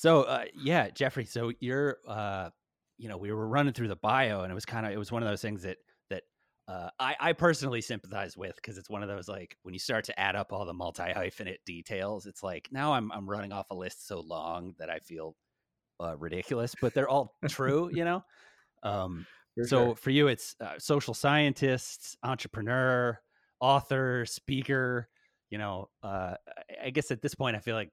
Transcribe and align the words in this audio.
so 0.00 0.22
uh, 0.22 0.44
yeah, 0.54 0.88
Jeffrey. 0.88 1.26
So 1.26 1.52
you're, 1.60 1.98
uh, 2.08 2.48
you 2.96 3.10
know, 3.10 3.18
we 3.18 3.30
were 3.32 3.46
running 3.46 3.74
through 3.74 3.88
the 3.88 3.96
bio, 3.96 4.40
and 4.40 4.50
it 4.50 4.54
was 4.54 4.64
kind 4.64 4.86
of 4.86 4.92
it 4.92 4.96
was 4.96 5.12
one 5.12 5.22
of 5.22 5.28
those 5.28 5.42
things 5.42 5.62
that 5.64 5.76
that 6.08 6.22
uh, 6.68 6.88
I, 6.98 7.16
I 7.20 7.32
personally 7.34 7.82
sympathize 7.82 8.34
with 8.34 8.56
because 8.56 8.78
it's 8.78 8.88
one 8.88 9.02
of 9.02 9.10
those 9.10 9.28
like 9.28 9.58
when 9.62 9.74
you 9.74 9.78
start 9.78 10.06
to 10.06 10.18
add 10.18 10.36
up 10.36 10.54
all 10.54 10.64
the 10.64 10.72
multi 10.72 11.02
hyphenate 11.02 11.58
details, 11.66 12.24
it's 12.24 12.42
like 12.42 12.66
now 12.72 12.94
I'm 12.94 13.12
I'm 13.12 13.28
running 13.28 13.52
off 13.52 13.66
a 13.70 13.74
list 13.74 14.08
so 14.08 14.20
long 14.20 14.72
that 14.78 14.88
I 14.88 15.00
feel 15.00 15.36
uh, 16.02 16.16
ridiculous, 16.16 16.74
but 16.80 16.94
they're 16.94 17.10
all 17.10 17.34
true, 17.50 17.90
you 17.92 18.06
know. 18.06 18.24
Um, 18.82 19.26
for 19.54 19.64
so 19.66 19.84
sure. 19.84 19.96
for 19.96 20.10
you, 20.10 20.28
it's 20.28 20.56
uh, 20.62 20.78
social 20.78 21.12
scientist, 21.12 22.16
entrepreneur, 22.22 23.20
author, 23.60 24.24
speaker. 24.24 25.10
You 25.50 25.58
know, 25.58 25.90
uh, 26.02 26.36
I 26.82 26.88
guess 26.88 27.10
at 27.10 27.20
this 27.20 27.34
point, 27.34 27.54
I 27.54 27.58
feel 27.58 27.74
like 27.74 27.90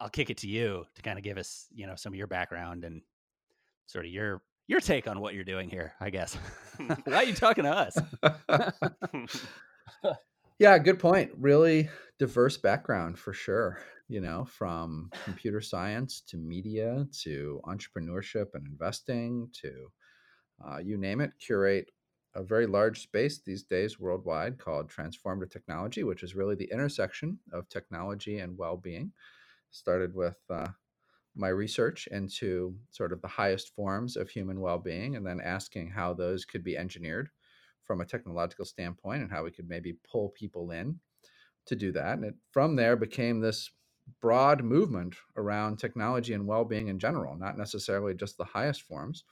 I'll 0.00 0.08
kick 0.08 0.30
it 0.30 0.38
to 0.38 0.48
you 0.48 0.84
to 0.94 1.02
kind 1.02 1.18
of 1.18 1.24
give 1.24 1.38
us, 1.38 1.66
you 1.72 1.86
know, 1.86 1.94
some 1.96 2.12
of 2.12 2.18
your 2.18 2.26
background 2.26 2.84
and 2.84 3.02
sort 3.86 4.04
of 4.04 4.12
your 4.12 4.42
your 4.68 4.80
take 4.80 5.06
on 5.06 5.20
what 5.20 5.34
you're 5.34 5.44
doing 5.44 5.68
here. 5.68 5.94
I 6.00 6.10
guess. 6.10 6.34
Why 7.04 7.16
are 7.16 7.24
you 7.24 7.34
talking 7.34 7.64
to 7.64 7.70
us? 7.70 7.96
yeah, 10.58 10.78
good 10.78 10.98
point. 10.98 11.30
Really 11.38 11.88
diverse 12.18 12.56
background 12.58 13.18
for 13.18 13.32
sure. 13.32 13.78
You 14.08 14.20
know, 14.20 14.44
from 14.44 15.10
computer 15.24 15.60
science 15.60 16.22
to 16.28 16.36
media 16.36 17.06
to 17.22 17.60
entrepreneurship 17.64 18.46
and 18.54 18.66
investing 18.66 19.48
to 19.62 19.90
uh, 20.64 20.78
you 20.78 20.96
name 20.96 21.20
it. 21.20 21.32
Curate 21.40 21.90
a 22.34 22.42
very 22.42 22.66
large 22.66 23.00
space 23.00 23.40
these 23.40 23.62
days 23.62 23.98
worldwide 23.98 24.58
called 24.58 24.90
transformative 24.90 25.50
technology, 25.50 26.04
which 26.04 26.22
is 26.22 26.36
really 26.36 26.54
the 26.54 26.70
intersection 26.70 27.38
of 27.50 27.68
technology 27.70 28.40
and 28.40 28.58
well-being 28.58 29.10
started 29.70 30.14
with 30.14 30.38
uh, 30.50 30.68
my 31.34 31.48
research 31.48 32.08
into 32.10 32.74
sort 32.90 33.12
of 33.12 33.20
the 33.20 33.28
highest 33.28 33.74
forms 33.74 34.16
of 34.16 34.30
human 34.30 34.60
well-being 34.60 35.16
and 35.16 35.26
then 35.26 35.40
asking 35.40 35.90
how 35.90 36.14
those 36.14 36.44
could 36.44 36.64
be 36.64 36.76
engineered 36.76 37.28
from 37.84 38.00
a 38.00 38.06
technological 38.06 38.64
standpoint 38.64 39.22
and 39.22 39.30
how 39.30 39.44
we 39.44 39.50
could 39.50 39.68
maybe 39.68 39.98
pull 40.10 40.30
people 40.30 40.70
in 40.70 40.98
to 41.66 41.76
do 41.76 41.92
that. 41.92 42.14
And 42.14 42.24
it 42.24 42.34
from 42.50 42.76
there 42.76 42.96
became 42.96 43.40
this 43.40 43.70
broad 44.20 44.62
movement 44.62 45.16
around 45.36 45.78
technology 45.78 46.32
and 46.32 46.46
well-being 46.46 46.86
in 46.88 46.98
general 46.98 47.36
not 47.36 47.58
necessarily 47.58 48.14
just 48.14 48.36
the 48.38 48.44
highest 48.44 48.82
forms 48.82 49.24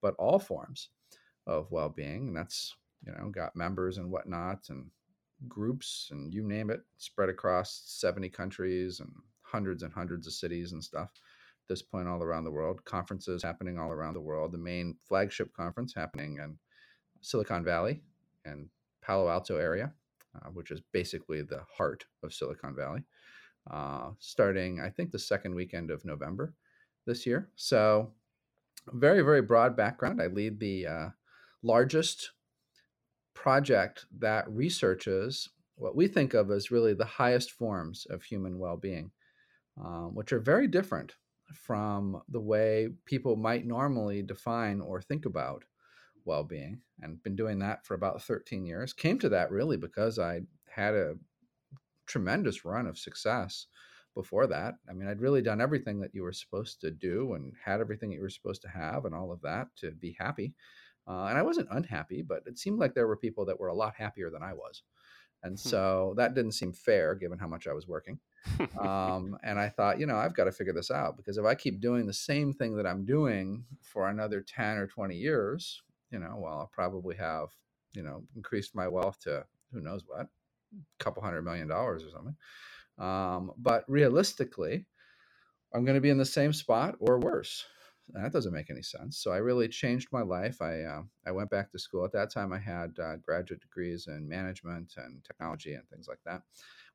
but 0.00 0.14
all 0.18 0.38
forms 0.38 0.88
of 1.46 1.70
well-being. 1.70 2.28
And 2.28 2.36
that's 2.36 2.74
you 3.04 3.12
know 3.12 3.30
got 3.30 3.56
members 3.56 3.98
and 3.98 4.10
whatnot 4.10 4.68
and 4.68 4.90
groups 5.48 6.08
and 6.10 6.34
you 6.34 6.46
name 6.46 6.70
it 6.70 6.80
spread 6.98 7.28
across 7.28 7.82
70 7.86 8.28
countries 8.28 9.00
and 9.00 9.10
hundreds 9.50 9.82
and 9.82 9.92
hundreds 9.92 10.26
of 10.26 10.32
cities 10.32 10.72
and 10.72 10.82
stuff 10.82 11.10
at 11.12 11.68
this 11.68 11.82
point 11.82 12.08
all 12.08 12.22
around 12.22 12.44
the 12.44 12.50
world. 12.50 12.84
Conferences 12.84 13.42
happening 13.42 13.78
all 13.78 13.90
around 13.90 14.14
the 14.14 14.20
world. 14.20 14.52
The 14.52 14.58
main 14.58 14.96
flagship 15.08 15.52
conference 15.52 15.94
happening 15.94 16.38
in 16.42 16.58
Silicon 17.20 17.64
Valley 17.64 18.02
and 18.44 18.68
Palo 19.02 19.28
Alto 19.28 19.56
area, 19.56 19.92
uh, 20.34 20.48
which 20.50 20.70
is 20.70 20.80
basically 20.92 21.42
the 21.42 21.62
heart 21.76 22.04
of 22.22 22.32
Silicon 22.34 22.74
Valley, 22.74 23.02
uh, 23.70 24.10
starting, 24.18 24.80
I 24.80 24.90
think, 24.90 25.10
the 25.10 25.18
second 25.18 25.54
weekend 25.54 25.90
of 25.90 26.04
November 26.04 26.54
this 27.06 27.26
year. 27.26 27.50
So, 27.56 28.12
very, 28.92 29.22
very 29.22 29.42
broad 29.42 29.76
background. 29.76 30.22
I 30.22 30.26
lead 30.28 30.58
the 30.58 30.86
uh, 30.86 31.08
largest 31.62 32.30
project 33.34 34.06
that 34.18 34.50
researches 34.50 35.48
what 35.76 35.96
we 35.96 36.06
think 36.06 36.34
of 36.34 36.50
as 36.50 36.70
really 36.70 36.94
the 36.94 37.04
highest 37.04 37.50
forms 37.50 38.06
of 38.10 38.22
human 38.22 38.58
well 38.58 38.76
being 38.76 39.10
um, 39.84 40.14
which 40.14 40.32
are 40.32 40.40
very 40.40 40.66
different 40.66 41.14
from 41.54 42.20
the 42.28 42.40
way 42.40 42.88
people 43.06 43.36
might 43.36 43.66
normally 43.66 44.22
define 44.22 44.80
or 44.80 45.00
think 45.00 45.26
about 45.26 45.64
well-being 46.24 46.80
and 47.00 47.22
been 47.22 47.36
doing 47.36 47.58
that 47.58 47.84
for 47.84 47.94
about 47.94 48.22
13 48.22 48.64
years. 48.64 48.92
Came 48.92 49.18
to 49.18 49.28
that 49.30 49.50
really 49.50 49.76
because 49.76 50.18
i 50.18 50.40
had 50.68 50.94
a 50.94 51.14
tremendous 52.06 52.64
run 52.64 52.86
of 52.86 52.98
success 52.98 53.66
before 54.14 54.46
that. 54.46 54.74
I 54.88 54.92
mean 54.92 55.08
i'd 55.08 55.20
really 55.20 55.42
done 55.42 55.60
everything 55.60 56.00
that 56.00 56.14
you 56.14 56.22
were 56.22 56.32
supposed 56.32 56.80
to 56.82 56.90
do 56.90 57.34
and 57.34 57.52
had 57.64 57.80
everything 57.80 58.10
that 58.10 58.16
you 58.16 58.22
were 58.22 58.30
supposed 58.30 58.62
to 58.62 58.68
have 58.68 59.04
and 59.04 59.14
all 59.14 59.32
of 59.32 59.42
that 59.42 59.68
to 59.76 59.90
be 59.92 60.16
happy. 60.18 60.54
Uh, 61.08 61.24
and 61.24 61.38
i 61.38 61.42
wasn't 61.42 61.68
unhappy 61.70 62.22
but 62.22 62.42
it 62.46 62.58
seemed 62.58 62.78
like 62.78 62.94
there 62.94 63.08
were 63.08 63.16
people 63.16 63.44
that 63.46 63.58
were 63.58 63.68
a 63.68 63.74
lot 63.74 63.94
happier 63.96 64.30
than 64.30 64.42
i 64.42 64.52
was. 64.52 64.82
And 65.42 65.58
hmm. 65.58 65.68
so 65.68 66.14
that 66.16 66.34
didn't 66.34 66.52
seem 66.52 66.72
fair 66.72 67.14
given 67.14 67.38
how 67.38 67.48
much 67.48 67.66
i 67.66 67.72
was 67.72 67.88
working 67.88 68.20
um, 68.80 69.36
and 69.42 69.58
I 69.58 69.68
thought, 69.68 69.98
you 69.98 70.06
know, 70.06 70.16
I've 70.16 70.34
got 70.34 70.44
to 70.44 70.52
figure 70.52 70.72
this 70.72 70.90
out 70.90 71.16
because 71.16 71.38
if 71.38 71.44
I 71.44 71.54
keep 71.54 71.80
doing 71.80 72.06
the 72.06 72.12
same 72.12 72.52
thing 72.52 72.76
that 72.76 72.86
I'm 72.86 73.04
doing 73.04 73.64
for 73.82 74.08
another 74.08 74.40
10 74.40 74.78
or 74.78 74.86
20 74.86 75.16
years, 75.16 75.82
you 76.10 76.18
know, 76.18 76.36
well, 76.38 76.60
I'll 76.60 76.70
probably 76.72 77.16
have, 77.16 77.48
you 77.92 78.02
know, 78.02 78.22
increased 78.36 78.74
my 78.74 78.88
wealth 78.88 79.18
to 79.20 79.44
who 79.72 79.80
knows 79.80 80.02
what, 80.06 80.26
a 80.26 81.04
couple 81.04 81.22
hundred 81.22 81.42
million 81.42 81.68
dollars 81.68 82.02
or 82.02 82.10
something. 82.10 82.36
Um, 82.98 83.52
but 83.56 83.84
realistically, 83.88 84.86
I'm 85.72 85.84
going 85.84 85.94
to 85.94 86.00
be 86.00 86.10
in 86.10 86.18
the 86.18 86.24
same 86.24 86.52
spot 86.52 86.96
or 86.98 87.18
worse. 87.18 87.64
That 88.12 88.32
doesn't 88.32 88.52
make 88.52 88.70
any 88.70 88.82
sense. 88.82 89.18
So 89.18 89.30
I 89.30 89.36
really 89.36 89.68
changed 89.68 90.08
my 90.10 90.22
life. 90.22 90.60
I 90.60 90.82
uh, 90.82 91.02
I 91.24 91.30
went 91.30 91.48
back 91.48 91.70
to 91.70 91.78
school. 91.78 92.04
At 92.04 92.10
that 92.12 92.32
time, 92.32 92.52
I 92.52 92.58
had 92.58 92.90
uh, 92.98 93.16
graduate 93.16 93.60
degrees 93.60 94.08
in 94.08 94.28
management 94.28 94.94
and 94.96 95.22
technology 95.22 95.74
and 95.74 95.88
things 95.88 96.08
like 96.08 96.18
that 96.26 96.42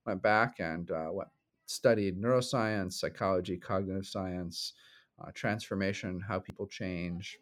went 0.05 0.21
back 0.21 0.59
and 0.59 0.89
uh, 0.91 1.09
went, 1.11 1.29
studied 1.65 2.21
neuroscience, 2.21 2.93
psychology, 2.93 3.57
cognitive 3.57 4.05
science, 4.05 4.73
uh, 5.21 5.31
transformation, 5.33 6.21
how 6.27 6.39
people 6.39 6.67
change. 6.67 7.37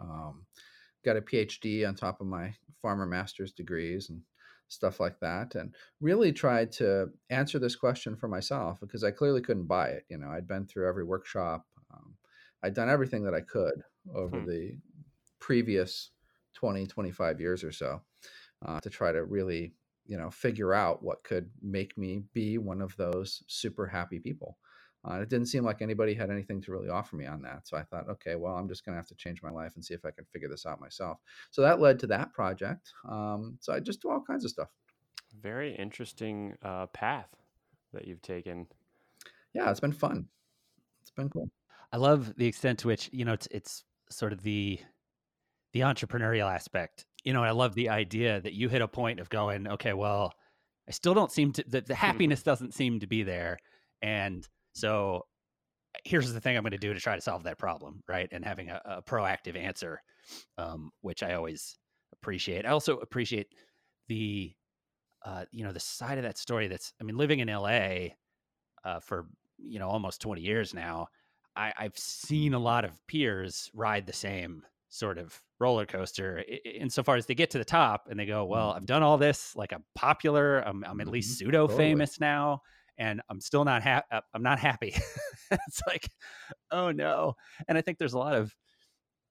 Um, 0.00 0.46
got 1.04 1.16
a 1.16 1.20
PhD 1.20 1.86
on 1.86 1.94
top 1.94 2.20
of 2.20 2.26
my 2.26 2.54
former 2.80 3.06
master's 3.06 3.52
degrees 3.52 4.10
and 4.10 4.20
stuff 4.68 5.00
like 5.00 5.18
that, 5.20 5.54
and 5.54 5.74
really 6.00 6.32
tried 6.32 6.70
to 6.72 7.10
answer 7.30 7.58
this 7.58 7.74
question 7.74 8.14
for 8.16 8.28
myself 8.28 8.78
because 8.80 9.02
I 9.02 9.10
clearly 9.10 9.40
couldn't 9.40 9.66
buy 9.66 9.88
it. 9.88 10.04
You 10.08 10.18
know, 10.18 10.28
I'd 10.28 10.46
been 10.46 10.66
through 10.66 10.88
every 10.88 11.04
workshop, 11.04 11.66
um, 11.92 12.14
I'd 12.62 12.74
done 12.74 12.90
everything 12.90 13.24
that 13.24 13.34
I 13.34 13.40
could 13.40 13.82
over 14.14 14.40
hmm. 14.40 14.48
the 14.48 14.76
previous 15.40 16.10
20, 16.54 16.86
25 16.86 17.40
years 17.40 17.62
or 17.62 17.72
so 17.72 18.00
uh, 18.66 18.80
to 18.80 18.90
try 18.90 19.12
to 19.12 19.24
really 19.24 19.72
you 20.08 20.18
know 20.18 20.30
figure 20.30 20.74
out 20.74 21.02
what 21.04 21.24
could 21.24 21.50
make 21.62 21.96
me 21.98 22.24
be 22.34 22.58
one 22.58 22.82
of 22.82 22.96
those 22.96 23.44
super 23.48 23.86
happy 23.86 24.20
people 24.20 24.58
Uh, 25.08 25.20
it 25.22 25.28
didn't 25.28 25.46
seem 25.46 25.64
like 25.64 25.80
anybody 25.80 26.12
had 26.14 26.30
anything 26.30 26.60
to 26.60 26.72
really 26.72 26.88
offer 26.88 27.16
me 27.16 27.24
on 27.26 27.40
that. 27.42 27.66
So 27.68 27.76
I 27.76 27.84
thought, 27.84 28.08
okay, 28.10 28.34
well, 28.34 28.56
I'm 28.56 28.68
just 28.68 28.84
going 28.84 28.94
to 28.94 28.98
have 28.98 29.06
to 29.08 29.14
change 29.14 29.42
my 29.42 29.50
life 29.50 29.76
and 29.76 29.84
see 29.84 29.94
if 29.94 30.04
I 30.04 30.10
can 30.10 30.26
figure 30.26 30.48
this 30.48 30.66
out 30.66 30.80
myself. 30.80 31.18
So 31.52 31.62
that 31.62 31.80
led 31.80 32.00
to 32.00 32.08
that 32.08 32.32
project. 32.32 32.92
Um, 33.08 33.58
so 33.60 33.72
I 33.72 33.80
just 33.80 34.02
do 34.02 34.10
all 34.10 34.22
kinds 34.30 34.44
of 34.44 34.50
stuff. 34.50 34.70
Very 35.32 35.74
interesting 35.74 36.56
uh, 36.62 36.86
path 36.86 37.30
that 37.92 38.06
you've 38.06 38.22
taken. 38.22 38.68
Yeah, 39.54 39.70
it's 39.70 39.80
been 39.80 39.92
fun. 39.92 40.28
It's 41.02 41.10
been 41.12 41.30
cool. 41.30 41.50
I 41.92 41.98
love 41.98 42.34
the 42.36 42.46
extent 42.46 42.80
to 42.80 42.88
which 42.88 43.10
you 43.12 43.24
know 43.24 43.34
it's 43.34 43.48
it's 43.50 43.84
sort 44.10 44.32
of 44.32 44.42
the 44.42 44.80
the 45.72 45.80
entrepreneurial 45.80 46.52
aspect. 46.52 47.06
You 47.28 47.34
know, 47.34 47.44
I 47.44 47.50
love 47.50 47.74
the 47.74 47.90
idea 47.90 48.40
that 48.40 48.54
you 48.54 48.70
hit 48.70 48.80
a 48.80 48.88
point 48.88 49.20
of 49.20 49.28
going, 49.28 49.68
okay, 49.68 49.92
well, 49.92 50.32
I 50.88 50.92
still 50.92 51.12
don't 51.12 51.30
seem 51.30 51.52
to 51.52 51.64
the, 51.68 51.82
the 51.82 51.94
happiness 51.94 52.42
doesn't 52.42 52.72
seem 52.72 53.00
to 53.00 53.06
be 53.06 53.22
there, 53.22 53.58
and 54.00 54.48
so 54.72 55.26
here's 56.04 56.32
the 56.32 56.40
thing 56.40 56.56
I'm 56.56 56.62
going 56.62 56.72
to 56.72 56.78
do 56.78 56.94
to 56.94 57.00
try 57.00 57.16
to 57.16 57.20
solve 57.20 57.42
that 57.42 57.58
problem, 57.58 58.02
right? 58.08 58.30
And 58.32 58.42
having 58.42 58.70
a, 58.70 58.80
a 58.86 59.02
proactive 59.02 59.56
answer, 59.56 60.00
um, 60.56 60.90
which 61.02 61.22
I 61.22 61.34
always 61.34 61.76
appreciate. 62.14 62.64
I 62.64 62.70
also 62.70 62.96
appreciate 62.96 63.48
the 64.08 64.54
uh, 65.22 65.44
you 65.50 65.64
know 65.64 65.72
the 65.72 65.80
side 65.80 66.16
of 66.16 66.24
that 66.24 66.38
story 66.38 66.68
that's 66.68 66.94
I 66.98 67.04
mean 67.04 67.18
living 67.18 67.40
in 67.40 67.48
LA 67.48 68.14
uh, 68.84 69.00
for 69.00 69.26
you 69.58 69.78
know 69.78 69.88
almost 69.88 70.22
20 70.22 70.40
years 70.40 70.72
now 70.72 71.08
I, 71.56 71.72
I've 71.76 71.98
seen 71.98 72.54
a 72.54 72.58
lot 72.58 72.84
of 72.84 73.06
peers 73.06 73.70
ride 73.74 74.06
the 74.06 74.12
same 74.12 74.62
sort 74.88 75.18
of 75.18 75.40
roller 75.60 75.86
coaster 75.86 76.42
insofar 76.64 77.16
as 77.16 77.26
they 77.26 77.34
get 77.34 77.50
to 77.50 77.58
the 77.58 77.64
top 77.64 78.06
and 78.10 78.18
they 78.18 78.26
go, 78.26 78.44
well, 78.44 78.70
I've 78.70 78.78
mm-hmm. 78.78 78.86
done 78.86 79.02
all 79.02 79.18
this, 79.18 79.54
like 79.54 79.72
I'm 79.72 79.84
popular, 79.94 80.60
I'm, 80.60 80.84
I'm 80.84 81.00
at 81.00 81.08
least 81.08 81.30
mm-hmm. 81.30 81.46
pseudo 81.46 81.68
famous 81.68 82.14
totally. 82.14 82.30
now, 82.30 82.62
and 82.96 83.20
I'm 83.28 83.40
still 83.40 83.64
not 83.64 83.82
happy. 83.82 84.06
Uh, 84.10 84.20
I'm 84.34 84.42
not 84.42 84.58
happy. 84.58 84.94
it's 85.50 85.82
like, 85.86 86.08
oh 86.70 86.90
no. 86.90 87.34
And 87.66 87.76
I 87.76 87.80
think 87.80 87.98
there's 87.98 88.14
a 88.14 88.18
lot 88.18 88.34
of, 88.34 88.54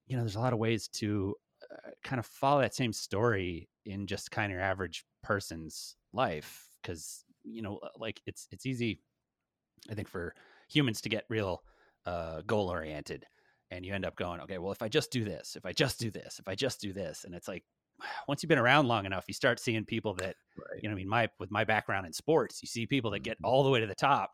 you 0.06 0.16
know, 0.16 0.22
there's 0.22 0.36
a 0.36 0.40
lot 0.40 0.52
of 0.52 0.58
ways 0.58 0.88
to 0.88 1.34
uh, 1.70 1.90
kind 2.04 2.18
of 2.18 2.26
follow 2.26 2.60
that 2.60 2.74
same 2.74 2.92
story 2.92 3.68
in 3.84 4.06
just 4.06 4.30
kind 4.30 4.52
of 4.52 4.56
your 4.56 4.62
average 4.62 5.04
person's 5.22 5.96
life 6.12 6.68
because 6.82 7.24
you 7.44 7.62
know, 7.62 7.80
like 7.96 8.20
it's 8.26 8.46
it's 8.50 8.66
easy, 8.66 9.00
I 9.90 9.94
think, 9.94 10.08
for 10.08 10.34
humans 10.68 11.00
to 11.02 11.08
get 11.08 11.24
real 11.28 11.62
uh, 12.06 12.42
goal 12.46 12.68
oriented 12.68 13.26
and 13.70 13.84
you 13.84 13.94
end 13.94 14.04
up 14.04 14.16
going 14.16 14.40
okay 14.40 14.58
well 14.58 14.72
if 14.72 14.82
i 14.82 14.88
just 14.88 15.10
do 15.10 15.24
this 15.24 15.56
if 15.56 15.64
i 15.64 15.72
just 15.72 15.98
do 15.98 16.10
this 16.10 16.38
if 16.38 16.48
i 16.48 16.54
just 16.54 16.80
do 16.80 16.92
this 16.92 17.24
and 17.24 17.34
it's 17.34 17.48
like 17.48 17.64
once 18.28 18.42
you've 18.42 18.48
been 18.48 18.58
around 18.58 18.86
long 18.86 19.06
enough 19.06 19.24
you 19.28 19.34
start 19.34 19.60
seeing 19.60 19.84
people 19.84 20.14
that 20.14 20.36
right. 20.56 20.82
you 20.82 20.88
know 20.88 20.94
i 20.94 20.96
mean 20.96 21.08
my 21.08 21.28
with 21.38 21.50
my 21.50 21.64
background 21.64 22.06
in 22.06 22.12
sports 22.12 22.60
you 22.62 22.68
see 22.68 22.86
people 22.86 23.10
that 23.10 23.20
get 23.20 23.36
mm-hmm. 23.36 23.46
all 23.46 23.64
the 23.64 23.70
way 23.70 23.80
to 23.80 23.86
the 23.86 23.94
top 23.94 24.32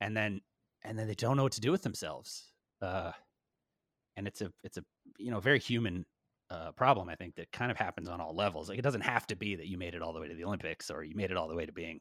and 0.00 0.16
then 0.16 0.40
and 0.84 0.98
then 0.98 1.06
they 1.06 1.14
don't 1.14 1.36
know 1.36 1.42
what 1.42 1.52
to 1.52 1.60
do 1.60 1.70
with 1.70 1.82
themselves 1.82 2.52
uh 2.82 3.12
and 4.16 4.26
it's 4.26 4.40
a 4.40 4.50
it's 4.64 4.78
a 4.78 4.84
you 5.18 5.30
know 5.30 5.40
very 5.40 5.58
human 5.58 6.04
uh, 6.50 6.72
problem 6.72 7.10
i 7.10 7.14
think 7.14 7.34
that 7.34 7.52
kind 7.52 7.70
of 7.70 7.76
happens 7.76 8.08
on 8.08 8.22
all 8.22 8.34
levels 8.34 8.70
like 8.70 8.78
it 8.78 8.82
doesn't 8.82 9.02
have 9.02 9.26
to 9.26 9.36
be 9.36 9.54
that 9.54 9.66
you 9.66 9.76
made 9.76 9.94
it 9.94 10.00
all 10.00 10.14
the 10.14 10.20
way 10.20 10.28
to 10.28 10.34
the 10.34 10.44
olympics 10.44 10.90
or 10.90 11.04
you 11.04 11.14
made 11.14 11.30
it 11.30 11.36
all 11.36 11.46
the 11.46 11.54
way 11.54 11.66
to 11.66 11.72
being 11.72 12.00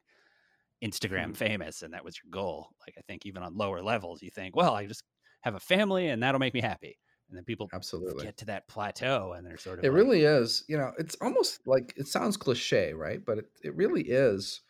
Instagram 0.83 1.25
mm-hmm. 1.25 1.33
famous 1.33 1.81
and 1.81 1.93
that 1.93 2.03
was 2.05 2.19
your 2.23 2.29
goal. 2.29 2.69
Like 2.85 2.95
I 2.97 3.01
think 3.07 3.25
even 3.25 3.43
on 3.43 3.57
lower 3.57 3.81
levels, 3.81 4.21
you 4.21 4.29
think, 4.29 4.55
well, 4.55 4.75
I 4.75 4.85
just 4.85 5.03
have 5.41 5.55
a 5.55 5.59
family 5.59 6.09
and 6.09 6.21
that'll 6.21 6.39
make 6.39 6.53
me 6.53 6.61
happy. 6.61 6.97
And 7.29 7.37
then 7.37 7.43
people 7.43 7.69
absolutely 7.73 8.23
get 8.23 8.37
to 8.37 8.45
that 8.45 8.67
plateau 8.67 9.33
and 9.35 9.45
they're 9.45 9.57
sort 9.57 9.79
of 9.79 9.85
It 9.85 9.89
like, 9.89 9.97
really 9.97 10.23
is, 10.23 10.63
you 10.69 10.77
know, 10.77 10.93
it's 10.97 11.15
almost 11.19 11.67
like 11.67 11.93
it 11.97 12.07
sounds 12.07 12.37
cliche, 12.37 12.93
right? 12.93 13.23
But 13.25 13.39
it, 13.39 13.45
it 13.63 13.75
really 13.75 14.03
is 14.03 14.61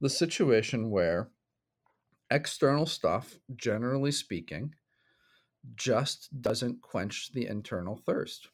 the 0.00 0.08
situation 0.08 0.90
where 0.90 1.28
external 2.30 2.86
stuff, 2.86 3.38
generally 3.54 4.12
speaking, 4.12 4.74
just 5.74 6.28
doesn't 6.40 6.80
quench 6.80 7.32
the 7.32 7.46
internal 7.46 7.96
thirst. 7.96 8.48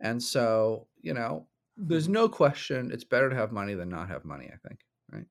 And 0.00 0.22
so, 0.22 0.86
you 1.00 1.14
know, 1.14 1.46
there's 1.76 2.08
no 2.08 2.28
question 2.28 2.90
it's 2.92 3.04
better 3.04 3.30
to 3.30 3.36
have 3.36 3.52
money 3.52 3.74
than 3.74 3.88
not 3.88 4.08
have 4.08 4.24
money, 4.24 4.50
I 4.52 4.68
think, 4.68 4.80
right? 5.10 5.26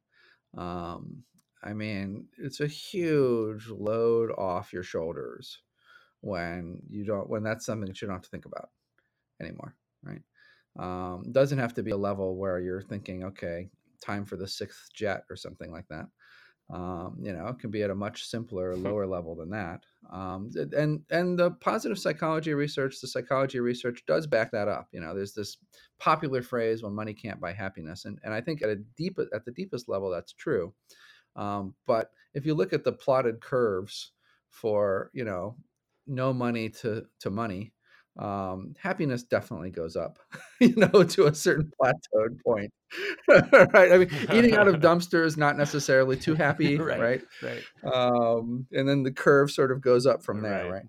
Um, 0.58 1.24
I 1.64 1.74
mean, 1.74 2.28
it's 2.38 2.62
a 2.62 2.68
huge 2.68 3.68
load 3.68 4.32
off 4.38 4.74
your 4.74 4.84
shoulders 4.84 5.62
when 6.22 6.82
you 6.90 7.06
don't 7.06 7.30
when 7.30 7.44
that's 7.44 7.66
something 7.66 7.88
that 7.88 8.02
you 8.02 8.08
don't 8.08 8.16
have 8.16 8.24
to 8.24 8.30
think 8.30 8.46
about 8.46 8.70
anymore, 9.42 9.76
right? 10.04 10.22
Um, 10.78 11.26
doesn't 11.32 11.60
have 11.60 11.74
to 11.76 11.84
be 11.84 11.92
a 11.92 11.98
level 11.98 12.38
where 12.38 12.60
you're 12.60 12.82
thinking, 12.82 13.24
okay, 13.24 13.70
time 14.02 14.26
for 14.26 14.38
the 14.38 14.48
sixth 14.48 14.90
jet 14.94 15.24
or 15.30 15.36
something 15.36 15.72
like 15.72 15.88
that. 15.90 16.06
Um, 16.72 17.18
you 17.20 17.34
know, 17.34 17.48
it 17.48 17.58
can 17.58 17.72
be 17.72 17.82
at 17.82 17.90
a 17.90 17.96
much 17.96 18.26
simpler, 18.26 18.76
lower 18.78 19.08
level 19.08 19.36
than 19.36 19.50
that. 19.50 19.84
Um, 20.12 20.52
and 20.56 21.02
and 21.10 21.38
the 21.38 21.52
positive 21.52 21.98
psychology 21.98 22.54
research, 22.54 23.02
the 23.02 23.08
psychology 23.08 23.60
research 23.60 24.04
does 24.06 24.28
back 24.28 24.52
that 24.52 24.68
up. 24.68 24.88
You 24.92 25.02
know, 25.02 25.16
there's 25.16 25.34
this 25.34 25.58
popular 26.00 26.42
phrase, 26.42 26.84
"Well, 26.84 26.92
money 26.92 27.14
can't 27.14 27.42
buy 27.42 27.54
happiness," 27.54 28.06
and 28.06 28.20
and 28.24 28.34
I 28.34 28.42
think 28.42 28.62
at 28.62 28.70
a 28.70 28.76
deep 28.76 29.18
at 29.34 29.46
the 29.46 29.52
deepest 29.52 29.90
level, 29.90 30.10
that's 30.10 30.34
true. 30.34 30.74
Um, 31.36 31.76
but 31.86 32.12
if 32.34 32.46
you 32.46 32.54
look 32.54 32.74
at 32.74 32.84
the 32.84 32.92
plotted 32.92 33.42
curves 33.42 34.12
for 34.50 35.12
you 35.14 35.24
know 35.24 35.56
no 36.08 36.34
money 36.34 36.70
to 36.70 37.06
to 37.20 37.30
money, 37.30 37.74
um, 38.20 38.74
happiness 38.78 39.24
definitely 39.24 39.72
goes 39.72 39.96
up, 39.96 40.20
you 40.60 40.76
know, 40.76 41.04
to 41.04 41.28
a 41.28 41.34
certain 41.34 41.72
plateaued 41.82 42.42
point. 42.46 42.74
right. 43.74 43.92
I 43.92 43.98
mean, 43.98 44.10
eating 44.34 44.56
out 44.56 44.68
of 44.68 44.76
dumpsters, 44.82 45.38
not 45.38 45.58
necessarily 45.58 46.18
too 46.18 46.36
happy. 46.36 46.78
right. 46.78 47.00
Right. 47.00 47.22
right. 47.42 47.94
Um, 47.94 48.68
and 48.72 48.88
then 48.88 49.04
the 49.04 49.12
curve 49.12 49.52
sort 49.52 49.72
of 49.72 49.82
goes 49.82 50.06
up 50.06 50.24
from 50.24 50.42
there. 50.42 50.70
Right. 50.70 50.84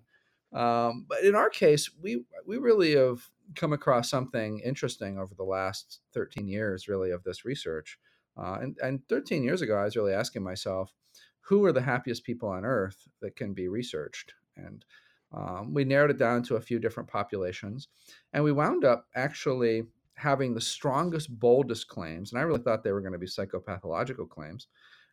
right? 0.53 0.89
Um, 0.89 1.07
but 1.09 1.23
in 1.23 1.37
our 1.37 1.49
case, 1.49 1.91
we, 2.03 2.25
we 2.45 2.59
really 2.59 2.97
have 2.97 3.29
come 3.55 3.73
across 3.73 4.11
something 4.11 4.61
interesting 4.61 5.19
over 5.19 5.35
the 5.35 5.45
last 5.45 6.01
13 6.15 6.49
years, 6.49 6.89
really, 6.89 7.13
of 7.13 7.23
this 7.23 7.45
research. 7.45 7.99
Uh, 8.37 8.59
and, 8.61 8.77
and 8.83 9.07
13 9.09 9.43
years 9.43 9.63
ago, 9.63 9.77
I 9.77 9.85
was 9.85 9.97
really 9.97 10.13
asking 10.13 10.43
myself, 10.43 10.93
who 11.41 11.65
are 11.65 11.73
the 11.73 11.83
happiest 11.83 12.25
people 12.25 12.49
on 12.49 12.65
earth 12.65 13.09
that 13.21 13.37
can 13.37 13.53
be 13.53 13.69
researched? 13.69 14.35
And 14.57 14.85
um, 15.33 15.75
we 15.75 15.85
narrowed 15.85 16.11
it 16.11 16.19
down 16.19 16.43
to 16.45 16.57
a 16.57 16.61
few 16.61 16.79
different 16.79 17.09
populations, 17.09 17.89
and 18.33 18.43
we 18.43 18.53
wound 18.53 18.85
up 18.85 19.07
actually 19.15 19.85
having 20.15 20.55
the 20.55 20.61
strongest, 20.61 21.31
boldest 21.39 21.89
claims, 21.89 22.33
and 22.33 22.41
I 22.41 22.43
really 22.43 22.61
thought 22.61 22.83
they 22.83 22.93
were 22.93 23.01
going 23.01 23.13
to 23.13 23.19
be 23.19 23.27
psychopathological 23.27 24.29
claims, 24.29 24.67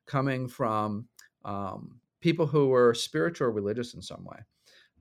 coming 0.06 0.48
from 0.48 1.08
um, 1.46 2.00
people 2.20 2.48
who 2.48 2.68
were 2.70 2.94
spiritual 2.94 3.48
or 3.48 3.52
religious 3.52 3.94
in 3.94 4.02
some 4.02 4.26
way, 4.26 4.40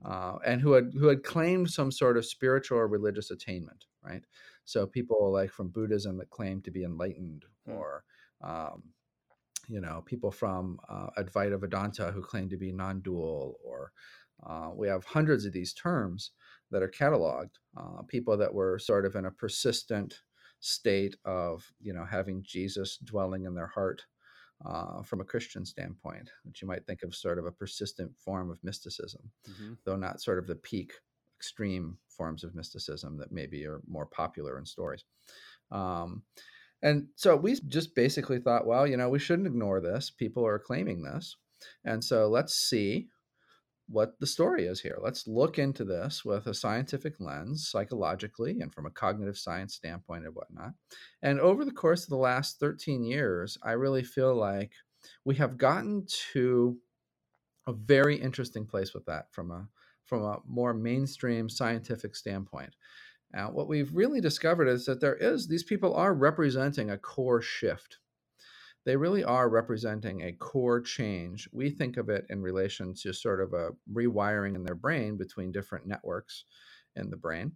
uh, 0.04 0.36
and 0.44 0.60
who 0.60 0.72
had 0.72 0.92
who 0.98 1.06
had 1.06 1.22
claimed 1.22 1.70
some 1.70 1.90
sort 1.90 2.16
of 2.18 2.26
spiritual 2.26 2.78
or 2.78 2.86
religious 2.86 3.30
attainment, 3.30 3.86
right? 4.02 4.22
So 4.64 4.86
people 4.86 5.32
like 5.32 5.50
from 5.50 5.68
Buddhism 5.68 6.18
that 6.18 6.30
claimed 6.30 6.64
to 6.64 6.70
be 6.70 6.84
enlightened. 6.84 7.44
Or 7.66 8.04
um, 8.42 8.82
you 9.68 9.80
know, 9.80 10.02
people 10.06 10.30
from 10.30 10.78
uh, 10.88 11.08
Advaita 11.18 11.58
Vedanta 11.60 12.12
who 12.12 12.22
claim 12.22 12.48
to 12.48 12.56
be 12.56 12.72
non-dual, 12.72 13.58
or 13.64 13.92
uh, 14.48 14.70
we 14.74 14.88
have 14.88 15.04
hundreds 15.04 15.44
of 15.44 15.52
these 15.52 15.72
terms 15.72 16.30
that 16.70 16.82
are 16.82 16.88
cataloged. 16.88 17.56
Uh, 17.76 18.02
people 18.06 18.36
that 18.36 18.52
were 18.52 18.78
sort 18.78 19.06
of 19.06 19.16
in 19.16 19.24
a 19.24 19.30
persistent 19.30 20.20
state 20.60 21.16
of, 21.24 21.64
you 21.80 21.92
know, 21.92 22.04
having 22.04 22.42
Jesus 22.46 22.98
dwelling 22.98 23.44
in 23.44 23.54
their 23.54 23.66
heart 23.66 24.02
uh, 24.64 25.02
from 25.02 25.20
a 25.20 25.24
Christian 25.24 25.64
standpoint, 25.64 26.30
which 26.44 26.62
you 26.62 26.68
might 26.68 26.86
think 26.86 27.02
of 27.02 27.14
sort 27.14 27.38
of 27.38 27.46
a 27.46 27.52
persistent 27.52 28.10
form 28.16 28.50
of 28.50 28.62
mysticism, 28.62 29.30
mm-hmm. 29.50 29.74
though 29.84 29.96
not 29.96 30.20
sort 30.20 30.38
of 30.38 30.46
the 30.46 30.56
peak 30.56 30.92
extreme 31.38 31.98
forms 32.08 32.42
of 32.44 32.54
mysticism 32.54 33.18
that 33.18 33.30
maybe 33.30 33.66
are 33.66 33.80
more 33.86 34.06
popular 34.06 34.58
in 34.58 34.64
stories. 34.64 35.04
Um, 35.70 36.22
and 36.82 37.08
so 37.16 37.36
we 37.36 37.58
just 37.68 37.94
basically 37.94 38.38
thought, 38.38 38.66
well, 38.66 38.86
you 38.86 38.96
know, 38.96 39.08
we 39.08 39.18
shouldn't 39.18 39.48
ignore 39.48 39.80
this. 39.80 40.10
People 40.10 40.46
are 40.46 40.58
claiming 40.58 41.02
this. 41.02 41.36
And 41.84 42.04
so 42.04 42.28
let's 42.28 42.54
see 42.54 43.08
what 43.88 44.18
the 44.20 44.26
story 44.26 44.66
is 44.66 44.80
here. 44.80 44.98
Let's 45.00 45.26
look 45.26 45.58
into 45.58 45.84
this 45.84 46.24
with 46.24 46.46
a 46.46 46.54
scientific 46.54 47.14
lens, 47.20 47.68
psychologically, 47.70 48.60
and 48.60 48.72
from 48.72 48.86
a 48.86 48.90
cognitive 48.90 49.38
science 49.38 49.74
standpoint 49.74 50.24
and 50.24 50.34
whatnot. 50.34 50.72
And 51.22 51.40
over 51.40 51.64
the 51.64 51.72
course 51.72 52.02
of 52.02 52.10
the 52.10 52.16
last 52.16 52.58
13 52.58 53.04
years, 53.04 53.56
I 53.62 53.72
really 53.72 54.02
feel 54.02 54.34
like 54.34 54.72
we 55.24 55.36
have 55.36 55.56
gotten 55.56 56.06
to 56.32 56.78
a 57.66 57.72
very 57.72 58.16
interesting 58.16 58.66
place 58.66 58.92
with 58.92 59.06
that 59.06 59.32
from 59.32 59.50
a 59.50 59.68
from 60.04 60.22
a 60.22 60.38
more 60.46 60.72
mainstream 60.72 61.48
scientific 61.48 62.14
standpoint. 62.14 62.72
Now, 63.32 63.50
what 63.50 63.68
we've 63.68 63.92
really 63.94 64.20
discovered 64.20 64.68
is 64.68 64.86
that 64.86 65.00
there 65.00 65.16
is 65.16 65.48
these 65.48 65.64
people 65.64 65.94
are 65.94 66.14
representing 66.14 66.90
a 66.90 66.98
core 66.98 67.42
shift 67.42 67.98
they 68.86 68.96
really 68.96 69.24
are 69.24 69.48
representing 69.48 70.22
a 70.22 70.32
core 70.32 70.80
change. 70.80 71.48
We 71.52 71.70
think 71.70 71.96
of 71.96 72.08
it 72.08 72.24
in 72.30 72.40
relation 72.40 72.94
to 73.02 73.12
sort 73.12 73.40
of 73.40 73.52
a 73.52 73.70
rewiring 73.92 74.54
in 74.54 74.62
their 74.62 74.76
brain 74.76 75.16
between 75.16 75.50
different 75.50 75.86
networks 75.86 76.44
in 76.94 77.10
the 77.10 77.16
brain 77.16 77.52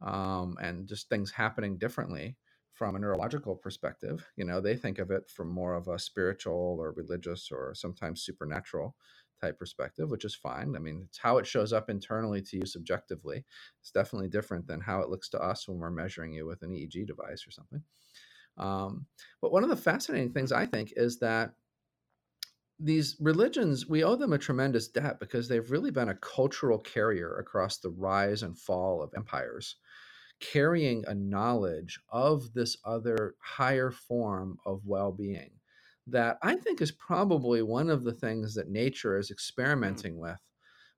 um, 0.00 0.56
and 0.60 0.88
just 0.88 1.10
things 1.10 1.30
happening 1.30 1.76
differently 1.76 2.38
from 2.72 2.96
a 2.96 2.98
neurological 2.98 3.56
perspective. 3.56 4.26
You 4.36 4.46
know, 4.46 4.62
they 4.62 4.74
think 4.74 4.98
of 4.98 5.10
it 5.10 5.28
from 5.28 5.50
more 5.50 5.74
of 5.74 5.88
a 5.88 5.98
spiritual 5.98 6.78
or 6.80 6.92
religious 6.92 7.50
or 7.52 7.74
sometimes 7.74 8.22
supernatural 8.22 8.96
type 9.40 9.58
perspective, 9.58 10.10
which 10.10 10.24
is 10.24 10.34
fine. 10.34 10.74
I 10.76 10.78
mean, 10.78 11.04
it's 11.08 11.18
how 11.18 11.38
it 11.38 11.46
shows 11.46 11.72
up 11.72 11.90
internally 11.90 12.42
to 12.42 12.56
you 12.58 12.66
subjectively. 12.66 13.44
It's 13.80 13.90
definitely 13.90 14.28
different 14.28 14.66
than 14.66 14.80
how 14.80 15.00
it 15.00 15.08
looks 15.08 15.28
to 15.30 15.38
us 15.38 15.68
when 15.68 15.78
we're 15.78 15.90
measuring 15.90 16.32
you 16.32 16.46
with 16.46 16.62
an 16.62 16.70
EEG 16.70 17.06
device 17.06 17.46
or 17.46 17.50
something. 17.50 17.82
Um, 18.58 19.06
but 19.40 19.52
one 19.52 19.64
of 19.64 19.70
the 19.70 19.76
fascinating 19.76 20.32
things 20.32 20.52
I 20.52 20.66
think 20.66 20.92
is 20.96 21.18
that 21.20 21.54
these 22.78 23.16
religions, 23.20 23.86
we 23.88 24.04
owe 24.04 24.16
them 24.16 24.32
a 24.32 24.38
tremendous 24.38 24.88
debt 24.88 25.20
because 25.20 25.48
they've 25.48 25.70
really 25.70 25.90
been 25.90 26.08
a 26.08 26.14
cultural 26.14 26.78
carrier 26.78 27.36
across 27.38 27.78
the 27.78 27.90
rise 27.90 28.42
and 28.42 28.58
fall 28.58 29.02
of 29.02 29.12
empires, 29.16 29.76
carrying 30.40 31.04
a 31.06 31.14
knowledge 31.14 32.00
of 32.10 32.52
this 32.54 32.76
other 32.84 33.34
higher 33.38 33.90
form 33.90 34.58
of 34.64 34.86
well 34.86 35.12
being 35.12 35.50
that 36.10 36.38
I 36.42 36.56
think 36.56 36.80
is 36.80 36.92
probably 36.92 37.62
one 37.62 37.90
of 37.90 38.04
the 38.04 38.12
things 38.12 38.54
that 38.54 38.68
nature 38.68 39.18
is 39.18 39.30
experimenting 39.30 40.18
with 40.18 40.38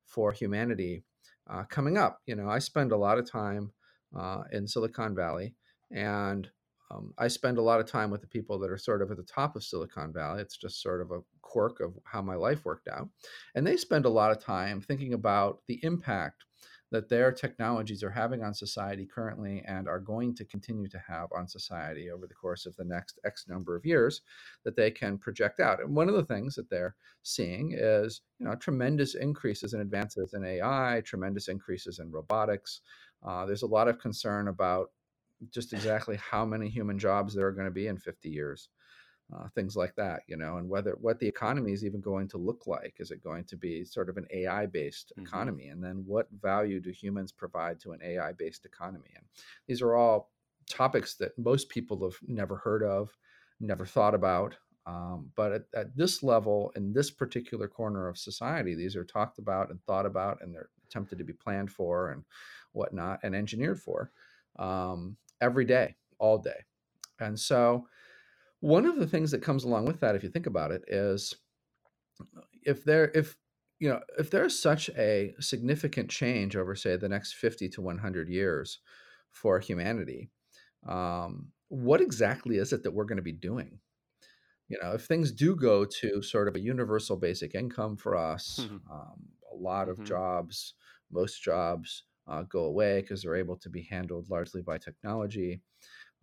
for 0.07 0.33
humanity 0.33 1.05
uh, 1.51 1.65
coming 1.65 1.99
up. 1.99 2.21
You 2.27 2.37
know, 2.37 2.49
I 2.49 2.59
spend 2.59 2.93
a 2.93 2.97
lot 2.97 3.19
of 3.19 3.31
time 3.31 3.73
uh, 4.17 4.43
in 4.53 4.67
Silicon 4.67 5.15
Valley 5.15 5.55
and 5.91 6.49
um, 6.91 7.15
I 7.19 7.29
spend 7.29 7.59
a 7.59 7.63
lot 7.63 7.81
of 7.81 7.87
time 7.87 8.11
with 8.11 8.21
the 8.21 8.27
people 8.27 8.59
that 8.59 8.71
are 8.71 8.79
sort 8.79 9.03
of 9.03 9.11
at 9.11 9.17
the 9.17 9.23
top 9.23 9.57
of 9.57 9.65
Silicon 9.65 10.13
Valley. 10.13 10.43
It's 10.43 10.57
just 10.57 10.83
sort 10.83 11.01
of 11.01 11.11
a 11.11 11.21
quirk 11.41 11.81
of 11.81 11.95
how 12.05 12.21
my 12.21 12.35
life 12.35 12.65
worked 12.65 12.89
out. 12.89 13.09
And 13.55 13.67
they 13.67 13.77
spend 13.77 14.05
a 14.05 14.11
lot 14.11 14.31
of 14.31 14.43
time 14.43 14.81
thinking 14.81 15.15
about 15.15 15.61
the 15.69 15.81
impact 15.83 16.45
that 16.93 17.09
their 17.09 17.33
technologies 17.33 18.03
are 18.03 18.11
having 18.11 18.45
on 18.45 18.53
society 18.53 19.07
currently 19.07 19.65
and 19.67 19.89
are 19.89 19.99
going 19.99 20.35
to 20.35 20.45
continue 20.45 20.87
to 20.89 20.99
have 20.99 21.29
on 21.35 21.49
society 21.49 22.11
over 22.11 22.27
the 22.27 22.35
course 22.35 22.67
of 22.67 22.77
the 22.77 22.85
next 22.85 23.19
X 23.25 23.47
number 23.49 23.75
of 23.75 23.87
years 23.87 24.21
that 24.63 24.77
they 24.77 24.91
can 24.91 25.17
project 25.17 25.59
out. 25.59 25.81
And 25.81 25.97
one 25.97 26.11
of 26.11 26.15
the 26.15 26.25
things 26.25 26.55
that 26.55 26.69
they're 26.69 26.95
seeing 27.23 27.73
is, 27.73 28.21
you 28.39 28.47
know, 28.47 28.55
tremendous 28.55 29.15
increases 29.15 29.73
in 29.73 29.81
advances 29.81 30.35
in 30.35 30.45
AI, 30.45 31.03
tremendous 31.05 31.49
increases 31.49 31.99
in 31.99 32.13
robotics. 32.13 32.83
Uh, 33.27 33.47
there's 33.47 33.63
a 33.63 33.67
lot 33.67 33.89
of 33.89 33.99
concern 33.99 34.49
about 34.49 34.91
just 35.51 35.73
exactly 35.73 36.17
how 36.17 36.45
many 36.45 36.69
human 36.69 36.99
jobs 36.99 37.35
there 37.35 37.47
are 37.47 37.53
going 37.53 37.67
to 37.67 37.73
be 37.73 37.87
in 37.87 37.97
50 37.97 38.29
years. 38.29 38.69
Uh, 39.35 39.49
things 39.55 39.77
like 39.77 39.95
that, 39.95 40.21
you 40.27 40.37
know, 40.37 40.57
and 40.59 40.69
whether 40.69 40.97
what 41.01 41.19
the 41.19 41.27
economy 41.27 41.73
is 41.73 41.85
even 41.85 42.01
going 42.01 42.29
to 42.29 42.37
look 42.37 42.67
like. 42.67 42.97
Is 42.99 43.11
it 43.11 43.23
going 43.23 43.45
to 43.45 43.57
be 43.57 43.85
sort 43.85 44.11
of 44.11 44.17
an 44.19 44.27
AI 44.31 44.67
based 44.67 45.13
mm-hmm. 45.13 45.23
economy? 45.23 45.69
And 45.69 45.83
then 45.83 46.03
what 46.07 46.29
value 46.43 46.81
do 46.81 46.91
humans 46.91 47.33
provide 47.33 47.81
to 47.81 47.93
an 47.93 48.01
AI 48.05 48.33
based 48.33 48.67
economy? 48.67 49.11
And 49.17 49.25
these 49.67 49.81
are 49.81 49.95
all 49.95 50.33
topics 50.69 51.15
that 51.15 51.39
most 51.39 51.69
people 51.69 52.03
have 52.03 52.19
never 52.27 52.57
heard 52.57 52.83
of, 52.83 53.17
never 53.61 53.87
thought 53.87 54.15
about. 54.15 54.57
Um, 54.85 55.31
but 55.37 55.53
at, 55.53 55.63
at, 55.75 55.97
this 55.97 56.23
level, 56.23 56.73
in 56.75 56.93
this 56.93 57.11
particular 57.11 57.69
corner 57.69 58.09
of 58.09 58.19
society, 58.19 58.75
these 58.75 58.97
are 58.97 59.05
talked 59.05 59.39
about 59.39 59.71
and 59.71 59.81
thought 59.85 60.07
about, 60.07 60.39
and 60.43 60.53
they're 60.53 60.71
attempted 60.87 61.19
to 61.19 61.25
be 61.25 61.33
planned 61.33 61.71
for 61.71 62.11
and 62.11 62.25
whatnot 62.73 63.21
and 63.23 63.35
engineered 63.35 63.81
for. 63.81 64.11
Um, 64.59 65.17
every 65.41 65.65
day, 65.65 65.95
all 66.19 66.39
day. 66.39 66.65
And 67.21 67.39
so, 67.39 67.87
one 68.63 68.87
of 68.87 68.97
the 68.97 69.09
things 69.09 69.33
that 69.33 69.43
comes 69.43 69.65
along 69.65 69.87
with 69.87 69.99
that, 70.01 70.15
if 70.15 70.23
you 70.23 70.31
think 70.31 70.47
about 70.47 70.71
it, 70.71 70.85
is 70.87 71.35
if 72.65 72.85
there, 72.85 73.11
if 73.13 73.37
you 73.81 73.89
know, 73.89 73.99
if 74.17 74.31
there's 74.31 74.57
such 74.57 74.89
a 74.91 75.35
significant 75.41 76.09
change 76.09 76.55
over, 76.55 76.77
say, 76.77 76.97
the 76.97 77.09
next 77.09 77.35
50 77.35 77.69
to 77.71 77.83
100 77.83 78.29
years 78.29 78.79
for 79.33 79.59
humanity, 79.59 80.31
um, 80.89 81.49
what 81.67 82.01
exactly 82.01 82.59
is 82.59 82.73
it 82.73 82.85
that 82.85 82.93
we're 82.93 83.05
going 83.05 83.17
to 83.17 83.23
be 83.23 83.33
doing? 83.33 83.81
You 84.69 84.79
know, 84.81 84.93
if 84.93 85.07
things 85.07 85.33
do 85.33 85.57
go 85.57 85.85
to 85.85 86.23
sort 86.23 86.47
of 86.47 86.55
a 86.55 86.61
universal 86.61 87.17
basic 87.17 87.57
income 87.57 87.97
for 87.97 88.17
us, 88.17 88.61
mm-hmm. 88.63 88.77
um, 88.93 89.19
a 89.53 89.57
lot 89.57 89.89
of 89.89 89.97
mm-hmm. 89.97 90.05
jobs, 90.05 90.75
most 91.11 91.43
jobs 91.43 92.05
uh, 92.29 92.45
go 92.45 92.67
away 92.67 93.01
because 93.01 93.23
they're 93.23 93.35
able 93.35 93.57
to 93.57 93.69
be 93.69 93.83
handled 93.91 94.31
largely 94.31 94.63
by 94.63 94.79
technology. 94.79 95.61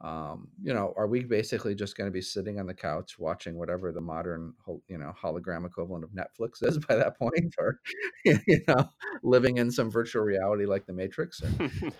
Um, 0.01 0.47
you 0.61 0.73
know, 0.73 0.93
are 0.95 1.07
we 1.07 1.23
basically 1.23 1.75
just 1.75 1.97
going 1.97 2.07
to 2.07 2.11
be 2.11 2.21
sitting 2.21 2.57
on 2.59 2.65
the 2.65 2.73
couch 2.73 3.19
watching 3.19 3.57
whatever 3.57 3.91
the 3.91 3.99
modern, 3.99 4.53
you 4.87 4.97
know, 4.97 5.13
hologram 5.21 5.65
equivalent 5.65 6.05
of 6.05 6.11
Netflix 6.11 6.63
is 6.63 6.77
by 6.87 6.95
that 6.95 7.17
point, 7.17 7.53
or 7.57 7.79
you 8.25 8.61
know, 8.67 8.89
living 9.23 9.57
in 9.57 9.69
some 9.69 9.91
virtual 9.91 10.23
reality 10.23 10.65
like 10.65 10.85
the 10.85 10.93
Matrix 10.93 11.41
or, 11.41 11.49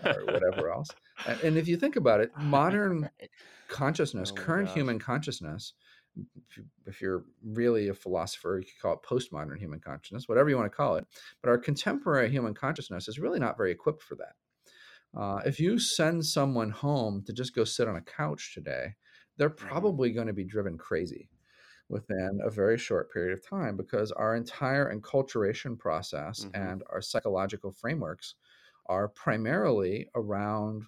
or 0.05 0.25
whatever 0.33 0.71
else? 0.71 0.89
And, 1.27 1.41
and, 1.41 1.57
if 1.57 1.67
you 1.67 1.75
think 1.75 1.97
about 1.97 2.21
it, 2.21 2.31
modern 2.37 3.09
consciousness, 3.67 4.31
oh 4.31 4.35
current 4.35 4.67
gosh. 4.67 4.77
human 4.77 4.99
consciousness, 4.99 5.73
if 6.85 7.01
you're 7.01 7.25
really 7.43 7.89
a 7.89 7.93
philosopher, 7.93 8.59
you 8.59 8.65
could 8.65 8.81
call 8.81 8.93
it 8.93 9.03
postmodern 9.03 9.59
human 9.59 9.79
consciousness, 9.81 10.27
whatever 10.27 10.49
you 10.49 10.55
want 10.55 10.71
to 10.71 10.75
call 10.75 10.95
it. 10.95 11.05
But 11.41 11.49
our 11.49 11.57
contemporary 11.57 12.29
human 12.29 12.53
consciousness 12.53 13.09
is 13.09 13.19
really 13.19 13.39
not 13.39 13.57
very 13.57 13.71
equipped 13.71 14.03
for 14.03 14.15
that. 14.15 14.33
Uh, 15.17 15.41
if 15.45 15.59
you 15.59 15.79
send 15.79 16.25
someone 16.25 16.69
home 16.69 17.23
to 17.25 17.33
just 17.33 17.55
go 17.55 17.63
sit 17.63 17.87
on 17.87 17.95
a 17.95 18.01
couch 18.01 18.53
today, 18.53 18.93
they're 19.37 19.49
mm-hmm. 19.49 19.67
probably 19.67 20.11
going 20.11 20.27
to 20.27 20.33
be 20.33 20.43
driven 20.43 20.77
crazy 20.77 21.29
within 21.89 22.39
a 22.43 22.49
very 22.49 22.77
short 22.77 23.11
period 23.11 23.33
of 23.33 23.47
time 23.47 23.75
because 23.75 24.11
our 24.11 24.35
entire 24.35 24.95
enculturation 24.95 25.77
process 25.77 26.45
mm-hmm. 26.45 26.61
and 26.61 26.83
our 26.91 27.01
psychological 27.01 27.71
frameworks 27.71 28.35
are 28.85 29.07
primarily 29.07 30.07
around 30.15 30.83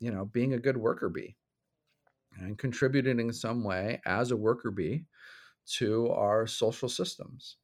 you 0.00 0.10
know 0.10 0.24
being 0.24 0.54
a 0.54 0.58
good 0.58 0.76
worker 0.76 1.08
bee 1.08 1.36
and 2.38 2.58
contributing 2.58 3.20
in 3.20 3.32
some 3.32 3.62
way 3.62 4.00
as 4.06 4.30
a 4.30 4.36
worker 4.36 4.70
bee 4.70 5.04
to 5.66 6.10
our 6.10 6.46
social 6.46 6.88
systems. 6.88 7.56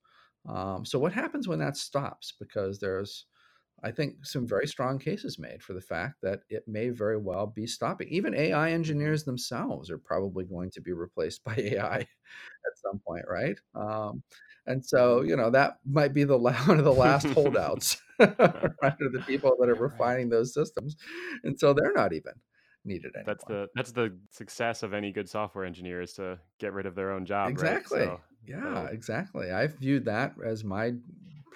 Um, 0.49 0.85
so, 0.85 0.99
what 0.99 1.12
happens 1.12 1.49
when 1.49 1.59
that 1.59 1.76
stops? 1.76 2.32
Because 2.38 2.78
there's, 2.78 3.26
I 3.82 3.90
think, 3.90 4.25
some 4.25 4.46
very 4.46 4.66
strong 4.66 4.99
cases 4.99 5.38
made 5.38 5.62
for 5.62 5.72
the 5.72 5.80
fact 5.80 6.16
that 6.22 6.40
it 6.49 6.64
may 6.66 6.90
very 6.90 7.18
well 7.18 7.46
be 7.46 7.66
stopping. 7.66 8.08
Even 8.08 8.34
AI 8.34 8.72
engineers 8.72 9.25
themselves 9.25 9.90
are 9.90 9.99
probably 9.99 10.44
going 10.44 10.70
to 10.72 10.80
be 10.80 10.92
replaced 10.92 11.44
by 11.44 11.54
AI 11.56 11.99
at 11.99 12.78
some 12.82 13.00
point, 13.06 13.25
right? 13.28 13.58
Um, 13.75 14.22
and 14.66 14.84
so, 14.84 15.22
you 15.22 15.37
know, 15.37 15.50
that 15.50 15.78
might 15.88 16.12
be 16.12 16.25
the 16.25 16.38
one 16.66 16.78
of 16.78 16.84
the 16.84 16.92
last 16.92 17.26
holdouts, 17.28 18.00
right? 18.18 18.32
Of 18.82 19.12
the 19.12 19.25
people 19.26 19.56
that 19.60 19.68
are 19.68 19.75
refining 19.75 20.28
those 20.28 20.54
systems, 20.54 20.96
and 21.44 21.58
so 21.58 21.72
they're 21.72 21.92
not 21.94 22.12
even 22.12 22.34
needed 22.84 23.12
anymore. 23.14 23.34
That's 23.34 23.44
the 23.44 23.68
that's 23.75 23.92
the 23.92 24.16
success 24.30 24.82
of 24.82 24.94
any 24.94 25.12
good 25.12 25.28
software 25.28 25.64
engineer 25.64 26.02
is 26.02 26.12
to 26.14 26.38
get 26.58 26.72
rid 26.72 26.87
of 26.87 26.94
their 26.94 27.12
own 27.12 27.26
job. 27.26 27.50
Exactly. 27.50 28.00
Right? 28.00 28.08
So, 28.08 28.20
yeah, 28.46 28.87
exactly. 28.87 29.50
I've 29.50 29.75
viewed 29.75 30.04
that 30.06 30.34
as 30.44 30.64
my 30.64 30.92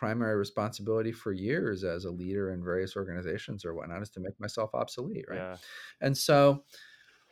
primary 0.05 0.37
responsibility 0.37 1.13
for 1.13 1.33
years 1.33 1.83
as 1.85 2.05
a 2.05 2.11
leader 2.11 2.53
in 2.53 2.63
various 2.63 2.97
organizations 2.97 3.65
or 3.65 3.75
whatnot 3.75 4.03
is 4.03 4.11
to 4.11 4.21
make 4.21 4.39
myself 4.39 4.71
obsolete, 4.75 5.25
right? 5.29 5.39
Yeah. 5.39 5.57
And 6.01 6.17
so 6.17 6.65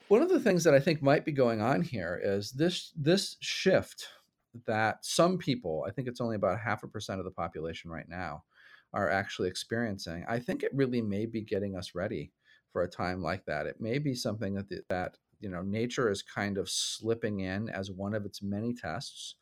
one 0.08 0.22
of 0.22 0.28
the 0.28 0.40
things 0.40 0.64
that 0.64 0.74
I 0.74 0.80
think 0.80 1.02
might 1.02 1.24
be 1.24 1.32
going 1.32 1.60
on 1.60 1.82
here 1.82 2.20
is 2.22 2.50
this 2.52 2.92
this 2.96 3.36
shift 3.40 4.08
that 4.66 5.04
some 5.04 5.38
people, 5.38 5.84
I 5.86 5.90
think 5.90 6.08
it's 6.08 6.20
only 6.20 6.36
about 6.36 6.60
half 6.60 6.82
a 6.82 6.88
percent 6.88 7.18
of 7.18 7.24
the 7.24 7.30
population 7.30 7.90
right 7.90 8.08
now, 8.08 8.44
are 8.92 9.10
actually 9.10 9.48
experiencing. 9.48 10.24
I 10.28 10.38
think 10.38 10.62
it 10.62 10.74
really 10.74 11.00
may 11.00 11.26
be 11.26 11.40
getting 11.42 11.76
us 11.76 11.94
ready 11.94 12.32
for 12.72 12.82
a 12.82 12.88
time 12.88 13.22
like 13.22 13.44
that. 13.46 13.66
It 13.66 13.80
may 13.80 13.98
be 13.98 14.14
something 14.14 14.54
that 14.54 14.68
the, 14.68 14.82
that 14.88 15.16
you 15.40 15.50
know 15.50 15.62
nature 15.62 16.10
is 16.10 16.22
kind 16.22 16.58
of 16.58 16.70
slipping 16.70 17.40
in 17.40 17.68
as 17.68 17.90
one 17.90 18.14
of 18.14 18.24
its 18.24 18.42
many 18.42 18.74
tests 18.74 19.36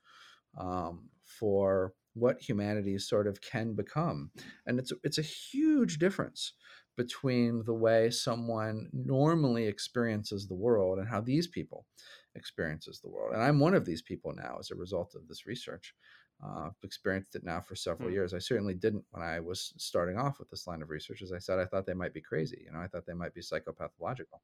um, 0.59 1.09
for 1.25 1.95
what 2.15 2.41
humanity 2.41 2.99
sort 2.99 3.27
of 3.27 3.41
can 3.41 3.75
become, 3.75 4.31
and 4.67 4.79
it's 4.79 4.93
it's 5.05 5.19
a 5.19 5.23
huge 5.23 5.99
difference 5.99 6.53
between 6.97 7.63
the 7.65 7.75
way 7.75 8.11
someone 8.11 8.89
normally 8.93 9.67
experiences 9.67 10.47
the 10.47 10.55
world 10.55 10.99
and 10.99 11.09
how 11.09 11.21
these 11.21 11.47
people 11.47 11.87
experiences 12.35 13.01
the 13.01 13.09
world. 13.09 13.33
And 13.33 13.43
I'm 13.43 13.59
one 13.59 13.75
of 13.75 13.87
these 13.87 14.03
people 14.03 14.35
now 14.35 14.57
as 14.59 14.71
a 14.71 14.75
result 14.75 15.15
of 15.15 15.27
this 15.27 15.47
research. 15.47 15.95
Uh, 16.43 16.67
I've 16.67 16.73
experienced 16.83 17.35
it 17.35 17.45
now 17.45 17.61
for 17.61 17.75
several 17.75 18.09
mm. 18.09 18.13
years. 18.13 18.33
I 18.33 18.39
certainly 18.39 18.75
didn't 18.75 19.05
when 19.11 19.23
I 19.23 19.41
was 19.41 19.75
starting 19.77 20.17
off 20.17 20.39
with 20.39 20.49
this 20.49 20.67
line 20.67 20.81
of 20.81 20.89
research. 20.89 21.23
As 21.23 21.33
I 21.33 21.39
said, 21.39 21.59
I 21.59 21.67
thought 21.67 21.87
they 21.87 21.95
might 21.95 22.15
be 22.15 22.23
crazy. 22.23 22.63
You 22.65 22.73
know, 22.73 22.81
I 22.81 22.87
thought 22.87 23.07
they 23.07 23.13
might 23.13 23.35
be 23.35 23.43
psychopathological. 23.43 24.41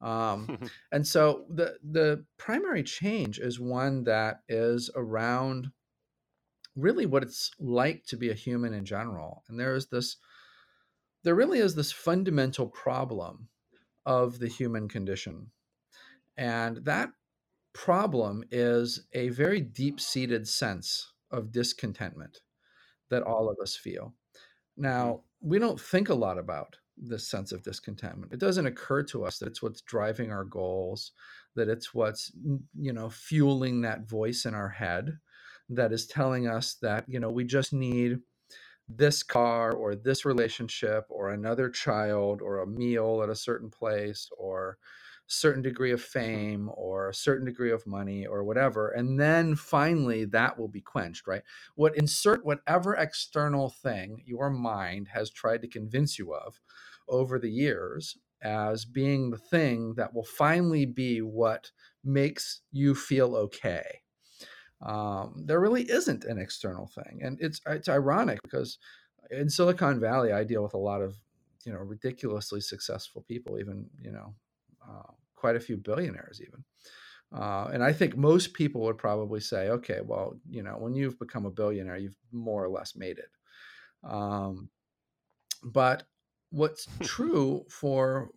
Um, 0.00 0.58
and 0.92 1.06
so 1.06 1.44
the 1.50 1.76
the 1.90 2.24
primary 2.38 2.82
change 2.82 3.38
is 3.38 3.60
one 3.60 4.04
that 4.04 4.40
is 4.48 4.90
around 4.94 5.70
really 6.78 7.06
what 7.06 7.22
it's 7.22 7.50
like 7.58 8.04
to 8.06 8.16
be 8.16 8.30
a 8.30 8.34
human 8.34 8.72
in 8.72 8.84
general. 8.84 9.42
And 9.48 9.58
there 9.58 9.74
is 9.74 9.86
this, 9.88 10.16
there 11.24 11.34
really 11.34 11.58
is 11.58 11.74
this 11.74 11.92
fundamental 11.92 12.68
problem 12.68 13.48
of 14.06 14.38
the 14.38 14.48
human 14.48 14.88
condition, 14.88 15.50
and 16.36 16.78
that 16.84 17.10
problem 17.74 18.44
is 18.50 19.06
a 19.12 19.28
very 19.28 19.60
deep 19.60 20.00
seated 20.00 20.48
sense 20.48 21.12
of 21.30 21.52
discontentment 21.52 22.40
that 23.10 23.22
all 23.22 23.48
of 23.48 23.56
us 23.62 23.76
feel. 23.76 24.14
Now, 24.76 25.06
mm. 25.06 25.20
we 25.40 25.58
don't 25.58 25.80
think 25.80 26.08
a 26.08 26.14
lot 26.14 26.38
about 26.38 26.76
this 26.96 27.28
sense 27.28 27.52
of 27.52 27.62
discontentment. 27.62 28.32
It 28.32 28.40
doesn't 28.40 28.66
occur 28.66 29.02
to 29.04 29.24
us 29.24 29.38
that 29.38 29.46
it's 29.48 29.62
what's 29.62 29.82
driving 29.82 30.32
our 30.32 30.44
goals, 30.44 31.12
that 31.54 31.68
it's 31.68 31.94
what's, 31.94 32.32
you 32.74 32.92
know, 32.92 33.10
fueling 33.10 33.82
that 33.82 34.08
voice 34.08 34.44
in 34.44 34.54
our 34.54 34.68
head 34.68 35.18
that 35.68 35.92
is 35.92 36.06
telling 36.06 36.46
us 36.46 36.74
that 36.82 37.04
you 37.08 37.20
know 37.20 37.30
we 37.30 37.44
just 37.44 37.72
need 37.72 38.18
this 38.88 39.22
car 39.22 39.72
or 39.72 39.94
this 39.94 40.24
relationship 40.24 41.04
or 41.10 41.30
another 41.30 41.68
child 41.68 42.40
or 42.40 42.60
a 42.60 42.66
meal 42.66 43.20
at 43.22 43.28
a 43.28 43.34
certain 43.34 43.68
place 43.68 44.30
or 44.38 44.78
certain 45.26 45.60
degree 45.60 45.92
of 45.92 46.00
fame 46.00 46.70
or 46.72 47.10
a 47.10 47.14
certain 47.14 47.44
degree 47.44 47.70
of 47.70 47.86
money 47.86 48.26
or 48.26 48.42
whatever 48.44 48.88
and 48.88 49.20
then 49.20 49.54
finally 49.54 50.24
that 50.24 50.58
will 50.58 50.68
be 50.68 50.80
quenched 50.80 51.26
right? 51.26 51.42
What 51.74 51.96
insert 51.96 52.46
whatever 52.46 52.94
external 52.94 53.68
thing 53.68 54.22
your 54.24 54.48
mind 54.48 55.08
has 55.12 55.30
tried 55.30 55.60
to 55.62 55.68
convince 55.68 56.18
you 56.18 56.32
of 56.32 56.58
over 57.08 57.38
the 57.38 57.50
years 57.50 58.16
as 58.40 58.86
being 58.86 59.30
the 59.30 59.36
thing 59.36 59.94
that 59.96 60.14
will 60.14 60.24
finally 60.24 60.86
be 60.86 61.20
what 61.20 61.72
makes 62.02 62.62
you 62.72 62.94
feel 62.94 63.36
okay 63.36 64.00
um, 64.84 65.42
there 65.46 65.60
really 65.60 65.82
isn't 65.82 66.24
an 66.24 66.38
external 66.38 66.86
thing 66.86 67.20
and 67.22 67.38
it's 67.40 67.60
it's 67.66 67.88
ironic 67.88 68.40
because 68.42 68.78
in 69.30 69.48
silicon 69.50 69.98
valley 70.00 70.32
i 70.32 70.44
deal 70.44 70.62
with 70.62 70.74
a 70.74 70.78
lot 70.78 71.02
of 71.02 71.16
you 71.64 71.72
know 71.72 71.78
ridiculously 71.78 72.60
successful 72.60 73.24
people 73.28 73.58
even 73.58 73.86
you 74.00 74.12
know 74.12 74.34
uh, 74.88 75.12
quite 75.34 75.56
a 75.56 75.60
few 75.60 75.76
billionaires 75.76 76.40
even 76.40 76.64
uh, 77.36 77.68
and 77.72 77.82
i 77.82 77.92
think 77.92 78.16
most 78.16 78.54
people 78.54 78.80
would 78.82 78.98
probably 78.98 79.40
say 79.40 79.68
okay 79.68 80.00
well 80.04 80.38
you 80.48 80.62
know 80.62 80.76
when 80.78 80.94
you've 80.94 81.18
become 81.18 81.44
a 81.44 81.50
billionaire 81.50 81.96
you've 81.96 82.16
more 82.32 82.64
or 82.64 82.68
less 82.68 82.94
made 82.96 83.18
it. 83.18 83.30
Um, 84.08 84.70
but 85.62 86.04
what's 86.50 86.86
true 87.02 87.64
for 87.68 88.30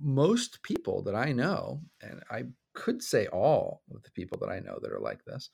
most 0.00 0.62
people 0.62 1.02
that 1.02 1.14
i 1.14 1.32
know 1.32 1.80
and 2.02 2.22
i 2.30 2.42
could 2.74 3.02
say 3.02 3.26
all 3.28 3.82
of 3.94 4.02
the 4.02 4.10
people 4.10 4.38
that 4.38 4.50
i 4.50 4.58
know 4.58 4.78
that 4.82 4.92
are 4.92 5.00
like 5.00 5.24
this 5.24 5.50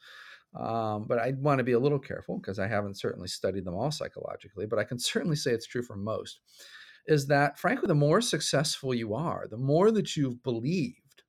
um, 0.54 1.04
but 1.06 1.18
I 1.18 1.32
want 1.38 1.58
to 1.58 1.64
be 1.64 1.72
a 1.72 1.78
little 1.78 1.98
careful 1.98 2.38
because 2.38 2.58
I 2.58 2.66
haven't 2.66 2.98
certainly 2.98 3.28
studied 3.28 3.64
them 3.64 3.74
all 3.74 3.90
psychologically, 3.90 4.66
but 4.66 4.78
I 4.78 4.84
can 4.84 4.98
certainly 4.98 5.36
say 5.36 5.52
it's 5.52 5.66
true 5.66 5.82
for 5.82 5.96
most. 5.96 6.40
Is 7.06 7.26
that, 7.28 7.58
frankly, 7.58 7.86
the 7.86 7.94
more 7.94 8.20
successful 8.20 8.94
you 8.94 9.14
are, 9.14 9.46
the 9.50 9.56
more 9.56 9.90
that 9.90 10.16
you've 10.16 10.42
believed 10.42 11.22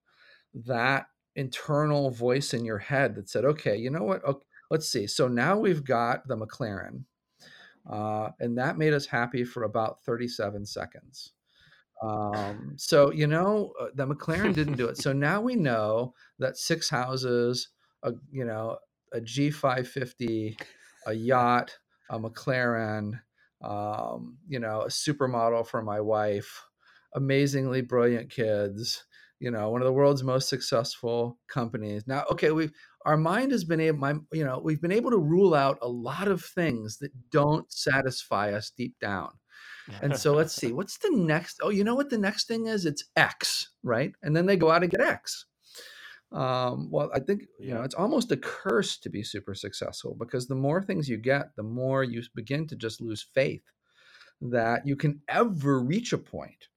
that 0.54 1.08
internal 1.36 2.12
voice 2.12 2.54
in 2.54 2.66
your 2.66 2.80
head 2.80 3.16
that 3.16 3.30
said, 3.30 3.46
okay, 3.46 3.78
you 3.78 3.90
know 3.90 4.04
what? 4.04 4.24
Okay, 4.26 4.46
let's 4.72 4.90
see. 4.90 5.08
So 5.08 5.28
now 5.28 5.58
we've 5.58 5.84
got 5.84 6.28
the 6.28 6.36
McLaren, 6.36 7.04
uh, 7.90 8.30
and 8.40 8.58
that 8.58 8.78
made 8.78 8.94
us 8.94 9.06
happy 9.06 9.44
for 9.44 9.64
about 9.64 10.02
37 10.02 10.66
seconds. 10.66 11.34
Um, 12.02 12.74
so, 12.78 13.12
you 13.12 13.28
know, 13.28 13.74
uh, 13.80 13.88
the 13.94 14.08
McLaren 14.08 14.54
didn't 14.54 14.78
do 14.78 14.88
it. 14.88 14.98
So 15.02 15.14
now 15.14 15.42
we 15.42 15.56
know 15.56 16.14
that 16.40 16.58
six 16.58 16.90
houses, 16.90 17.70
a, 18.04 18.14
you 18.32 18.46
know, 18.46 18.78
a 19.14 19.20
G550, 19.20 20.60
a 21.08 21.14
yacht, 21.14 21.78
a 22.10 22.20
McLaren, 22.20 23.20
um, 23.62 24.38
you 24.48 24.60
know, 24.60 24.82
a 24.82 24.88
supermodel 24.88 25.68
for 25.68 25.82
my 25.82 26.00
wife, 26.00 26.66
amazingly 27.14 27.82
brilliant 27.82 28.30
kids, 28.30 29.06
you 29.40 29.52
know, 29.52 29.70
one 29.70 29.82
of 29.82 29.86
the 29.86 29.94
world's 29.94 30.24
most 30.24 30.50
successful 30.50 31.38
companies. 31.48 32.04
Now, 32.08 32.26
okay, 32.32 32.52
we've 32.52 32.72
our 33.06 33.18
mind 33.18 33.52
has 33.52 33.64
been 33.64 33.80
able, 33.80 33.98
my, 33.98 34.16
you 34.34 34.44
know, 34.44 34.60
we've 34.64 34.82
been 34.82 34.92
able 34.92 35.12
to 35.12 35.18
rule 35.18 35.54
out 35.56 35.78
a 35.82 35.88
lot 35.88 36.28
of 36.28 36.44
things 36.44 36.98
that 36.98 37.12
don't 37.32 37.72
satisfy 37.72 38.52
us 38.52 38.72
deep 38.76 38.96
down. 39.00 39.32
And 40.02 40.16
so 40.16 40.34
let's 40.34 40.54
see, 40.54 40.72
what's 40.74 40.98
the 40.98 41.10
next? 41.12 41.60
Oh, 41.64 41.70
you 41.70 41.84
know 41.84 41.96
what 41.96 42.10
the 42.10 42.18
next 42.18 42.48
thing 42.48 42.68
is? 42.68 42.86
It's 42.86 43.06
X, 43.16 43.70
right? 43.84 44.12
And 44.22 44.36
then 44.36 44.46
they 44.46 44.58
go 44.58 44.70
out 44.70 44.84
and 44.84 44.92
get 44.92 45.02
X 45.02 45.46
um, 46.32 46.90
well, 46.92 47.10
I 47.14 47.20
think 47.20 47.44
you 47.60 47.74
know 47.74 47.82
it's 47.82 47.96
almost 47.96 48.32
a 48.32 48.38
curse 48.38 48.98
to 48.98 49.10
be 49.10 49.24
super 49.24 49.56
successful 49.56 50.16
because 50.20 50.48
the 50.48 50.56
more 50.56 50.82
things 50.82 51.10
you 51.10 51.18
get, 51.18 51.56
the 51.56 51.64
more 51.64 52.04
you 52.04 52.22
begin 52.36 52.68
to 52.68 52.76
just 52.76 53.02
lose 53.02 53.26
faith 53.34 53.64
that 54.42 54.86
you 54.86 54.96
can 54.96 55.22
ever 55.28 55.82
reach 55.82 56.14
a 56.14 56.18
point 56.18 56.70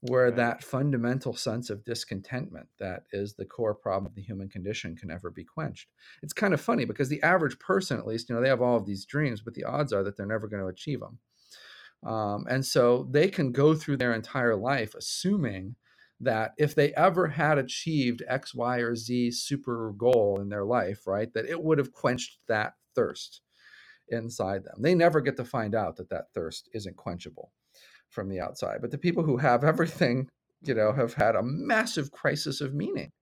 where 0.00 0.26
right. 0.26 0.36
that 0.36 0.62
fundamental 0.62 1.34
sense 1.34 1.70
of 1.70 1.84
discontentment 1.84 2.66
that 2.78 3.04
is 3.12 3.34
the 3.34 3.44
core 3.44 3.74
problem 3.74 4.04
of 4.04 4.14
the 4.14 4.22
human 4.22 4.48
condition 4.48 4.94
can 4.94 5.10
ever 5.10 5.30
be 5.30 5.44
quenched. 5.44 5.88
It's 6.22 6.34
kind 6.34 6.52
of 6.52 6.60
funny 6.60 6.84
because 6.84 7.08
the 7.08 7.22
average 7.22 7.58
person, 7.58 7.98
at 7.98 8.06
least, 8.06 8.28
you 8.28 8.34
know, 8.34 8.42
they 8.42 8.50
have 8.50 8.60
all 8.60 8.76
of 8.76 8.84
these 8.84 9.06
dreams, 9.06 9.40
but 9.40 9.54
the 9.54 9.64
odds 9.64 9.94
are 9.94 10.02
that 10.04 10.16
they're 10.16 10.26
never 10.26 10.46
going 10.46 10.62
to 10.62 10.68
achieve 10.68 11.00
them. 11.00 11.18
Um, 12.06 12.44
and 12.50 12.66
so 12.66 13.08
they 13.10 13.28
can 13.28 13.50
go 13.50 13.74
through 13.74 13.96
their 13.96 14.12
entire 14.12 14.56
life 14.56 14.94
assuming 14.94 15.76
that 16.24 16.52
if 16.58 16.74
they 16.74 16.92
ever 16.94 17.28
had 17.28 17.58
achieved 17.58 18.22
X, 18.28 18.54
Y, 18.54 18.78
or 18.78 18.94
Z 18.96 19.30
super 19.32 19.92
goal 19.92 20.38
in 20.40 20.48
their 20.48 20.64
life, 20.64 21.06
right, 21.06 21.32
that 21.34 21.46
it 21.46 21.62
would 21.62 21.78
have 21.78 21.92
quenched 21.92 22.38
that 22.48 22.74
thirst 22.94 23.40
inside 24.08 24.64
them. 24.64 24.76
They 24.80 24.94
never 24.94 25.20
get 25.20 25.36
to 25.36 25.44
find 25.44 25.74
out 25.74 25.96
that 25.96 26.10
that 26.10 26.32
thirst 26.34 26.68
isn't 26.74 26.96
quenchable 26.96 27.50
from 28.10 28.28
the 28.28 28.40
outside. 28.40 28.78
But 28.80 28.90
the 28.90 28.98
people 28.98 29.24
who 29.24 29.36
have 29.38 29.64
everything, 29.64 30.28
you 30.62 30.74
know, 30.74 30.92
have 30.92 31.14
had 31.14 31.36
a 31.36 31.42
massive 31.42 32.10
crisis 32.10 32.60
of 32.60 32.74
meaning 32.74 33.12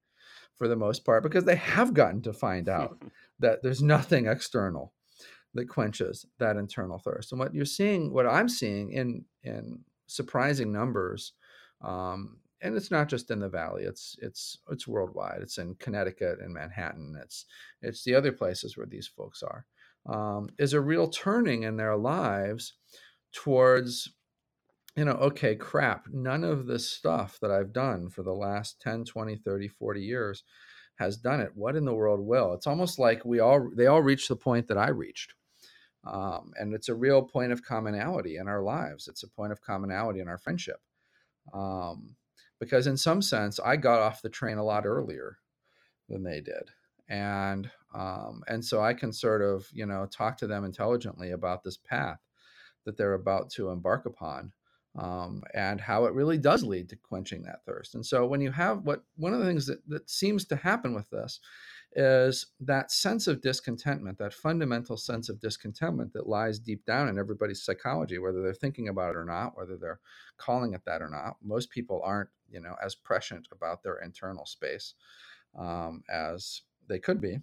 for 0.55 0.69
the 0.69 0.77
most 0.77 1.05
part 1.05 1.23
because 1.23 1.45
they 1.45 1.57
have 1.57 1.95
gotten 1.95 2.23
to 2.23 2.33
find 2.33 2.69
out 2.69 3.03
that 3.39 3.63
there's 3.63 3.83
nothing 3.83 4.27
external 4.27 4.93
that 5.55 5.69
quenches 5.69 6.27
that 6.39 6.57
internal 6.57 6.99
thirst. 6.99 7.33
And 7.33 7.39
what 7.39 7.55
you're 7.55 7.65
seeing, 7.65 8.13
what 8.13 8.27
I'm 8.27 8.49
seeing 8.49 8.93
in 8.93 9.25
in 9.43 9.81
surprising 10.07 10.73
numbers 10.73 11.33
um, 11.83 12.39
and 12.63 12.77
it's 12.77 12.91
not 12.91 13.09
just 13.09 13.31
in 13.31 13.41
the 13.41 13.49
valley 13.49 13.85
it's 13.85 14.17
it's 14.21 14.59
it's 14.71 14.89
worldwide 14.89 15.41
it's 15.43 15.59
in 15.59 15.75
connecticut 15.77 16.39
and 16.41 16.53
manhattan 16.53 17.19
it's 17.21 17.47
it's 17.81 18.05
the 18.05 18.15
other 18.15 18.33
places 18.33 18.77
where 18.77 18.87
these 18.87 19.07
folks 19.07 19.43
are. 19.43 19.67
Um, 20.05 20.49
is 20.59 20.73
a 20.73 20.81
real 20.81 21.09
turning 21.09 21.63
in 21.63 21.77
their 21.77 21.97
lives 21.97 22.75
towards 23.33 24.11
you 24.97 25.05
know 25.05 25.13
okay 25.13 25.55
crap 25.55 26.09
none 26.11 26.43
of 26.43 26.67
this 26.67 26.91
stuff 26.91 27.39
that 27.41 27.53
i've 27.53 27.73
done 27.73 28.11
for 28.11 28.25
the 28.25 28.33
last 28.33 28.81
10 28.81 29.05
20 29.05 29.37
30 29.37 29.69
40 29.69 30.01
years 30.03 30.43
has 31.03 31.17
done 31.17 31.41
it. 31.41 31.51
What 31.55 31.77
in 31.77 31.85
the 31.85 31.95
world 31.95 32.21
will? 32.21 32.55
It's 32.55 32.67
almost 32.67 32.99
like 32.99 33.25
we 33.25 33.41
all 33.41 33.71
they 33.75 33.87
all 33.87 34.03
reached 34.03 34.29
the 34.29 34.37
point 34.37 34.69
that 34.69 34.79
i 34.79 34.89
reached. 34.89 35.35
Um, 36.05 36.53
and 36.59 36.75
it's 36.75 36.89
a 36.89 36.95
real 36.95 37.23
point 37.23 37.53
of 37.53 37.63
commonality 37.63 38.37
in 38.37 38.49
our 38.49 38.63
lives. 38.63 39.07
It's 39.07 39.23
a 39.23 39.29
point 39.29 39.53
of 39.53 39.61
commonality 39.61 40.21
in 40.21 40.29
our 40.29 40.39
friendship. 40.39 40.81
Um, 41.55 42.17
because 42.63 42.87
in 42.87 42.97
some 42.97 43.21
sense 43.21 43.59
I 43.59 43.75
got 43.75 43.99
off 43.99 44.23
the 44.23 44.29
train 44.29 44.57
a 44.57 44.65
lot 44.65 44.87
earlier 44.87 45.39
than 46.09 46.23
they 46.23 46.41
did. 46.41 46.71
And 47.09 47.69
um, 47.93 48.45
and 48.47 48.65
so 48.65 48.81
I 48.81 48.95
can 48.95 49.13
sort 49.13 49.43
of 49.43 49.67
you 49.73 49.85
know 49.85 50.07
talk 50.07 50.37
to 50.39 50.47
them 50.47 50.65
intelligently 50.65 51.33
about 51.33 51.65
this 51.65 51.77
path 51.77 52.21
that 52.85 52.97
they're 52.97 53.15
about 53.15 53.51
to 53.51 53.71
embark 53.71 54.07
upon 54.07 54.53
um, 54.97 55.43
and 55.55 55.81
how 55.81 56.05
it 56.05 56.15
really 56.15 56.39
does 56.39 56.63
lead 56.63 56.89
to 56.91 56.97
quenching 56.97 57.43
that 57.43 57.65
thirst. 57.67 57.97
And 57.97 58.07
so 58.07 58.27
when 58.27 58.41
you 58.41 58.53
have 58.53 58.85
what 58.85 59.03
one 59.17 59.35
of 59.35 59.41
the 59.41 59.47
things 59.47 59.67
that, 59.67 59.81
that 59.89 60.09
seems 60.09 60.45
to 60.45 60.55
happen 60.55 60.95
with 60.95 61.11
this 61.11 61.41
is 61.95 62.47
that 62.61 62.91
sense 62.91 63.27
of 63.27 63.43
discontentment, 63.43 64.19
that 64.19 64.33
fundamental 64.33 64.97
sense 64.97 65.29
of 65.29 65.41
discontentment 65.41 66.13
that 66.13 66.29
lies 66.29 66.59
deep 66.59 66.85
down 66.85 67.09
in 67.09 67.19
everybody's 67.19 67.63
psychology, 67.63 68.19
whether 68.19 68.43
they're 68.43 68.55
thinking 68.55 68.89
about 68.89 69.11
it 69.11 69.19
or 69.19 69.25
not, 69.25 69.57
whether 69.57 69.77
they're 69.77 70.01
calling 70.39 70.73
it 70.75 70.83
that 70.87 71.03
or 71.03 71.11
not. 71.11 71.37
Most 71.43 71.71
people 71.71 72.01
aren't, 72.05 72.31
you 72.51 72.61
know, 72.61 72.75
as 72.83 72.95
prescient 72.95 73.49
about 73.53 73.83
their 73.83 73.99
internal 73.99 74.47
space 74.47 74.95
um, 75.59 76.03
as 76.11 76.63
they 76.89 76.99
could 76.99 77.21
be. 77.21 77.39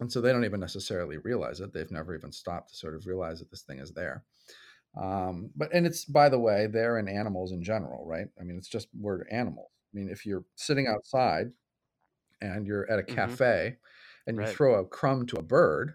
And 0.00 0.12
so 0.12 0.20
they 0.20 0.32
don't 0.32 0.44
even 0.44 0.60
necessarily 0.60 1.18
realize 1.18 1.60
it. 1.60 1.72
They've 1.72 1.90
never 1.90 2.14
even 2.14 2.32
stopped 2.32 2.70
to 2.70 2.76
sort 2.76 2.94
of 2.94 3.06
realize 3.06 3.38
that 3.38 3.50
this 3.50 3.62
thing 3.62 3.78
is 3.78 3.92
there. 3.92 4.24
Um, 5.00 5.50
but 5.56 5.72
and 5.74 5.86
it's 5.86 6.04
by 6.04 6.28
the 6.28 6.38
way, 6.38 6.66
there 6.66 6.98
in 6.98 7.08
animals 7.08 7.52
in 7.52 7.62
general, 7.62 8.06
right? 8.06 8.28
I 8.40 8.44
mean, 8.44 8.56
it's 8.56 8.68
just 8.68 8.88
we're 8.98 9.26
animals. 9.30 9.70
I 9.92 9.98
mean, 9.98 10.08
if 10.08 10.24
you're 10.24 10.44
sitting 10.56 10.86
outside 10.86 11.50
and 12.40 12.66
you're 12.66 12.90
at 12.90 12.98
a 12.98 13.02
mm-hmm. 13.02 13.14
cafe 13.14 13.76
mm-hmm. 13.76 14.28
and 14.30 14.36
you 14.36 14.44
right. 14.44 14.54
throw 14.54 14.80
a 14.80 14.86
crumb 14.86 15.26
to 15.26 15.36
a 15.36 15.42
bird, 15.42 15.94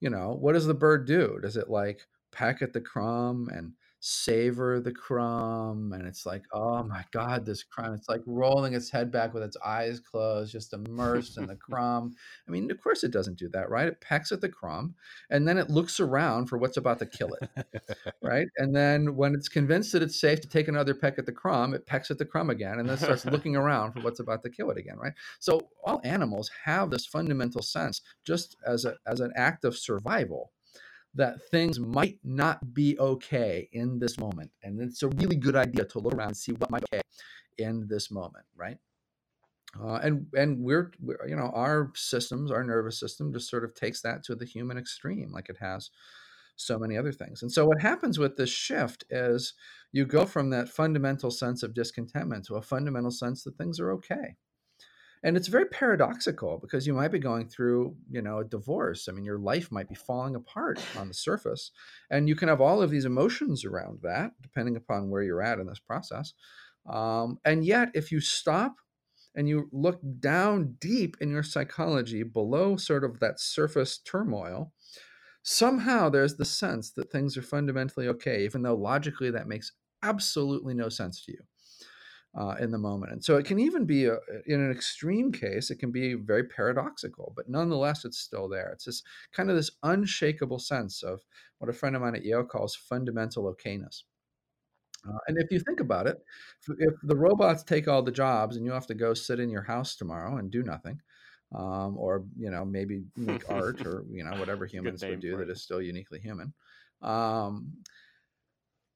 you 0.00 0.10
know, 0.10 0.36
what 0.38 0.52
does 0.52 0.66
the 0.66 0.74
bird 0.74 1.06
do? 1.06 1.38
Does 1.40 1.56
it 1.56 1.68
like 1.70 2.06
peck 2.32 2.62
at 2.62 2.72
the 2.72 2.80
crumb 2.80 3.48
and 3.52 3.72
savor 4.04 4.80
the 4.80 4.90
crumb 4.90 5.92
and 5.92 6.08
it's 6.08 6.26
like 6.26 6.42
oh 6.52 6.82
my 6.82 7.04
god 7.12 7.46
this 7.46 7.62
crumb 7.62 7.94
it's 7.94 8.08
like 8.08 8.20
rolling 8.26 8.74
its 8.74 8.90
head 8.90 9.12
back 9.12 9.32
with 9.32 9.44
its 9.44 9.56
eyes 9.64 10.00
closed 10.00 10.50
just 10.50 10.72
immersed 10.72 11.38
in 11.38 11.46
the 11.46 11.54
crumb. 11.70 12.12
I 12.48 12.50
mean 12.50 12.68
of 12.72 12.82
course 12.82 13.04
it 13.04 13.12
doesn't 13.12 13.38
do 13.38 13.48
that 13.50 13.70
right? 13.70 13.86
It 13.86 14.00
pecks 14.00 14.32
at 14.32 14.40
the 14.40 14.48
crumb 14.48 14.96
and 15.30 15.46
then 15.46 15.56
it 15.56 15.70
looks 15.70 16.00
around 16.00 16.46
for 16.46 16.58
what's 16.58 16.76
about 16.76 16.98
to 16.98 17.06
kill 17.06 17.30
it 17.40 17.48
right? 18.22 18.48
And 18.58 18.74
then 18.74 19.14
when 19.14 19.36
it's 19.36 19.48
convinced 19.48 19.92
that 19.92 20.02
it's 20.02 20.18
safe 20.18 20.40
to 20.40 20.48
take 20.48 20.66
another 20.66 20.94
peck 20.94 21.16
at 21.20 21.26
the 21.26 21.30
crumb 21.30 21.72
it 21.72 21.86
pecks 21.86 22.10
at 22.10 22.18
the 22.18 22.26
crumb 22.26 22.50
again 22.50 22.80
and 22.80 22.88
then 22.88 22.98
starts 22.98 23.24
looking 23.24 23.54
around 23.54 23.92
for 23.92 24.00
what's 24.00 24.18
about 24.18 24.42
to 24.42 24.50
kill 24.50 24.72
it 24.72 24.78
again 24.78 24.98
right? 24.98 25.12
So 25.38 25.68
all 25.84 26.00
animals 26.02 26.50
have 26.64 26.90
this 26.90 27.06
fundamental 27.06 27.62
sense 27.62 28.02
just 28.24 28.56
as 28.66 28.84
a 28.84 28.96
as 29.06 29.20
an 29.20 29.32
act 29.36 29.64
of 29.64 29.78
survival 29.78 30.50
that 31.14 31.42
things 31.50 31.78
might 31.78 32.18
not 32.24 32.72
be 32.72 32.98
okay 32.98 33.68
in 33.72 33.98
this 33.98 34.18
moment. 34.18 34.50
And 34.62 34.80
it's 34.80 35.02
a 35.02 35.08
really 35.08 35.36
good 35.36 35.56
idea 35.56 35.84
to 35.84 35.98
look 35.98 36.14
around 36.14 36.28
and 36.28 36.36
see 36.36 36.52
what 36.52 36.70
might 36.70 36.82
be 36.90 36.98
okay 36.98 37.02
in 37.58 37.86
this 37.88 38.10
moment, 38.10 38.46
right? 38.56 38.78
Uh, 39.80 39.94
and 40.02 40.26
and 40.34 40.58
we're, 40.58 40.92
we're 41.00 41.26
you 41.26 41.36
know 41.36 41.50
our 41.54 41.90
systems, 41.94 42.50
our 42.50 42.62
nervous 42.62 43.00
system, 43.00 43.32
just 43.32 43.48
sort 43.48 43.64
of 43.64 43.74
takes 43.74 44.02
that 44.02 44.22
to 44.24 44.34
the 44.34 44.44
human 44.44 44.76
extreme, 44.76 45.32
like 45.32 45.48
it 45.48 45.56
has 45.60 45.90
so 46.56 46.78
many 46.78 46.96
other 46.96 47.12
things. 47.12 47.42
And 47.42 47.50
so 47.50 47.66
what 47.66 47.80
happens 47.80 48.18
with 48.18 48.36
this 48.36 48.50
shift 48.50 49.04
is 49.10 49.54
you 49.90 50.04
go 50.04 50.26
from 50.26 50.50
that 50.50 50.68
fundamental 50.68 51.30
sense 51.30 51.62
of 51.62 51.74
discontentment 51.74 52.44
to 52.46 52.56
a 52.56 52.62
fundamental 52.62 53.10
sense 53.10 53.44
that 53.44 53.56
things 53.56 53.80
are 53.80 53.90
okay 53.92 54.36
and 55.22 55.36
it's 55.36 55.48
very 55.48 55.66
paradoxical 55.66 56.58
because 56.58 56.86
you 56.86 56.94
might 56.94 57.12
be 57.12 57.18
going 57.18 57.48
through 57.48 57.94
you 58.10 58.22
know 58.22 58.38
a 58.38 58.44
divorce. 58.44 59.08
I 59.08 59.12
mean 59.12 59.24
your 59.24 59.38
life 59.38 59.70
might 59.70 59.88
be 59.88 59.94
falling 59.94 60.34
apart 60.34 60.80
on 60.96 61.08
the 61.08 61.14
surface 61.14 61.70
and 62.10 62.28
you 62.28 62.36
can 62.36 62.48
have 62.48 62.60
all 62.60 62.82
of 62.82 62.90
these 62.90 63.04
emotions 63.04 63.64
around 63.64 64.00
that 64.02 64.32
depending 64.42 64.76
upon 64.76 65.10
where 65.10 65.22
you're 65.22 65.42
at 65.42 65.58
in 65.58 65.66
this 65.66 65.80
process. 65.80 66.32
Um, 66.88 67.38
and 67.44 67.64
yet 67.64 67.90
if 67.94 68.10
you 68.10 68.20
stop 68.20 68.76
and 69.34 69.48
you 69.48 69.68
look 69.72 70.00
down 70.18 70.76
deep 70.80 71.16
in 71.20 71.30
your 71.30 71.42
psychology 71.42 72.22
below 72.22 72.76
sort 72.76 73.04
of 73.04 73.20
that 73.20 73.40
surface 73.40 73.98
turmoil 73.98 74.72
somehow 75.44 76.08
there's 76.08 76.36
the 76.36 76.44
sense 76.44 76.90
that 76.92 77.10
things 77.10 77.36
are 77.36 77.42
fundamentally 77.42 78.08
okay 78.08 78.44
even 78.44 78.62
though 78.62 78.74
logically 78.74 79.30
that 79.30 79.48
makes 79.48 79.72
absolutely 80.02 80.74
no 80.74 80.88
sense 80.88 81.24
to 81.24 81.32
you 81.32 81.38
uh, 82.38 82.54
in 82.60 82.70
the 82.70 82.78
moment. 82.78 83.12
And 83.12 83.22
so 83.22 83.36
it 83.36 83.44
can 83.44 83.58
even 83.58 83.84
be, 83.84 84.06
a, 84.06 84.16
in 84.46 84.60
an 84.60 84.70
extreme 84.70 85.32
case, 85.32 85.70
it 85.70 85.78
can 85.78 85.90
be 85.90 86.14
very 86.14 86.44
paradoxical, 86.44 87.32
but 87.36 87.48
nonetheless, 87.48 88.04
it's 88.04 88.18
still 88.18 88.48
there. 88.48 88.70
It's 88.72 88.84
this 88.84 89.02
kind 89.32 89.50
of 89.50 89.56
this 89.56 89.70
unshakable 89.82 90.58
sense 90.58 91.02
of 91.02 91.20
what 91.58 91.68
a 91.68 91.72
friend 91.72 91.94
of 91.94 92.02
mine 92.02 92.14
at 92.14 92.24
Yale 92.24 92.44
calls 92.44 92.74
fundamental 92.74 93.52
okayness. 93.54 94.02
Uh, 95.06 95.18
and 95.26 95.36
if 95.38 95.50
you 95.50 95.58
think 95.58 95.80
about 95.80 96.06
it, 96.06 96.18
if, 96.68 96.76
if, 96.78 96.94
the 97.02 97.16
robots 97.16 97.64
take 97.64 97.88
all 97.88 98.02
the 98.02 98.12
jobs 98.12 98.56
and 98.56 98.64
you 98.64 98.70
have 98.70 98.86
to 98.86 98.94
go 98.94 99.12
sit 99.14 99.40
in 99.40 99.50
your 99.50 99.62
house 99.62 99.96
tomorrow 99.96 100.36
and 100.36 100.50
do 100.50 100.62
nothing, 100.62 101.00
um, 101.54 101.96
or 101.98 102.24
you 102.38 102.50
know 102.50 102.64
maybe 102.64 103.02
make 103.16 103.50
art 103.50 103.80
or 103.86 104.04
you 104.10 104.22
know 104.22 104.38
whatever 104.38 104.64
humans 104.64 105.02
would 105.02 105.20
do 105.20 105.36
that 105.36 105.50
is 105.50 105.60
still 105.60 105.82
uniquely 105.82 106.20
human, 106.20 106.54
um, 107.02 107.72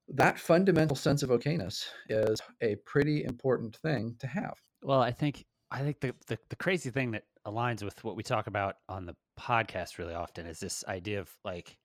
that 0.09 0.39
fundamental 0.39 0.97
sense 0.97 1.23
of 1.23 1.31
okayness 1.31 1.87
is 2.09 2.41
a 2.61 2.77
pretty 2.87 3.25
important 3.25 3.77
thing 3.77 4.15
to 4.21 4.27
have. 4.27 4.55
Well, 4.83 5.01
I 5.01 5.11
think 5.11 5.45
I 5.71 5.81
think 5.81 6.01
the, 6.01 6.15
the, 6.29 6.39
the 6.49 6.57
crazy 6.57 6.91
thing 6.91 7.11
that 7.13 7.25
aligns 7.47 7.83
with 7.83 8.03
what 8.05 8.17
we 8.17 8.23
talk 8.23 8.47
about 8.47 8.77
on 8.89 9.05
the 9.05 9.17
podcast 9.39 9.99
really 9.99 10.15
often 10.15 10.47
is 10.47 10.61
this 10.61 10.85
idea 10.87 11.21
of 11.21 11.31
like, 11.45 11.77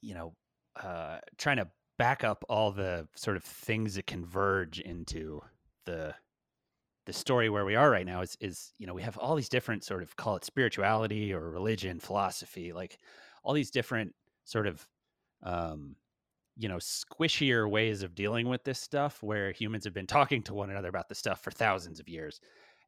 you 0.00 0.14
know, 0.14 0.34
uh, 0.82 1.18
trying 1.36 1.58
to 1.58 1.68
back 1.98 2.24
up 2.24 2.44
all 2.48 2.72
the 2.72 3.06
sort 3.14 3.36
of 3.36 3.44
things 3.44 3.94
that 3.94 4.06
converge 4.06 4.80
into 4.80 5.40
the 5.86 6.14
the 7.06 7.12
story 7.12 7.50
where 7.50 7.66
we 7.66 7.76
are 7.76 7.90
right 7.90 8.06
now 8.06 8.22
is 8.22 8.36
is 8.40 8.72
you 8.78 8.86
know 8.86 8.94
we 8.94 9.02
have 9.02 9.18
all 9.18 9.34
these 9.36 9.50
different 9.50 9.84
sort 9.84 10.02
of 10.02 10.16
call 10.16 10.36
it 10.36 10.44
spirituality 10.44 11.32
or 11.32 11.50
religion 11.50 12.00
philosophy 12.00 12.72
like 12.72 12.98
all 13.44 13.52
these 13.52 13.70
different 13.70 14.14
sort 14.44 14.66
of 14.66 14.88
um 15.42 15.94
you 16.56 16.68
know 16.68 16.76
squishier 16.76 17.68
ways 17.68 18.02
of 18.02 18.14
dealing 18.14 18.48
with 18.48 18.64
this 18.64 18.80
stuff 18.80 19.22
where 19.22 19.52
humans 19.52 19.84
have 19.84 19.94
been 19.94 20.06
talking 20.06 20.42
to 20.44 20.54
one 20.54 20.70
another 20.70 20.88
about 20.88 21.08
this 21.08 21.18
stuff 21.18 21.40
for 21.40 21.50
thousands 21.50 22.00
of 22.00 22.08
years. 22.08 22.40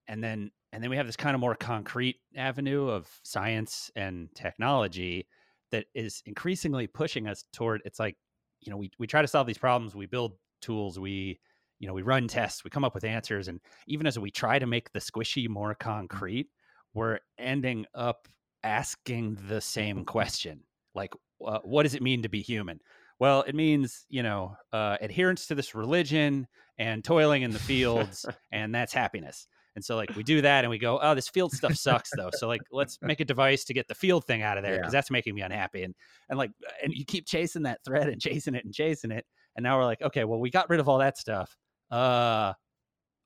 And 0.08 0.22
then 0.22 0.50
and 0.72 0.82
then 0.82 0.90
we 0.90 0.96
have 0.96 1.06
this 1.06 1.16
kind 1.16 1.34
of 1.34 1.40
more 1.40 1.54
concrete 1.54 2.16
avenue 2.36 2.88
of 2.88 3.08
science 3.24 3.90
and 3.96 4.28
technology 4.34 5.26
that 5.72 5.86
is 5.94 6.22
increasingly 6.26 6.86
pushing 6.86 7.26
us 7.26 7.44
toward 7.52 7.82
it's 7.84 7.98
like 7.98 8.16
you 8.60 8.70
know 8.70 8.76
we, 8.76 8.90
we 8.98 9.06
try 9.06 9.22
to 9.22 9.28
solve 9.28 9.46
these 9.46 9.58
problems 9.58 9.94
we 9.94 10.06
build 10.06 10.32
tools 10.60 10.98
we 10.98 11.38
you 11.78 11.86
know 11.86 11.94
we 11.94 12.02
run 12.02 12.28
tests 12.28 12.64
we 12.64 12.70
come 12.70 12.84
up 12.84 12.94
with 12.94 13.04
answers 13.04 13.48
and 13.48 13.60
even 13.86 14.06
as 14.06 14.18
we 14.18 14.30
try 14.30 14.58
to 14.58 14.66
make 14.66 14.92
the 14.92 14.98
squishy 14.98 15.48
more 15.48 15.74
concrete 15.74 16.48
we're 16.94 17.18
ending 17.38 17.84
up 17.94 18.28
asking 18.62 19.36
the 19.48 19.60
same 19.60 20.04
question 20.04 20.60
like 20.94 21.12
uh, 21.44 21.58
what 21.62 21.82
does 21.82 21.94
it 21.94 22.02
mean 22.02 22.22
to 22.22 22.28
be 22.28 22.40
human 22.40 22.80
well, 23.18 23.42
it 23.42 23.54
means, 23.54 24.04
you 24.08 24.22
know, 24.22 24.56
uh, 24.72 24.96
adherence 25.00 25.46
to 25.46 25.54
this 25.54 25.74
religion 25.74 26.46
and 26.78 27.02
toiling 27.02 27.42
in 27.42 27.50
the 27.50 27.58
fields, 27.58 28.26
and 28.52 28.74
that's 28.74 28.92
happiness. 28.92 29.46
And 29.74 29.84
so, 29.84 29.94
like, 29.94 30.16
we 30.16 30.22
do 30.22 30.40
that 30.40 30.64
and 30.64 30.70
we 30.70 30.78
go, 30.78 30.98
oh, 31.00 31.14
this 31.14 31.28
field 31.28 31.52
stuff 31.52 31.74
sucks, 31.74 32.10
though. 32.16 32.30
So, 32.32 32.48
like, 32.48 32.62
let's 32.72 32.98
make 33.02 33.20
a 33.20 33.26
device 33.26 33.64
to 33.64 33.74
get 33.74 33.86
the 33.88 33.94
field 33.94 34.24
thing 34.24 34.42
out 34.42 34.56
of 34.56 34.64
there 34.64 34.78
because 34.78 34.92
yeah. 34.92 34.98
that's 34.98 35.10
making 35.10 35.34
me 35.34 35.42
unhappy. 35.42 35.82
And, 35.82 35.94
and 36.30 36.38
like, 36.38 36.50
and 36.82 36.94
you 36.94 37.04
keep 37.04 37.26
chasing 37.26 37.64
that 37.64 37.84
thread 37.84 38.08
and 38.08 38.20
chasing 38.20 38.54
it 38.54 38.64
and 38.64 38.72
chasing 38.72 39.10
it. 39.10 39.26
And 39.54 39.64
now 39.64 39.78
we're 39.78 39.84
like, 39.84 40.00
okay, 40.00 40.24
well, 40.24 40.40
we 40.40 40.50
got 40.50 40.70
rid 40.70 40.80
of 40.80 40.88
all 40.88 40.98
that 40.98 41.18
stuff. 41.18 41.54
Uh, 41.90 42.54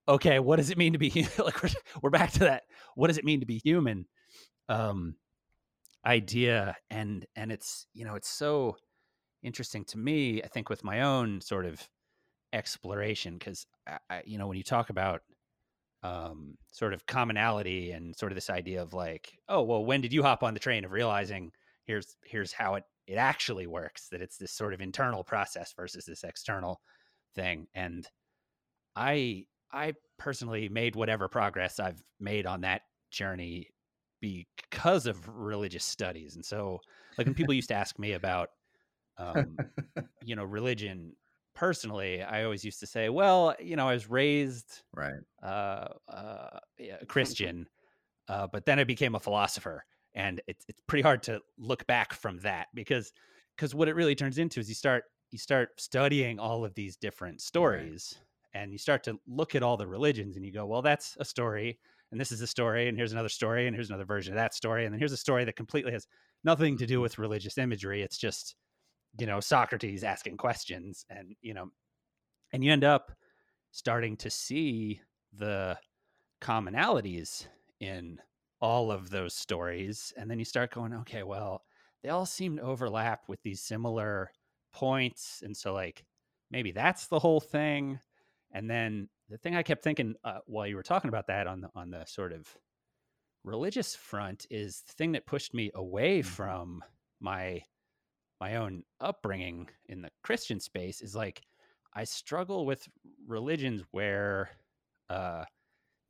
okay, 0.08 0.40
what 0.40 0.56
does 0.56 0.70
it 0.70 0.78
mean 0.78 0.92
to 0.92 0.98
be 0.98 1.10
like, 1.38 1.62
we're, 1.62 1.70
we're 2.02 2.10
back 2.10 2.32
to 2.32 2.40
that. 2.40 2.64
What 2.96 3.08
does 3.08 3.18
it 3.18 3.24
mean 3.24 3.40
to 3.40 3.46
be 3.46 3.58
human? 3.58 4.06
Um, 4.68 5.14
idea. 6.04 6.76
And, 6.90 7.26
and 7.36 7.52
it's, 7.52 7.86
you 7.94 8.04
know, 8.04 8.16
it's 8.16 8.28
so, 8.28 8.76
interesting 9.42 9.84
to 9.86 9.98
me, 9.98 10.42
I 10.42 10.48
think, 10.48 10.68
with 10.68 10.84
my 10.84 11.02
own 11.02 11.40
sort 11.40 11.66
of 11.66 11.86
exploration, 12.52 13.34
because 13.34 13.66
you 14.24 14.38
know, 14.38 14.46
when 14.46 14.56
you 14.56 14.64
talk 14.64 14.90
about 14.90 15.22
um, 16.02 16.56
sort 16.72 16.94
of 16.94 17.06
commonality 17.06 17.92
and 17.92 18.16
sort 18.16 18.32
of 18.32 18.36
this 18.36 18.50
idea 18.50 18.82
of 18.82 18.94
like, 18.94 19.38
oh, 19.48 19.62
well, 19.62 19.84
when 19.84 20.00
did 20.00 20.12
you 20.12 20.22
hop 20.22 20.42
on 20.42 20.54
the 20.54 20.60
train 20.60 20.84
of 20.84 20.92
realizing 20.92 21.52
here's 21.86 22.16
here's 22.24 22.52
how 22.52 22.74
it 22.74 22.84
it 23.06 23.16
actually 23.16 23.66
works, 23.66 24.08
that 24.08 24.22
it's 24.22 24.36
this 24.36 24.52
sort 24.52 24.72
of 24.72 24.80
internal 24.80 25.24
process 25.24 25.74
versus 25.76 26.04
this 26.04 26.24
external 26.24 26.80
thing, 27.34 27.66
and 27.74 28.06
I 28.96 29.46
I 29.72 29.94
personally 30.18 30.68
made 30.68 30.96
whatever 30.96 31.28
progress 31.28 31.78
I've 31.80 32.02
made 32.18 32.46
on 32.46 32.62
that 32.62 32.82
journey 33.10 33.68
because 34.20 35.06
of 35.06 35.28
religious 35.28 35.84
studies. 35.84 36.34
And 36.34 36.44
so, 36.44 36.80
like 37.16 37.26
when 37.26 37.34
people 37.34 37.54
used 37.60 37.68
to 37.68 37.74
ask 37.74 37.98
me 37.98 38.12
about 38.12 38.50
um, 39.20 39.56
you 40.24 40.34
know, 40.34 40.44
religion 40.44 41.12
personally, 41.54 42.22
I 42.22 42.44
always 42.44 42.64
used 42.64 42.80
to 42.80 42.86
say, 42.86 43.08
well, 43.08 43.54
you 43.60 43.76
know, 43.76 43.88
I 43.88 43.92
was 43.92 44.08
raised 44.08 44.82
right 44.94 45.20
uh, 45.42 45.88
uh, 46.08 46.58
yeah, 46.78 46.96
Christian, 47.06 47.68
uh, 48.28 48.46
but 48.46 48.64
then 48.64 48.78
I 48.78 48.84
became 48.84 49.14
a 49.14 49.20
philosopher, 49.20 49.84
and 50.14 50.40
it's 50.46 50.64
it's 50.68 50.80
pretty 50.86 51.02
hard 51.02 51.22
to 51.24 51.40
look 51.58 51.86
back 51.86 52.14
from 52.14 52.38
that 52.38 52.68
because 52.74 53.12
because 53.56 53.74
what 53.74 53.88
it 53.88 53.94
really 53.94 54.14
turns 54.14 54.38
into 54.38 54.60
is 54.60 54.68
you 54.68 54.74
start 54.74 55.04
you 55.30 55.38
start 55.38 55.80
studying 55.80 56.38
all 56.38 56.64
of 56.64 56.74
these 56.74 56.96
different 56.96 57.40
stories, 57.40 58.14
right. 58.54 58.62
and 58.62 58.72
you 58.72 58.78
start 58.78 59.04
to 59.04 59.18
look 59.26 59.54
at 59.54 59.62
all 59.62 59.76
the 59.76 59.86
religions, 59.86 60.36
and 60.36 60.44
you 60.44 60.52
go, 60.52 60.66
well, 60.66 60.82
that's 60.82 61.16
a 61.20 61.24
story, 61.24 61.78
and 62.10 62.20
this 62.20 62.32
is 62.32 62.40
a 62.40 62.46
story, 62.46 62.88
and 62.88 62.96
here's 62.96 63.12
another 63.12 63.28
story, 63.28 63.66
and 63.66 63.76
here's 63.76 63.90
another 63.90 64.04
version 64.04 64.32
of 64.32 64.38
that 64.38 64.54
story, 64.54 64.86
and 64.86 64.94
then 64.94 64.98
here's 64.98 65.12
a 65.12 65.16
story 65.16 65.44
that 65.44 65.56
completely 65.56 65.92
has 65.92 66.06
nothing 66.42 66.76
to 66.78 66.86
do 66.86 66.94
mm-hmm. 66.94 67.02
with 67.02 67.18
religious 67.18 67.58
imagery. 67.58 68.02
It's 68.02 68.18
just 68.18 68.56
you 69.18 69.26
know 69.26 69.40
Socrates 69.40 70.04
asking 70.04 70.36
questions 70.36 71.04
and 71.10 71.34
you 71.40 71.54
know 71.54 71.70
and 72.52 72.64
you 72.64 72.72
end 72.72 72.84
up 72.84 73.12
starting 73.70 74.16
to 74.18 74.30
see 74.30 75.00
the 75.38 75.76
commonalities 76.40 77.46
in 77.80 78.18
all 78.60 78.90
of 78.90 79.10
those 79.10 79.34
stories 79.34 80.12
and 80.16 80.30
then 80.30 80.38
you 80.38 80.44
start 80.44 80.72
going 80.72 80.92
okay 80.92 81.22
well 81.22 81.62
they 82.02 82.08
all 82.08 82.26
seem 82.26 82.56
to 82.56 82.62
overlap 82.62 83.22
with 83.28 83.40
these 83.42 83.60
similar 83.60 84.30
points 84.72 85.42
and 85.44 85.56
so 85.56 85.72
like 85.72 86.04
maybe 86.50 86.72
that's 86.72 87.06
the 87.06 87.18
whole 87.18 87.40
thing 87.40 87.98
and 88.52 88.68
then 88.68 89.08
the 89.28 89.38
thing 89.38 89.54
i 89.54 89.62
kept 89.62 89.82
thinking 89.82 90.14
uh, 90.24 90.38
while 90.46 90.66
you 90.66 90.76
were 90.76 90.82
talking 90.82 91.08
about 91.08 91.26
that 91.26 91.46
on 91.46 91.60
the 91.60 91.68
on 91.74 91.90
the 91.90 92.04
sort 92.04 92.32
of 92.32 92.46
religious 93.44 93.94
front 93.94 94.46
is 94.50 94.82
the 94.86 94.92
thing 94.92 95.12
that 95.12 95.26
pushed 95.26 95.54
me 95.54 95.70
away 95.74 96.20
mm-hmm. 96.20 96.28
from 96.28 96.84
my 97.20 97.62
my 98.40 98.56
own 98.56 98.82
upbringing 99.00 99.68
in 99.88 100.02
the 100.02 100.10
Christian 100.22 100.60
space 100.60 101.02
is 101.02 101.14
like 101.14 101.42
I 101.94 102.04
struggle 102.04 102.66
with 102.66 102.88
religions 103.26 103.82
where 103.90 104.50
uh, 105.08 105.44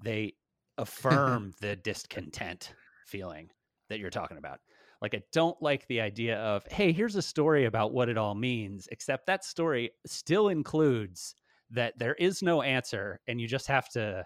they 0.02 0.34
affirm 0.78 1.52
the 1.60 1.76
discontent 1.76 2.74
feeling 3.06 3.50
that 3.88 3.98
you're 3.98 4.10
talking 4.10 4.38
about. 4.38 4.60
Like 5.02 5.14
I 5.14 5.22
don't 5.32 5.60
like 5.62 5.86
the 5.88 6.00
idea 6.00 6.38
of, 6.38 6.64
hey, 6.70 6.92
here's 6.92 7.16
a 7.16 7.22
story 7.22 7.64
about 7.64 7.92
what 7.92 8.08
it 8.08 8.18
all 8.18 8.34
means, 8.34 8.88
except 8.92 9.26
that 9.26 9.44
story 9.44 9.90
still 10.06 10.48
includes 10.48 11.34
that 11.70 11.98
there 11.98 12.14
is 12.14 12.42
no 12.42 12.62
answer 12.62 13.20
and 13.26 13.40
you 13.40 13.46
just 13.46 13.66
have 13.66 13.88
to 13.90 14.24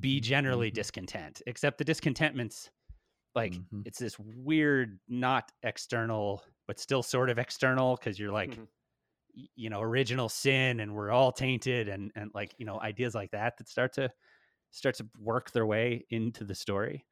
be 0.00 0.16
mm-hmm, 0.16 0.24
generally 0.24 0.68
mm-hmm. 0.68 0.74
discontent. 0.74 1.42
Except 1.46 1.78
the 1.78 1.84
discontentment's 1.84 2.70
like 3.34 3.52
mm-hmm. 3.52 3.82
it's 3.84 3.98
this 3.98 4.18
weird 4.18 4.98
not 5.08 5.50
external 5.62 6.42
but 6.70 6.78
still 6.78 7.02
sort 7.02 7.30
of 7.30 7.36
external 7.36 7.96
because 7.96 8.16
you're 8.16 8.30
like 8.30 8.52
mm-hmm. 8.52 8.62
you 9.56 9.68
know 9.68 9.80
original 9.80 10.28
sin 10.28 10.78
and 10.78 10.94
we're 10.94 11.10
all 11.10 11.32
tainted 11.32 11.88
and 11.88 12.12
and 12.14 12.30
like 12.32 12.54
you 12.58 12.64
know 12.64 12.80
ideas 12.80 13.12
like 13.12 13.32
that 13.32 13.58
that 13.58 13.68
start 13.68 13.92
to 13.92 14.08
start 14.70 14.94
to 14.94 15.04
work 15.18 15.50
their 15.50 15.66
way 15.66 16.06
into 16.10 16.44
the 16.44 16.54
story 16.54 17.04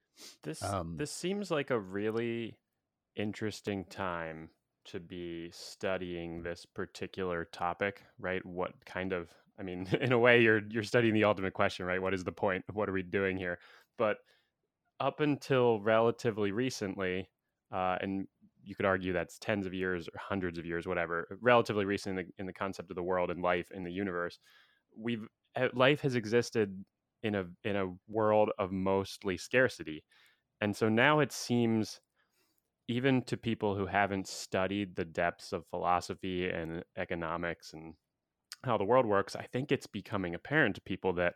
this 0.45 0.63
um, 0.63 0.95
this 0.97 1.11
seems 1.11 1.51
like 1.51 1.71
a 1.71 1.81
really 1.81 2.57
interesting 3.17 3.85
time 3.87 4.49
to 4.85 5.01
be 5.01 5.51
studying 5.51 6.43
this 6.43 6.65
particular 6.65 7.47
topic, 7.53 8.05
right? 8.21 8.45
What 8.47 8.73
kind 8.87 9.13
of 9.13 9.29
I 9.59 9.65
mean, 9.65 9.89
in 10.01 10.13
a 10.13 10.19
way 10.19 10.41
you're 10.41 10.63
you're 10.71 10.85
studying 10.85 11.15
the 11.15 11.25
ultimate 11.25 11.53
question, 11.53 11.85
right? 11.85 12.01
What 12.01 12.15
is 12.15 12.23
the 12.23 12.31
point? 12.33 12.65
What 12.73 12.89
are 12.89 12.93
we 12.93 13.03
doing 13.03 13.37
here? 13.37 13.59
But 13.97 14.19
up 15.01 15.19
until 15.19 15.81
relatively 15.81 16.53
recently, 16.53 17.29
uh, 17.73 17.97
and 18.01 18.27
you 18.69 18.75
could 18.75 18.85
argue 18.85 19.15
that's 19.15 19.39
tens 19.39 19.67
of 19.67 19.73
years 19.73 20.09
or 20.09 20.21
hundreds 20.21 20.59
of 20.59 20.67
years, 20.67 20.87
whatever, 20.87 21.39
relatively 21.41 21.87
recent 21.87 22.19
in 22.19 22.27
the, 22.27 22.33
in 22.39 22.47
the 22.47 22.53
concept 22.53 22.91
of 22.91 22.97
the 22.97 23.03
world 23.03 23.31
and 23.31 23.43
life 23.43 23.71
in 23.73 23.83
the 23.83 23.91
universe, 23.91 24.39
we've 24.95 25.27
eh, 25.57 25.69
life 25.73 26.03
has 26.03 26.15
existed 26.15 26.85
in 27.23 27.35
a 27.35 27.45
in 27.65 27.77
a 27.77 27.95
world 28.09 28.51
of 28.59 28.71
mostly 28.71 29.39
scarcity, 29.39 30.05
and 30.61 30.77
so 30.77 30.91
now 30.91 31.21
it 31.21 31.33
seems 31.33 32.01
even 32.89 33.23
to 33.23 33.37
people 33.39 33.75
who 33.75 33.87
haven't 33.87 34.29
studied 34.29 34.97
the 34.97 35.05
depths 35.05 35.53
of 35.53 35.67
philosophy 35.67 36.49
and 36.49 36.85
economics 36.97 37.73
and 37.73 37.95
how 38.65 38.77
the 38.77 38.85
world 38.85 39.07
works, 39.07 39.37
I 39.37 39.47
think 39.53 39.73
it's 39.73 39.87
becoming 39.87 40.35
apparent 40.35 40.75
to 40.75 40.81
people 40.83 41.15
that 41.15 41.35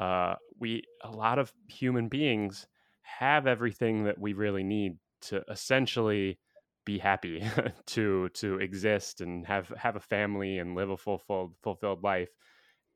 uh, 0.00 0.34
we 0.58 0.82
a 1.04 1.10
lot 1.10 1.38
of 1.38 1.52
human 1.68 2.08
beings 2.08 2.66
have 3.02 3.46
everything 3.46 4.04
that 4.04 4.18
we 4.18 4.32
really 4.32 4.64
need 4.64 4.94
to 5.22 5.42
essentially 5.48 6.38
be 6.86 6.98
happy 6.98 7.44
to 7.86 8.30
to 8.30 8.58
exist 8.60 9.20
and 9.20 9.44
have 9.46 9.68
have 9.76 9.96
a 9.96 10.00
family 10.00 10.56
and 10.56 10.74
live 10.74 10.88
a 10.88 10.96
fulfilled 10.96 11.52
fulfilled 11.62 12.02
life 12.02 12.30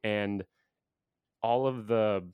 and 0.03 0.45
all 1.43 1.67
of 1.67 1.87
the 1.87 2.27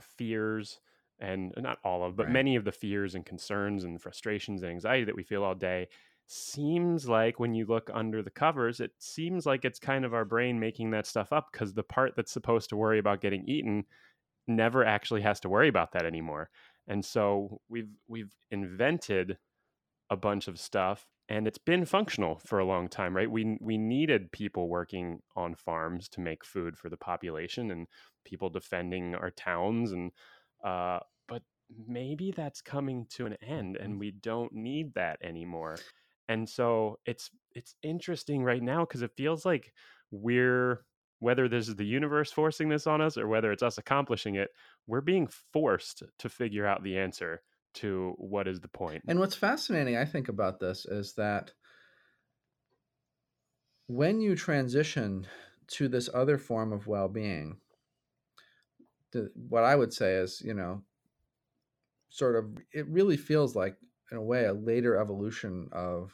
fears 0.00 0.80
and 1.20 1.52
not 1.56 1.78
all 1.84 2.02
of 2.02 2.16
but 2.16 2.24
right. 2.24 2.32
many 2.32 2.56
of 2.56 2.64
the 2.64 2.72
fears 2.72 3.14
and 3.14 3.24
concerns 3.24 3.84
and 3.84 4.02
frustrations 4.02 4.62
and 4.62 4.72
anxiety 4.72 5.04
that 5.04 5.14
we 5.14 5.22
feel 5.22 5.44
all 5.44 5.54
day 5.54 5.86
seems 6.26 7.06
like 7.06 7.38
when 7.38 7.52
you 7.52 7.66
look 7.66 7.90
under 7.92 8.22
the 8.22 8.30
covers 8.30 8.80
it 8.80 8.92
seems 8.98 9.44
like 9.44 9.64
it's 9.64 9.78
kind 9.78 10.04
of 10.04 10.14
our 10.14 10.24
brain 10.24 10.58
making 10.58 10.90
that 10.90 11.06
stuff 11.06 11.32
up 11.32 11.48
because 11.52 11.74
the 11.74 11.82
part 11.82 12.14
that's 12.16 12.32
supposed 12.32 12.70
to 12.70 12.76
worry 12.76 12.98
about 12.98 13.20
getting 13.20 13.46
eaten 13.46 13.84
never 14.48 14.84
actually 14.84 15.20
has 15.20 15.38
to 15.38 15.48
worry 15.48 15.68
about 15.68 15.92
that 15.92 16.06
anymore 16.06 16.48
and 16.88 17.04
so 17.04 17.60
we've 17.68 17.90
we've 18.08 18.34
invented 18.50 19.36
a 20.12 20.16
bunch 20.16 20.46
of 20.46 20.60
stuff 20.60 21.06
and 21.30 21.46
it's 21.46 21.58
been 21.58 21.86
functional 21.86 22.38
for 22.44 22.58
a 22.58 22.66
long 22.66 22.86
time 22.86 23.16
right? 23.16 23.30
We 23.30 23.56
we 23.60 23.78
needed 23.78 24.30
people 24.30 24.68
working 24.68 25.20
on 25.34 25.54
farms 25.54 26.08
to 26.10 26.20
make 26.20 26.44
food 26.44 26.76
for 26.76 26.90
the 26.90 26.98
population 26.98 27.70
and 27.70 27.86
people 28.24 28.50
defending 28.50 29.14
our 29.14 29.30
towns 29.30 29.92
and 29.92 30.12
uh, 30.62 30.98
but 31.26 31.42
maybe 31.88 32.30
that's 32.30 32.60
coming 32.60 33.06
to 33.14 33.24
an 33.24 33.36
end 33.42 33.76
and 33.76 33.98
we 33.98 34.10
don't 34.10 34.52
need 34.52 34.92
that 34.94 35.18
anymore. 35.22 35.78
And 36.28 36.46
so 36.46 36.98
it's 37.06 37.30
it's 37.54 37.74
interesting 37.82 38.44
right 38.44 38.62
now 38.62 38.80
because 38.80 39.02
it 39.02 39.16
feels 39.16 39.46
like 39.46 39.72
we're 40.10 40.84
whether 41.20 41.48
this 41.48 41.68
is 41.68 41.76
the 41.76 41.86
universe 41.86 42.30
forcing 42.32 42.68
this 42.68 42.86
on 42.86 43.00
us 43.00 43.16
or 43.16 43.28
whether 43.28 43.52
it's 43.52 43.62
us 43.62 43.78
accomplishing 43.78 44.34
it, 44.34 44.50
we're 44.86 45.00
being 45.00 45.28
forced 45.52 46.02
to 46.18 46.28
figure 46.28 46.66
out 46.66 46.82
the 46.82 46.98
answer 46.98 47.40
to 47.74 48.14
what 48.18 48.46
is 48.46 48.60
the 48.60 48.68
point. 48.68 49.02
And 49.08 49.18
what's 49.18 49.34
fascinating, 49.34 49.96
I 49.96 50.04
think, 50.04 50.28
about 50.28 50.60
this 50.60 50.84
is 50.84 51.14
that 51.14 51.52
when 53.86 54.20
you 54.20 54.34
transition 54.36 55.26
to 55.68 55.88
this 55.88 56.08
other 56.12 56.38
form 56.38 56.72
of 56.72 56.86
well 56.86 57.08
being, 57.08 57.56
what 59.34 59.64
I 59.64 59.74
would 59.74 59.92
say 59.92 60.14
is, 60.14 60.40
you 60.44 60.54
know, 60.54 60.82
sort 62.08 62.36
of, 62.36 62.46
it 62.72 62.86
really 62.88 63.16
feels 63.16 63.54
like, 63.54 63.76
in 64.10 64.18
a 64.18 64.22
way, 64.22 64.44
a 64.44 64.52
later 64.52 64.96
evolution 64.96 65.68
of 65.72 66.12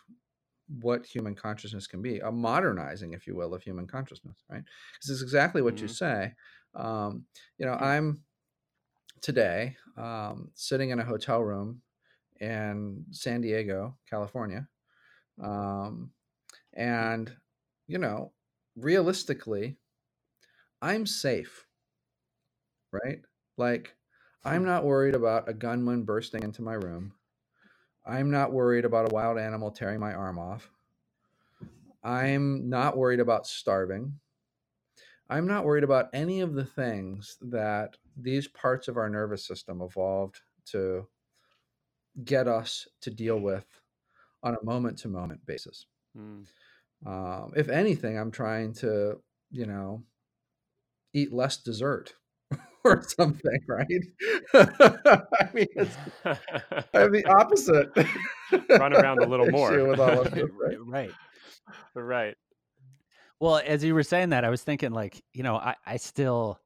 what 0.81 1.07
human 1.07 1.35
consciousness 1.35 1.87
can 1.87 2.03
be, 2.03 2.19
a 2.19 2.31
modernizing, 2.31 3.13
if 3.13 3.27
you 3.27 3.35
will, 3.35 3.55
of 3.55 3.63
human 3.63 3.87
consciousness, 3.87 4.45
right? 4.51 4.63
This 5.03 5.11
is 5.11 5.23
exactly 5.23 5.63
what 5.63 5.77
mm-hmm. 5.77 5.85
you 5.85 5.89
say. 5.89 6.33
Um, 6.75 7.25
you 7.57 7.67
know, 7.67 7.73
I'm 7.73 8.23
today 9.21 9.77
um, 9.97 10.51
sitting 10.55 10.91
in 10.91 10.99
a 10.99 11.05
hotel 11.05 11.41
room 11.41 11.83
in 12.41 13.05
San 13.11 13.41
Diego, 13.41 13.97
California. 14.09 14.69
Um, 15.43 16.11
and, 16.75 17.33
you 17.87 17.99
know, 17.99 18.33
realistically, 18.77 19.77
I'm 20.81 21.07
safe, 21.07 21.67
right? 22.93 23.21
Like, 23.57 23.97
I'm 24.45 24.63
hmm. 24.63 24.69
not 24.69 24.85
worried 24.85 25.15
about 25.15 25.49
a 25.49 25.55
gunman 25.55 26.05
bursting 26.05 26.43
into 26.43 26.63
my 26.63 26.75
room. 26.75 27.13
I'm 28.07 28.31
not 28.31 28.53
worried 28.53 28.85
about 28.85 29.11
a 29.11 29.15
wild 29.15 29.39
animal 29.39 29.71
tearing 29.71 30.01
my 30.01 30.15
arm 30.15 30.39
off. 30.39 30.71
I'm 32.03 32.71
not 32.71 32.97
worried 32.97 33.21
about 33.21 33.47
starving. 33.47 34.19
I'm 35.31 35.47
not 35.47 35.65
worried 35.65 35.85
about 35.85 36.09
any 36.13 36.41
of 36.41 36.55
the 36.55 36.65
things 36.65 37.37
that 37.43 37.97
these 38.17 38.49
parts 38.49 38.89
of 38.89 38.97
our 38.97 39.11
nervous 39.11 39.47
system 39.47 39.83
evolved 39.83 40.41
to 40.71 41.07
get 42.25 42.49
us 42.49 42.89
to 43.03 43.11
deal 43.11 43.39
with 43.39 43.67
on 44.43 44.57
a 44.61 44.65
moment 44.65 44.99
to 44.99 45.09
moment 45.09 45.45
basis. 45.47 45.87
Mm. 46.17 46.47
Um, 47.07 47.53
if 47.57 47.69
anything, 47.69 48.19
I'm 48.19 48.31
trying 48.31 48.73
to, 48.75 49.21
you 49.51 49.67
know, 49.67 50.03
eat 51.13 51.33
less 51.33 51.59
dessert 51.59 52.15
or 52.85 53.03
something, 53.03 53.61
right? 53.69 53.87
I 54.55 55.49
mean, 55.53 55.67
it's 55.77 55.97
I 56.25 56.37
have 56.95 57.13
the 57.13 57.25
opposite. 57.39 57.91
Run 58.81 58.95
around 58.95 59.23
a 59.23 59.27
little 59.27 59.51
more. 59.51 59.87
With 59.87 60.01
all 60.01 60.21
of 60.21 60.37
it, 60.37 60.51
right? 60.59 60.79
right. 60.87 61.11
Right. 61.95 62.37
Well, 63.41 63.61
as 63.65 63.85
you 63.85 63.95
were 63.95 64.03
saying 64.03 64.31
that, 64.31 64.45
I 64.45 64.51
was 64.51 64.63
thinking 64.63 64.93
like, 64.93 65.23
you 65.33 65.43
know, 65.43 65.57
I, 65.57 65.75
I 65.87 65.97
still 65.97 66.61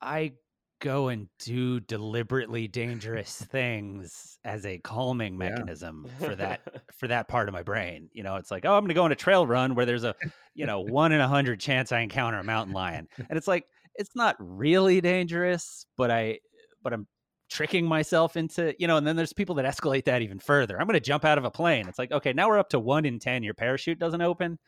I 0.00 0.32
go 0.80 1.08
and 1.08 1.28
do 1.38 1.78
deliberately 1.78 2.66
dangerous 2.66 3.36
things 3.50 4.38
as 4.44 4.66
a 4.66 4.78
calming 4.78 5.38
mechanism 5.38 6.06
yeah. 6.06 6.26
for 6.28 6.34
that 6.34 6.60
for 6.98 7.08
that 7.08 7.28
part 7.28 7.48
of 7.48 7.52
my 7.52 7.62
brain. 7.62 8.08
You 8.12 8.24
know, 8.24 8.36
it's 8.36 8.50
like, 8.50 8.64
oh, 8.64 8.76
I'm 8.76 8.82
gonna 8.82 8.94
go 8.94 9.04
on 9.04 9.12
a 9.12 9.16
trail 9.16 9.46
run 9.46 9.74
where 9.74 9.86
there's 9.86 10.04
a, 10.04 10.14
you 10.54 10.66
know, 10.66 10.80
one 10.80 11.12
in 11.12 11.20
a 11.20 11.28
hundred 11.28 11.60
chance 11.60 11.92
I 11.92 12.00
encounter 12.00 12.38
a 12.38 12.44
mountain 12.44 12.74
lion. 12.74 13.08
And 13.16 13.38
it's 13.38 13.48
like, 13.48 13.64
it's 13.94 14.16
not 14.16 14.36
really 14.38 15.00
dangerous, 15.00 15.86
but 15.96 16.10
I 16.10 16.40
but 16.82 16.92
I'm 16.92 17.06
tricking 17.52 17.86
myself 17.86 18.36
into, 18.36 18.74
you 18.78 18.86
know, 18.86 18.96
and 18.96 19.06
then 19.06 19.14
there's 19.14 19.34
people 19.34 19.54
that 19.56 19.66
escalate 19.66 20.06
that 20.06 20.22
even 20.22 20.38
further. 20.38 20.80
I'm 20.80 20.86
going 20.86 20.94
to 20.94 21.00
jump 21.00 21.24
out 21.24 21.36
of 21.36 21.44
a 21.44 21.50
plane. 21.50 21.86
It's 21.86 21.98
like, 21.98 22.10
okay, 22.10 22.32
now 22.32 22.48
we're 22.48 22.58
up 22.58 22.70
to 22.70 22.80
one 22.80 23.04
in 23.04 23.18
10. 23.18 23.42
Your 23.42 23.52
parachute 23.52 23.98
doesn't 23.98 24.22
open, 24.22 24.58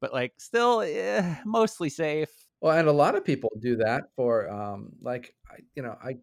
but 0.00 0.12
like 0.12 0.32
still 0.38 0.80
eh, 0.82 1.36
mostly 1.44 1.88
safe. 1.88 2.30
Well, 2.60 2.76
and 2.76 2.88
a 2.88 2.92
lot 2.92 3.14
of 3.14 3.24
people 3.24 3.50
do 3.60 3.76
that 3.76 4.04
for, 4.16 4.50
um, 4.50 4.90
like, 5.00 5.34
you 5.76 5.82
know, 5.82 5.96
I, 6.02 6.16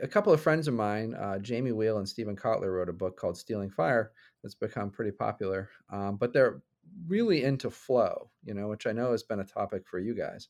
a 0.00 0.06
couple 0.06 0.32
of 0.32 0.40
friends 0.40 0.68
of 0.68 0.74
mine, 0.74 1.14
uh, 1.14 1.38
Jamie 1.38 1.72
Wheal 1.72 1.98
and 1.98 2.08
Steven 2.08 2.36
Kotler, 2.36 2.72
wrote 2.72 2.88
a 2.88 2.92
book 2.92 3.16
called 3.16 3.36
Stealing 3.36 3.70
Fire 3.70 4.12
that's 4.42 4.54
become 4.54 4.90
pretty 4.90 5.10
popular. 5.10 5.68
Um, 5.92 6.16
but 6.16 6.32
they're 6.32 6.62
really 7.08 7.42
into 7.44 7.70
flow, 7.70 8.30
you 8.44 8.54
know, 8.54 8.68
which 8.68 8.86
I 8.86 8.92
know 8.92 9.10
has 9.10 9.22
been 9.22 9.40
a 9.40 9.44
topic 9.44 9.88
for 9.88 9.98
you 9.98 10.14
guys. 10.14 10.48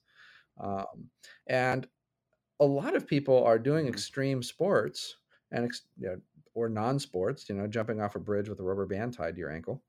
Um, 0.61 1.09
and 1.47 1.87
a 2.61 2.65
lot 2.65 2.95
of 2.95 3.07
people 3.07 3.43
are 3.45 3.59
doing 3.59 3.87
mm-hmm. 3.87 3.95
extreme 3.95 4.43
sports 4.43 5.17
and 5.51 5.65
ex- 5.65 5.83
you 5.99 6.09
know, 6.09 6.17
or 6.55 6.69
non-sports, 6.69 7.49
you 7.49 7.55
know, 7.55 7.67
jumping 7.67 8.01
off 8.01 8.17
a 8.17 8.21
bridge 8.21 8.49
with 8.49 8.61
a 8.61 8.63
rubber 8.63 8.87
band 8.87 9.15
tied 9.15 9.35
to 9.35 9.41
your 9.41 9.53
ankle. 9.53 9.83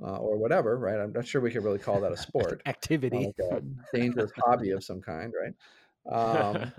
Uh, 0.00 0.16
or 0.16 0.38
whatever, 0.38 0.78
right? 0.78 1.00
I'm 1.00 1.12
not 1.12 1.26
sure 1.26 1.40
we 1.40 1.50
could 1.50 1.64
really 1.64 1.78
call 1.78 2.00
that 2.00 2.12
a 2.12 2.16
sport 2.28 2.62
activity, 2.66 3.32
like 3.40 3.50
a 3.50 3.96
dangerous 3.96 4.30
hobby 4.44 4.70
of 4.70 4.84
some 4.84 5.00
kind, 5.00 5.32
right? 5.34 6.14
Um, 6.14 6.72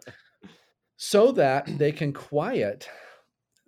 so 0.95 1.33
that 1.33 1.65
they 1.77 1.91
can 1.91 2.13
quiet 2.13 2.89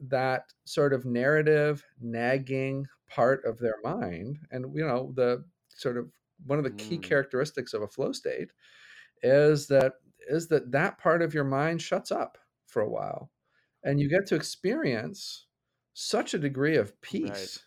that 0.08 0.46
sort 0.64 0.94
of 0.94 1.06
narrative, 1.06 1.86
nagging 2.00 2.88
part 3.10 3.44
of 3.44 3.60
their 3.60 3.76
mind, 3.84 4.40
and 4.52 4.74
you 4.74 4.88
know, 4.88 5.12
the 5.16 5.44
sort 5.68 5.98
of 5.98 6.10
one 6.46 6.58
of 6.58 6.64
the 6.64 6.72
key 6.72 6.98
mm. 6.98 7.04
characteristics 7.04 7.74
of 7.74 7.82
a 7.82 7.88
flow 7.88 8.14
state 8.14 8.52
is 9.22 9.68
that 9.68 9.94
is 10.30 10.48
that 10.48 10.72
that 10.72 10.98
part 10.98 11.22
of 11.22 11.34
your 11.34 11.44
mind 11.44 11.82
shuts 11.82 12.12
up 12.12 12.38
for 12.68 12.82
a 12.82 12.90
while 12.90 13.32
and 13.84 14.00
you 14.00 14.10
get 14.10 14.26
to 14.28 14.36
experience 14.36 15.48
such 15.94 16.34
a 16.34 16.40
degree 16.40 16.78
of 16.78 17.00
peace. 17.02 17.60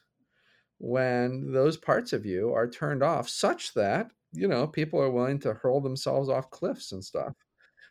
When 0.78 1.52
those 1.52 1.76
parts 1.76 2.12
of 2.12 2.26
you 2.26 2.52
are 2.52 2.68
turned 2.68 3.02
off 3.02 3.28
such 3.28 3.74
that 3.74 4.10
you 4.32 4.48
know 4.48 4.66
people 4.66 5.00
are 5.00 5.10
willing 5.10 5.38
to 5.38 5.54
hurl 5.54 5.80
themselves 5.80 6.28
off 6.28 6.50
cliffs 6.50 6.92
and 6.92 7.04
stuff 7.04 7.34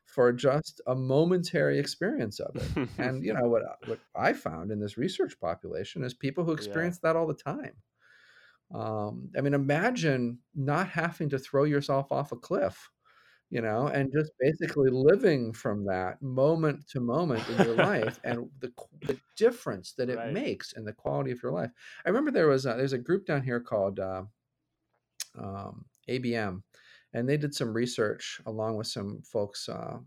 for 0.05 0.31
just 0.33 0.81
a 0.87 0.95
momentary 0.95 1.79
experience 1.79 2.39
of 2.39 2.55
it 2.55 2.89
and 2.97 3.23
you 3.23 3.33
know 3.33 3.47
what 3.47 3.63
what 3.85 3.99
i 4.15 4.33
found 4.33 4.71
in 4.71 4.79
this 4.79 4.97
research 4.97 5.39
population 5.39 6.03
is 6.03 6.13
people 6.13 6.43
who 6.43 6.51
experience 6.51 6.99
yeah. 7.01 7.09
that 7.09 7.15
all 7.15 7.27
the 7.27 7.33
time 7.33 7.73
um, 8.75 9.29
i 9.37 9.41
mean 9.41 9.53
imagine 9.53 10.37
not 10.53 10.87
having 10.87 11.29
to 11.29 11.39
throw 11.39 11.63
yourself 11.63 12.11
off 12.11 12.31
a 12.31 12.35
cliff 12.35 12.89
you 13.49 13.61
know, 13.61 13.87
and 13.87 14.11
just 14.11 14.31
basically 14.39 14.89
living 14.91 15.53
from 15.53 15.85
that 15.85 16.21
moment 16.21 16.87
to 16.89 16.99
moment 16.99 17.47
in 17.49 17.65
your 17.65 17.75
life 17.77 18.19
and 18.23 18.49
the, 18.59 18.71
the 19.03 19.17
difference 19.37 19.93
that 19.93 20.09
it 20.09 20.17
Right. 20.17 20.33
makes 20.33 20.73
in 20.73 20.83
the 20.85 20.93
quality 20.93 21.31
of 21.31 21.41
your 21.43 21.51
life. 21.51 21.71
I 22.05 22.09
remember 22.09 22.31
there 22.31 22.47
was 22.47 22.65
a, 22.65 22.73
there's 22.75 22.93
a 22.93 22.97
group 22.97 23.25
down 23.25 23.43
here 23.43 23.59
called 23.59 23.99
uh, 23.99 24.23
um, 25.37 25.85
ABM, 26.09 26.61
and 27.13 27.27
they 27.27 27.37
did 27.37 27.53
some 27.53 27.73
research 27.73 28.41
along 28.45 28.77
with 28.77 28.87
some 28.87 29.21
folks 29.21 29.69
uh, 29.69 29.97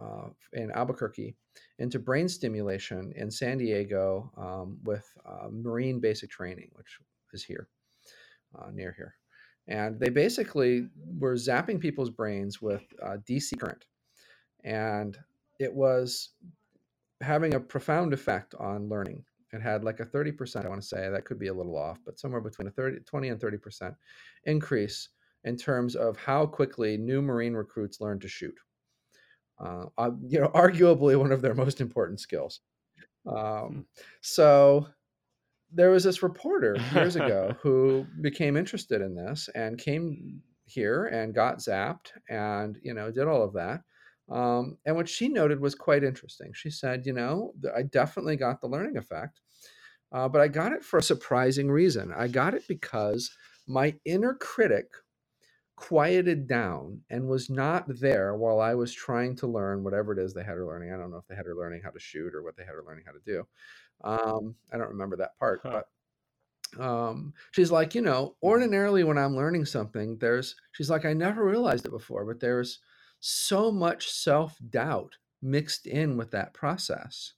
uh, 0.00 0.28
in 0.52 0.70
Albuquerque 0.72 1.34
into 1.78 1.98
brain 1.98 2.28
stimulation 2.28 3.12
in 3.16 3.30
San 3.30 3.58
Diego 3.58 4.30
um, 4.36 4.78
with 4.84 5.06
uh, 5.24 5.48
Marine 5.50 6.00
Basic 6.00 6.30
Training, 6.30 6.70
which 6.74 6.98
is 7.32 7.44
here, 7.44 7.68
uh, 8.58 8.70
near 8.72 8.92
here. 8.92 9.14
And 9.66 9.98
they 9.98 10.10
basically 10.10 10.88
were 11.18 11.34
zapping 11.34 11.80
people's 11.80 12.10
brains 12.10 12.60
with 12.60 12.82
uh, 13.02 13.16
DC 13.28 13.58
current. 13.58 13.86
And 14.64 15.16
it 15.58 15.72
was 15.72 16.30
having 17.20 17.54
a 17.54 17.60
profound 17.60 18.12
effect 18.12 18.54
on 18.58 18.88
learning. 18.88 19.24
It 19.52 19.62
had 19.62 19.84
like 19.84 20.00
a 20.00 20.06
30%, 20.06 20.64
I 20.64 20.68
want 20.68 20.82
to 20.82 20.86
say, 20.86 21.08
that 21.08 21.24
could 21.24 21.38
be 21.38 21.46
a 21.46 21.54
little 21.54 21.78
off, 21.78 21.98
but 22.04 22.18
somewhere 22.18 22.40
between 22.40 22.68
a 22.68 22.72
30, 22.72 23.00
20 23.00 23.28
and 23.28 23.40
30% 23.40 23.94
increase 24.44 25.10
in 25.44 25.56
terms 25.56 25.94
of 25.94 26.16
how 26.16 26.44
quickly 26.44 26.96
new 26.96 27.22
Marine 27.22 27.54
recruits 27.54 28.00
learn 28.00 28.18
to 28.20 28.28
shoot. 28.28 28.54
Uh, 29.64 29.84
uh, 29.96 30.10
you 30.26 30.40
know, 30.40 30.48
arguably 30.54 31.16
one 31.16 31.32
of 31.32 31.40
their 31.40 31.54
most 31.54 31.80
important 31.80 32.20
skills. 32.20 32.60
Um, 33.26 33.86
so 34.20 34.88
there 35.74 35.90
was 35.90 36.04
this 36.04 36.22
reporter 36.22 36.76
years 36.94 37.16
ago 37.16 37.54
who 37.62 38.06
became 38.20 38.56
interested 38.56 39.00
in 39.00 39.14
this 39.14 39.48
and 39.54 39.78
came 39.78 40.40
here 40.66 41.06
and 41.06 41.34
got 41.34 41.58
zapped 41.58 42.12
and 42.28 42.78
you 42.82 42.94
know 42.94 43.10
did 43.10 43.28
all 43.28 43.42
of 43.42 43.52
that. 43.54 43.80
Um, 44.30 44.78
and 44.86 44.96
what 44.96 45.08
she 45.08 45.28
noted 45.28 45.60
was 45.60 45.74
quite 45.74 46.02
interesting. 46.02 46.52
She 46.54 46.70
said 46.70 47.04
you 47.06 47.12
know 47.12 47.52
i 47.76 47.82
definitely 47.82 48.36
got 48.36 48.60
the 48.60 48.68
learning 48.68 48.96
effect 48.96 49.40
uh, 50.12 50.28
but 50.28 50.40
i 50.40 50.48
got 50.48 50.72
it 50.72 50.84
for 50.84 50.98
a 50.98 51.02
surprising 51.02 51.70
reason. 51.70 52.12
I 52.16 52.28
got 52.28 52.54
it 52.54 52.64
because 52.68 53.30
my 53.66 53.94
inner 54.04 54.34
critic 54.34 54.86
quieted 55.76 56.46
down 56.46 57.02
and 57.10 57.28
was 57.28 57.50
not 57.50 57.84
there 57.88 58.36
while 58.36 58.60
I 58.60 58.74
was 58.74 58.92
trying 58.92 59.36
to 59.36 59.46
learn 59.46 59.84
whatever 59.84 60.12
it 60.12 60.18
is 60.18 60.34
they 60.34 60.44
had 60.44 60.56
her 60.56 60.66
learning. 60.66 60.92
I 60.92 60.96
don't 60.96 61.10
know 61.10 61.18
if 61.18 61.26
they 61.26 61.34
had 61.34 61.46
her 61.46 61.54
learning 61.56 61.82
how 61.82 61.90
to 61.90 61.98
shoot 61.98 62.34
or 62.34 62.42
what 62.42 62.56
they 62.56 62.64
had 62.64 62.74
her 62.74 62.84
learning 62.86 63.04
how 63.06 63.12
to 63.12 63.20
do. 63.24 63.46
Um, 64.02 64.56
I 64.72 64.78
don't 64.78 64.90
remember 64.90 65.16
that 65.16 65.38
part, 65.38 65.64
Huh. 65.64 65.70
but 65.70 65.88
um, 66.78 67.34
she's 67.52 67.70
like, 67.70 67.94
you 67.94 68.00
know, 68.02 68.36
ordinarily 68.42 69.04
when 69.04 69.18
I'm 69.18 69.36
learning 69.36 69.64
something, 69.66 70.18
there's, 70.18 70.56
she's 70.72 70.90
like, 70.90 71.04
I 71.04 71.12
never 71.12 71.44
realized 71.44 71.86
it 71.86 71.90
before, 71.90 72.24
but 72.24 72.40
there's 72.40 72.80
so 73.20 73.70
much 73.70 74.10
self 74.10 74.58
doubt 74.70 75.16
mixed 75.40 75.86
in 75.86 76.16
with 76.16 76.30
that 76.32 76.52
process 76.54 77.34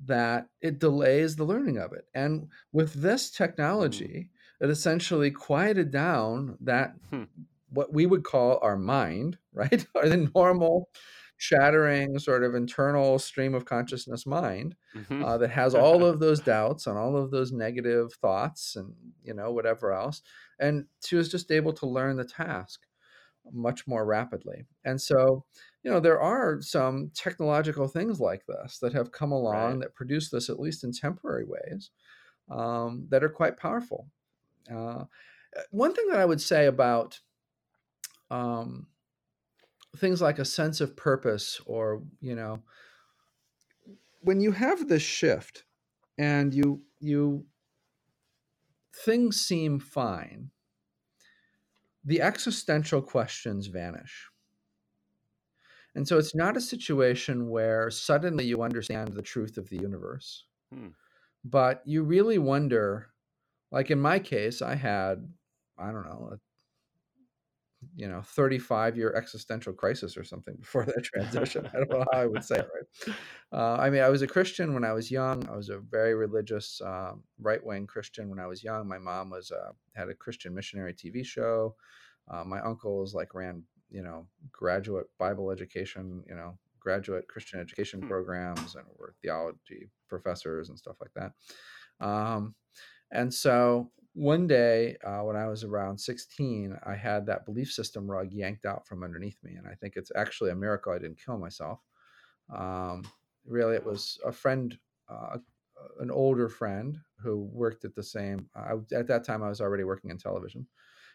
that 0.00 0.48
it 0.60 0.78
delays 0.78 1.36
the 1.36 1.44
learning 1.44 1.78
of 1.78 1.92
it. 1.92 2.06
And 2.14 2.50
with 2.72 2.94
this 2.94 3.30
technology, 3.30 4.30
it 4.60 4.70
essentially 4.70 5.30
quieted 5.30 5.90
down 5.90 6.56
that 6.60 6.94
Hmm. 7.10 7.48
What 7.70 7.92
we 7.92 8.06
would 8.06 8.24
call 8.24 8.58
our 8.62 8.76
mind, 8.76 9.38
right? 9.52 9.86
or 9.94 10.08
the 10.08 10.30
normal 10.34 10.90
chattering 11.38 12.18
sort 12.18 12.42
of 12.42 12.54
internal 12.54 13.18
stream 13.18 13.54
of 13.54 13.64
consciousness 13.64 14.26
mind 14.26 14.76
Mhm. 14.94 15.24
uh, 15.24 15.38
that 15.38 15.50
has 15.50 15.74
all 15.74 16.04
of 16.04 16.18
those 16.20 16.40
doubts 16.40 16.86
and 16.86 16.98
all 16.98 17.16
of 17.16 17.30
those 17.30 17.52
negative 17.52 18.12
thoughts 18.14 18.74
and 18.76 18.94
you 19.22 19.32
know 19.34 19.52
whatever 19.52 19.92
else 19.92 20.22
and 20.58 20.86
she 21.04 21.14
was 21.16 21.30
just 21.30 21.50
able 21.52 21.72
to 21.72 21.86
learn 21.86 22.16
the 22.16 22.24
task 22.24 22.86
much 23.52 23.86
more 23.86 24.04
rapidly 24.04 24.66
and 24.84 25.00
so 25.00 25.44
you 25.82 25.90
know 25.90 26.00
there 26.00 26.20
are 26.20 26.60
some 26.60 27.10
technological 27.14 27.88
things 27.88 28.20
like 28.20 28.44
this 28.46 28.78
that 28.78 28.92
have 28.92 29.10
come 29.12 29.32
along 29.32 29.78
Right. 29.78 29.80
that 29.80 29.94
produce 29.94 30.30
this 30.30 30.50
at 30.50 30.60
least 30.60 30.84
in 30.84 30.92
temporary 30.92 31.44
ways 31.44 31.90
um, 32.50 33.06
that 33.10 33.24
are 33.24 33.30
quite 33.30 33.56
powerful 33.56 34.10
uh, 34.70 35.04
one 35.70 35.94
thing 35.94 36.08
that 36.08 36.20
i 36.20 36.26
would 36.26 36.40
say 36.40 36.66
about 36.66 37.20
um, 38.30 38.86
things 39.96 40.20
like 40.20 40.38
a 40.38 40.44
sense 40.44 40.80
of 40.80 40.96
purpose 40.96 41.60
or 41.66 42.02
you 42.20 42.34
know 42.34 42.62
when 44.20 44.40
you 44.40 44.52
have 44.52 44.88
this 44.88 45.02
shift 45.02 45.64
and 46.18 46.52
you 46.54 46.82
you 47.00 47.46
things 49.04 49.40
seem 49.40 49.78
fine 49.80 50.50
the 52.04 52.20
existential 52.20 53.00
questions 53.00 53.66
vanish 53.66 54.26
and 55.94 56.06
so 56.06 56.18
it's 56.18 56.34
not 56.34 56.56
a 56.56 56.60
situation 56.60 57.48
where 57.48 57.90
suddenly 57.90 58.44
you 58.44 58.62
understand 58.62 59.08
the 59.14 59.22
truth 59.22 59.56
of 59.56 59.68
the 59.70 59.76
universe 59.76 60.44
Hmm. 60.72 60.88
but 61.44 61.82
you 61.86 62.02
really 62.02 62.36
wonder 62.38 63.08
like 63.72 63.90
in 63.90 64.00
my 64.00 64.18
case 64.18 64.60
i 64.60 64.74
had 64.74 65.32
i 65.78 65.90
don't 65.90 66.04
know 66.04 66.30
a 66.34 66.38
you 67.94 68.08
know 68.08 68.22
35 68.22 68.96
year 68.96 69.14
existential 69.14 69.72
crisis 69.72 70.16
or 70.16 70.24
something 70.24 70.56
before 70.56 70.84
that 70.84 71.04
transition. 71.04 71.68
I 71.72 71.78
don't 71.78 71.90
know 71.90 72.04
how 72.12 72.18
i 72.20 72.26
would 72.26 72.44
say 72.44 72.58
it 72.58 72.68
right? 72.74 73.16
Uh, 73.52 73.76
i 73.80 73.90
mean 73.90 74.02
i 74.02 74.08
was 74.08 74.22
a 74.22 74.26
christian 74.26 74.74
when 74.74 74.84
i 74.84 74.92
was 74.92 75.10
young. 75.10 75.48
I 75.48 75.56
was 75.56 75.68
a 75.68 75.78
very 75.78 76.14
religious 76.14 76.80
um, 76.84 77.22
right-wing 77.40 77.86
christian 77.86 78.28
when 78.30 78.40
i 78.40 78.46
was 78.46 78.64
young. 78.64 78.88
My 78.88 78.98
mom 78.98 79.30
was 79.30 79.50
uh, 79.50 79.72
had 79.94 80.08
a 80.08 80.14
christian 80.14 80.54
missionary 80.54 80.94
tv 80.94 81.24
show. 81.24 81.76
Uh, 82.30 82.44
my 82.44 82.60
uncles 82.60 83.14
like 83.14 83.34
ran 83.34 83.62
you 83.90 84.02
know 84.02 84.26
graduate 84.52 85.06
bible 85.18 85.50
education 85.50 86.22
you 86.28 86.34
know 86.34 86.58
graduate 86.80 87.26
christian 87.28 87.60
education 87.60 88.00
Hmm. 88.00 88.08
programs 88.08 88.74
and 88.74 88.84
were 88.98 89.14
theology 89.22 89.88
professors 90.08 90.68
and 90.68 90.78
stuff 90.78 90.96
like 91.00 91.12
that. 91.14 91.32
Um, 92.04 92.54
and 93.10 93.32
so 93.32 93.90
one 94.18 94.48
day 94.48 94.96
uh, 95.04 95.20
when 95.20 95.36
I 95.36 95.46
was 95.46 95.62
around 95.62 95.96
16, 95.96 96.76
I 96.84 96.96
had 96.96 97.24
that 97.26 97.46
belief 97.46 97.72
system 97.72 98.10
rug 98.10 98.32
yanked 98.32 98.66
out 98.66 98.84
from 98.84 99.04
underneath 99.04 99.38
me. 99.44 99.54
And 99.54 99.66
I 99.66 99.74
think 99.74 99.94
it's 99.94 100.10
actually 100.16 100.50
a 100.50 100.56
miracle 100.56 100.92
I 100.92 100.98
didn't 100.98 101.20
kill 101.24 101.38
myself. 101.38 101.78
Um, 102.52 103.04
really, 103.46 103.76
it 103.76 103.86
was 103.86 104.18
a 104.26 104.32
friend, 104.32 104.76
uh, 105.08 105.36
an 106.00 106.10
older 106.10 106.48
friend 106.48 106.98
who 107.22 107.48
worked 107.52 107.84
at 107.84 107.94
the 107.94 108.02
same, 108.02 108.50
I, 108.56 108.72
at 108.92 109.06
that 109.06 109.22
time, 109.22 109.44
I 109.44 109.48
was 109.48 109.60
already 109.60 109.84
working 109.84 110.10
in 110.10 110.18
television, 110.18 110.66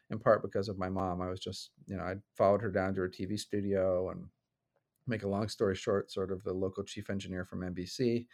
in 0.10 0.18
part 0.18 0.42
because 0.42 0.70
of 0.70 0.80
my 0.80 0.88
mom. 0.88 1.22
I 1.22 1.30
was 1.30 1.42
just, 1.42 1.72
you 1.86 1.98
know, 1.98 2.04
I 2.04 2.16
followed 2.38 2.62
her 2.62 2.72
down 2.72 2.94
to 2.94 3.02
her 3.02 3.10
TV 3.10 3.38
studio 3.38 4.12
and 4.12 4.24
make 5.08 5.24
a 5.24 5.28
long 5.28 5.50
story 5.50 5.76
short, 5.76 6.10
sort 6.10 6.32
of 6.32 6.42
the 6.44 6.54
local 6.54 6.86
chief 6.86 7.10
engineer 7.10 7.44
from 7.44 7.62
NBC 7.62 8.28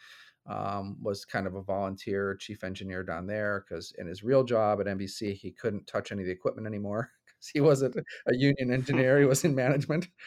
um, 0.48 0.98
was 1.02 1.26
kind 1.26 1.48
of 1.48 1.56
a 1.56 1.62
volunteer 1.62 2.36
chief 2.36 2.64
engineer 2.64 3.04
down 3.04 3.28
there 3.28 3.66
because 3.68 3.94
in 3.98 4.08
his 4.08 4.24
real 4.24 4.44
job 4.44 4.80
at 4.82 4.88
NBC, 4.88 5.36
he 5.36 5.52
couldn't 5.52 5.88
touch 5.88 6.12
any 6.12 6.22
of 6.22 6.28
the 6.28 6.34
equipment 6.34 6.68
anymore 6.68 7.12
because 7.26 7.50
he 7.50 7.62
wasn't 7.62 7.96
a 8.28 8.36
union 8.36 8.74
engineer. 8.74 9.20
he 9.20 9.26
was 9.26 9.44
in 9.44 9.56
management. 9.56 10.08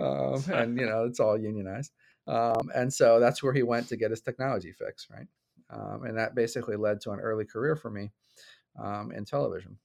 Um, 0.00 0.42
and, 0.50 0.80
you 0.80 0.86
know, 0.86 1.04
it's 1.04 1.20
all 1.20 1.38
unionized. 1.38 1.92
Um, 2.26 2.70
and 2.74 2.92
so 2.92 3.20
that's 3.20 3.42
where 3.42 3.52
he 3.52 3.62
went 3.62 3.88
to 3.88 3.96
get 3.96 4.10
his 4.10 4.22
technology 4.22 4.72
fix, 4.72 5.06
right? 5.10 5.26
Um, 5.68 6.04
and 6.04 6.16
that 6.16 6.34
basically 6.34 6.76
led 6.76 7.00
to 7.02 7.10
an 7.10 7.20
early 7.20 7.44
career 7.44 7.76
for 7.76 7.90
me 7.90 8.10
um, 8.82 9.12
in 9.12 9.26
television. 9.26 9.76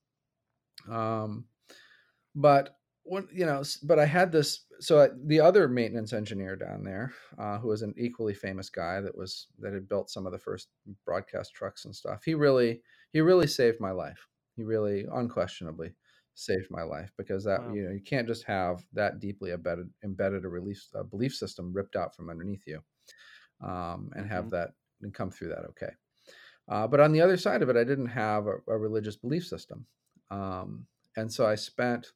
Um, 0.90 1.46
but 2.36 2.78
when 3.08 3.28
you 3.32 3.46
know, 3.46 3.64
but 3.84 4.00
I 4.00 4.06
had 4.06 4.32
this. 4.32 4.66
So 4.80 5.02
I, 5.04 5.10
the 5.26 5.40
other 5.40 5.68
maintenance 5.68 6.14
engineer 6.14 6.56
down 6.56 6.84
there, 6.84 7.14
uh, 7.38 7.58
who 7.60 7.70
was 7.70 7.82
an 7.82 7.94
equally 7.98 8.34
famous 8.34 8.70
guy 8.70 9.02
that 9.02 9.18
was 9.18 9.48
that 9.60 9.74
had 9.74 9.88
built 9.90 10.10
some 10.10 10.26
of 10.26 10.32
the 10.32 10.40
first 10.40 10.70
broadcast 11.06 11.54
trucks 11.54 11.86
and 11.86 11.96
stuff. 11.96 12.24
He 12.24 12.36
really, 12.36 12.84
he 13.14 13.22
really 13.22 13.48
saved 13.48 13.80
my 13.80 13.92
life. 13.92 14.28
He 14.56 14.64
really, 14.64 15.06
unquestionably, 15.12 15.96
saved 16.36 16.68
my 16.70 16.84
life 16.84 17.12
because 17.18 17.44
that 17.46 17.62
Wow. 17.62 17.68
you 17.68 17.84
know 17.84 17.92
you 17.92 18.02
can't 18.02 18.28
just 18.28 18.44
have 18.46 18.86
that 18.94 19.20
deeply 19.20 19.52
embedded 19.52 19.92
embedded 20.04 20.46
a 20.46 20.50
release 20.50 20.90
a 20.94 21.04
belief 21.04 21.36
system 21.36 21.74
ripped 21.74 21.96
out 21.96 22.16
from 22.16 22.30
underneath 22.30 22.64
you, 22.68 22.84
um, 23.62 24.12
and 24.16 24.28
have 24.28 24.50
Mhm. 24.50 24.52
that 24.52 24.72
and 25.02 25.14
come 25.14 25.32
through 25.32 25.50
that 25.50 25.66
okay. 25.66 25.92
Uh, 26.70 26.88
but 26.88 27.00
on 27.00 27.12
the 27.12 27.22
other 27.22 27.38
side 27.38 27.62
of 27.64 27.70
it, 27.70 27.78
I 27.78 27.84
didn't 27.84 28.08
have 28.08 28.48
a, 28.48 28.58
a 28.68 28.78
religious 28.78 29.18
belief 29.18 29.46
system, 29.48 29.88
um, 30.32 30.88
and 31.18 31.32
so 31.34 31.46
I 31.46 31.56
spent 31.56 32.14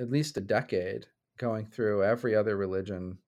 at 0.00 0.10
least 0.10 0.36
a 0.36 0.40
decade 0.40 1.06
going 1.38 1.66
through 1.66 2.02
every 2.02 2.34
other 2.34 2.56
religion, 2.56 3.18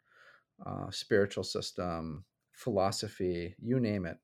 uh, 0.64 0.90
spiritual 0.90 1.44
system, 1.44 2.24
philosophy, 2.52 3.54
you 3.62 3.78
name 3.78 4.06
it, 4.06 4.16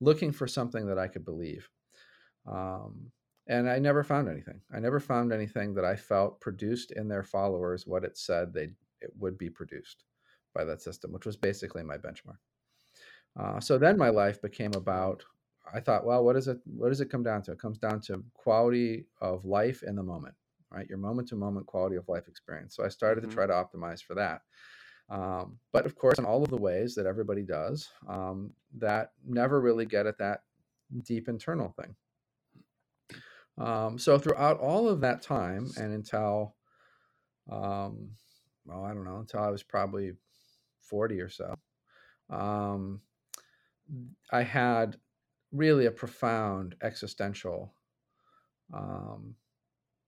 looking 0.00 0.32
for 0.32 0.46
something 0.46 0.86
that 0.86 0.98
I 0.98 1.08
could 1.08 1.24
believe. 1.24 1.68
Um, 2.46 3.10
and 3.46 3.68
I 3.68 3.78
never 3.78 4.04
found 4.04 4.28
anything. 4.28 4.60
I 4.74 4.78
never 4.78 5.00
found 5.00 5.32
anything 5.32 5.74
that 5.74 5.84
I 5.84 5.96
felt 5.96 6.40
produced 6.40 6.92
in 6.92 7.08
their 7.08 7.24
followers 7.24 7.86
what 7.86 8.04
it 8.04 8.16
said 8.16 8.52
they 8.52 8.70
it 9.00 9.10
would 9.18 9.36
be 9.36 9.50
produced 9.50 10.04
by 10.54 10.64
that 10.64 10.80
system, 10.80 11.12
which 11.12 11.26
was 11.26 11.36
basically 11.36 11.82
my 11.82 11.96
benchmark. 11.98 12.38
Uh, 13.38 13.58
so 13.58 13.78
then 13.78 13.98
my 13.98 14.10
life 14.10 14.40
became 14.40 14.72
about. 14.74 15.24
I 15.72 15.80
thought, 15.80 16.04
well, 16.04 16.24
what 16.24 16.36
is 16.36 16.48
it? 16.48 16.58
What 16.64 16.90
does 16.90 17.00
it 17.00 17.10
come 17.10 17.22
down 17.22 17.42
to? 17.42 17.52
It 17.52 17.58
comes 17.58 17.78
down 17.78 18.00
to 18.02 18.22
quality 18.34 19.06
of 19.20 19.44
life 19.44 19.82
in 19.82 19.96
the 19.96 20.02
moment, 20.02 20.34
right? 20.72 20.88
Your 20.88 20.98
moment 20.98 21.28
to 21.28 21.36
moment 21.36 21.66
quality 21.66 21.96
of 21.96 22.08
life 22.08 22.28
experience. 22.28 22.74
So 22.74 22.84
I 22.84 22.88
started 22.88 23.24
Mhm. 23.24 23.28
to 23.28 23.34
try 23.34 23.46
to 23.46 23.52
optimize 23.52 24.02
for 24.02 24.14
that. 24.14 24.42
Um, 25.08 25.60
but 25.72 25.84
of 25.84 25.94
course, 25.94 26.18
in 26.18 26.24
all 26.24 26.42
of 26.42 26.48
the 26.50 26.56
ways 26.56 26.94
that 26.94 27.06
everybody 27.06 27.42
does, 27.42 27.90
um, 28.08 28.54
that 28.74 29.12
never 29.24 29.60
really 29.60 29.84
get 29.84 30.06
at 30.06 30.18
that 30.18 30.44
deep 31.02 31.28
internal 31.28 31.70
thing. 31.72 31.96
Um, 33.58 33.98
so 33.98 34.18
throughout 34.18 34.58
all 34.60 34.88
of 34.88 35.00
that 35.02 35.20
time 35.22 35.70
and 35.76 35.92
until, 35.92 36.56
um, 37.50 38.16
well, 38.64 38.84
I 38.84 38.94
don't 38.94 39.04
know, 39.04 39.18
until 39.18 39.40
I 39.40 39.50
was 39.50 39.62
probably 39.62 40.16
40 40.80 41.20
or 41.20 41.28
so, 41.28 41.54
um, 42.30 43.02
I 44.30 44.42
had 44.42 44.98
really 45.50 45.86
a 45.86 45.90
profound 45.90 46.76
existential 46.80 47.74
um, 48.72 49.36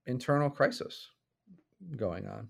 internal 0.07 0.49
crisis 0.49 1.09
going 1.95 2.27
on. 2.27 2.49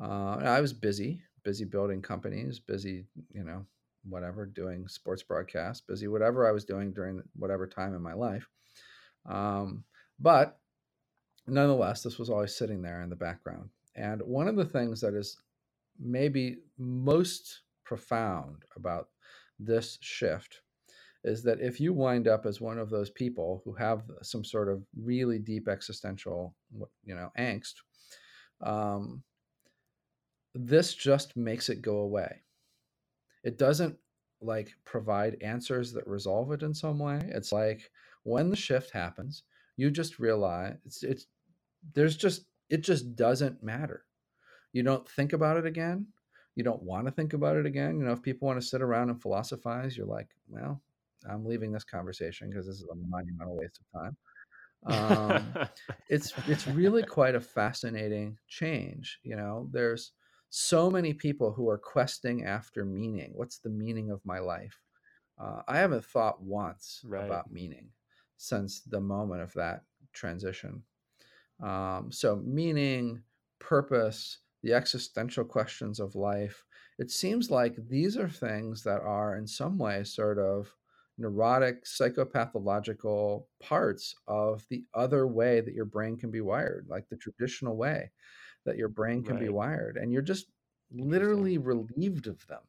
Uh, 0.00 0.36
I 0.44 0.60
was 0.60 0.72
busy, 0.72 1.20
busy 1.42 1.64
building 1.64 2.02
companies, 2.02 2.60
busy, 2.60 3.04
you 3.32 3.44
know, 3.44 3.64
whatever, 4.08 4.46
doing 4.46 4.86
sports 4.88 5.22
broadcasts, 5.22 5.84
busy 5.86 6.08
whatever 6.08 6.48
I 6.48 6.52
was 6.52 6.64
doing 6.64 6.92
during 6.92 7.22
whatever 7.34 7.66
time 7.66 7.94
in 7.94 8.02
my 8.02 8.14
life. 8.14 8.48
Um, 9.26 9.84
but 10.20 10.58
nonetheless, 11.46 12.02
this 12.02 12.18
was 12.18 12.30
always 12.30 12.54
sitting 12.54 12.82
there 12.82 13.02
in 13.02 13.10
the 13.10 13.16
background. 13.16 13.70
And 13.96 14.22
one 14.22 14.48
of 14.48 14.56
the 14.56 14.64
things 14.64 15.00
that 15.00 15.14
is 15.14 15.36
maybe 15.98 16.58
most 16.78 17.62
profound 17.84 18.62
about 18.76 19.08
this 19.58 19.98
shift 20.00 20.60
is 21.24 21.42
that 21.42 21.60
if 21.60 21.80
you 21.80 21.92
wind 21.92 22.28
up 22.28 22.46
as 22.46 22.60
one 22.60 22.78
of 22.78 22.90
those 22.90 23.10
people 23.10 23.62
who 23.64 23.72
have 23.74 24.02
some 24.22 24.44
sort 24.44 24.68
of 24.68 24.82
really 24.96 25.38
deep 25.38 25.68
existential, 25.68 26.54
you 27.04 27.14
know, 27.14 27.30
angst, 27.38 27.74
um, 28.62 29.22
this 30.54 30.94
just 30.94 31.36
makes 31.36 31.68
it 31.68 31.82
go 31.82 31.98
away. 31.98 32.42
It 33.44 33.58
doesn't 33.58 33.96
like 34.40 34.70
provide 34.84 35.42
answers 35.42 35.92
that 35.92 36.06
resolve 36.06 36.52
it 36.52 36.62
in 36.62 36.74
some 36.74 36.98
way. 36.98 37.20
It's 37.28 37.52
like 37.52 37.90
when 38.22 38.50
the 38.50 38.56
shift 38.56 38.90
happens, 38.90 39.42
you 39.76 39.90
just 39.90 40.18
realize 40.18 40.76
it's 40.84 41.02
it's 41.02 41.26
there's 41.94 42.16
just 42.16 42.44
it 42.68 42.82
just 42.82 43.16
doesn't 43.16 43.62
matter. 43.62 44.04
You 44.72 44.82
don't 44.82 45.08
think 45.08 45.32
about 45.32 45.56
it 45.56 45.66
again. 45.66 46.06
You 46.54 46.64
don't 46.64 46.82
want 46.82 47.06
to 47.06 47.12
think 47.12 47.32
about 47.32 47.56
it 47.56 47.66
again. 47.66 47.98
You 47.98 48.04
know, 48.04 48.12
if 48.12 48.22
people 48.22 48.46
want 48.46 48.60
to 48.60 48.66
sit 48.66 48.82
around 48.82 49.10
and 49.10 49.22
philosophize, 49.22 49.96
you're 49.96 50.06
like, 50.06 50.28
well, 50.48 50.82
I'm 51.28 51.44
leaving 51.44 51.72
this 51.72 51.84
conversation 51.84 52.50
because 52.50 52.66
this 52.66 52.76
is 52.76 52.88
a 52.90 52.94
monumental 52.94 53.56
waste 53.56 53.80
of 53.80 54.00
time. 54.02 54.16
Um, 54.84 55.58
it's 56.08 56.34
it's 56.46 56.66
really 56.66 57.02
quite 57.04 57.34
a 57.34 57.40
fascinating 57.40 58.38
change. 58.48 59.20
You 59.22 59.36
know, 59.36 59.68
there's 59.72 60.12
so 60.50 60.90
many 60.90 61.12
people 61.14 61.52
who 61.52 61.68
are 61.68 61.78
questing 61.78 62.44
after 62.44 62.84
meaning. 62.84 63.32
What's 63.34 63.58
the 63.58 63.70
meaning 63.70 64.10
of 64.10 64.24
my 64.24 64.38
life? 64.38 64.80
Uh, 65.38 65.62
I 65.68 65.78
haven't 65.78 66.04
thought 66.04 66.42
once 66.42 67.04
Right. 67.04 67.18
about 67.18 67.52
meaning 67.52 67.92
since 68.36 68.82
the 68.82 69.00
moment 69.00 69.42
of 69.42 69.52
that 69.54 69.84
transition. 70.12 70.84
Um, 71.60 72.12
so, 72.12 72.36
meaning, 72.36 73.24
purpose, 73.58 74.38
the 74.62 74.74
existential 74.74 75.44
questions 75.44 76.00
of 76.00 76.14
life, 76.14 76.64
it 76.98 77.10
seems 77.10 77.50
like 77.50 77.76
these 77.88 78.16
are 78.16 78.28
things 78.28 78.82
that 78.84 79.00
are 79.02 79.36
in 79.36 79.46
some 79.46 79.78
way 79.78 80.04
sort 80.04 80.38
of 80.38 80.74
neurotic, 81.18 81.84
psychopathological 81.84 83.44
parts 83.60 84.14
of 84.26 84.64
the 84.70 84.84
other 84.94 85.26
way 85.26 85.60
that 85.60 85.74
your 85.74 85.84
brain 85.84 86.16
can 86.16 86.30
be 86.30 86.40
wired, 86.40 86.86
like 86.88 87.08
the 87.08 87.16
traditional 87.16 87.76
way 87.76 88.10
that 88.64 88.76
your 88.76 88.88
brain 88.88 89.22
can 89.22 89.38
be 89.38 89.48
wired. 89.48 89.96
And 89.96 90.12
you're 90.12 90.22
just 90.22 90.46
literally 90.92 91.58
relieved 91.58 92.26
of 92.26 92.46
them. 92.46 92.60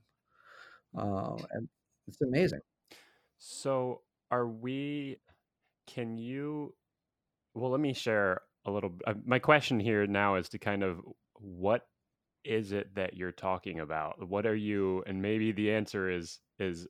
Uh, 0.97 1.37
and 1.51 1.67
it's 2.07 2.21
amazing. 2.21 2.61
So, 3.37 4.01
are 4.31 4.47
we? 4.47 5.17
Can 5.87 6.17
you? 6.17 6.73
Well, 7.53 7.71
let 7.71 7.79
me 7.79 7.93
share 7.93 8.41
a 8.65 8.71
little. 8.71 8.93
Uh, 9.05 9.13
my 9.25 9.39
question 9.39 9.79
here 9.79 10.05
now 10.07 10.35
is 10.35 10.49
to 10.49 10.57
kind 10.57 10.83
of 10.83 11.01
what 11.35 11.87
is 12.43 12.71
it 12.71 12.93
that 12.95 13.15
you're 13.15 13.31
talking 13.31 13.79
about? 13.79 14.27
What 14.27 14.45
are 14.45 14.55
you? 14.55 15.03
And 15.05 15.21
maybe 15.21 15.51
the 15.51 15.71
answer 15.71 16.09
is 16.09 16.39
is 16.57 16.87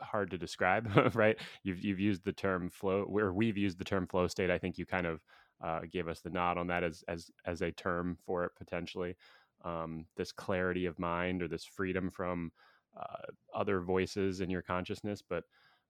hard 0.00 0.30
to 0.30 0.38
describe, 0.38 0.88
right? 1.14 1.36
You've 1.62 1.84
you've 1.84 2.00
used 2.00 2.24
the 2.24 2.32
term 2.32 2.70
flow, 2.70 3.02
where 3.02 3.32
we've 3.32 3.56
used 3.56 3.78
the 3.78 3.84
term 3.84 4.06
flow 4.06 4.26
state. 4.26 4.50
I 4.50 4.58
think 4.58 4.78
you 4.78 4.86
kind 4.86 5.06
of 5.06 5.20
uh, 5.64 5.80
gave 5.90 6.08
us 6.08 6.20
the 6.20 6.30
nod 6.30 6.58
on 6.58 6.66
that 6.68 6.84
as 6.84 7.04
as 7.08 7.30
as 7.44 7.62
a 7.62 7.72
term 7.72 8.16
for 8.24 8.44
it 8.44 8.52
potentially. 8.56 9.16
Um, 9.64 10.06
this 10.16 10.32
clarity 10.32 10.86
of 10.86 10.98
mind 10.98 11.42
or 11.42 11.48
this 11.48 11.64
freedom 11.64 12.10
from 12.10 12.52
uh, 12.96 13.26
other 13.54 13.80
voices 13.80 14.40
in 14.40 14.50
your 14.50 14.62
consciousness, 14.62 15.22
but 15.26 15.44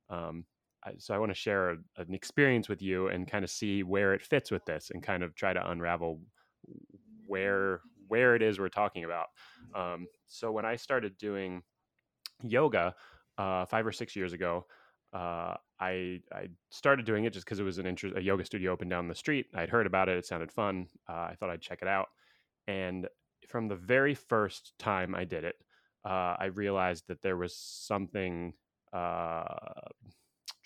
um, 0.08 0.44
I, 0.84 0.92
so 0.98 1.14
I 1.14 1.18
want 1.18 1.30
to 1.30 1.34
share 1.34 1.70
a, 1.70 1.76
an 1.98 2.14
experience 2.14 2.68
with 2.68 2.80
you 2.80 3.08
and 3.08 3.28
kind 3.28 3.44
of 3.44 3.50
see 3.50 3.82
where 3.82 4.14
it 4.14 4.22
fits 4.22 4.50
with 4.50 4.64
this, 4.64 4.90
and 4.92 5.02
kind 5.02 5.22
of 5.22 5.34
try 5.34 5.52
to 5.52 5.70
unravel 5.70 6.20
where 7.26 7.80
where 8.08 8.36
it 8.36 8.42
is 8.42 8.58
we're 8.58 8.68
talking 8.68 9.04
about. 9.04 9.26
Um, 9.74 10.06
so 10.28 10.52
when 10.52 10.64
I 10.64 10.76
started 10.76 11.18
doing 11.18 11.62
yoga 12.42 12.94
uh, 13.38 13.64
five 13.66 13.86
or 13.86 13.92
six 13.92 14.16
years 14.16 14.32
ago, 14.32 14.66
uh, 15.12 15.54
I 15.80 16.20
I 16.32 16.48
started 16.70 17.06
doing 17.06 17.24
it 17.24 17.32
just 17.32 17.46
because 17.46 17.58
it 17.58 17.64
was 17.64 17.78
an 17.78 17.86
interest. 17.86 18.16
A 18.16 18.22
yoga 18.22 18.44
studio 18.44 18.72
opened 18.72 18.90
down 18.90 19.08
the 19.08 19.14
street. 19.14 19.46
I'd 19.54 19.70
heard 19.70 19.86
about 19.86 20.08
it. 20.08 20.18
It 20.18 20.26
sounded 20.26 20.52
fun. 20.52 20.86
Uh, 21.08 21.12
I 21.30 21.34
thought 21.38 21.50
I'd 21.50 21.60
check 21.60 21.80
it 21.82 21.88
out. 21.88 22.08
And 22.66 23.08
from 23.48 23.68
the 23.68 23.76
very 23.76 24.14
first 24.14 24.72
time 24.78 25.14
I 25.14 25.24
did 25.24 25.44
it, 25.44 25.56
uh, 26.04 26.36
I 26.38 26.46
realized 26.46 27.08
that 27.08 27.22
there 27.22 27.36
was 27.36 27.56
something. 27.56 28.54
Uh, 28.92 29.44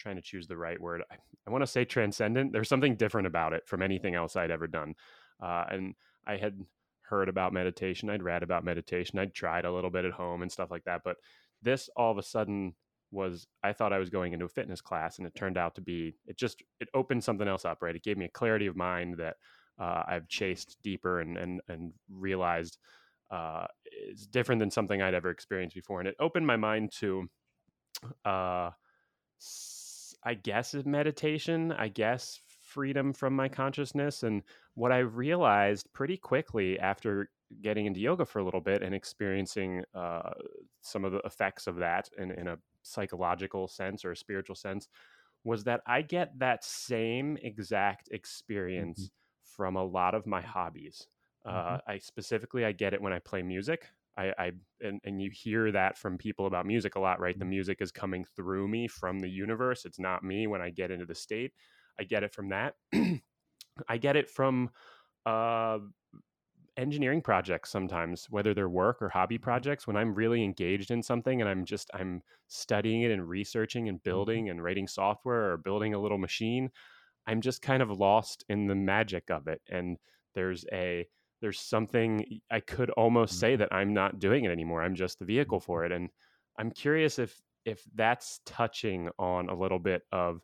trying 0.00 0.16
to 0.16 0.22
choose 0.22 0.46
the 0.46 0.56
right 0.56 0.80
word. 0.80 1.02
I, 1.10 1.16
I 1.46 1.50
want 1.50 1.62
to 1.62 1.66
say 1.66 1.84
transcendent. 1.84 2.52
There's 2.52 2.68
something 2.68 2.96
different 2.96 3.26
about 3.26 3.52
it 3.52 3.66
from 3.66 3.82
anything 3.82 4.14
else 4.14 4.34
I'd 4.34 4.50
ever 4.50 4.66
done. 4.66 4.94
Uh, 5.42 5.64
and 5.70 5.94
I 6.26 6.36
had 6.36 6.58
heard 7.02 7.28
about 7.28 7.52
meditation. 7.52 8.08
I'd 8.08 8.22
read 8.22 8.42
about 8.42 8.64
meditation. 8.64 9.18
I'd 9.18 9.34
tried 9.34 9.64
a 9.64 9.72
little 9.72 9.90
bit 9.90 10.04
at 10.04 10.12
home 10.12 10.42
and 10.42 10.50
stuff 10.50 10.70
like 10.70 10.84
that. 10.84 11.02
But 11.04 11.16
this 11.62 11.88
all 11.96 12.10
of 12.10 12.18
a 12.18 12.22
sudden 12.22 12.74
was 13.10 13.46
I 13.62 13.72
thought 13.72 13.92
I 13.92 13.98
was 13.98 14.10
going 14.10 14.32
into 14.32 14.44
a 14.44 14.48
fitness 14.48 14.80
class, 14.80 15.18
and 15.18 15.26
it 15.26 15.34
turned 15.34 15.58
out 15.58 15.74
to 15.76 15.80
be 15.80 16.14
it 16.26 16.38
just 16.38 16.62
it 16.80 16.88
opened 16.94 17.24
something 17.24 17.48
else 17.48 17.64
up. 17.64 17.82
Right, 17.82 17.96
it 17.96 18.02
gave 18.02 18.16
me 18.16 18.26
a 18.26 18.30
clarity 18.30 18.66
of 18.66 18.76
mind 18.76 19.16
that 19.18 19.36
uh, 19.78 20.02
I've 20.06 20.28
chased 20.28 20.76
deeper 20.82 21.20
and 21.20 21.36
and 21.36 21.60
and 21.68 21.92
realized 22.08 22.78
uh, 23.30 23.66
is 24.10 24.26
different 24.26 24.60
than 24.60 24.70
something 24.70 25.00
I'd 25.02 25.14
ever 25.14 25.30
experienced 25.30 25.74
before, 25.74 26.00
and 26.00 26.08
it 26.08 26.16
opened 26.20 26.46
my 26.46 26.56
mind 26.56 26.92
to. 27.00 27.28
Uh, 28.24 28.70
I 30.22 30.34
guess 30.34 30.74
meditation, 30.74 31.72
I 31.72 31.88
guess 31.88 32.40
freedom 32.70 33.12
from 33.12 33.34
my 33.34 33.48
consciousness. 33.48 34.22
And 34.22 34.42
what 34.74 34.92
I 34.92 34.98
realized 34.98 35.92
pretty 35.92 36.16
quickly 36.16 36.78
after 36.78 37.30
getting 37.62 37.86
into 37.86 38.00
yoga 38.00 38.24
for 38.24 38.38
a 38.38 38.44
little 38.44 38.60
bit 38.60 38.82
and 38.82 38.94
experiencing 38.94 39.82
uh, 39.94 40.30
some 40.80 41.04
of 41.04 41.12
the 41.12 41.20
effects 41.24 41.66
of 41.66 41.76
that 41.76 42.08
in, 42.16 42.30
in 42.30 42.46
a 42.48 42.58
psychological 42.82 43.66
sense 43.68 44.04
or 44.04 44.12
a 44.12 44.16
spiritual 44.16 44.54
sense 44.54 44.88
was 45.44 45.64
that 45.64 45.80
I 45.86 46.02
get 46.02 46.38
that 46.38 46.64
same 46.64 47.36
exact 47.42 48.08
experience 48.12 49.00
mm-hmm. 49.00 49.56
from 49.56 49.76
a 49.76 49.84
lot 49.84 50.14
of 50.14 50.26
my 50.26 50.40
hobbies. 50.40 51.06
Uh, 51.44 51.50
mm-hmm. 51.50 51.90
I 51.90 51.98
specifically 51.98 52.64
I 52.64 52.72
get 52.72 52.94
it 52.94 53.00
when 53.00 53.12
I 53.12 53.18
play 53.18 53.42
music. 53.42 53.86
I, 54.16 54.32
I 54.38 54.52
and, 54.82 55.00
and 55.04 55.22
you 55.22 55.30
hear 55.32 55.72
that 55.72 55.96
from 55.96 56.18
people 56.18 56.46
about 56.46 56.66
music 56.66 56.96
a 56.96 57.00
lot, 57.00 57.20
right? 57.20 57.38
The 57.38 57.44
music 57.44 57.78
is 57.80 57.90
coming 57.90 58.24
through 58.36 58.68
me 58.68 58.86
from 58.86 59.18
the 59.18 59.30
universe. 59.30 59.84
It's 59.84 59.98
not 59.98 60.22
me 60.22 60.46
when 60.46 60.60
I 60.60 60.70
get 60.70 60.90
into 60.90 61.06
the 61.06 61.14
state. 61.14 61.52
I 62.00 62.04
get 62.04 62.24
it 62.24 62.32
from 62.32 62.48
that. 62.48 62.74
I 63.88 63.98
get 63.98 64.16
it 64.16 64.28
from 64.28 64.70
uh, 65.26 65.78
engineering 66.76 67.20
projects 67.20 67.70
sometimes, 67.70 68.26
whether 68.30 68.54
they're 68.54 68.68
work 68.68 69.02
or 69.02 69.08
hobby 69.08 69.36
mm-hmm. 69.36 69.44
projects. 69.44 69.86
When 69.86 69.96
I'm 69.96 70.14
really 70.14 70.42
engaged 70.42 70.90
in 70.90 71.02
something 71.02 71.40
and 71.40 71.48
I'm 71.48 71.64
just 71.64 71.90
I'm 71.94 72.22
studying 72.48 73.02
it 73.02 73.10
and 73.10 73.28
researching 73.28 73.88
and 73.88 73.98
mm-hmm. 73.98 74.10
building 74.10 74.50
and 74.50 74.62
writing 74.62 74.88
software 74.88 75.52
or 75.52 75.56
building 75.58 75.94
a 75.94 75.98
little 75.98 76.18
machine, 76.18 76.70
I'm 77.26 77.40
just 77.40 77.62
kind 77.62 77.82
of 77.82 77.90
lost 77.90 78.44
in 78.48 78.66
the 78.66 78.74
magic 78.74 79.30
of 79.30 79.46
it. 79.46 79.60
And 79.70 79.98
there's 80.34 80.64
a 80.72 81.06
there's 81.42 81.60
something 81.60 82.40
I 82.50 82.60
could 82.60 82.90
almost 82.90 83.34
mm-hmm. 83.34 83.40
say 83.40 83.56
that 83.56 83.72
I'm 83.72 83.94
not 83.94 84.18
doing 84.18 84.44
it 84.44 84.50
anymore. 84.50 84.82
I'm 84.82 84.94
just 84.94 85.18
the 85.18 85.24
vehicle 85.24 85.60
for 85.60 85.84
it. 85.84 85.92
And 85.92 86.08
I'm 86.58 86.70
curious 86.70 87.18
if 87.18 87.40
if 87.66 87.82
that's 87.94 88.40
touching 88.46 89.10
on 89.18 89.50
a 89.50 89.54
little 89.54 89.78
bit 89.78 90.02
of 90.12 90.40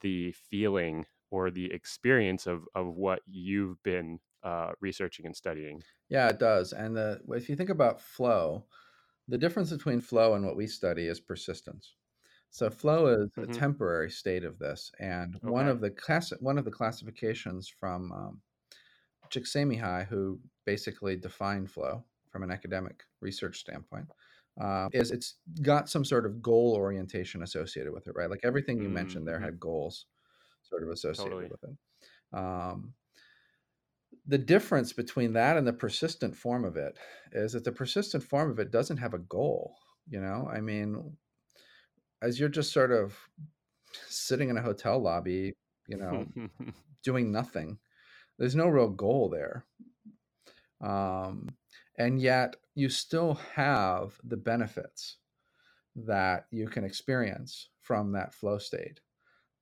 the 0.00 0.32
feeling 0.32 1.06
or 1.30 1.50
the 1.50 1.72
experience 1.72 2.46
of 2.46 2.66
of 2.74 2.86
what 2.94 3.22
you've 3.26 3.82
been 3.82 4.20
uh, 4.42 4.72
researching 4.80 5.26
and 5.26 5.36
studying. 5.36 5.84
Yeah, 6.08 6.28
it 6.28 6.38
does. 6.38 6.72
And 6.72 6.96
the 6.96 7.20
if 7.30 7.48
you 7.48 7.56
think 7.56 7.70
about 7.70 8.00
flow, 8.00 8.66
the 9.28 9.38
difference 9.38 9.70
between 9.72 10.00
flow 10.00 10.34
and 10.34 10.44
what 10.46 10.56
we 10.56 10.66
study 10.66 11.06
is 11.08 11.20
persistence. 11.20 11.96
So 12.50 12.70
flow 12.70 13.08
is 13.08 13.30
Mhm. 13.36 13.42
a 13.42 13.46
temporary 13.48 14.10
state 14.10 14.44
of 14.44 14.58
this, 14.58 14.92
and 15.00 15.40
one 15.44 15.68
of 15.68 15.80
the 15.80 15.90
class 15.90 16.30
one 16.40 16.58
of 16.58 16.64
the 16.66 16.70
classifications 16.72 17.68
from 17.68 18.12
um, 18.12 18.42
Csikszentmihalyi, 19.30 20.06
who 20.08 20.40
basically 20.66 21.16
defined 21.16 21.70
flow 21.70 22.04
from 22.30 22.42
an 22.44 22.50
academic 22.52 23.04
research 23.20 23.60
standpoint, 23.60 24.10
uh, 24.60 24.90
is 24.92 25.12
it's 25.12 25.38
got 25.62 25.90
some 25.90 26.04
sort 26.04 26.26
of 26.26 26.42
goal 26.42 26.74
orientation 26.76 27.42
associated 27.42 27.92
with 27.94 28.08
it, 28.08 28.14
right? 28.16 28.30
Like 28.30 28.42
everything 28.44 28.80
you 28.82 28.90
mentioned 28.90 29.28
there 29.28 29.40
Mhm. 29.40 29.46
had 29.46 29.60
goals 29.60 30.06
sort 30.62 30.82
of 30.84 30.90
associated 30.90 31.38
Totally. 31.40 31.50
with 31.50 31.64
it. 31.64 31.76
Um, 32.36 32.94
the 34.26 34.38
difference 34.38 34.92
between 34.92 35.32
that 35.34 35.56
and 35.56 35.66
the 35.66 35.72
persistent 35.72 36.36
form 36.36 36.64
of 36.64 36.76
it 36.76 36.98
is 37.32 37.52
that 37.52 37.64
the 37.64 37.72
persistent 37.72 38.22
form 38.24 38.50
of 38.50 38.58
it 38.58 38.70
doesn't 38.70 38.98
have 38.98 39.14
a 39.14 39.18
goal. 39.18 39.76
You 40.06 40.20
know, 40.20 40.48
I 40.50 40.60
mean, 40.60 41.16
as 42.22 42.38
you're 42.38 42.48
just 42.48 42.72
sort 42.72 42.92
of 42.92 43.28
sitting 44.08 44.50
in 44.50 44.56
a 44.58 44.62
hotel 44.62 44.98
lobby, 45.00 45.54
you 45.88 45.96
know, 45.96 46.32
doing 47.02 47.32
nothing, 47.32 47.80
there's 48.38 48.56
no 48.56 48.68
real 48.68 48.90
goal 48.90 49.30
there. 49.30 49.66
Um, 50.80 51.56
and 51.96 52.20
yet 52.20 52.56
you 52.74 52.88
still 52.88 53.34
have 53.34 54.20
the 54.24 54.36
benefits 54.36 55.18
that 55.96 56.46
you 56.50 56.68
can 56.68 56.84
experience 56.84 57.70
from 57.80 58.12
that 58.12 58.34
flow 58.34 58.58
state. 58.58 59.00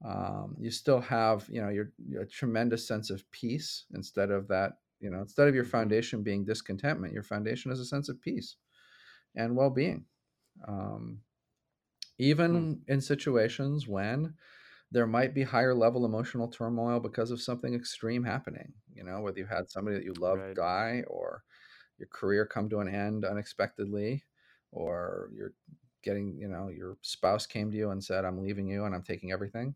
Um, 0.05 0.57
you 0.61 0.71
still 0.71 1.01
have, 1.01 1.49
you 1.51 1.63
know, 1.63 1.71
your, 1.71 1.93
your 1.99 2.27
tremendous 2.27 2.87
sense 2.89 3.11
of 3.11 3.31
peace 3.33 3.87
instead 3.95 4.31
of 4.31 4.49
that, 4.49 4.81
you 5.01 5.11
know, 5.11 5.21
instead 5.21 5.49
of 5.49 5.55
your 5.57 5.65
Mhm. 5.65 5.65
foundation 5.65 6.23
being 6.23 6.45
discontentment, 6.45 7.15
your 7.15 7.25
foundation 7.25 7.73
is 7.73 7.81
a 7.81 7.87
sense 7.87 8.09
of 8.09 8.21
peace 8.21 8.57
and 9.37 9.57
well-being. 9.57 10.07
Um, 10.67 11.23
even 12.19 12.85
in 12.89 13.01
situations 13.01 13.87
when 13.87 14.35
there 14.91 15.07
might 15.07 15.35
be 15.35 15.43
higher 15.45 15.75
level 15.75 16.05
emotional 16.07 16.49
turmoil 16.49 17.01
because 17.01 17.31
of 17.31 17.41
something 17.43 17.75
extreme 17.75 18.25
happening, 18.25 18.75
you 18.93 19.05
know, 19.05 19.21
whether 19.21 19.39
you 19.39 19.47
had 19.47 19.71
somebody 19.71 19.97
that 19.97 20.05
you 20.05 20.15
loved 20.15 20.45
Right. 20.45 20.57
die 20.57 21.05
or 21.09 21.45
your 21.99 22.09
career 22.09 22.47
come 22.47 22.69
to 22.71 22.81
an 22.81 22.89
end 22.95 23.25
unexpectedly 23.25 24.25
or 24.73 25.31
you're 25.35 25.55
getting, 26.03 26.37
you 26.39 26.49
know, 26.49 26.69
your 26.69 26.99
spouse 27.03 27.47
came 27.47 27.71
to 27.71 27.77
you 27.77 27.91
and 27.91 28.03
said, 28.03 28.25
I'm 28.25 28.43
leaving 28.43 28.69
you 28.69 28.85
and 28.85 28.95
I'm 28.95 29.03
taking 29.03 29.33
everything 29.33 29.75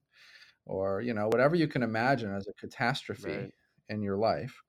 or, 0.64 1.01
you 1.01 1.14
know, 1.14 1.29
whatever 1.29 1.57
you 1.57 1.68
can 1.68 1.83
imagine 1.83 2.35
as 2.35 2.47
a 2.49 2.53
catastrophe 2.55 3.39
Right. 3.39 3.53
in 3.89 4.03
your 4.03 4.16
life. 4.16 4.62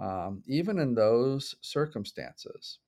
Um, 0.00 0.42
even 0.46 0.78
in 0.78 0.94
those 0.94 1.54
circumstances, 1.62 2.80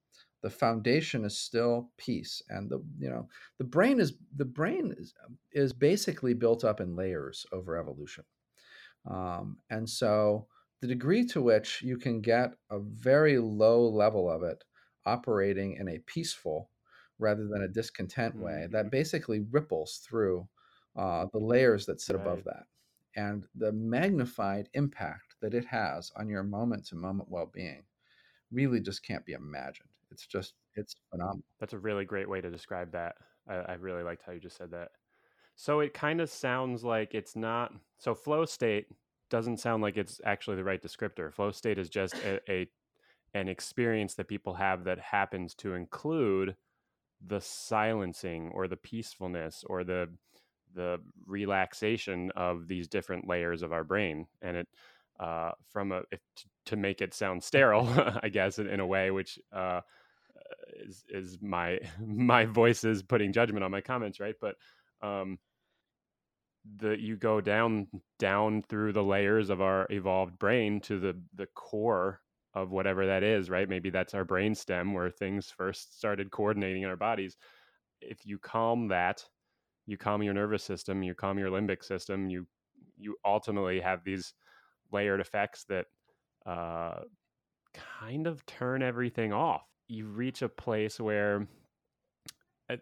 the 0.42 0.50
foundation 0.50 1.24
is 1.24 1.38
still 1.38 1.90
peace 1.96 2.42
and 2.48 2.70
the 2.70 2.78
you 2.98 3.11
know 3.11 3.28
the 3.59 3.64
brain 3.64 3.98
is 3.98 4.18
the 4.36 4.44
brain 4.44 4.94
is, 4.96 5.12
is 5.52 5.72
basically 5.72 6.32
built 6.32 6.64
up 6.64 6.80
in 6.80 6.94
layers 6.94 7.44
over 7.50 7.76
evolution 7.76 8.24
um, 9.06 9.59
and 9.70 9.88
so 9.88 10.48
the 10.80 10.86
degree 10.86 11.24
to 11.26 11.42
which 11.42 11.82
you 11.82 11.96
can 11.98 12.20
get 12.20 12.54
a 12.70 12.78
very 12.80 13.38
low 13.38 13.88
level 13.88 14.30
of 14.30 14.42
it 14.42 14.64
operating 15.06 15.74
in 15.74 15.88
a 15.88 15.98
peaceful 16.00 16.70
rather 17.18 17.46
than 17.48 17.62
a 17.62 17.68
discontent 17.68 18.38
way 18.38 18.68
that 18.70 18.90
Mhm. 18.90 18.90
basically 18.90 19.40
ripples 19.40 19.98
through 19.98 20.48
uh, 20.96 21.26
the 21.32 21.38
layers 21.38 21.86
that 21.86 22.00
sit 22.00 22.16
above 22.16 22.42
that 22.44 22.64
and 23.16 23.46
the 23.54 23.72
magnified 23.72 24.68
impact 24.74 25.36
that 25.40 25.54
it 25.54 25.64
has 25.64 26.10
on 26.16 26.28
your 26.28 26.42
moment 26.42 26.84
to 26.86 26.94
moment 26.96 27.28
well-being 27.30 27.84
really 28.52 28.80
just 28.80 29.04
can't 29.04 29.26
be 29.26 29.32
imagined 29.34 29.90
it's 30.10 30.26
just 30.26 30.54
it's 30.76 30.94
phenomenal 31.10 31.42
That's 31.58 31.72
a 31.72 31.78
really 31.78 32.04
great 32.04 32.28
way 32.28 32.40
to 32.40 32.50
describe 32.50 32.92
that. 32.92 33.16
I, 33.46 33.54
I 33.56 33.72
really 33.74 34.02
liked 34.02 34.22
how 34.22 34.32
you 34.32 34.40
just 34.40 34.56
said 34.56 34.70
that. 34.72 34.92
So 35.56 35.80
it 35.80 35.94
kind 35.94 36.20
of 36.20 36.30
sounds 36.30 36.84
like 36.84 37.14
it's 37.14 37.36
not. 37.36 37.74
So 37.98 38.14
flow 38.14 38.44
state 38.44 38.88
doesn't 39.30 39.58
sound 39.58 39.82
like 39.82 39.96
it's 39.96 40.20
actually 40.24 40.56
the 40.56 40.64
right 40.64 40.82
descriptor. 40.82 41.32
Flow 41.32 41.50
state 41.50 41.78
is 41.78 41.88
just 41.88 42.14
a, 42.24 42.40
a 42.50 42.68
an 43.34 43.48
experience 43.48 44.14
that 44.14 44.28
people 44.28 44.54
have 44.54 44.84
that 44.84 44.98
happens 44.98 45.54
to 45.54 45.74
include 45.74 46.56
the 47.26 47.40
silencing 47.40 48.50
or 48.54 48.68
the 48.68 48.76
peacefulness 48.76 49.64
or 49.68 49.84
the 49.84 50.08
the 50.74 50.98
relaxation 51.26 52.30
of 52.36 52.68
these 52.68 52.88
different 52.88 53.26
layers 53.26 53.62
of 53.62 53.72
our 53.72 53.84
brain 53.84 54.26
and 54.42 54.56
it 54.56 54.68
uh, 55.18 55.50
from 55.72 55.90
a 55.90 56.02
if, 56.12 56.20
to 56.64 56.76
make 56.76 57.00
it 57.00 57.12
sound 57.12 57.42
sterile 57.42 57.88
i 58.22 58.28
guess 58.28 58.58
in, 58.58 58.68
in 58.68 58.80
a 58.80 58.86
way 58.86 59.10
which 59.10 59.38
uh, 59.52 59.80
is 60.76 61.04
is 61.08 61.38
my 61.40 61.78
my 62.06 62.44
voice 62.44 62.84
is 62.84 63.02
putting 63.02 63.32
judgment 63.32 63.64
on 63.64 63.70
my 63.70 63.80
comments 63.80 64.20
right 64.20 64.36
but 64.40 64.54
um 65.02 65.38
the 66.76 67.00
you 67.00 67.16
go 67.16 67.40
down 67.40 67.88
down 68.18 68.62
through 68.68 68.92
the 68.92 69.02
layers 69.02 69.50
of 69.50 69.60
our 69.60 69.86
evolved 69.90 70.38
brain 70.38 70.80
to 70.82 70.98
the 70.98 71.16
the 71.34 71.46
core 71.54 72.20
of 72.54 72.70
whatever 72.70 73.06
that 73.06 73.22
is 73.22 73.50
right? 73.50 73.68
Maybe 73.68 73.90
that's 73.90 74.14
our 74.14 74.24
brain 74.24 74.54
stem 74.54 74.92
where 74.92 75.10
things 75.10 75.50
first 75.50 75.98
started 75.98 76.30
coordinating 76.30 76.82
in 76.82 76.88
our 76.88 76.96
bodies. 76.96 77.36
If 78.00 78.26
you 78.26 78.38
calm 78.38 78.88
that 78.88 79.24
you 79.86 79.96
calm 79.96 80.22
your 80.22 80.34
nervous 80.34 80.64
system 80.64 81.02
you 81.02 81.14
calm 81.14 81.38
your 81.38 81.50
limbic 81.50 81.82
system 81.82 82.28
you 82.28 82.46
you 82.96 83.16
ultimately 83.24 83.80
have 83.80 84.04
these 84.04 84.34
layered 84.92 85.20
effects 85.20 85.64
that 85.68 85.86
uh, 86.46 87.00
kind 88.00 88.26
of 88.26 88.44
turn 88.46 88.82
everything 88.82 89.32
off. 89.32 89.62
You 89.88 90.06
reach 90.06 90.42
a 90.42 90.48
place 90.48 91.00
where 91.00 91.46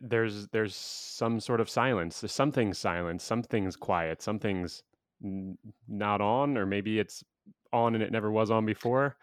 there's 0.01 0.49
there's 0.49 0.74
some 0.74 1.41
sort 1.41 1.61
of 1.61 1.70
silence. 1.70 2.20
There's 2.20 2.32
something's 2.32 2.78
silent. 2.78 3.22
Something's 3.22 3.76
quiet. 3.76 4.20
Something's 4.22 4.82
n- 5.24 5.59
not 5.89 6.20
on 6.20 6.57
or 6.59 6.66
maybe 6.66 6.99
it's 6.99 7.24
on 7.72 7.95
and 7.95 8.03
it 8.03 8.12
never 8.12 8.30
was 8.30 8.51
on 8.51 8.66
before. 8.66 9.16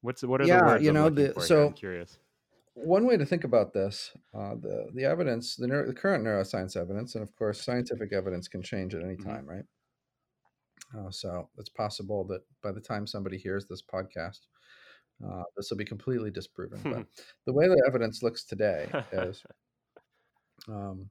What's 0.00 0.22
what 0.22 0.40
are 0.40 0.46
the 0.46 0.54
yeah 0.54 0.64
words 0.64 0.82
you 0.82 0.90
I'm 0.90 0.94
know 0.94 1.10
the 1.10 1.34
so 1.40 1.66
i'm 1.68 1.72
curious. 1.72 2.18
one 2.74 3.04
way 3.06 3.16
to 3.16 3.26
think 3.26 3.44
about 3.44 3.72
this 3.72 4.12
uh, 4.34 4.54
the 4.54 4.90
the 4.94 5.04
evidence 5.04 5.56
the, 5.56 5.66
neuro, 5.66 5.86
the 5.86 5.94
current 5.94 6.24
neuroscience 6.24 6.76
evidence 6.76 7.14
and 7.14 7.22
of 7.22 7.34
course 7.34 7.60
scientific 7.64 8.12
evidence 8.12 8.46
can 8.48 8.62
change 8.62 8.94
at 8.94 9.02
any 9.02 9.16
Mhm. 9.16 9.24
time 9.24 9.46
right? 9.46 9.64
Uh, 10.96 11.10
so 11.10 11.50
it's 11.58 11.68
possible 11.68 12.24
that 12.24 12.40
by 12.62 12.72
the 12.72 12.80
time 12.80 13.06
somebody 13.06 13.36
hears 13.36 13.66
this 13.66 13.82
podcast 13.82 14.46
uh, 15.26 15.42
this 15.56 15.70
will 15.70 15.76
be 15.76 15.84
completely 15.84 16.30
disproven 16.30 16.86
but 16.88 17.04
the 17.46 17.52
way 17.52 17.66
the 17.68 17.82
evidence 17.86 18.22
looks 18.22 18.44
today 18.44 18.96
is 19.12 19.44
um, 20.68 21.10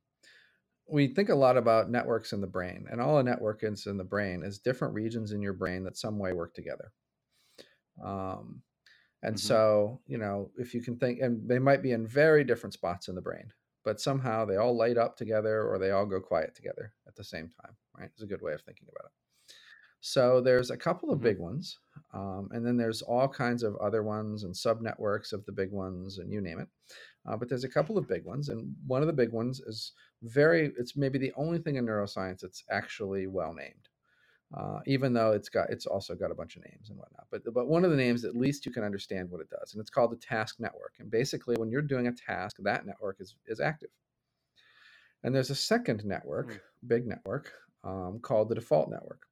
we 0.88 1.08
think 1.08 1.30
a 1.30 1.36
lot 1.36 1.58
about 1.58 1.89
networks 1.91 2.34
in 2.34 2.41
the 2.41 2.47
brain 2.47 2.88
and 2.91 3.01
all 3.01 3.20
a 3.20 3.24
network 3.24 3.64
is 3.64 3.88
in 3.88 3.97
the 3.97 4.03
brain 4.03 4.43
is 4.43 4.60
different 4.60 4.93
regions 4.93 5.32
in 5.34 5.41
your 5.41 5.53
brain 5.53 5.84
that 5.84 5.97
some 5.97 6.20
way 6.20 6.34
work 6.34 6.53
together. 6.53 6.93
Um, 8.03 8.64
and 9.24 9.39
Mhm. 9.39 9.39
so 9.39 10.01
you 10.08 10.18
know 10.20 10.51
if 10.58 10.74
you 10.76 10.82
can 10.82 10.99
think 10.99 11.22
and 11.22 11.47
they 11.49 11.60
might 11.60 11.84
be 11.84 11.91
in 11.93 12.08
very 12.08 12.43
different 12.43 12.74
spots 12.74 13.08
in 13.10 13.16
the 13.16 13.22
brain 13.22 13.53
but 13.84 14.01
somehow 14.01 14.45
they 14.45 14.58
all 14.58 14.78
light 14.78 14.97
up 14.97 15.18
together 15.18 15.64
or 15.64 15.80
they 15.80 15.91
all 15.91 16.05
go 16.05 16.22
quiet 16.22 16.55
together 16.55 16.93
at 17.08 17.16
the 17.16 17.24
same 17.24 17.49
time 17.49 17.78
right? 17.97 18.10
It's 18.14 18.24
a 18.24 18.28
good 18.28 18.41
way 18.43 18.53
of 18.53 18.62
thinking 18.64 18.88
about 18.89 19.08
it 19.12 19.14
so 20.02 20.41
there's 20.41 20.72
a 20.72 20.78
couple 20.78 21.12
of 21.12 21.20
Mhm. 21.20 21.24
big 21.24 21.39
ones 21.39 21.80
um, 22.14 22.50
and 22.52 22.66
then 22.66 22.78
there's 22.78 23.02
all 23.02 23.28
kinds 23.28 23.64
of 23.64 23.76
other 23.78 24.04
ones 24.04 24.43
and 24.43 24.56
sub 24.56 24.82
networks 24.82 25.34
of 25.34 25.45
the 25.45 25.52
big 25.52 25.72
ones 25.72 26.20
and 26.20 26.32
you 26.32 26.41
name 26.41 26.60
it 26.60 26.70
uh, 27.26 27.36
but 27.38 27.50
there's 27.50 27.64
a 27.66 27.70
couple 27.70 27.98
of 27.98 28.08
big 28.08 28.26
ones 28.26 28.50
and 28.50 28.76
one 28.86 29.02
of 29.02 29.08
the 29.08 29.14
big 29.14 29.32
ones 29.32 29.60
is 29.62 29.93
very 30.24 30.74
it's 30.78 30.95
maybe 30.95 31.18
the 31.20 31.34
only 31.36 31.60
thing 31.60 31.76
in 31.76 31.86
neuroscience 31.86 32.39
that's 32.41 32.64
actually 32.70 33.28
well 33.28 33.54
named 33.54 33.89
uh, 34.54 34.80
even 34.86 35.14
though 35.14 35.34
it's 35.34 35.50
got 35.50 35.70
it's 35.70 35.86
also 35.86 36.16
got 36.16 36.32
a 36.32 36.36
bunch 36.36 36.56
of 36.56 36.64
names 36.64 36.89
and 36.89 36.98
whatnot 36.98 37.28
but 37.32 37.41
but 37.54 37.68
one 37.68 37.84
of 37.84 37.91
the 37.91 37.98
names 37.98 38.24
at 38.24 38.36
least 38.36 38.66
you 38.66 38.72
can 38.72 38.84
understand 38.84 39.30
what 39.30 39.41
it 39.41 39.50
does 39.50 39.74
and 39.74 39.82
it's 39.82 39.89
called 39.89 40.12
the 40.12 40.16
task 40.18 40.60
network 40.60 40.95
and 41.00 41.12
basically 41.12 41.56
when 41.58 41.70
you're 41.70 41.82
doing 41.82 42.08
a 42.08 42.12
task 42.14 42.58
that 42.60 42.86
network 42.86 43.18
is 43.20 43.36
is 43.48 43.60
active 43.60 43.89
and 45.24 45.36
there's 45.36 45.50
a 45.50 45.56
second 45.56 46.06
network 46.06 46.48
Hmm. 46.52 46.88
big 46.88 47.06
network 47.08 47.54
um, 47.84 48.20
called 48.20 48.50
the 48.50 48.56
default 48.56 48.89
network 48.89 49.27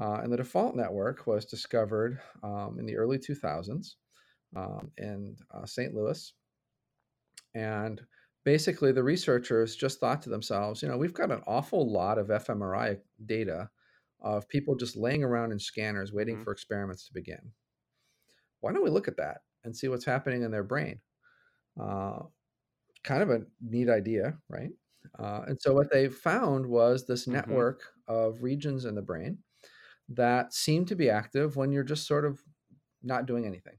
uh, 0.00 0.20
and 0.22 0.32
the 0.32 0.36
default 0.38 0.76
network 0.76 1.26
was 1.26 1.44
discovered 1.46 2.20
um, 2.42 2.78
in 2.78 2.86
the 2.86 2.96
early 2.96 3.18
2000s 3.18 3.96
um, 4.56 4.92
in 4.98 5.36
uh, 5.52 5.66
St. 5.66 5.94
Louis. 5.94 6.32
And 7.54 8.06
basically, 8.44 8.92
the 8.92 9.02
researchers 9.04 9.74
just 9.76 10.00
thought 10.00 10.20
to 10.22 10.30
themselves, 10.30 10.82
you 10.82 10.88
know, 10.88 10.98
we've 10.98 11.14
got 11.14 11.30
an 11.30 11.42
awful 11.46 11.90
lot 11.90 12.18
of 12.18 12.28
fMRI 12.28 13.00
data 13.24 13.70
of 14.20 14.48
people 14.48 14.74
just 14.76 14.96
laying 14.96 15.24
around 15.24 15.52
in 15.52 15.58
scanners 15.58 16.12
waiting 16.12 16.36
Mhm. 16.36 16.44
for 16.44 16.52
experiments 16.52 17.06
to 17.06 17.14
begin. 17.14 17.54
Why 18.60 18.72
don't 18.72 18.84
we 18.84 18.90
look 18.90 19.08
at 19.08 19.16
that 19.16 19.42
and 19.64 19.76
see 19.76 19.88
what's 19.88 20.04
happening 20.04 20.42
in 20.42 20.50
their 20.50 20.62
brain? 20.64 21.00
Uh, 21.80 22.24
kind 23.04 23.22
of 23.22 23.30
a 23.30 23.46
neat 23.60 23.88
idea, 23.90 24.40
right? 24.48 24.72
Uh, 25.18 25.44
and 25.48 25.60
so 25.60 25.74
what 25.74 25.90
they 25.92 26.08
found 26.08 26.66
was 26.66 27.06
this 27.06 27.28
Mhm. 27.30 27.72
network 27.72 27.82
of 28.08 28.42
regions 28.42 28.84
in 28.86 28.94
the 28.96 29.02
brain 29.02 29.42
that 30.16 30.54
seem 30.54 30.84
to 30.86 30.94
be 30.94 31.10
active 31.10 31.56
when 31.56 31.72
you're 31.72 31.82
just 31.82 32.06
sort 32.06 32.24
of 32.24 32.40
not 33.02 33.26
doing 33.26 33.46
anything. 33.46 33.76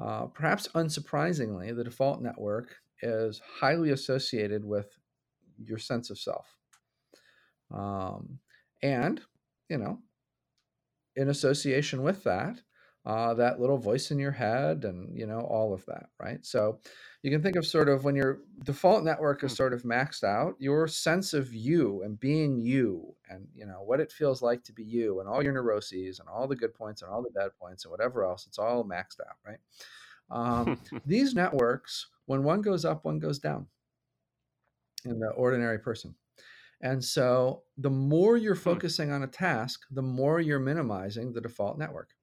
Uh, 0.00 0.26
perhaps 0.26 0.68
unsurprisingly, 0.68 1.74
the 1.74 1.84
default 1.84 2.22
network 2.22 2.76
is 3.02 3.40
highly 3.60 3.90
associated 3.90 4.64
with 4.64 4.86
your 5.62 5.78
sense 5.78 6.10
of 6.10 6.18
self. 6.18 6.54
Um, 7.72 8.38
and, 8.82 9.20
you 9.68 9.78
know, 9.78 9.98
in 11.16 11.28
association 11.28 12.02
with 12.02 12.24
that, 12.24 12.60
uh, 13.06 13.32
that 13.34 13.58
little 13.58 13.78
voice 13.78 14.10
in 14.10 14.18
your 14.18 14.30
head 14.32 14.84
and 14.84 15.16
you 15.18 15.26
know 15.26 15.40
all 15.40 15.72
of 15.72 15.84
that 15.86 16.10
right 16.18 16.44
so 16.44 16.78
you 17.22 17.30
can 17.30 17.42
think 17.42 17.56
of 17.56 17.66
sort 17.66 17.88
of 17.88 18.04
when 18.04 18.14
your 18.14 18.40
default 18.64 19.04
network 19.04 19.42
is 19.42 19.52
Hmm. 19.52 19.56
sort 19.56 19.72
of 19.72 19.82
maxed 19.82 20.22
out 20.22 20.54
your 20.58 20.86
sense 20.86 21.32
of 21.32 21.52
you 21.54 22.02
and 22.02 22.20
being 22.20 22.58
you 22.60 23.14
and 23.30 23.48
you 23.54 23.64
know 23.64 23.82
what 23.82 24.00
it 24.00 24.12
feels 24.12 24.42
like 24.42 24.62
to 24.62 24.72
be 24.72 24.84
you 24.84 25.20
and 25.20 25.28
all 25.28 25.42
your 25.42 25.52
neuroses 25.52 26.20
and 26.20 26.28
all 26.28 26.46
the 26.46 26.56
good 26.56 26.74
points 26.74 27.00
and 27.02 27.10
all 27.10 27.22
the 27.22 27.30
bad 27.30 27.50
points 27.58 27.84
and 27.84 27.90
whatever 27.90 28.24
else 28.24 28.46
it's 28.46 28.58
all 28.58 28.84
maxed 28.84 29.20
out 29.20 29.36
right 29.46 29.58
um, 30.30 30.78
these 31.06 31.34
networks 31.34 32.08
when 32.26 32.42
one 32.44 32.60
goes 32.62 32.84
up 32.84 33.04
one 33.04 33.18
goes 33.18 33.38
down 33.38 33.66
in 35.04 35.18
the 35.18 35.30
ordinary 35.30 35.78
person 35.78 36.14
and 36.82 37.04
so 37.04 37.64
the 37.78 37.90
more 37.90 38.36
you're 38.36 38.54
Hmm. 38.68 38.80
focusing 38.80 39.10
on 39.12 39.22
a 39.22 39.26
task 39.26 39.86
the 39.90 40.02
more 40.02 40.40
you're 40.40 40.58
minimizing 40.60 41.32
the 41.32 41.40
default 41.40 41.78
network 41.78 42.14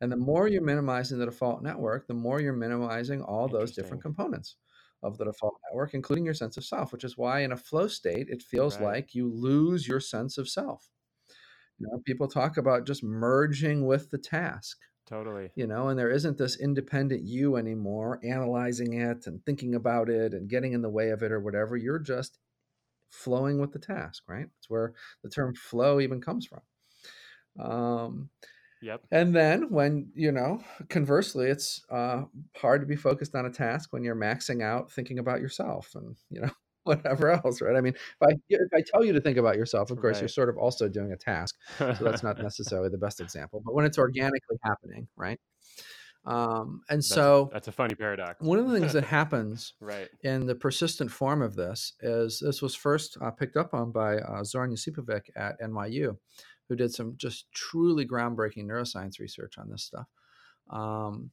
and 0.00 0.10
the 0.12 0.16
more 0.16 0.48
you're 0.48 0.62
minimizing 0.62 1.18
the 1.18 1.26
default 1.26 1.62
network, 1.62 2.06
the 2.06 2.14
more 2.14 2.40
you're 2.40 2.52
minimizing 2.52 3.22
all 3.22 3.48
those 3.48 3.72
different 3.72 4.02
components 4.02 4.56
of 5.02 5.18
the 5.18 5.24
default 5.24 5.54
network, 5.68 5.94
including 5.94 6.24
your 6.24 6.34
sense 6.34 6.56
of 6.56 6.64
self, 6.64 6.92
which 6.92 7.04
is 7.04 7.16
why 7.18 7.40
in 7.40 7.52
a 7.52 7.56
flow 7.56 7.88
state, 7.88 8.28
it 8.28 8.42
feels 8.42 8.78
Right. 8.78 8.80
like 8.80 9.14
you 9.14 9.28
lose 9.32 9.88
your 9.88 10.00
sense 10.00 10.38
of 10.38 10.48
self. 10.48 10.90
You 11.78 11.86
know, 11.90 12.02
people 12.04 12.28
talk 12.28 12.56
about 12.56 12.86
just 12.86 13.02
merging 13.02 13.86
with 13.86 14.10
the 14.10 14.18
task, 14.18 14.78
totally. 15.06 15.52
you 15.54 15.66
know, 15.66 15.88
and 15.88 15.98
there 15.98 16.10
isn't 16.10 16.38
this 16.38 16.58
independent 16.60 17.24
you 17.24 17.56
anymore 17.56 18.20
analyzing 18.24 18.94
it 18.94 19.26
and 19.26 19.44
thinking 19.46 19.74
about 19.74 20.10
it 20.10 20.34
and 20.34 20.48
getting 20.48 20.72
in 20.72 20.82
the 20.82 20.90
way 20.90 21.10
of 21.10 21.22
it 21.22 21.32
or 21.32 21.40
whatever. 21.40 21.76
You're 21.76 21.98
just 22.00 22.38
flowing 23.10 23.60
with 23.60 23.72
the 23.72 23.80
task, 23.80 24.24
right? 24.28 24.48
It's 24.58 24.70
where 24.70 24.94
the 25.22 25.30
term 25.30 25.54
flow 25.54 26.00
even 26.00 26.20
comes 26.20 26.46
from. 26.46 26.62
Um, 27.58 28.30
Yep. 28.82 29.02
and 29.10 29.34
then 29.34 29.70
when, 29.70 30.10
you 30.14 30.32
know, 30.32 30.60
conversely, 30.88 31.48
it's 31.48 31.84
uh, 31.90 32.22
hard 32.56 32.80
to 32.80 32.86
be 32.86 32.96
focused 32.96 33.34
on 33.34 33.46
a 33.46 33.50
task 33.50 33.92
when 33.92 34.02
you're 34.02 34.16
maxing 34.16 34.62
out 34.62 34.90
thinking 34.90 35.18
about 35.18 35.40
yourself 35.40 35.90
and, 35.94 36.16
you 36.30 36.40
know, 36.40 36.50
whatever 36.84 37.30
else, 37.30 37.60
right? 37.60 37.76
I 37.76 37.80
mean, 37.80 37.94
if 37.94 38.22
I, 38.22 38.32
if 38.48 38.70
I 38.74 38.82
tell 38.86 39.04
you 39.04 39.12
to 39.12 39.20
think 39.20 39.36
about 39.36 39.56
yourself, 39.56 39.90
of 39.90 40.00
course, 40.00 40.20
you're 40.20 40.28
sort 40.28 40.48
of 40.48 40.56
also 40.56 40.88
doing 40.88 41.12
a 41.12 41.16
task. 41.16 41.56
So 41.78 41.96
that's 42.00 42.22
not 42.22 42.38
necessarily 42.42 42.88
the 42.88 42.98
best 42.98 43.20
example, 43.20 43.62
but 43.64 43.74
when 43.74 43.84
it's 43.84 43.98
organically 43.98 44.56
happening, 44.64 45.06
right? 45.16 45.38
Um, 46.26 46.82
and 46.90 46.98
That's 46.98 47.08
so 47.08 47.48
that's 47.50 47.68
a 47.68 47.72
funny 47.72 47.94
paradox. 47.94 48.42
one 48.42 48.58
of 48.58 48.68
the 48.68 48.78
things 48.78 48.92
that 48.92 49.04
happens 49.18 49.72
right. 49.80 50.08
in 50.22 50.46
the 50.46 50.54
persistent 50.54 51.10
form 51.10 51.40
of 51.40 51.56
this 51.56 51.94
is 52.00 52.42
this 52.44 52.60
was 52.60 52.74
first 52.74 53.16
uh, 53.22 53.30
picked 53.30 53.56
up 53.56 53.72
on 53.72 53.90
by 53.90 54.18
uh, 54.18 54.44
Zoran 54.44 54.70
Josipovic 54.70 55.30
at 55.34 55.58
NYU, 55.62 56.18
who 56.70 56.76
did 56.76 56.94
some 56.94 57.18
just 57.18 57.52
truly 57.52 58.06
groundbreaking 58.06 58.64
neuroscience 58.64 59.18
research 59.20 59.58
on 59.58 59.68
this 59.68 59.84
stuff. 59.84 60.08
Um, 60.70 61.32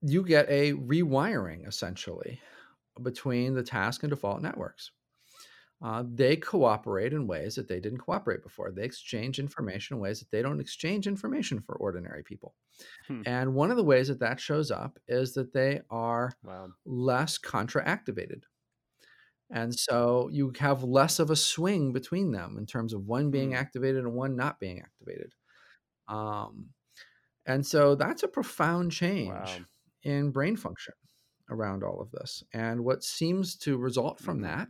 you 0.00 0.24
get 0.24 0.48
a 0.48 0.72
rewiring 0.74 1.66
essentially 1.66 2.40
between 3.02 3.54
the 3.54 3.62
task 3.62 4.02
and 4.02 4.10
default 4.10 4.42
networks. 4.42 4.92
Uh, 5.82 6.04
they 6.12 6.36
cooperate 6.36 7.12
in 7.12 7.26
ways 7.28 7.54
that 7.56 7.68
they 7.68 7.80
didn't 7.80 7.98
cooperate 8.00 8.42
before. 8.42 8.72
They 8.72 8.84
exchange 8.84 9.38
information 9.38 9.96
in 9.96 10.00
ways 10.00 10.20
that 10.20 10.30
they 10.30 10.42
don't 10.42 10.60
exchange 10.60 11.06
information 11.06 11.60
for 11.60 11.76
ordinary 11.76 12.24
people. 12.24 12.54
Hmm. 13.06 13.22
And 13.26 13.54
one 13.54 13.70
of 13.70 13.76
the 13.76 13.84
ways 13.84 14.08
that 14.08 14.20
that 14.20 14.40
shows 14.40 14.70
up 14.72 14.98
is 15.08 15.34
that 15.34 15.52
they 15.52 15.82
are 15.90 16.32
Wow. 16.42 16.74
less 16.84 17.38
contra 17.38 17.84
activated. 17.84 18.46
And 19.50 19.78
so 19.78 20.28
you 20.30 20.52
have 20.58 20.84
less 20.84 21.18
of 21.18 21.30
a 21.30 21.36
swing 21.36 21.92
between 21.92 22.32
them 22.32 22.58
in 22.58 22.66
terms 22.66 22.92
of 22.92 23.06
one 23.06 23.30
being 23.30 23.54
Hmm. 23.54 23.54
activated 23.54 24.04
and 24.04 24.14
one 24.14 24.36
not 24.36 24.60
being 24.60 24.80
activated. 24.80 25.34
Um, 26.08 26.74
and 27.46 27.66
so 27.66 27.94
that's 27.94 28.22
a 28.22 28.28
profound 28.28 28.92
change 28.92 29.58
Wow. 29.58 29.68
in 30.02 30.30
brain 30.32 30.56
function 30.56 30.94
around 31.50 31.84
all 31.84 32.00
of 32.00 32.10
this. 32.12 32.42
And 32.52 32.84
what 32.84 33.04
seems 33.04 33.56
to 33.58 33.78
result 33.78 34.20
from 34.20 34.40
Mhm. 34.40 34.42
that, 34.42 34.68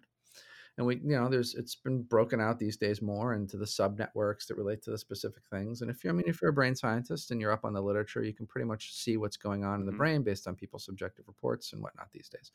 and 0.77 0.87
we, 0.87 0.97
you 0.97 1.09
know, 1.17 1.29
there's 1.29 1.55
it's 1.55 1.75
been 1.75 2.03
broken 2.03 2.41
out 2.41 2.59
these 2.59 2.77
days 2.77 3.03
more 3.03 3.35
into 3.35 3.57
the 3.57 3.67
sub 3.67 3.99
networks 3.99 4.47
that 4.47 4.57
relate 4.57 4.83
to 4.83 4.91
the 4.91 4.99
specific 4.99 5.43
things. 5.51 5.83
And 5.83 5.91
if 5.91 6.05
you, 6.05 6.11
I 6.11 6.13
mean, 6.13 6.29
if 6.29 6.41
you're 6.41 6.51
a 6.51 6.55
brain 6.55 6.75
scientist 6.77 7.31
and 7.31 7.41
you're 7.41 7.53
up 7.53 7.65
on 7.65 7.73
the 7.73 7.83
literature, 7.83 8.23
you 8.23 8.35
can 8.35 8.47
pretty 8.47 8.67
much 8.67 8.95
see 8.95 9.17
what's 9.17 9.37
going 9.37 9.65
on 9.65 9.81
in 9.81 9.87
the 9.87 9.93
Mhm. 9.93 10.01
brain 10.01 10.23
based 10.23 10.47
on 10.47 10.57
people's 10.57 10.85
subjective 10.85 11.27
reports 11.29 11.73
and 11.73 11.83
whatnot 11.83 12.13
these 12.13 12.29
days. 12.29 12.53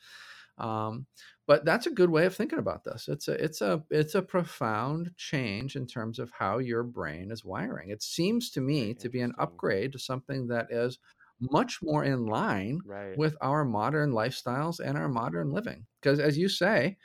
Um, 0.57 1.07
but 1.47 1.65
that's 1.65 1.87
a 1.87 1.91
good 1.91 2.09
way 2.11 2.25
of 2.25 2.35
thinking 2.35 2.59
about 2.59 2.83
this. 2.83 3.07
It's 3.07 3.27
a 3.27 3.43
it's 3.43 3.61
a 3.61 3.83
it's 3.89 4.15
a 4.15 4.21
profound 4.21 5.13
change 5.17 5.75
in 5.75 5.87
terms 5.87 6.19
of 6.19 6.31
how 6.31 6.59
your 6.59 6.83
brain 6.83 7.31
is 7.31 7.43
wiring. 7.43 7.89
It 7.89 8.03
seems 8.03 8.51
to 8.51 8.61
me 8.61 8.93
to 8.95 9.09
be 9.09 9.21
an 9.21 9.33
upgrade 9.39 9.91
to 9.93 9.99
something 9.99 10.47
that 10.47 10.71
is 10.71 10.99
much 11.39 11.81
more 11.81 12.03
in 12.03 12.25
line 12.27 12.83
Right. 12.83 13.15
with 13.15 13.35
our 13.41 13.65
modern 13.65 14.11
lifestyles 14.11 14.79
and 14.79 14.97
our 14.97 15.09
modern 15.09 15.51
living. 15.51 15.87
Because 16.01 16.19
as 16.19 16.37
you 16.37 16.49
say, 16.49 16.97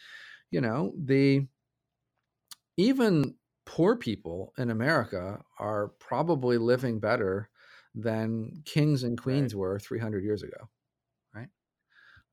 you 0.51 0.61
know, 0.61 0.95
the 0.99 1.49
even 2.77 3.37
poor 3.67 3.97
people 3.97 4.53
in 4.57 4.71
America 4.71 5.45
are 5.59 5.89
probably 6.01 6.59
living 6.59 7.01
better 7.01 7.51
than 7.95 8.63
kings 8.65 9.03
and 9.03 9.21
queens 9.21 9.55
were 9.55 9.79
300 9.79 10.25
years 10.25 10.43
ago, 10.43 10.57
right? 10.57 10.78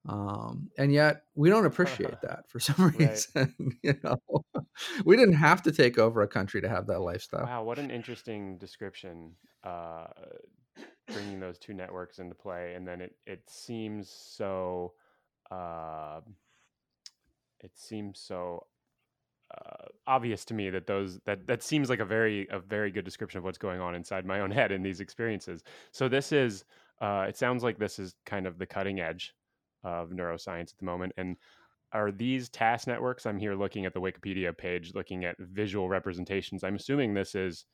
Um, 0.08 0.70
and 0.78 0.92
yet 0.92 1.24
we 1.36 1.50
don't 1.50 1.66
appreciate 1.66 2.20
that 2.22 2.50
for 2.50 2.60
some 2.60 2.76
Right. 3.00 3.00
reason. 3.00 3.56
you 3.84 3.96
know, 4.04 4.18
we 5.04 5.16
didn't 5.18 5.36
have 5.36 5.64
to 5.64 5.72
take 5.72 5.98
over 5.98 6.22
a 6.22 6.28
country 6.28 6.62
to 6.62 6.70
have 6.70 6.88
that 6.88 7.00
lifestyle. 7.00 7.46
Wow, 7.46 7.64
what 7.64 7.80
an 7.80 7.92
interesting 7.92 8.58
description. 8.58 9.32
Uh, 9.64 10.08
bringing 11.08 11.40
those 11.40 11.58
two 11.58 11.74
networks 11.74 12.20
into 12.20 12.36
play, 12.36 12.74
and 12.76 12.88
then 12.88 13.02
it 13.02 13.16
it 13.26 13.50
seems 13.50 14.10
so. 14.10 14.94
Uh, 15.52 16.22
it 17.62 17.72
seems 17.76 18.20
so 18.20 18.66
uh, 19.52 19.86
obvious 20.06 20.46
to 20.46 20.54
me 20.54 20.70
that 20.70 20.86
those 20.86 21.20
that 21.26 21.48
that 21.48 21.64
seems 21.64 21.90
like 21.90 22.00
a 22.00 22.06
very 22.06 22.48
a 22.52 22.60
very 22.60 22.92
good 22.92 23.06
description 23.06 23.38
of 23.40 23.44
what's 23.44 23.58
going 23.58 23.80
on 23.80 23.96
inside 23.96 24.26
my 24.26 24.42
own 24.42 24.52
head 24.52 24.72
in 24.72 24.84
these 24.84 25.00
experiences. 25.00 25.64
So 25.92 26.08
this 26.08 26.32
is. 26.32 26.64
Uh, 27.02 27.26
it 27.28 27.36
sounds 27.36 27.62
like 27.62 27.78
this 27.78 28.00
is 28.00 28.16
kind 28.26 28.48
of 28.48 28.58
the 28.58 28.66
cutting 28.66 29.02
edge 29.02 29.36
of 29.86 30.10
neuroscience 30.10 30.74
at 30.74 30.78
the 30.80 30.86
moment, 30.86 31.14
and 31.18 31.38
are 31.94 32.12
these 32.12 32.50
task 32.50 32.88
networks 32.88 33.28
i'm 33.28 33.38
here 33.38 33.54
looking 33.56 33.86
at 33.86 33.94
the 33.94 34.02
wikipedia 34.02 34.58
page 34.58 34.94
looking 34.96 35.24
at 35.24 35.36
visual 35.38 35.88
representations 35.88 36.64
i'm 36.64 36.76
assuming 36.76 37.14
this 37.14 37.36
is 37.36 37.66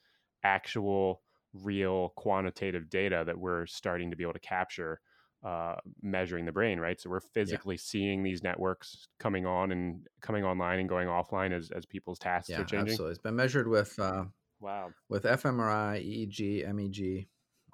actual 0.44 1.22
real 1.54 2.10
quantitative 2.16 2.90
data 2.90 3.24
that 3.26 3.38
we're 3.38 3.66
starting 3.66 4.10
to 4.10 4.16
be 4.16 4.24
able 4.24 4.34
to 4.34 4.40
capture 4.40 5.00
uh, 5.44 5.76
measuring 6.02 6.46
the 6.46 6.52
brain 6.52 6.80
right? 6.80 7.02
So 7.02 7.10
we're 7.10 7.20
physically 7.20 7.78
seeing 7.78 8.22
these 8.22 8.44
networks 8.44 9.08
coming 9.20 9.46
on 9.46 9.72
and 9.72 10.06
coming 10.22 10.44
online 10.44 10.80
and 10.80 10.88
going 10.88 11.08
offline 11.08 11.52
as, 11.52 11.72
as 11.72 11.86
people's 11.86 12.20
tasks 12.20 12.50
Yeah, 12.50 12.62
are 12.62 12.66
changing. 12.66 12.92
absolutely. 12.92 13.14
It's 13.14 13.22
been 13.22 13.36
measured 13.36 13.68
with 13.68 13.98
uh, 13.98 14.26
wow. 14.60 14.92
with 15.10 15.24
fMRI, 15.24 16.30
EEG, 16.30 16.72
MEG, 16.74 17.28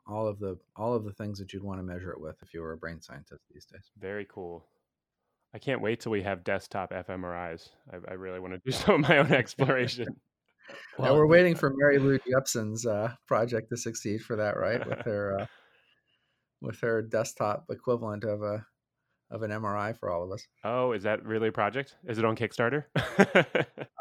all 0.07 0.27
of 0.27 0.39
the 0.39 0.57
all 0.75 0.93
of 0.93 1.03
the 1.03 1.11
things 1.11 1.39
that 1.39 1.53
you'd 1.53 1.63
want 1.63 1.79
to 1.79 1.83
measure 1.83 2.11
it 2.11 2.19
with 2.19 2.35
if 2.41 2.53
you 2.53 2.61
were 2.61 2.73
a 2.73 2.77
brain 2.77 3.01
scientist 3.01 3.43
these 3.53 3.65
days. 3.65 3.91
very 3.99 4.25
cool 4.29 4.65
i 5.53 5.59
can't 5.59 5.81
wait 5.81 5.99
till 5.99 6.11
we 6.11 6.23
have 6.23 6.43
desktop 6.43 6.91
fmris 6.91 7.69
i, 7.91 8.11
I 8.11 8.13
really 8.13 8.39
want 8.39 8.53
to 8.53 8.61
do 8.65 8.71
some 8.71 8.95
of 8.95 9.09
my 9.09 9.17
own 9.17 9.31
exploration 9.31 10.07
Now 10.99 11.13
we're 11.13 11.27
waiting 11.27 11.55
for 11.55 11.73
Mary 11.77 11.97
Lou 11.97 12.19
Jepsen's 12.29 12.85
uh, 12.85 13.13
project 13.25 13.69
to 13.69 13.77
succeed 13.77 14.21
for 14.21 14.35
that, 14.35 14.57
right? 14.57 14.85
With 14.85 14.99
her 15.05 15.39
uh, 15.39 15.45
with 16.61 16.79
her 16.81 17.01
desktop 17.01 17.65
equivalent 17.69 18.23
of 18.23 18.41
a 18.41 18.65
of 19.29 19.43
an 19.43 19.51
MRI 19.51 19.97
for 19.97 20.09
all 20.09 20.23
of 20.23 20.31
us. 20.31 20.45
Oh, 20.63 20.93
is 20.93 21.03
that 21.03 21.25
really 21.25 21.49
a 21.49 21.51
project? 21.51 21.95
Is 22.05 22.17
it 22.17 22.25
on 22.25 22.35
Kickstarter? 22.35 22.85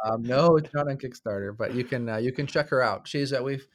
Um, 0.05 0.23
no, 0.23 0.57
it's 0.57 0.73
not 0.73 0.89
on 0.89 0.99
Kickstarter, 0.99 1.57
but 1.57 1.75
you 1.75 1.83
can 1.83 2.09
uh, 2.09 2.19
you 2.19 2.31
can 2.31 2.47
check 2.47 2.69
her 2.69 2.81
out. 2.81 3.09
She's 3.09 3.33
uh, 3.33 3.43
we've. 3.43 3.67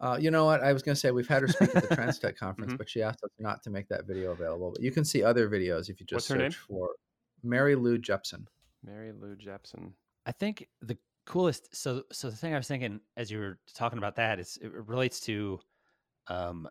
Uh, 0.00 0.18
you 0.20 0.30
know 0.30 0.44
what? 0.44 0.62
I 0.62 0.72
was 0.72 0.82
going 0.82 0.94
to 0.94 1.00
say 1.00 1.10
we've 1.10 1.26
had 1.28 1.42
her 1.42 1.48
speak 1.48 1.74
at 1.74 1.88
the 1.88 1.96
Transtech 1.96 2.36
conference, 2.38 2.74
Mhm. 2.74 2.78
but 2.78 2.88
she 2.88 3.02
asked 3.02 3.22
us 3.24 3.30
not 3.38 3.62
to 3.64 3.70
make 3.70 3.88
that 3.88 4.06
video 4.06 4.32
available. 4.32 4.72
But 4.72 4.82
you 4.82 4.90
can 4.90 5.04
see 5.04 5.22
other 5.22 5.48
videos 5.48 5.88
if 5.88 6.00
you 6.00 6.06
just 6.06 6.28
her 6.28 6.36
name? 6.36 6.50
search 6.50 6.58
for 6.60 6.90
Mary 7.42 7.74
Lou 7.74 7.98
Jepsen. 7.98 8.46
Mary 8.84 9.12
Lou 9.12 9.36
Jepsen. 9.36 9.92
I 10.26 10.32
think 10.32 10.68
the 10.82 10.98
coolest. 11.24 11.74
So, 11.74 12.02
so 12.12 12.30
the 12.30 12.36
thing 12.36 12.54
I 12.54 12.56
was 12.58 12.68
thinking 12.68 13.00
as 13.16 13.30
you 13.30 13.38
were 13.38 13.58
talking 13.74 13.98
about 13.98 14.16
that 14.16 14.38
is 14.38 14.58
it 14.60 14.72
relates 14.72 15.18
to 15.20 15.60
um, 16.28 16.68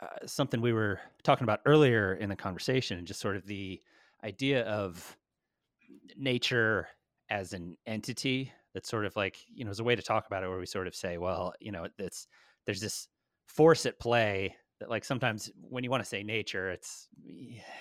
uh, 0.00 0.26
something 0.26 0.60
we 0.60 0.72
were 0.72 1.00
talking 1.22 1.44
about 1.44 1.60
earlier 1.66 2.14
in 2.14 2.28
the 2.28 2.36
conversation, 2.36 2.98
and 2.98 3.06
just 3.06 3.20
sort 3.20 3.36
of 3.36 3.46
the 3.46 3.80
idea 4.24 4.64
of 4.66 5.16
nature 6.16 6.88
as 7.30 7.52
an 7.52 7.76
entity. 7.86 8.52
That's 8.74 8.88
sort 8.90 9.06
of 9.06 9.16
like 9.16 9.38
you 9.54 9.64
know, 9.64 9.70
as 9.70 9.80
a 9.80 9.84
way 9.84 9.96
to 9.96 10.02
talk 10.02 10.26
about 10.26 10.42
it, 10.44 10.48
where 10.48 10.58
we 10.58 10.66
sort 10.66 10.86
of 10.86 10.94
say, 10.94 11.16
well, 11.18 11.54
you 11.60 11.72
know, 11.72 11.86
it's 11.98 12.26
there's 12.66 12.80
this 12.80 13.08
force 13.46 13.86
at 13.86 13.98
play 13.98 14.54
that, 14.80 14.90
like, 14.90 15.04
sometimes 15.04 15.50
when 15.56 15.84
you 15.84 15.90
want 15.90 16.02
to 16.02 16.08
say 16.08 16.22
nature, 16.22 16.70
it's 16.70 17.08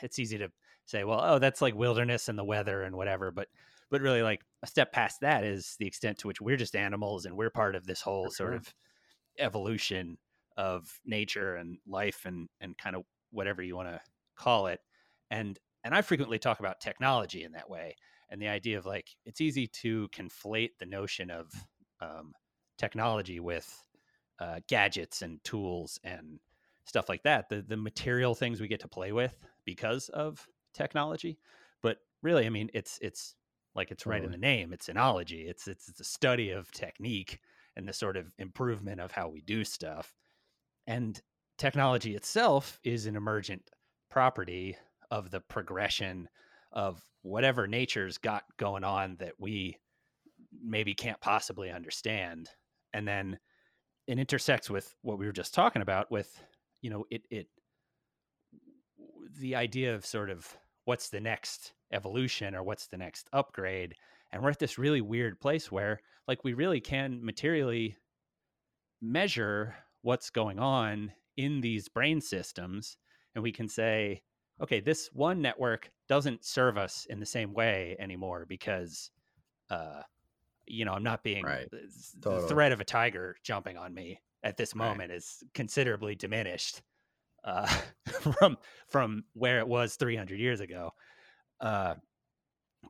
it's 0.02 0.20
easy 0.20 0.38
to 0.38 0.50
say, 0.86 1.04
well, 1.04 1.22
oh, 1.22 1.40
that's 1.40 1.62
like 1.62 1.76
wilderness 1.76 2.30
and 2.30 2.38
the 2.38 2.44
weather 2.44 2.84
and 2.84 2.96
whatever, 2.96 3.32
but 3.32 3.48
but 3.92 4.02
really 4.02 4.24
like 4.24 4.42
a 4.64 4.68
step 4.68 4.92
past 4.92 5.22
that 5.22 5.44
is 5.44 5.76
the 5.80 5.86
extent 5.86 6.18
to 6.18 6.28
which 6.28 6.42
we're 6.42 6.58
just 6.58 6.76
animals 6.76 7.26
and 7.26 7.36
we're 7.36 7.52
part 7.52 7.76
of 7.76 7.86
this 7.86 8.02
whole 8.02 8.26
For 8.26 8.36
sort 8.36 8.54
of 8.56 8.74
evolution 9.38 10.18
of 10.58 11.00
nature 11.06 11.56
and 11.56 11.78
life 11.88 12.22
and 12.26 12.48
and 12.62 12.78
kind 12.78 12.96
of 12.96 13.04
whatever 13.32 13.62
you 13.62 13.76
want 13.76 13.90
to 13.90 14.00
call 14.38 14.68
it. 14.68 14.80
And 15.30 15.60
and 15.84 15.94
i 15.94 16.02
frequently 16.02 16.40
talk 16.40 16.60
about 16.60 16.82
technology 16.82 17.44
in 17.44 17.54
that 17.54 17.70
way 17.70 17.96
and 18.30 18.42
the 18.42 18.48
idea 18.48 18.78
of 18.78 18.86
like 18.86 19.08
it's 19.26 19.42
easy 19.42 19.68
to 19.68 20.10
conflate 20.10 20.72
the 20.80 20.86
notion 20.86 21.30
of 21.30 21.52
um, 22.02 22.34
technology 22.78 23.40
with 23.40 23.85
uh, 24.40 24.60
gadgets 24.68 25.22
and 25.22 25.44
tools 25.44 26.00
and 26.04 26.40
stuff 26.86 27.10
like 27.10 27.24
that 27.24 27.50
the 27.50 27.64
the 27.68 27.78
material 27.78 28.36
things 28.36 28.62
we 28.62 28.68
get 28.68 28.80
to 28.80 28.88
play 28.88 29.12
with 29.12 29.36
because 29.66 30.10
of 30.10 30.48
technology. 30.74 31.38
But 31.82 31.98
really 32.22 32.46
i 32.46 32.50
mean 32.50 32.70
it's 32.74 32.98
it's 33.02 33.36
like 33.76 33.92
it's 33.92 34.06
right 34.06 34.24
in 34.24 34.32
the 34.32 34.38
name 34.38 34.74
it's 34.74 34.88
enology 34.88 35.48
it's 35.48 35.68
it's, 35.68 35.90
it's 35.90 36.00
a 36.00 36.04
study 36.04 36.50
of 36.50 36.72
technique 36.72 37.40
and 37.76 37.88
the 37.88 37.94
sort 37.94 38.18
of 38.18 38.34
improvement 38.38 39.02
of 39.02 39.12
how 39.12 39.28
we 39.28 39.42
do 39.42 39.64
stuff. 39.64 40.14
And 40.88 41.20
technology 41.58 42.16
itself 42.16 42.80
is 42.84 43.06
an 43.06 43.16
emergent 43.16 43.70
property 44.10 44.78
of 45.12 45.32
the 45.32 45.42
progression 45.42 46.30
of 46.72 47.02
whatever 47.22 47.68
nature's 47.68 48.18
got 48.18 48.44
going 48.58 48.84
on 48.84 49.18
that 49.20 49.34
we 49.40 49.78
maybe 50.64 50.94
can't 50.94 51.20
possibly 51.20 51.70
understand. 51.70 52.50
And 52.94 53.08
then 53.08 53.40
it 54.08 54.20
intersects 54.20 54.70
with 54.70 54.96
what 55.02 55.18
we 55.18 55.26
were 55.26 55.32
just 55.32 55.54
talking 55.54 55.82
about 55.82 56.12
with 56.12 56.44
you 56.82 56.90
know 56.90 57.06
it 57.10 57.24
it 57.30 57.48
the 59.40 59.56
idea 59.56 59.94
of 59.94 60.06
sort 60.06 60.30
of 60.30 60.48
what's 60.86 61.10
the 61.10 61.20
next 61.20 61.74
evolution 61.92 62.56
or 62.56 62.64
what's 62.64 62.88
the 62.88 62.98
next 62.98 63.28
upgrade 63.34 63.96
and 64.32 64.42
we're 64.42 64.50
at 64.50 64.60
this 64.60 64.78
really 64.78 65.02
weird 65.02 65.40
place 65.40 65.72
where 65.72 66.00
like 66.28 66.44
we 66.44 66.54
really 66.54 66.80
can 66.80 67.24
materially 67.24 67.96
measure 69.02 69.76
what's 70.02 70.30
going 70.30 70.60
on 70.60 71.12
in 71.38 71.62
these 71.62 71.90
brain 71.90 72.22
systems 72.22 72.98
and 73.34 73.44
we 73.44 73.52
can 73.52 73.68
say 73.68 74.22
okay 74.62 74.80
this 74.80 75.10
one 75.14 75.42
network 75.42 75.90
doesn't 76.08 76.46
serve 76.46 76.78
us 76.78 77.06
in 77.10 77.20
the 77.20 77.26
same 77.26 77.54
way 77.54 77.96
anymore 78.00 78.46
because 78.48 79.12
uh 79.70 80.02
you 80.68 80.86
know 80.86 80.94
i'm 80.94 81.04
not 81.04 81.24
being 81.24 81.46
Right. 81.46 81.70
the 81.72 81.90
Totally. 82.22 82.42
threat 82.42 82.72
of 82.72 82.80
a 82.80 82.86
tiger 82.86 83.36
jumping 83.44 83.78
on 83.78 83.94
me 83.94 84.20
at 84.44 84.58
this 84.58 84.76
Right. 84.76 84.76
moment 84.76 85.12
is 85.12 85.44
considerably 85.54 86.16
diminished 86.16 86.82
uh 87.44 87.68
from 88.40 88.58
from 88.88 89.26
where 89.34 89.60
it 89.60 89.68
was 89.68 89.96
300 89.96 90.40
years 90.40 90.60
ago 90.62 90.92
uh 91.62 91.96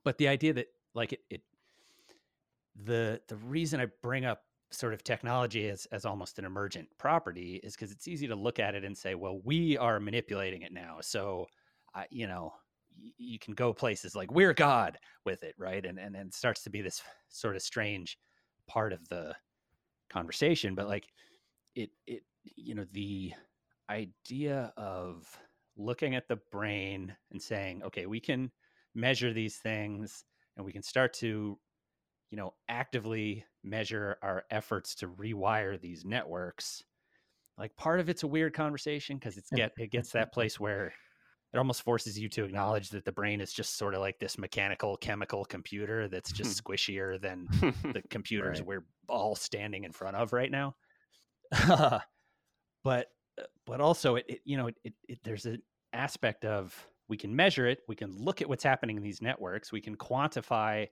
but 0.04 0.18
the 0.18 0.28
idea 0.28 0.54
that 0.54 0.68
like 0.94 1.14
it, 1.14 1.22
it 1.30 1.42
the 2.76 3.22
the 3.28 3.36
reason 3.38 3.80
i 3.80 3.86
bring 4.02 4.26
up 4.26 4.44
sort 4.72 4.94
of 4.94 5.04
technology 5.04 5.70
as 5.70 5.86
as 5.88 6.06
almost 6.06 6.38
an 6.40 6.46
emergent 6.46 6.90
property 6.98 7.56
is 7.64 7.76
because 7.76 7.92
it's 7.92 8.08
easy 8.08 8.28
to 8.28 8.36
look 8.36 8.60
at 8.60 8.76
it 8.76 8.84
and 8.84 8.98
say 8.98 9.16
well 9.16 9.40
we 9.44 9.78
are 9.78 10.00
manipulating 10.00 10.64
it 10.64 10.74
now 10.74 10.98
so 11.02 11.46
I, 11.94 12.08
you 12.10 12.28
know 12.28 12.54
you 13.18 13.40
can 13.40 13.54
go 13.54 13.74
places 13.74 14.16
like 14.16 14.32
we're 14.32 14.54
god 14.54 14.98
with 15.26 15.44
it 15.44 15.56
right? 15.58 15.86
And 15.86 16.00
and, 16.00 16.16
and 16.16 16.30
it 16.30 16.36
starts 16.36 16.64
to 16.64 16.70
be 16.70 16.82
this 16.82 17.02
sort 17.30 17.56
of 17.56 17.62
strange 17.62 18.18
part 18.68 18.94
of 18.94 19.08
the 19.10 19.36
conversation 20.10 20.76
but 20.76 20.88
like 20.88 21.08
it 21.76 21.90
it 22.08 22.24
you 22.44 22.76
know 22.76 22.86
the 22.94 23.34
idea 23.90 24.74
of 24.78 25.28
looking 25.78 26.16
at 26.16 26.28
the 26.28 26.40
brain 26.52 27.16
and 27.32 27.42
saying 27.42 27.84
okay 27.84 28.06
we 28.06 28.20
can 28.20 28.52
measure 28.94 29.34
these 29.34 29.58
things 29.58 30.24
and 30.56 30.66
we 30.66 30.72
can 30.72 30.82
start 30.82 31.14
to 31.14 31.58
you 32.32 32.38
know 32.38 32.54
actively 32.70 33.46
measure 33.64 34.18
our 34.22 34.44
efforts 34.52 34.96
to 34.96 35.08
rewire 35.08 35.80
these 35.80 36.06
networks 36.06 36.84
like 37.58 37.76
part 37.76 38.00
of 38.00 38.10
it's 38.10 38.24
a 38.24 38.28
weird 38.28 38.54
conversation 38.54 39.18
because 39.18 39.38
it's 39.38 39.50
get 39.56 39.72
it 39.78 39.92
gets 39.92 40.12
that 40.12 40.34
place 40.34 40.60
where 40.60 40.94
it 41.56 41.58
almost 41.58 41.84
forces 41.84 42.20
you 42.20 42.28
to 42.28 42.44
acknowledge 42.44 42.90
that 42.90 43.06
the 43.06 43.12
brain 43.14 43.40
is 43.40 43.54
just 43.54 43.78
sort 43.78 43.94
of 43.94 44.02
like 44.02 44.20
this 44.20 44.38
mechanical 44.38 44.98
chemical 44.98 45.46
computer 45.46 46.10
that's 46.10 46.34
just 46.34 46.62
squishier 46.64 47.20
than 47.20 47.48
the 47.94 48.04
computers 48.10 48.60
Right. 48.60 48.68
we're 48.68 48.86
all 49.08 49.36
standing 49.36 49.86
in 49.86 49.94
front 49.94 50.18
of 50.18 50.34
right 50.34 50.52
now 50.52 50.76
but 52.84 53.08
uh, 53.40 53.44
but 53.66 53.80
also 53.80 54.16
it, 54.16 54.26
it 54.28 54.40
you 54.44 54.58
know 54.58 54.68
it, 54.68 54.76
it, 54.84 54.94
it 55.08 55.20
there's 55.24 55.46
an 55.46 55.62
aspect 55.94 56.44
of 56.44 56.76
we 57.08 57.16
can 57.16 57.34
measure 57.34 57.68
it 57.68 57.80
we 57.88 57.96
can 57.96 58.18
look 58.18 58.42
at 58.42 58.50
what's 58.50 58.64
happening 58.64 58.98
in 58.98 59.04
these 59.04 59.22
networks 59.22 59.72
we 59.72 59.80
can 59.80 59.96
quantify 59.96 60.86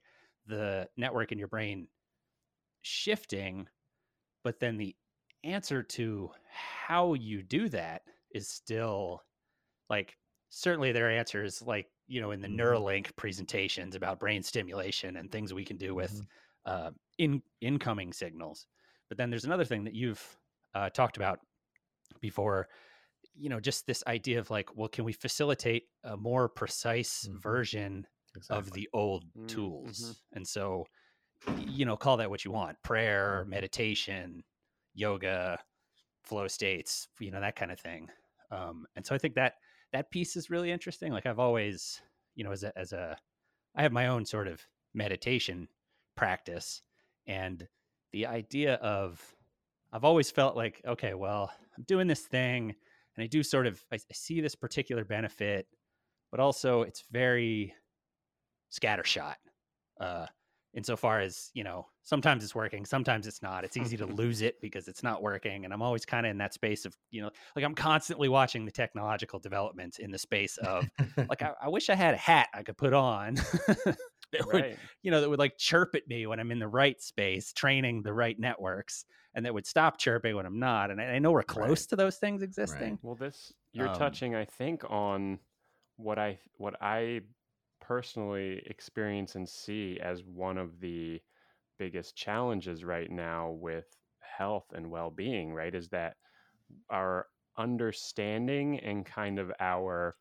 the 0.47 0.87
network 0.95 1.33
in 1.33 1.37
your 1.37 1.49
brain 1.49 1.87
shifting 2.83 3.67
but 4.45 4.61
then 4.61 4.77
the 4.77 4.95
answer 5.43 5.83
to 5.83 6.29
how 6.49 7.15
you 7.15 7.43
do 7.43 7.67
that 7.67 8.03
is 8.33 8.47
still 8.47 9.21
like 9.89 10.17
certainly 10.55 10.91
there 10.91 11.07
are 11.07 11.11
answers 11.11 11.61
like 11.63 11.87
you 12.07 12.21
know 12.21 12.31
in 12.31 12.41
the 12.41 12.47
Mhm. 12.47 12.47
neuralink 12.47 13.15
presentations 13.15 13.95
about 13.95 14.19
brain 14.19 14.43
stimulation 14.43 15.17
and 15.17 15.31
things 15.31 15.53
we 15.53 15.65
can 15.65 15.77
do 15.77 15.95
with 15.95 16.21
Mhm. 16.21 16.27
uh, 16.65 16.91
in 17.17 17.41
incoming 17.61 18.13
signals 18.13 18.67
but 19.09 19.17
then 19.17 19.29
there's 19.29 19.45
another 19.45 19.65
thing 19.65 19.83
that 19.83 19.93
you've 19.95 20.37
uh, 20.75 20.89
talked 20.89 21.17
about 21.17 21.39
before 22.21 22.67
you 23.33 23.49
know 23.49 23.59
just 23.59 23.87
this 23.87 24.03
idea 24.07 24.39
of 24.39 24.49
like 24.49 24.75
well 24.75 24.89
can 24.89 25.05
we 25.05 25.13
facilitate 25.13 25.85
a 26.03 26.17
more 26.17 26.49
precise 26.49 27.27
Mhm. 27.27 27.39
version 27.41 28.07
of 28.49 28.71
the 28.73 28.89
old 28.93 29.25
Mm, 29.37 29.37
tools 29.47 30.23
and 30.33 30.47
so 30.47 30.85
you 31.57 31.85
know 31.85 31.97
call 31.97 32.17
that 32.17 32.29
what 32.29 32.45
you 32.45 32.51
want 32.51 32.77
prayer 32.83 33.45
Mhm. 33.45 33.49
meditation 33.49 34.43
yoga 34.93 35.59
flow 36.23 36.47
states 36.47 37.07
you 37.19 37.31
know 37.31 37.41
that 37.41 37.55
kind 37.55 37.71
of 37.71 37.79
thing 37.79 38.09
um, 38.51 38.85
and 38.95 39.05
so 39.05 39.15
i 39.15 39.17
think 39.17 39.35
that 39.35 39.55
that 39.93 40.11
piece 40.11 40.35
is 40.35 40.49
really 40.49 40.71
interesting 40.71 41.13
like 41.13 41.25
i've 41.25 41.39
always 41.39 42.01
you 42.35 42.43
know 42.43 42.51
as 42.51 42.63
a 42.63 42.77
as 42.77 42.91
a 42.91 43.17
i 43.75 43.81
have 43.81 43.91
my 43.91 44.07
own 44.07 44.25
sort 44.25 44.47
of 44.47 44.61
meditation 44.93 45.67
practice 46.15 46.81
and 47.27 47.67
the 48.11 48.25
idea 48.25 48.75
of 48.75 49.21
i've 49.93 50.03
always 50.03 50.29
felt 50.29 50.57
like 50.57 50.81
okay 50.85 51.13
well 51.13 51.51
i'm 51.77 51.83
doing 51.87 52.07
this 52.07 52.21
thing 52.21 52.75
and 53.15 53.23
i 53.23 53.27
do 53.27 53.41
sort 53.41 53.67
of 53.67 53.81
i, 53.91 53.95
I 53.95 54.13
see 54.13 54.41
this 54.41 54.55
particular 54.55 55.05
benefit 55.05 55.67
but 56.31 56.39
also 56.39 56.81
it's 56.81 57.03
very 57.11 57.73
scattershot 58.71 59.35
uh 60.01 60.25
insofar 60.73 61.19
as 61.19 61.51
you 61.53 61.63
know 61.63 61.85
sometimes 62.01 62.43
it's 62.43 62.55
working 62.55 62.83
sometimes 62.85 63.27
it's 63.27 63.41
not. 63.41 63.63
It's 63.63 63.77
easy 63.77 63.95
to 63.97 64.05
lose 64.21 64.41
it 64.41 64.59
because 64.59 64.87
it's 64.87 65.03
not 65.03 65.21
working 65.21 65.65
and 65.65 65.73
i'm 65.73 65.81
always 65.81 66.05
kind 66.05 66.25
of 66.25 66.31
in 66.31 66.37
that 66.39 66.53
space 66.53 66.85
of 66.85 66.95
you 67.11 67.21
know 67.21 67.29
like 67.55 67.63
i'm 67.63 67.75
constantly 67.75 68.27
watching 68.29 68.65
the 68.65 68.71
technological 68.71 69.39
developments 69.39 69.99
in 69.99 70.11
the 70.11 70.17
space 70.17 70.57
of 70.57 70.89
like 71.29 71.41
I, 71.47 71.53
I 71.61 71.69
wish 71.69 71.89
i 71.89 71.95
had 71.95 72.13
a 72.13 72.17
hat 72.17 72.49
i 72.53 72.63
could 72.63 72.77
put 72.77 72.93
on 72.93 73.35
that 74.31 74.45
would 74.47 74.77
you 75.01 75.11
know 75.11 75.21
that 75.21 75.29
would 75.29 75.39
like 75.39 75.57
chirp 75.57 75.95
at 75.95 76.07
me 76.07 76.25
when 76.27 76.39
i'm 76.39 76.51
in 76.51 76.59
the 76.59 76.67
right 76.67 76.99
space 77.01 77.53
training 77.53 78.01
the 78.01 78.13
right 78.13 78.37
networks 78.39 79.05
and 79.35 79.45
that 79.45 79.53
would 79.53 79.65
stop 79.67 79.97
chirping 79.97 80.35
when 80.35 80.45
i'm 80.45 80.59
not 80.59 80.89
and 80.91 80.99
i, 80.99 81.05
I 81.05 81.19
know 81.19 81.31
we're 81.31 81.43
close 81.43 81.85
to 81.87 81.95
those 81.95 82.17
things 82.17 82.41
existing 82.41 82.99
Well, 83.01 83.15
this 83.15 83.53
you're 83.73 83.89
Um, 83.89 83.95
touching, 83.95 84.35
I 84.35 84.45
think, 84.45 84.83
on 84.89 85.39
what 85.97 86.19
I 86.19 86.39
what 86.57 86.75
I 86.81 87.21
personally 87.83 88.63
experience 88.67 89.35
and 89.35 89.47
see 89.49 89.99
as 90.01 90.23
one 90.25 90.57
of 90.57 90.79
the 90.81 91.21
biggest 91.79 92.15
challenges 92.15 92.83
right 92.85 93.11
now 93.11 93.51
with 93.51 93.87
health 94.21 94.67
and 94.73 94.89
well-being. 94.91 95.53
Right, 95.53 95.75
is 95.75 95.89
that 95.89 96.17
our 96.89 97.27
understanding 97.57 98.79
and 98.79 99.05
kind 99.05 99.39
of 99.39 99.51
our 99.59 100.17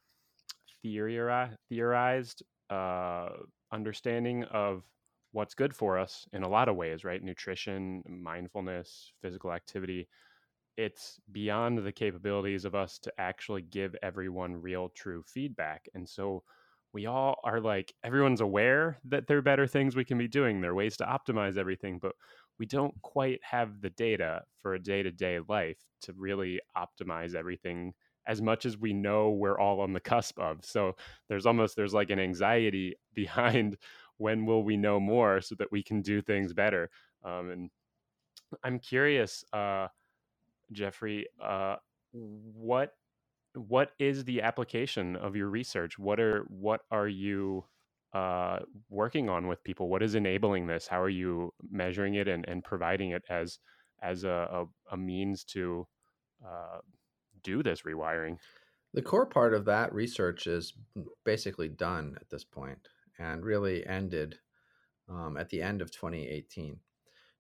theori- 0.84 1.56
theorized 1.68 2.42
uh, 2.70 3.30
understanding 3.72 4.44
of 4.44 4.84
what's 5.32 5.54
good 5.54 5.74
for 5.74 5.98
us 5.98 6.26
in 6.32 6.42
a 6.42 6.48
lot 6.48 6.68
of 6.68 6.76
ways. 6.76 7.04
Right, 7.04 7.22
nutrition, 7.22 8.02
mindfulness, 8.08 9.12
physical 9.22 9.52
activity 9.52 10.08
it's 10.78 11.20
beyond 11.32 11.78
the 11.78 11.92
capabilities 11.92 12.64
of 12.64 12.74
us 12.74 12.98
to 12.98 13.12
actually 13.18 13.62
give 13.62 13.94
everyone 14.02 14.60
real 14.62 14.88
true 14.90 15.22
feedback 15.26 15.88
and 15.94 16.08
so 16.08 16.42
we 16.92 17.06
all 17.06 17.38
are 17.44 17.60
like 17.60 17.92
everyone's 18.04 18.40
aware 18.40 18.98
that 19.04 19.26
there 19.26 19.38
are 19.38 19.42
better 19.42 19.66
things 19.66 19.96
we 19.96 20.04
can 20.04 20.18
be 20.18 20.28
doing 20.28 20.60
there 20.60 20.72
are 20.72 20.74
ways 20.74 20.96
to 20.96 21.04
optimize 21.04 21.56
everything 21.56 21.98
but 22.00 22.12
we 22.58 22.66
don't 22.66 22.94
quite 23.02 23.40
have 23.42 23.80
the 23.80 23.90
data 23.90 24.42
for 24.58 24.74
a 24.74 24.78
day-to-day 24.78 25.40
life 25.48 25.78
to 26.00 26.12
really 26.12 26.60
optimize 26.76 27.34
everything 27.34 27.92
as 28.26 28.40
much 28.40 28.66
as 28.66 28.78
we 28.78 28.92
know 28.92 29.30
we're 29.30 29.58
all 29.58 29.80
on 29.80 29.92
the 29.92 30.00
cusp 30.00 30.38
of. 30.38 30.64
So 30.64 30.94
there's 31.28 31.46
almost 31.46 31.76
there's 31.76 31.94
like 31.94 32.10
an 32.10 32.20
anxiety 32.20 32.94
behind 33.14 33.76
when 34.18 34.46
will 34.46 34.62
we 34.62 34.76
know 34.76 35.00
more 35.00 35.40
so 35.40 35.54
that 35.56 35.72
we 35.72 35.82
can 35.82 36.02
do 36.02 36.22
things 36.22 36.52
better. 36.52 36.90
Um, 37.24 37.50
and 37.50 37.70
i'm 38.64 38.78
curious 38.78 39.44
uh, 39.52 39.88
Jeffrey, 40.72 41.26
uh, 41.42 41.76
what 42.12 42.92
what 43.54 43.92
is 43.98 44.24
the 44.24 44.42
application 44.42 45.16
of 45.16 45.36
your 45.36 45.48
research? 45.48 45.98
What 45.98 46.20
are 46.20 46.42
what 46.48 46.82
are 46.90 47.08
you 47.08 47.66
uh, 48.12 48.60
working 48.88 49.28
on 49.28 49.48
with 49.48 49.64
people? 49.64 49.88
What 49.88 50.02
is 50.02 50.14
enabling 50.14 50.66
this? 50.66 50.88
How 50.88 51.00
are 51.02 51.08
you 51.08 51.54
measuring 51.70 52.14
it 52.14 52.28
and, 52.28 52.46
and 52.48 52.64
providing 52.64 53.10
it 53.10 53.24
as 53.28 53.58
as 54.02 54.24
a, 54.24 54.66
a, 54.90 54.94
a 54.94 54.96
means 54.96 55.44
to 55.44 55.86
uh, 56.46 56.80
do 57.42 57.62
this 57.62 57.82
rewiring? 57.82 58.38
The 58.94 59.02
core 59.02 59.26
part 59.26 59.52
of 59.54 59.64
that 59.66 59.92
research 59.92 60.46
is 60.46 60.72
basically 61.24 61.68
done 61.68 62.16
at 62.20 62.30
this 62.30 62.44
point 62.44 62.88
and 63.18 63.44
really 63.44 63.86
ended 63.86 64.40
um, 65.08 65.36
at 65.36 65.50
the 65.50 65.62
end 65.62 65.82
of 65.82 65.90
2018. 65.92 66.80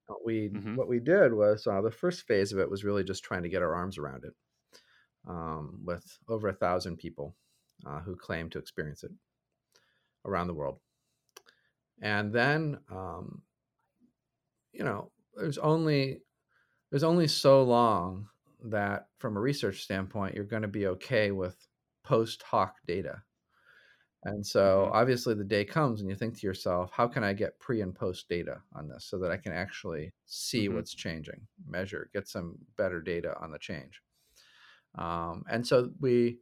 What 0.06 0.24
we 0.24 0.48
Mhm. 0.52 0.74
what 0.74 0.88
we 0.88 1.00
did 1.00 1.34
was 1.34 1.66
uh, 1.66 1.82
the 1.82 1.90
first 1.92 2.22
phase 2.26 2.52
of 2.52 2.58
it 2.60 2.70
was 2.70 2.84
really 2.84 3.04
just 3.04 3.24
trying 3.24 3.44
to 3.44 3.48
get 3.50 3.62
our 3.62 3.74
arms 3.74 3.98
around 3.98 4.24
it, 4.24 4.34
um, 5.26 5.80
with 5.84 6.18
over 6.28 6.48
a 6.48 6.52
thousand 6.54 6.96
people 6.98 7.36
uh, 7.86 8.00
who 8.00 8.16
claim 8.16 8.50
to 8.50 8.58
experience 8.58 9.04
it 9.04 9.12
around 10.24 10.46
the 10.48 10.54
world, 10.54 10.80
and 12.00 12.32
then 12.32 12.80
um, 12.90 13.42
you 14.72 14.84
know 14.84 15.12
there's 15.34 15.58
only 15.58 16.22
there's 16.90 17.04
only 17.04 17.28
so 17.28 17.62
long 17.64 18.28
that 18.64 19.08
from 19.18 19.36
a 19.36 19.40
research 19.40 19.82
standpoint 19.82 20.34
you're 20.34 20.44
going 20.44 20.62
to 20.62 20.68
be 20.68 20.86
okay 20.88 21.32
with 21.32 21.68
post 22.04 22.42
hoc 22.42 22.76
data 22.86 23.24
and 24.24 24.46
so 24.46 24.88
Mhm. 24.88 24.92
obviously 24.92 25.34
the 25.34 25.44
day 25.44 25.64
comes 25.64 26.00
and 26.00 26.08
you 26.08 26.14
think 26.14 26.38
to 26.38 26.46
yourself, 26.46 26.92
how 26.92 27.08
can 27.08 27.24
I 27.24 27.32
get 27.32 27.58
pre 27.58 27.80
and 27.80 27.94
post 27.94 28.28
data 28.28 28.62
on 28.72 28.88
this 28.88 29.04
so 29.04 29.18
that 29.18 29.32
I 29.32 29.36
can 29.36 29.52
actually 29.52 30.14
see 30.26 30.68
Mhm. 30.68 30.68
what's 30.68 30.94
changing, 30.94 31.48
measure, 31.66 32.08
get 32.12 32.28
some 32.28 32.58
better 32.76 33.00
data 33.00 33.36
on 33.40 33.50
the 33.50 33.58
change. 33.58 34.00
Um, 34.96 35.44
and 35.50 35.66
so 35.66 35.90
we, 36.00 36.38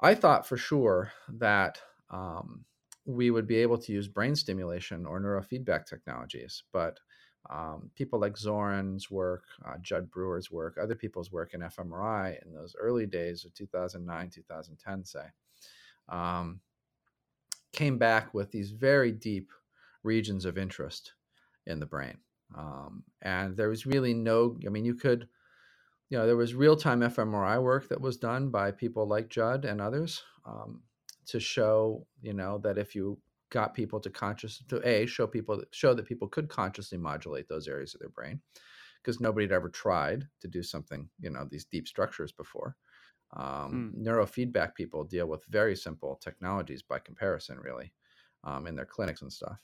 I 0.00 0.14
thought 0.14 0.46
for 0.46 0.56
sure 0.56 1.12
that 1.28 1.80
um, 2.10 2.64
we 3.06 3.30
would 3.30 3.46
be 3.46 3.56
able 3.56 3.78
to 3.78 3.92
use 3.92 4.08
brain 4.08 4.34
stimulation 4.34 5.06
or 5.06 5.20
neurofeedback 5.20 5.86
technologies, 5.86 6.62
but 6.72 6.98
um, 7.48 7.90
people 7.94 8.20
like 8.20 8.36
Zoran's 8.36 9.10
work, 9.10 9.44
uh, 9.64 9.76
Judd 9.80 10.10
Brewer's 10.10 10.50
work, 10.50 10.76
other 10.76 10.94
people's 10.94 11.32
work 11.32 11.54
in 11.54 11.60
fMRI 11.60 12.44
in 12.44 12.52
those 12.52 12.76
early 12.78 13.06
days 13.06 13.44
of 13.44 13.54
2009, 13.54 14.30
2010, 14.30 15.04
say, 15.04 15.24
um, 16.08 16.60
came 17.72 17.98
back 17.98 18.34
with 18.34 18.50
these 18.50 18.70
very 18.70 19.12
deep 19.12 19.50
regions 20.02 20.44
of 20.44 20.58
interest 20.58 21.14
in 21.66 21.80
the 21.80 21.86
brain. 21.86 22.18
Um, 22.56 23.04
and 23.22 23.56
there 23.56 23.68
was 23.68 23.86
really 23.86 24.12
no, 24.12 24.56
I 24.66 24.70
mean, 24.70 24.84
you 24.84 24.94
could, 24.94 25.28
you 26.10 26.18
know, 26.18 26.26
there 26.26 26.36
was 26.36 26.54
real 26.54 26.76
time 26.76 27.00
fMRI 27.00 27.62
work 27.62 27.88
that 27.88 28.00
was 28.02 28.18
done 28.18 28.50
by 28.50 28.72
people 28.72 29.06
like 29.06 29.30
Judd 29.30 29.64
and 29.64 29.80
others 29.80 30.24
um, 30.44 30.84
to 31.26 31.40
show, 31.40 32.06
you 32.22 32.34
know, 32.34 32.58
that 32.58 32.78
if 32.78 32.94
you 32.94 33.22
got 33.50 33.74
people 33.74 34.00
to 34.00 34.10
conscious 34.10 34.62
to 34.68 34.86
a 34.88 35.06
show 35.06 35.26
people 35.26 35.58
that 35.58 35.74
show 35.74 35.94
that 35.94 36.06
people 36.06 36.28
could 36.28 36.48
consciously 36.48 36.98
modulate 36.98 37.48
those 37.48 37.68
areas 37.68 37.94
of 37.94 38.00
their 38.00 38.10
brain 38.10 38.42
because 39.02 39.20
nobody 39.20 39.44
had 39.44 39.52
ever 39.52 39.68
tried 39.68 40.28
to 40.40 40.48
do 40.48 40.62
something 40.62 41.10
you 41.18 41.30
know 41.30 41.44
these 41.50 41.64
deep 41.64 41.88
structures 41.88 42.32
before 42.32 42.76
um, 43.32 43.86
Hmm. 43.86 43.90
neurofeedback 43.96 44.74
people 44.74 45.04
deal 45.04 45.26
with 45.26 45.44
very 45.46 45.76
simple 45.76 46.16
technologies 46.16 46.82
by 46.82 46.98
comparison, 46.98 47.58
really, 47.58 47.94
um, 48.44 48.66
in 48.66 48.74
their 48.76 48.86
clinics 48.86 49.22
and 49.22 49.32
stuff, 49.32 49.58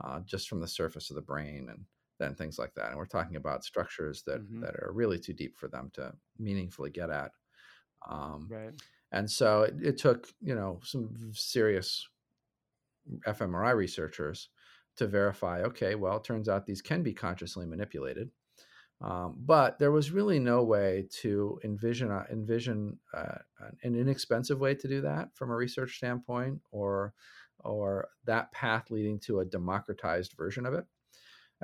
uh, 0.00 0.20
just 0.20 0.48
from 0.48 0.60
the 0.60 0.68
surface 0.68 1.10
of 1.10 1.16
the 1.16 1.22
brain 1.22 1.68
and 1.70 1.86
then 2.18 2.34
things 2.34 2.58
like 2.58 2.74
that. 2.74 2.88
And 2.90 2.96
we're 2.98 3.06
talking 3.06 3.36
about 3.36 3.64
structures 3.64 4.22
that 4.24 4.42
Mhm. 4.42 4.62
that 4.62 4.76
are 4.76 4.92
really 4.92 5.18
too 5.18 5.32
deep 5.34 5.56
for 5.56 5.68
them 5.68 5.90
to 5.94 6.14
meaningfully 6.38 6.90
get 6.90 7.10
at. 7.10 7.32
Um, 8.08 8.54
Right. 8.54 8.74
and 9.12 9.30
so 9.30 9.62
it, 9.64 9.76
it 9.82 9.98
took 9.98 10.28
you 10.40 10.54
know 10.54 10.80
some 10.84 11.32
serious 11.34 12.08
fMRI 13.26 13.74
researchers 13.74 14.50
to 14.96 15.06
verify. 15.06 15.62
Okay, 15.62 15.94
well, 15.94 16.16
it 16.18 16.24
turns 16.24 16.48
out 16.48 16.66
these 16.66 16.82
can 16.82 17.02
be 17.02 17.12
consciously 17.12 17.66
manipulated. 17.66 18.30
Um, 19.00 19.36
but 19.40 19.78
there 19.78 19.92
was 19.92 20.12
really 20.12 20.38
no 20.40 20.64
way 20.64 21.08
to 21.20 21.60
envision 21.64 22.10
uh, 22.10 22.26
envision 22.30 23.00
uh, 23.14 23.38
an 23.82 23.96
inexpensive 23.96 24.60
way 24.60 24.74
to 24.76 24.88
do 24.88 25.02
that 25.02 25.36
from 25.36 25.50
a 25.50 25.56
research 25.56 25.96
standpoint, 25.98 26.62
or 26.70 27.14
or 27.60 28.10
that 28.24 28.52
path 28.52 28.90
leading 28.90 29.20
to 29.20 29.40
a 29.40 29.44
democratized 29.46 30.34
version 30.34 30.66
of 30.66 30.74
it 30.74 30.86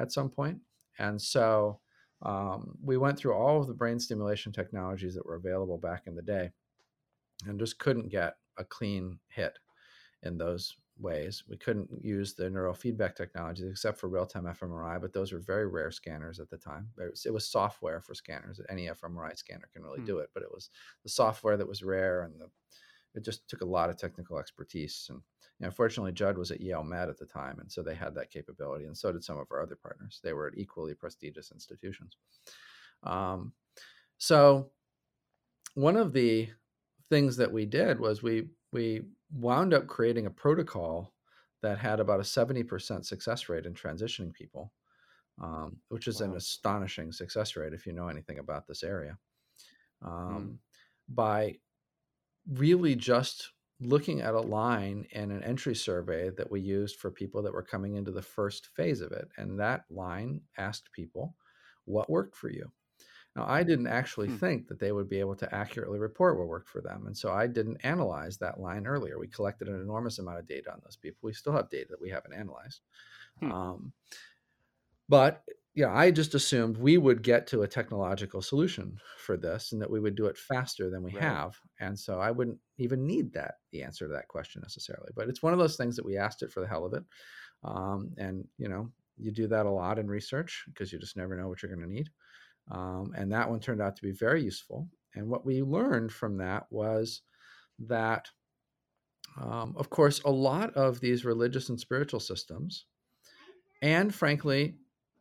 at 0.00 0.12
some 0.12 0.30
point. 0.30 0.60
And 0.98 1.20
so 1.20 1.80
um, 2.22 2.76
we 2.82 2.96
went 2.96 3.18
through 3.18 3.34
all 3.34 3.60
of 3.60 3.68
the 3.68 3.74
brain 3.74 4.00
stimulation 4.00 4.52
technologies 4.52 5.14
that 5.14 5.24
were 5.26 5.36
available 5.36 5.78
back 5.78 6.06
in 6.06 6.14
the 6.16 6.22
day, 6.22 6.50
and 7.46 7.58
just 7.58 7.78
couldn't 7.78 8.08
get 8.08 8.36
a 8.58 8.64
clean 8.64 9.18
hit 9.28 9.58
in 10.22 10.38
those 10.38 10.76
ways. 10.98 11.44
We 11.48 11.56
couldn't 11.56 12.04
use 12.04 12.34
the 12.34 12.44
neurofeedback 12.44 13.14
technologies 13.16 13.70
except 13.70 13.98
for 13.98 14.08
real 14.08 14.26
time 14.26 14.44
fMRI, 14.44 15.00
but 15.00 15.12
those 15.14 15.32
were 15.32 15.40
very 15.40 15.66
rare 15.66 15.90
scanners 15.90 16.40
at 16.40 16.50
the 16.50 16.58
time. 16.58 16.90
It 16.98 17.10
was, 17.10 17.26
it 17.26 17.32
was 17.32 17.48
software 17.48 18.00
for 18.02 18.14
scanners. 18.14 18.60
Any 18.68 18.86
fMRI 18.88 19.36
scanner 19.36 19.68
can 19.72 19.82
really 19.82 20.00
Hmm. 20.00 20.06
do 20.06 20.18
it, 20.18 20.30
but 20.34 20.42
it 20.42 20.52
was 20.52 20.70
the 21.02 21.08
software 21.08 21.56
that 21.56 21.68
was 21.68 21.82
rare 21.82 22.22
and 22.22 22.38
the, 22.40 22.50
it 23.14 23.24
just 23.24 23.48
took 23.48 23.62
a 23.62 23.66
lot 23.66 23.90
of 23.90 23.96
technical 23.96 24.38
expertise. 24.38 25.06
And 25.10 25.20
you 25.58 25.66
know, 25.66 25.70
fortunately, 25.72 26.12
Judd 26.12 26.38
was 26.38 26.50
at 26.50 26.60
Yale 26.60 26.84
Med 26.84 27.08
at 27.08 27.18
the 27.18 27.26
time, 27.26 27.58
and 27.60 27.70
so 27.70 27.82
they 27.82 27.94
had 27.94 28.14
that 28.14 28.30
capability, 28.30 28.86
and 28.86 28.96
so 28.96 29.12
did 29.12 29.24
some 29.24 29.38
of 29.38 29.46
our 29.50 29.62
other 29.62 29.76
partners. 29.76 30.20
They 30.22 30.32
were 30.32 30.48
at 30.48 30.58
equally 30.58 30.94
prestigious 30.94 31.52
institutions. 31.52 32.16
Um, 33.02 33.52
so 34.18 34.70
one 35.74 35.96
of 35.96 36.12
the 36.12 36.50
things 37.08 37.36
that 37.36 37.52
we 37.52 37.66
did 37.66 37.98
was 38.00 38.22
we 38.22 38.48
we 38.72 39.02
wound 39.32 39.74
up 39.74 39.86
creating 39.86 40.26
a 40.26 40.30
protocol 40.30 41.14
that 41.62 41.78
had 41.78 42.00
about 42.00 42.20
a 42.20 42.24
70% 42.24 43.04
success 43.04 43.48
rate 43.48 43.66
in 43.66 43.74
transitioning 43.74 44.32
people 44.32 44.72
um, 45.40 45.78
which 45.88 46.08
is 46.08 46.20
an 46.20 46.34
astonishing 46.36 47.12
success 47.12 47.56
rate 47.56 47.72
if 47.72 47.86
you 47.86 47.92
know 47.92 48.08
anything 48.08 48.38
about 48.38 48.66
this 48.66 48.82
area 48.82 49.18
Hmm. 50.02 50.08
um, 50.08 50.58
by 51.08 51.56
really 52.50 52.94
just 52.96 53.52
looking 53.80 54.20
at 54.20 54.34
a 54.34 54.40
line 54.40 55.06
in 55.12 55.30
an 55.30 55.42
entry 55.42 55.74
survey 55.74 56.30
that 56.30 56.50
we 56.50 56.60
used 56.60 56.96
for 56.98 57.10
people 57.10 57.42
that 57.42 57.52
were 57.52 57.62
coming 57.62 57.96
into 57.96 58.10
the 58.12 58.22
first 58.22 58.68
phase 58.68 59.00
of 59.00 59.12
it 59.12 59.28
and 59.38 59.58
that 59.58 59.90
line 59.90 60.42
asked 60.58 60.92
people 60.92 61.36
what 61.86 62.10
worked 62.10 62.36
for 62.36 62.50
you 62.50 62.70
now, 63.36 63.46
I 63.46 63.62
didn't 63.62 63.86
actually 63.86 64.28
Hmm. 64.28 64.40
think 64.40 64.66
that 64.68 64.78
they 64.80 64.92
would 64.92 65.08
be 65.08 65.20
able 65.20 65.36
to 65.36 65.54
accurately 65.54 65.98
report 65.98 66.38
what 66.38 66.48
worked 66.48 66.68
for 66.68 66.80
them. 66.80 67.06
And 67.06 67.16
so 67.16 67.32
I 67.32 67.46
didn't 67.46 67.78
analyze 67.84 68.38
that 68.38 68.58
line 68.60 68.86
earlier. 68.86 69.18
We 69.18 69.28
collected 69.28 69.68
an 69.68 69.80
enormous 69.80 70.18
amount 70.18 70.40
of 70.40 70.46
data 70.46 70.72
on 70.72 70.80
those 70.84 70.96
people. 70.96 71.20
We 71.22 71.32
still 71.32 71.52
have 71.52 71.70
data 71.70 71.88
that 71.90 72.00
we 72.00 72.10
haven't 72.10 72.34
analyzed. 72.34 72.82
Hmm. 73.40 73.50
Um, 73.50 73.92
but 75.08 75.44
yeah, 75.74 75.94
I 75.94 76.10
just 76.10 76.34
assumed 76.34 76.76
we 76.78 76.98
would 76.98 77.22
get 77.22 77.46
to 77.48 77.62
a 77.62 77.68
technological 77.68 78.42
solution 78.42 78.98
for 79.18 79.36
this 79.36 79.70
and 79.70 79.80
that 79.80 79.90
we 79.90 80.00
would 80.00 80.16
do 80.16 80.26
it 80.26 80.36
faster 80.36 80.90
than 80.90 81.02
we 81.04 81.12
Right. 81.12 81.14
have. 81.14 81.60
And 81.78 81.98
so 81.98 82.18
I 82.20 82.32
wouldn't 82.32 82.58
even 82.78 83.06
need 83.06 83.32
that, 83.34 83.56
the 83.70 83.82
answer 83.84 84.06
to 84.08 84.12
that 84.14 84.28
question 84.28 84.62
necessarily. 84.62 85.12
But 85.14 85.28
it's 85.28 85.42
one 85.42 85.52
of 85.52 85.60
those 85.60 85.76
things 85.76 85.94
that 85.96 86.04
we 86.04 86.16
asked 86.16 86.42
it 86.42 86.50
for 86.52 86.60
the 86.60 86.66
hell 86.66 86.84
of 86.84 86.94
it. 86.94 87.04
Um, 87.64 88.14
and, 88.18 88.48
you 88.58 88.68
know, 88.68 88.92
you 89.16 89.32
do 89.32 89.46
that 89.48 89.66
a 89.66 89.70
lot 89.70 89.98
in 89.98 90.08
research 90.08 90.64
because 90.68 90.92
you 90.92 90.98
just 90.98 91.16
never 91.16 91.36
know 91.36 91.48
what 91.48 91.62
you're 91.62 91.74
going 91.74 91.88
to 91.88 91.94
need. 91.94 92.10
Um, 92.70 93.12
and 93.16 93.32
that 93.32 93.50
one 93.50 93.60
turned 93.60 93.82
out 93.82 93.96
to 93.96 94.02
be 94.02 94.12
very 94.12 94.42
useful. 94.42 94.88
And 95.14 95.28
what 95.28 95.46
we 95.46 95.62
learned 95.62 96.12
from 96.12 96.38
that 96.38 96.70
was 96.72 97.22
that, 97.80 98.30
um, 99.36 99.74
of 99.76 99.90
course, 99.90 100.20
a 100.22 100.30
lot 100.30 100.74
of 100.74 101.00
these 101.00 101.24
religious 101.24 101.68
and 101.68 101.78
spiritual 101.78 102.20
systems, 102.20 102.86
and 103.82 104.14
frankly, 104.14 104.78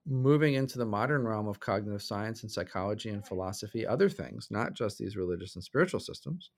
moving 0.09 0.55
into 0.55 0.77
the 0.77 0.85
modern 0.85 1.27
realm 1.27 1.47
of 1.47 1.59
cognitive 1.59 2.01
science 2.01 2.41
and 2.41 2.51
psychology 2.51 3.09
and 3.09 3.25
philosophy, 3.25 3.85
other 3.85 4.09
things, 4.09 4.47
not 4.49 4.73
just 4.73 4.97
these 4.97 5.15
religious 5.15 5.55
and 5.55 5.63
spiritual 5.63 5.99
systems, 5.99 6.51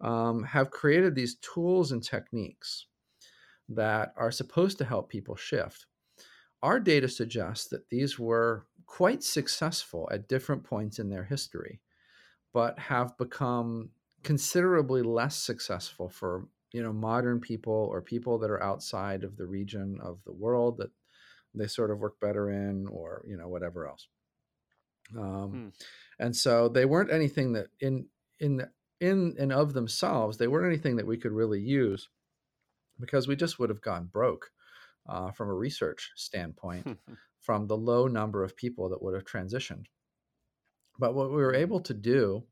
um, 0.00 0.44
have 0.44 0.70
created 0.70 1.14
these 1.14 1.36
tools 1.36 1.92
and 1.92 2.02
techniques 2.02 2.86
that 3.68 4.12
are 4.16 4.30
supposed 4.30 4.78
to 4.78 4.84
help 4.84 5.08
people 5.08 5.34
shift. 5.34 5.86
Our 6.62 6.78
data 6.78 7.08
suggests 7.08 7.68
that 7.68 7.88
these 7.90 8.18
were 8.18 8.66
quite 8.86 9.22
successful 9.22 10.08
at 10.12 10.28
different 10.28 10.64
points 10.64 10.98
in 10.98 11.10
their 11.10 11.24
history, 11.24 11.80
but 12.52 12.78
have 12.78 13.18
become 13.18 13.90
considerably 14.22 15.02
less 15.02 15.36
successful 15.36 16.08
for 16.08 16.48
you 16.72 16.82
know 16.82 16.92
modern 16.92 17.40
people 17.40 17.88
or 17.92 18.02
people 18.02 18.38
that 18.38 18.50
are 18.50 18.62
outside 18.62 19.22
of 19.22 19.36
the 19.36 19.46
region 19.46 19.98
of 20.02 20.18
the 20.24 20.32
world 20.32 20.78
that 20.78 20.90
they 21.56 21.66
sort 21.66 21.90
of 21.90 21.98
work 21.98 22.20
better 22.20 22.50
in, 22.50 22.86
or 22.88 23.24
you 23.26 23.36
know 23.36 23.48
whatever 23.48 23.86
else. 23.86 24.08
Um, 25.16 25.50
Hmm. 25.50 25.68
And 26.18 26.34
so 26.34 26.68
they 26.68 26.84
weren't 26.84 27.12
anything 27.12 27.52
that 27.52 27.68
in 27.80 28.06
in 28.40 28.56
the, 28.56 28.70
in 29.00 29.34
and 29.38 29.52
of 29.52 29.74
themselves 29.74 30.38
they 30.38 30.48
weren't 30.48 30.66
anything 30.66 30.96
that 30.96 31.06
we 31.06 31.18
could 31.18 31.32
really 31.32 31.60
use 31.60 32.08
because 32.98 33.28
we 33.28 33.36
just 33.36 33.58
would 33.58 33.68
have 33.68 33.82
gone 33.82 34.06
broke 34.06 34.50
uh, 35.08 35.30
from 35.30 35.48
a 35.48 35.54
research 35.54 36.10
standpoint 36.16 36.98
from 37.40 37.66
the 37.66 37.76
low 37.76 38.06
number 38.06 38.42
of 38.42 38.56
people 38.56 38.88
that 38.88 39.02
would 39.02 39.14
have 39.14 39.24
transitioned. 39.24 39.84
But 40.98 41.14
what 41.14 41.28
we 41.30 41.36
were 41.36 41.54
able 41.54 41.80
to 41.80 41.94
do 41.94 42.44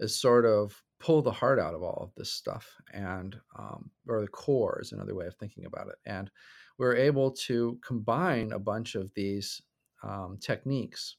is 0.00 0.18
sort 0.20 0.46
of 0.46 0.82
pull 0.98 1.22
the 1.22 1.30
heart 1.30 1.58
out 1.58 1.74
of 1.74 1.82
all 1.82 2.00
of 2.02 2.14
this 2.16 2.32
stuff 2.32 2.74
and 2.92 3.36
um, 3.58 3.90
or 4.08 4.22
the 4.22 4.28
core 4.28 4.80
is 4.80 4.92
another 4.92 5.14
way 5.14 5.26
of 5.26 5.36
thinking 5.36 5.66
about 5.66 5.88
it 5.88 5.96
and 6.06 6.30
we're 6.78 6.96
able 6.96 7.30
to 7.30 7.78
combine 7.84 8.52
a 8.52 8.58
bunch 8.58 8.94
of 8.94 9.12
these 9.14 9.62
um, 10.02 10.38
techniques 10.38 11.16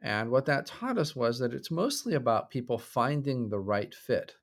and 0.00 0.30
what 0.30 0.46
that 0.46 0.66
taught 0.66 0.98
us 0.98 1.16
was 1.16 1.38
that 1.38 1.54
it's 1.54 1.70
mostly 1.70 2.14
about 2.14 2.50
people 2.50 2.78
finding 2.78 3.48
the 3.48 3.60
right 3.60 3.94
fit 3.94 4.36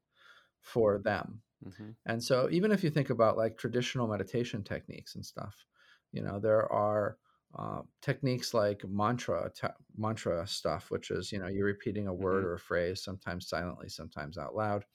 for 0.59 0.97
them 0.99 1.41
Mm-hmm. 1.65 1.91
and 2.05 2.23
so 2.23 2.49
even 2.51 2.71
if 2.71 2.83
you 2.83 2.89
think 2.89 3.09
about 3.09 3.37
like 3.37 3.57
traditional 3.57 4.07
meditation 4.07 4.63
techniques 4.63 5.15
and 5.15 5.25
stuff 5.25 5.65
you 6.11 6.21
know 6.21 6.39
there 6.39 6.71
are 6.71 7.17
uh, 7.57 7.81
techniques 8.01 8.53
like 8.53 8.83
mantra 8.87 9.51
te- 9.55 9.67
mantra 9.97 10.45
stuff 10.47 10.91
which 10.91 11.11
is 11.11 11.31
you 11.31 11.39
know 11.39 11.47
you're 11.47 11.65
repeating 11.65 12.07
a 12.07 12.13
word 12.13 12.43
Mhm. 12.43 12.45
or 12.45 12.53
a 12.55 12.59
phrase 12.59 13.03
sometimes 13.03 13.47
silently 13.47 13.89
sometimes 13.89 14.37
out 14.37 14.55
loud 14.55 14.85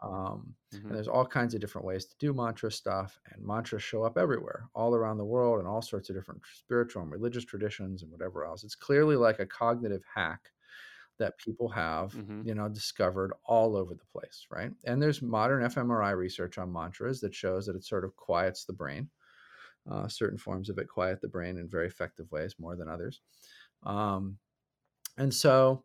um, 0.00 0.54
Mhm. 0.72 0.88
and 0.88 0.96
there's 0.96 1.08
all 1.08 1.26
kinds 1.26 1.54
of 1.54 1.60
different 1.60 1.86
ways 1.86 2.06
to 2.06 2.16
do 2.18 2.32
mantra 2.32 2.70
stuff 2.70 3.18
and 3.26 3.44
mantras 3.44 3.82
show 3.82 4.04
up 4.04 4.16
everywhere 4.18 4.68
all 4.74 4.94
around 4.94 5.18
the 5.18 5.24
world 5.24 5.58
and 5.58 5.68
all 5.68 5.82
sorts 5.82 6.08
of 6.10 6.16
different 6.16 6.42
spiritual 6.46 7.02
and 7.02 7.10
religious 7.12 7.44
traditions 7.44 8.02
and 8.02 8.10
whatever 8.12 8.44
else 8.44 8.64
it's 8.64 8.74
clearly 8.76 9.16
like 9.16 9.40
a 9.40 9.46
cognitive 9.46 10.04
hack 10.14 10.52
that 11.18 11.38
people 11.38 11.68
have 11.68 12.12
Mhm. 12.12 12.42
you 12.42 12.54
know 12.54 12.68
discovered 12.68 13.32
all 13.44 13.76
over 13.76 13.94
the 13.94 14.04
place 14.06 14.46
right 14.50 14.72
and 14.84 15.02
there's 15.02 15.22
modern 15.22 15.62
fMRI 15.64 16.16
research 16.16 16.58
on 16.58 16.72
mantras 16.72 17.20
that 17.20 17.34
shows 17.34 17.66
that 17.66 17.76
it 17.76 17.84
sort 17.84 18.04
of 18.04 18.16
quiets 18.16 18.64
the 18.64 18.72
brain 18.72 19.10
uh, 19.90 20.08
certain 20.08 20.38
forms 20.38 20.68
of 20.68 20.78
it 20.78 20.88
quiet 20.88 21.20
the 21.20 21.28
brain 21.28 21.56
in 21.58 21.68
very 21.68 21.86
effective 21.86 22.30
ways 22.30 22.56
more 22.58 22.76
than 22.76 22.88
others 22.88 23.22
um, 23.84 24.38
and 25.16 25.34
so 25.34 25.84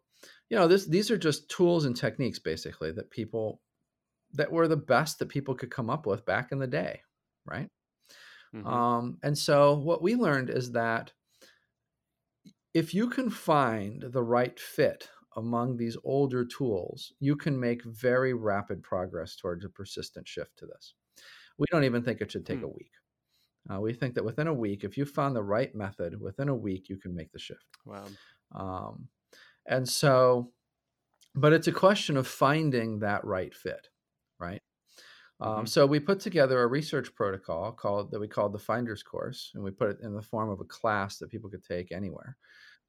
you 0.50 0.58
know 0.58 0.68
this 0.68 0.86
these 0.88 1.12
are 1.12 1.18
just 1.18 1.50
tools 1.50 1.86
and 1.86 1.98
techniques 1.98 2.40
basically 2.40 2.92
that 2.92 3.12
people 3.12 3.62
that 4.34 4.52
were 4.52 4.68
the 4.68 4.78
best 4.78 5.20
that 5.20 5.30
people 5.30 5.56
could 5.56 5.72
come 5.72 5.90
up 5.90 6.06
with 6.06 6.26
back 6.26 6.52
in 6.52 6.60
the 6.60 6.68
day 6.68 7.02
right 7.46 7.70
Mhm. 8.54 8.66
um, 8.66 9.20
and 9.24 9.38
so 9.38 9.78
what 9.80 10.02
we 10.02 10.16
learned 10.16 10.50
is 10.50 10.72
that 10.74 11.14
if 12.74 12.94
you 12.94 13.10
can 13.10 13.30
find 13.30 14.02
the 14.02 14.24
right 14.24 14.60
fit 14.60 15.10
among 15.36 15.78
these 15.78 15.98
older 16.04 16.46
tools, 16.46 17.14
you 17.20 17.36
can 17.36 17.60
make 17.60 17.84
very 17.84 18.34
rapid 18.34 18.84
progress 18.84 19.36
towards 19.36 19.66
a 19.66 19.70
persistent 19.70 20.28
shift 20.28 20.56
to 20.58 20.66
this. 20.66 20.96
We 21.58 21.68
don't 21.72 21.84
even 21.86 22.04
think 22.04 22.22
it 22.22 22.32
should 22.32 22.46
take 22.46 22.62
Hmm. 22.62 22.64
a 22.64 22.70
week. 22.70 22.94
Uh, 23.72 23.82
we 23.82 23.94
think 23.94 24.16
that 24.16 24.26
within 24.26 24.48
a 24.48 24.54
week, 24.54 24.84
if 24.84 24.98
you 24.98 25.06
found 25.06 25.36
the 25.36 25.44
right 25.44 25.76
method, 25.76 26.20
within 26.22 26.50
a 26.50 26.56
week, 26.56 26.90
you 26.90 26.98
can 26.98 27.16
make 27.16 27.32
the 27.32 27.40
shift. 27.40 27.66
wow. 27.86 28.18
Um, 28.54 29.10
and 29.68 29.88
so, 29.90 30.54
but 31.36 31.54
it's 31.54 31.68
a 31.68 31.74
question 31.74 32.18
of 32.18 32.28
finding 32.28 33.00
that 33.00 33.26
right 33.26 33.56
fit, 33.56 33.90
right? 34.44 34.64
Um, 35.40 35.66
Mhm. 35.66 35.68
so 35.68 35.86
we 35.86 36.00
put 36.00 36.20
together 36.20 36.62
a 36.62 36.68
research 36.68 37.16
protocol 37.16 37.72
called 37.74 38.12
that 38.12 38.20
we 38.20 38.28
called 38.28 38.54
the 38.54 38.60
Finders 38.60 39.04
Course, 39.04 39.52
and 39.56 39.64
we 39.64 39.72
put 39.72 39.90
it 39.92 40.00
in 40.02 40.14
the 40.14 40.22
form 40.22 40.50
of 40.50 40.62
a 40.62 40.66
class 40.66 41.18
that 41.20 41.30
people 41.30 41.50
could 41.50 41.64
take 41.64 41.92
anywhere, 41.92 42.38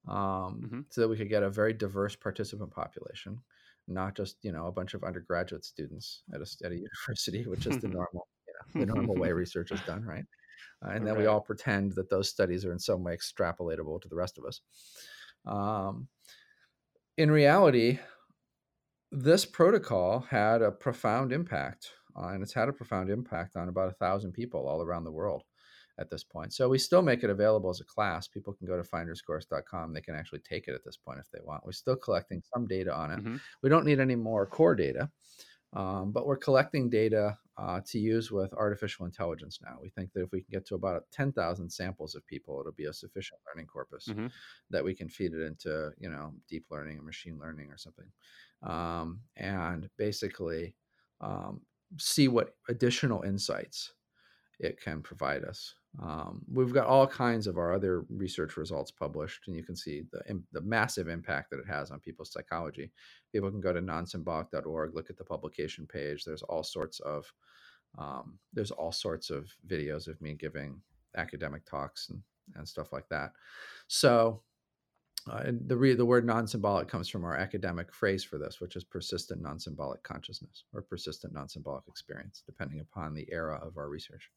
um, 0.08 0.66
Mhm. 0.66 0.84
so 0.90 1.00
that 1.02 1.08
we 1.08 1.16
could 1.16 1.28
get 1.28 1.42
a 1.42 1.50
very 1.50 1.72
diverse 1.72 2.16
participant 2.16 2.72
population, 2.72 3.42
not 3.88 4.14
just 4.16 4.38
you 4.44 4.52
know 4.52 4.66
a 4.66 4.72
bunch 4.72 4.94
of 4.94 5.04
undergraduate 5.04 5.64
students 5.64 6.24
at 6.34 6.40
a, 6.40 6.56
at 6.64 6.72
a 6.72 6.76
university, 7.08 7.46
which 7.46 7.66
is 7.66 7.78
the 7.78 7.88
normal 7.88 8.28
you 8.48 8.54
know, 8.54 8.66
the 8.78 8.86
normal 8.86 9.18
way 9.18 9.32
research 9.32 9.72
is 9.72 9.82
done, 9.82 10.04
right? 10.04 10.26
Uh, 10.84 10.90
and 10.90 11.06
then 11.06 11.16
we 11.16 11.26
all 11.26 11.40
pretend 11.40 11.92
that 11.94 12.10
those 12.10 12.28
studies 12.30 12.64
are 12.64 12.72
in 12.72 12.78
some 12.78 13.04
way 13.04 13.16
extrapolatable 13.16 14.00
to 14.00 14.08
the 14.08 14.16
rest 14.16 14.38
of 14.38 14.44
us. 14.44 14.60
Um, 15.46 16.08
in 17.16 17.30
reality, 17.30 17.98
this 19.14 19.44
protocol 19.46 20.20
had 20.20 20.62
a 20.62 20.72
profound 20.72 21.32
impact, 21.32 21.92
uh, 22.16 22.28
and 22.28 22.42
it's 22.42 22.52
had 22.52 22.68
a 22.68 22.72
profound 22.72 23.10
impact 23.10 23.56
on 23.56 23.68
about 23.68 23.88
a 23.88 23.92
thousand 23.94 24.32
people 24.32 24.66
all 24.68 24.82
around 24.82 25.04
the 25.04 25.12
world 25.12 25.44
at 25.98 26.10
this 26.10 26.24
point. 26.24 26.52
So 26.52 26.68
we 26.68 26.78
still 26.78 27.02
make 27.02 27.22
it 27.22 27.30
available 27.30 27.70
as 27.70 27.80
a 27.80 27.84
class. 27.84 28.26
People 28.26 28.52
can 28.52 28.66
go 28.66 28.76
to 28.76 28.82
finderscourse.com. 28.82 29.92
They 29.92 30.00
can 30.00 30.16
actually 30.16 30.40
take 30.40 30.66
it 30.66 30.74
at 30.74 30.84
this 30.84 30.96
point 30.96 31.20
if 31.20 31.30
they 31.30 31.38
want. 31.42 31.64
We're 31.64 31.72
still 31.72 31.96
collecting 31.96 32.42
some 32.52 32.66
data 32.66 32.92
on 32.92 33.12
it. 33.12 33.20
Mhm. 33.20 33.40
We 33.62 33.68
don't 33.68 33.84
need 33.86 34.00
any 34.00 34.16
more 34.16 34.46
core 34.46 34.74
data, 34.74 35.10
um, 35.72 36.12
but 36.12 36.26
we're 36.26 36.36
collecting 36.36 36.88
data 36.90 37.38
uh, 37.56 37.80
to 37.86 37.98
use 37.98 38.32
with 38.32 38.52
artificial 38.54 39.06
intelligence 39.06 39.60
now. 39.62 39.78
We 39.80 39.90
think 39.90 40.12
that 40.12 40.22
if 40.22 40.32
we 40.32 40.42
can 40.42 40.50
get 40.50 40.66
to 40.66 40.74
about 40.76 41.04
10,000 41.12 41.70
samples 41.70 42.14
of 42.14 42.26
people, 42.26 42.60
it'll 42.60 42.72
be 42.72 42.86
a 42.86 42.92
sufficient 42.92 43.40
learning 43.48 43.66
corpus 43.68 44.06
Mhm. 44.06 44.32
that 44.70 44.84
we 44.84 44.94
can 44.94 45.08
feed 45.08 45.34
it 45.34 45.40
into, 45.42 45.92
you 45.98 46.10
know, 46.10 46.34
deep 46.48 46.66
learning 46.70 46.98
or 46.98 47.02
machine 47.02 47.38
learning 47.38 47.70
or 47.70 47.76
something. 47.76 48.10
Um, 48.62 49.20
and 49.36 49.90
basically 49.98 50.74
um, 51.20 51.60
see 51.98 52.28
what 52.28 52.54
additional 52.68 53.22
insights 53.22 53.92
it 54.58 54.80
can 54.80 55.02
provide 55.02 55.44
us. 55.44 55.74
Um, 56.02 56.42
we've 56.52 56.72
got 56.72 56.86
all 56.86 57.06
kinds 57.06 57.46
of 57.46 57.56
our 57.56 57.72
other 57.72 58.04
research 58.08 58.56
results 58.56 58.90
published, 58.90 59.46
and 59.46 59.54
you 59.54 59.62
can 59.62 59.76
see 59.76 60.02
the, 60.10 60.42
the 60.52 60.60
massive 60.60 61.08
impact 61.08 61.50
that 61.50 61.60
it 61.60 61.68
has 61.68 61.90
on 61.90 62.00
people's 62.00 62.32
psychology. 62.32 62.90
People 63.32 63.50
can 63.50 63.60
go 63.60 63.72
to 63.72 63.80
nonsymbolic.org, 63.80 64.94
look 64.94 65.10
at 65.10 65.16
the 65.16 65.24
publication 65.24 65.86
page. 65.86 66.24
There's 66.24 66.42
all 66.42 66.64
sorts 66.64 67.00
of 67.00 67.32
um, 67.96 68.38
there's 68.52 68.72
all 68.72 68.90
sorts 68.90 69.30
of 69.30 69.48
videos 69.68 70.08
of 70.08 70.20
me 70.20 70.34
giving 70.34 70.80
academic 71.16 71.64
talks 71.64 72.08
and, 72.08 72.20
and 72.56 72.66
stuff 72.66 72.92
like 72.92 73.08
that. 73.10 73.30
So 73.86 74.42
uh, 75.30 75.42
and 75.44 75.68
the 75.68 75.76
re- 75.76 75.94
the 75.94 76.04
word 76.06 76.24
non-symbolic 76.26 76.88
comes 76.88 77.08
from 77.08 77.24
our 77.24 77.36
academic 77.36 77.92
phrase 77.94 78.22
for 78.24 78.38
this, 78.38 78.60
which 78.60 78.76
is 78.76 78.84
persistent 78.84 79.40
non-symbolic 79.42 80.02
consciousness 80.02 80.64
or 80.72 80.82
persistent 80.82 81.32
non-symbolic 81.32 81.86
experience, 81.88 82.42
depending 82.46 82.80
upon 82.80 83.14
the 83.14 83.30
era 83.32 83.56
of 83.56 83.76
our 83.78 83.88
research. 83.88 84.30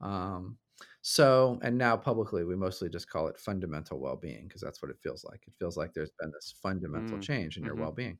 Um, 0.00 0.58
so, 1.02 1.58
and 1.62 1.78
now 1.78 1.96
publicly, 1.96 2.44
we 2.44 2.56
mostly 2.56 2.88
just 2.88 3.08
call 3.08 3.28
it 3.28 3.38
fundamental 3.38 4.00
well-being 4.00 4.48
because 4.48 4.60
that's 4.60 4.82
what 4.82 4.90
it 4.90 5.00
feels 5.02 5.24
like. 5.24 5.44
It 5.46 5.54
feels 5.58 5.76
like 5.76 5.92
there's 5.94 6.10
been 6.18 6.32
this 6.32 6.54
fundamental 6.62 7.18
Mm, 7.18 7.18
change 7.18 7.56
in 7.56 7.64
your 7.64 7.76
mhm. 7.76 7.76
well-being. 7.76 8.18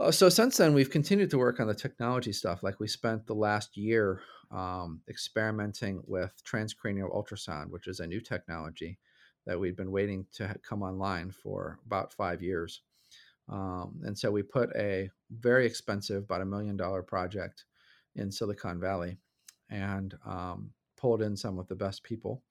Uh, 0.00 0.10
so 0.10 0.28
since 0.28 0.56
then, 0.56 0.74
we've 0.74 0.90
continued 0.90 1.30
to 1.30 1.38
work 1.38 1.60
on 1.60 1.66
the 1.66 1.74
technology 1.74 2.32
stuff. 2.32 2.62
Like 2.62 2.80
we 2.80 2.88
spent 2.88 3.26
the 3.26 3.34
last 3.34 3.76
year 3.76 4.22
um, 4.50 5.02
experimenting 5.08 6.02
with 6.06 6.42
transcranial 6.44 7.12
ultrasound, 7.14 7.70
which 7.70 7.86
is 7.86 8.00
a 8.00 8.06
new 8.06 8.20
technology 8.20 8.98
that 9.46 9.58
we'd 9.58 9.76
been 9.76 9.90
waiting 9.90 10.26
to 10.32 10.54
come 10.62 10.82
online 10.82 11.30
for 11.30 11.78
about 11.86 12.12
five 12.12 12.42
years. 12.42 12.82
Um, 13.48 14.00
and 14.04 14.16
so 14.18 14.30
we 14.30 14.42
put 14.42 14.70
a 14.76 15.10
very 15.30 15.66
expensive, 15.66 16.24
about 16.24 16.42
a 16.42 16.46
million 16.46 16.76
dollar 16.76 17.02
project 17.02 17.66
in 18.14 18.30
Silicon 18.30 18.80
Valley 18.80 19.18
and 19.68 20.14
um, 20.24 20.72
pulled 20.96 21.22
in 21.22 21.36
some 21.36 21.58
of 21.58 21.66
the 21.68 21.76
best 21.76 22.02
people 22.04 22.44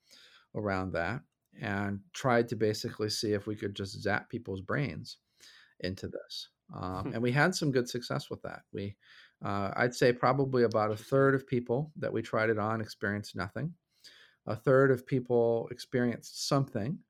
around 0.55 0.91
that 0.93 1.21
and 1.59 2.01
tried 2.13 2.47
to 2.49 2.55
basically 2.55 3.09
see 3.09 3.33
if 3.33 3.47
we 3.47 3.55
could 3.55 3.75
just 3.75 4.01
zap 4.01 4.29
people's 4.29 4.61
brains 4.61 5.17
into 5.81 6.07
this. 6.07 6.49
Um, 6.73 7.07
Hmm. 7.07 7.13
and 7.13 7.21
we 7.21 7.31
had 7.31 7.53
some 7.55 7.71
good 7.71 7.89
success 7.89 8.29
with 8.29 8.41
that. 8.43 8.63
We, 8.71 8.95
uh, 9.43 9.71
I'd 9.75 9.95
say, 9.95 10.13
probably 10.13 10.63
about 10.63 10.91
a 10.91 10.97
third 10.97 11.35
of 11.35 11.47
people 11.47 11.91
that 11.97 12.13
we 12.13 12.21
tried 12.21 12.49
it 12.49 12.57
on 12.59 12.81
experienced 12.81 13.35
nothing. 13.35 13.75
A 14.47 14.55
third 14.55 14.91
of 14.91 15.05
people 15.05 15.67
experienced 15.71 16.47
something, 16.47 17.03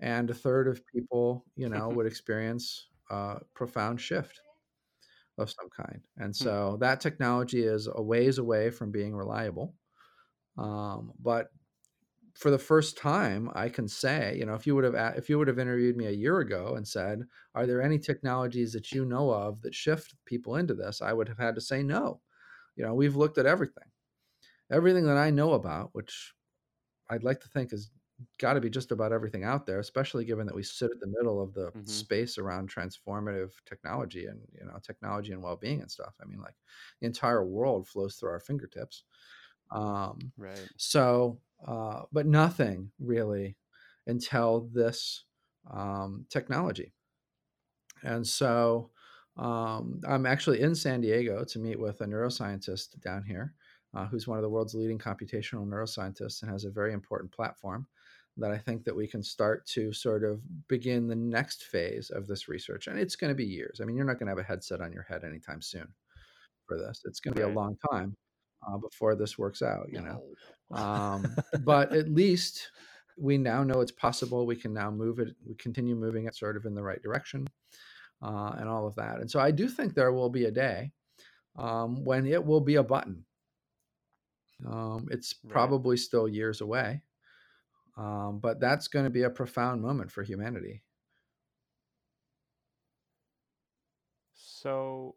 and 0.00 0.30
a 0.30 0.34
third 0.34 0.68
of 0.68 0.86
people, 0.86 1.46
you 1.56 1.68
know, 1.68 1.90
would 1.90 2.06
experience 2.06 2.88
a 3.10 3.40
profound 3.54 4.00
shift 4.00 4.40
of 5.38 5.50
some 5.50 5.70
kind. 5.70 6.06
And 6.16 6.34
so 6.34 6.76
that 6.78 7.00
technology 7.00 7.62
is 7.62 7.88
a 7.92 8.02
ways 8.02 8.38
away 8.38 8.70
from 8.70 8.90
being 8.90 9.14
reliable. 9.14 9.76
Um, 10.58 11.14
but 11.18 11.50
for 12.34 12.50
the 12.50 12.58
first 12.58 12.98
time, 12.98 13.50
I 13.54 13.68
can 13.68 13.88
say, 13.88 14.36
you 14.38 14.46
know, 14.46 14.54
if 14.54 14.66
you 14.66 14.74
would 14.76 14.84
have 14.84 15.18
if 15.18 15.28
you 15.28 15.38
would 15.38 15.48
have 15.48 15.58
interviewed 15.58 15.96
me 15.96 16.06
a 16.06 16.12
year 16.12 16.40
ago 16.40 16.76
and 16.76 16.86
said, 16.88 17.24
"Are 17.54 17.66
there 17.66 17.82
any 17.82 17.98
technologies 17.98 18.72
that 18.74 18.92
you 18.92 19.04
know 19.06 19.30
of 19.32 19.62
that 19.62 19.74
shift 19.74 20.16
people 20.26 20.56
into 20.56 20.74
this?" 20.74 21.02
I 21.02 21.12
would 21.14 21.28
have 21.28 21.38
had 21.38 21.54
to 21.56 21.60
say 21.62 21.82
no. 21.82 22.22
You 22.76 22.84
know, 22.84 22.94
we've 22.94 23.16
looked 23.16 23.38
at 23.38 23.46
everything, 23.46 23.90
everything 24.70 25.04
that 25.06 25.16
I 25.16 25.30
know 25.30 25.52
about, 25.54 25.94
which 25.94 26.34
I'd 27.10 27.24
like 27.24 27.40
to 27.40 27.48
think 27.48 27.70
has 27.70 27.90
got 28.38 28.54
to 28.54 28.60
be 28.60 28.70
just 28.70 28.90
about 28.92 29.12
everything 29.12 29.44
out 29.44 29.66
there, 29.66 29.78
especially 29.78 30.24
given 30.24 30.46
that 30.46 30.54
we 30.56 30.62
sit 30.62 30.90
at 30.90 31.00
the 31.00 31.06
middle 31.06 31.40
of 31.40 31.54
the 31.54 31.72
Mhm. 31.74 32.08
space 32.08 32.36
around 32.38 32.70
transformative 32.72 33.52
technology 33.64 34.26
and 34.26 34.46
you 34.52 34.64
know 34.64 34.78
technology 34.82 35.32
and 35.32 35.42
well-being 35.42 35.80
and 35.82 35.90
stuff. 35.90 36.16
I 36.20 36.24
mean, 36.26 36.40
like 36.40 36.56
the 37.00 37.06
entire 37.06 37.44
world 37.46 37.88
flows 37.88 38.16
through 38.16 38.30
our 38.30 38.40
fingertips. 38.40 39.04
Um, 39.70 40.32
Right. 40.36 40.70
so, 40.76 41.40
uh, 41.66 42.04
but 42.12 42.26
nothing 42.26 42.92
really 42.98 43.58
until 44.06 44.62
this 44.72 45.24
um, 45.70 46.26
technology. 46.30 46.94
And 48.02 48.26
so 48.26 48.92
um, 49.36 50.00
I'm 50.06 50.26
actually 50.26 50.60
in 50.60 50.74
San 50.74 51.00
Diego 51.00 51.44
to 51.44 51.58
meet 51.58 51.78
with 51.78 52.00
a 52.00 52.06
neuroscientist 52.06 53.00
down 53.00 53.24
here 53.24 53.54
uh, 53.94 54.06
who's 54.06 54.26
one 54.26 54.38
of 54.38 54.42
the 54.42 54.48
world's 54.48 54.74
leading 54.74 54.98
computational 54.98 55.66
neuroscientists 55.66 56.42
and 56.42 56.50
has 56.50 56.64
a 56.64 56.70
very 56.70 56.92
important 56.92 57.32
platform 57.32 57.86
that 58.36 58.50
I 58.52 58.58
think 58.58 58.84
that 58.84 58.94
we 58.94 59.06
can 59.06 59.22
start 59.22 59.66
to 59.68 59.92
sort 59.92 60.22
of 60.22 60.40
begin 60.68 61.08
the 61.08 61.16
next 61.16 61.64
phase 61.64 62.10
of 62.10 62.26
this 62.26 62.48
research. 62.48 62.86
And 62.86 62.98
it's 62.98 63.16
going 63.16 63.30
to 63.30 63.34
be 63.34 63.44
years. 63.44 63.80
I 63.80 63.84
mean, 63.84 63.96
you're 63.96 64.06
not 64.06 64.18
going 64.18 64.26
to 64.26 64.30
have 64.30 64.38
a 64.38 64.48
headset 64.48 64.80
on 64.80 64.92
your 64.92 65.02
head 65.02 65.24
anytime 65.24 65.60
soon 65.60 65.88
for 66.66 66.78
this. 66.78 67.02
It's 67.04 67.20
going 67.20 67.34
to 67.34 67.40
be 67.40 67.50
a 67.50 67.54
long 67.54 67.76
time 67.90 68.14
uh, 68.66 68.76
before 68.76 69.16
this 69.16 69.38
works 69.38 69.60
out, 69.60 69.86
you 69.90 70.00
know. 70.00 70.22
Um, 70.70 71.34
but 71.64 71.92
at 71.92 72.08
least 72.08 72.70
we 73.18 73.38
now 73.38 73.64
know 73.64 73.80
it's 73.80 73.92
possible. 73.92 74.46
We 74.46 74.56
can 74.56 74.72
now 74.72 74.90
move 74.90 75.18
it, 75.18 75.34
we 75.46 75.54
continue 75.56 75.96
moving 75.96 76.26
it 76.26 76.36
sort 76.36 76.56
of 76.56 76.64
in 76.64 76.74
the 76.74 76.82
right 76.82 77.02
direction 77.02 77.48
uh, 78.22 78.52
and 78.58 78.68
all 78.68 78.86
of 78.86 78.94
that. 78.96 79.18
And 79.18 79.30
so 79.30 79.40
I 79.40 79.50
do 79.50 79.68
think 79.68 79.94
there 79.94 80.12
will 80.12 80.30
be 80.30 80.44
a 80.44 80.50
day 80.50 80.92
um, 81.56 82.04
when 82.04 82.26
it 82.26 82.44
will 82.44 82.60
be 82.60 82.76
a 82.76 82.82
button. 82.82 83.24
Um, 84.66 85.08
it's 85.10 85.34
right. 85.44 85.52
probably 85.52 85.96
still 85.96 86.28
years 86.28 86.60
away, 86.60 87.02
um, 87.96 88.40
but 88.40 88.60
that's 88.60 88.88
going 88.88 89.04
to 89.04 89.10
be 89.10 89.22
a 89.22 89.30
profound 89.30 89.82
moment 89.82 90.10
for 90.10 90.22
humanity. 90.22 90.82
So, 94.34 95.14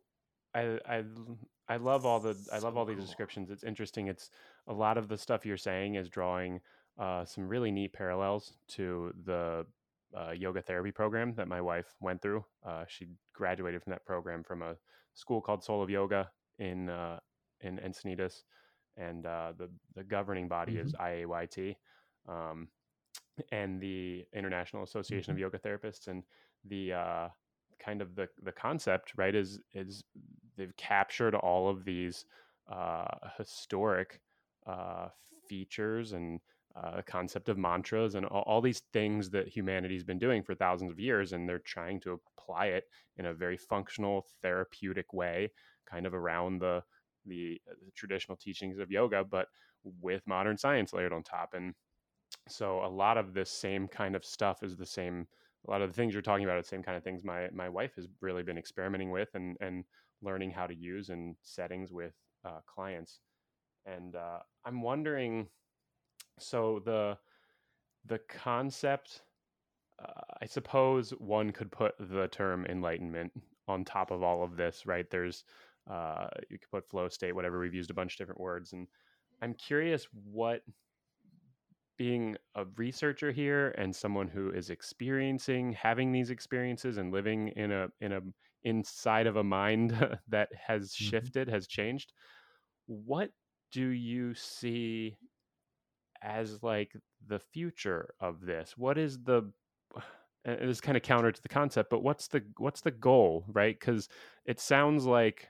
I 0.53 0.79
I 0.87 1.03
I 1.67 1.77
love 1.77 2.05
all 2.05 2.19
the 2.19 2.35
I 2.51 2.59
love 2.59 2.77
all 2.77 2.85
these 2.85 2.99
descriptions. 3.03 3.49
It's 3.49 3.63
interesting. 3.63 4.07
It's 4.07 4.29
a 4.67 4.73
lot 4.73 4.97
of 4.97 5.07
the 5.07 5.17
stuff 5.17 5.45
you're 5.45 5.57
saying 5.57 5.95
is 5.95 6.09
drawing 6.09 6.59
uh, 6.99 7.25
some 7.25 7.47
really 7.47 7.71
neat 7.71 7.93
parallels 7.93 8.53
to 8.69 9.13
the 9.25 9.65
uh, 10.15 10.31
yoga 10.31 10.61
therapy 10.61 10.91
program 10.91 11.33
that 11.35 11.47
my 11.47 11.61
wife 11.61 11.95
went 12.01 12.21
through. 12.21 12.43
Uh, 12.65 12.83
she 12.87 13.07
graduated 13.33 13.81
from 13.81 13.91
that 13.91 14.05
program 14.05 14.43
from 14.43 14.61
a 14.61 14.75
school 15.13 15.41
called 15.41 15.63
Soul 15.63 15.81
of 15.81 15.89
Yoga 15.89 16.29
in 16.59 16.89
uh, 16.89 17.19
in 17.61 17.77
Encinitas, 17.77 18.43
and 18.97 19.25
uh, 19.25 19.53
the 19.57 19.69
the 19.95 20.03
governing 20.03 20.47
body 20.47 20.73
mm-hmm. 20.73 20.87
is 20.87 20.93
IAYT, 20.93 21.75
um, 22.27 22.67
and 23.51 23.81
the 23.81 24.25
International 24.33 24.83
Association 24.83 25.35
mm-hmm. 25.35 25.43
of 25.43 25.53
Yoga 25.53 25.59
Therapists, 25.59 26.07
and 26.07 26.23
the 26.65 26.93
uh, 26.93 27.27
kind 27.79 28.01
of 28.01 28.15
the 28.15 28.27
the 28.43 28.51
concept 28.51 29.13
right 29.17 29.35
is 29.35 29.59
is 29.73 30.03
they've 30.57 30.75
captured 30.77 31.35
all 31.35 31.69
of 31.69 31.85
these 31.85 32.25
uh, 32.71 33.05
historic 33.37 34.19
features 35.47 36.13
and 36.13 36.39
uh, 36.75 37.01
concept 37.05 37.49
of 37.49 37.57
mantras 37.57 38.15
and 38.15 38.25
all, 38.25 38.43
all, 38.43 38.61
these 38.61 38.81
things 38.93 39.29
that 39.29 39.47
humanity's 39.47 40.03
been 40.03 40.17
doing 40.17 40.41
for 40.41 40.55
thousands 40.55 40.91
of 40.91 40.99
years 40.99 41.33
and 41.33 41.47
they're 41.47 41.59
trying 41.59 41.99
to 41.99 42.17
apply 42.37 42.67
it 42.67 42.85
in 43.17 43.25
a 43.25 43.33
very 43.33 43.57
functional 43.57 44.25
therapeutic 44.41 45.13
way 45.13 45.51
kind 45.89 46.05
of 46.05 46.13
around 46.13 46.59
the, 46.59 46.81
the, 47.25 47.59
uh, 47.69 47.73
the 47.85 47.91
traditional 47.91 48.37
teachings 48.37 48.79
of 48.79 48.91
yoga 48.91 49.23
but 49.23 49.47
with 50.01 50.21
modern 50.27 50.57
science 50.57 50.93
layered 50.93 51.13
on 51.13 51.23
top 51.23 51.53
and 51.53 51.73
so 52.47 52.83
a 52.85 52.87
lot 52.87 53.17
of 53.17 53.33
this 53.33 53.49
same 53.49 53.87
kind 53.87 54.15
of 54.15 54.25
stuff 54.25 54.63
is 54.63 54.75
the 54.77 54.85
same 54.85 55.27
a 55.67 55.71
lot 55.71 55.81
of 55.81 55.89
the 55.89 55.93
things 55.93 56.13
you're 56.13 56.21
talking 56.21 56.45
about 56.45 56.57
are 56.57 56.61
the 56.61 56.67
same 56.67 56.83
kind 56.83 56.97
of 56.97 57.03
things 57.03 57.23
my 57.23 57.47
my 57.53 57.69
wife 57.69 57.95
has 57.95 58.07
really 58.21 58.43
been 58.43 58.57
experimenting 58.57 59.11
with 59.11 59.29
and 59.33 59.57
and 59.61 59.83
learning 60.21 60.51
how 60.51 60.67
to 60.67 60.75
use 60.75 61.09
in 61.09 61.35
settings 61.41 61.91
with 61.91 62.13
uh, 62.45 62.59
clients. 62.67 63.19
And 63.85 64.15
uh, 64.15 64.39
i'm 64.65 64.81
wondering 64.81 65.47
so 66.39 66.81
the 66.85 67.17
the 68.05 68.19
concept 68.29 69.23
uh, 70.03 70.21
i 70.41 70.45
suppose 70.45 71.11
one 71.11 71.51
could 71.51 71.71
put 71.71 71.93
the 71.99 72.27
term 72.27 72.65
enlightenment 72.67 73.31
on 73.67 73.85
top 73.85 74.11
of 74.11 74.21
all 74.23 74.43
of 74.43 74.57
this 74.57 74.85
right? 74.85 75.09
There's 75.09 75.43
uh, 75.89 76.27
you 76.49 76.57
could 76.57 76.69
put 76.69 76.89
flow 76.89 77.09
state 77.09 77.35
whatever 77.35 77.59
we've 77.59 77.73
used 77.73 77.91
a 77.91 77.93
bunch 77.93 78.13
of 78.13 78.17
different 78.17 78.39
words 78.39 78.73
and 78.73 78.87
i'm 79.41 79.53
curious 79.53 80.07
what 80.31 80.61
being 81.97 82.35
a 82.55 82.65
researcher 82.77 83.31
here 83.31 83.75
and 83.77 83.95
someone 83.95 84.27
who 84.27 84.49
is 84.51 84.69
experiencing 84.69 85.71
having 85.73 86.11
these 86.11 86.29
experiences 86.29 86.97
and 86.97 87.11
living 87.11 87.49
in 87.49 87.71
a 87.71 87.87
in 87.99 88.13
a 88.13 88.21
inside 88.63 89.27
of 89.27 89.37
a 89.37 89.43
mind 89.43 89.91
that 90.27 90.49
has 90.55 90.91
mm-hmm. 90.91 91.09
shifted 91.09 91.47
has 91.47 91.67
changed 91.67 92.13
what 92.87 93.29
do 93.71 93.87
you 93.87 94.33
see 94.33 95.15
as 96.21 96.61
like 96.61 96.91
the 97.27 97.39
future 97.39 98.13
of 98.19 98.41
this? 98.41 98.73
What 98.77 98.97
is 98.97 99.19
the 99.23 99.51
and 100.45 100.69
it's 100.69 100.81
kind 100.81 100.97
of 100.97 101.03
counter 101.03 101.31
to 101.31 101.41
the 101.41 101.49
concept, 101.49 101.89
but 101.89 102.03
what's 102.03 102.27
the 102.27 102.43
what's 102.57 102.81
the 102.81 102.91
goal, 102.91 103.45
right? 103.47 103.79
Because 103.79 104.09
it 104.45 104.59
sounds 104.59 105.05
like, 105.05 105.49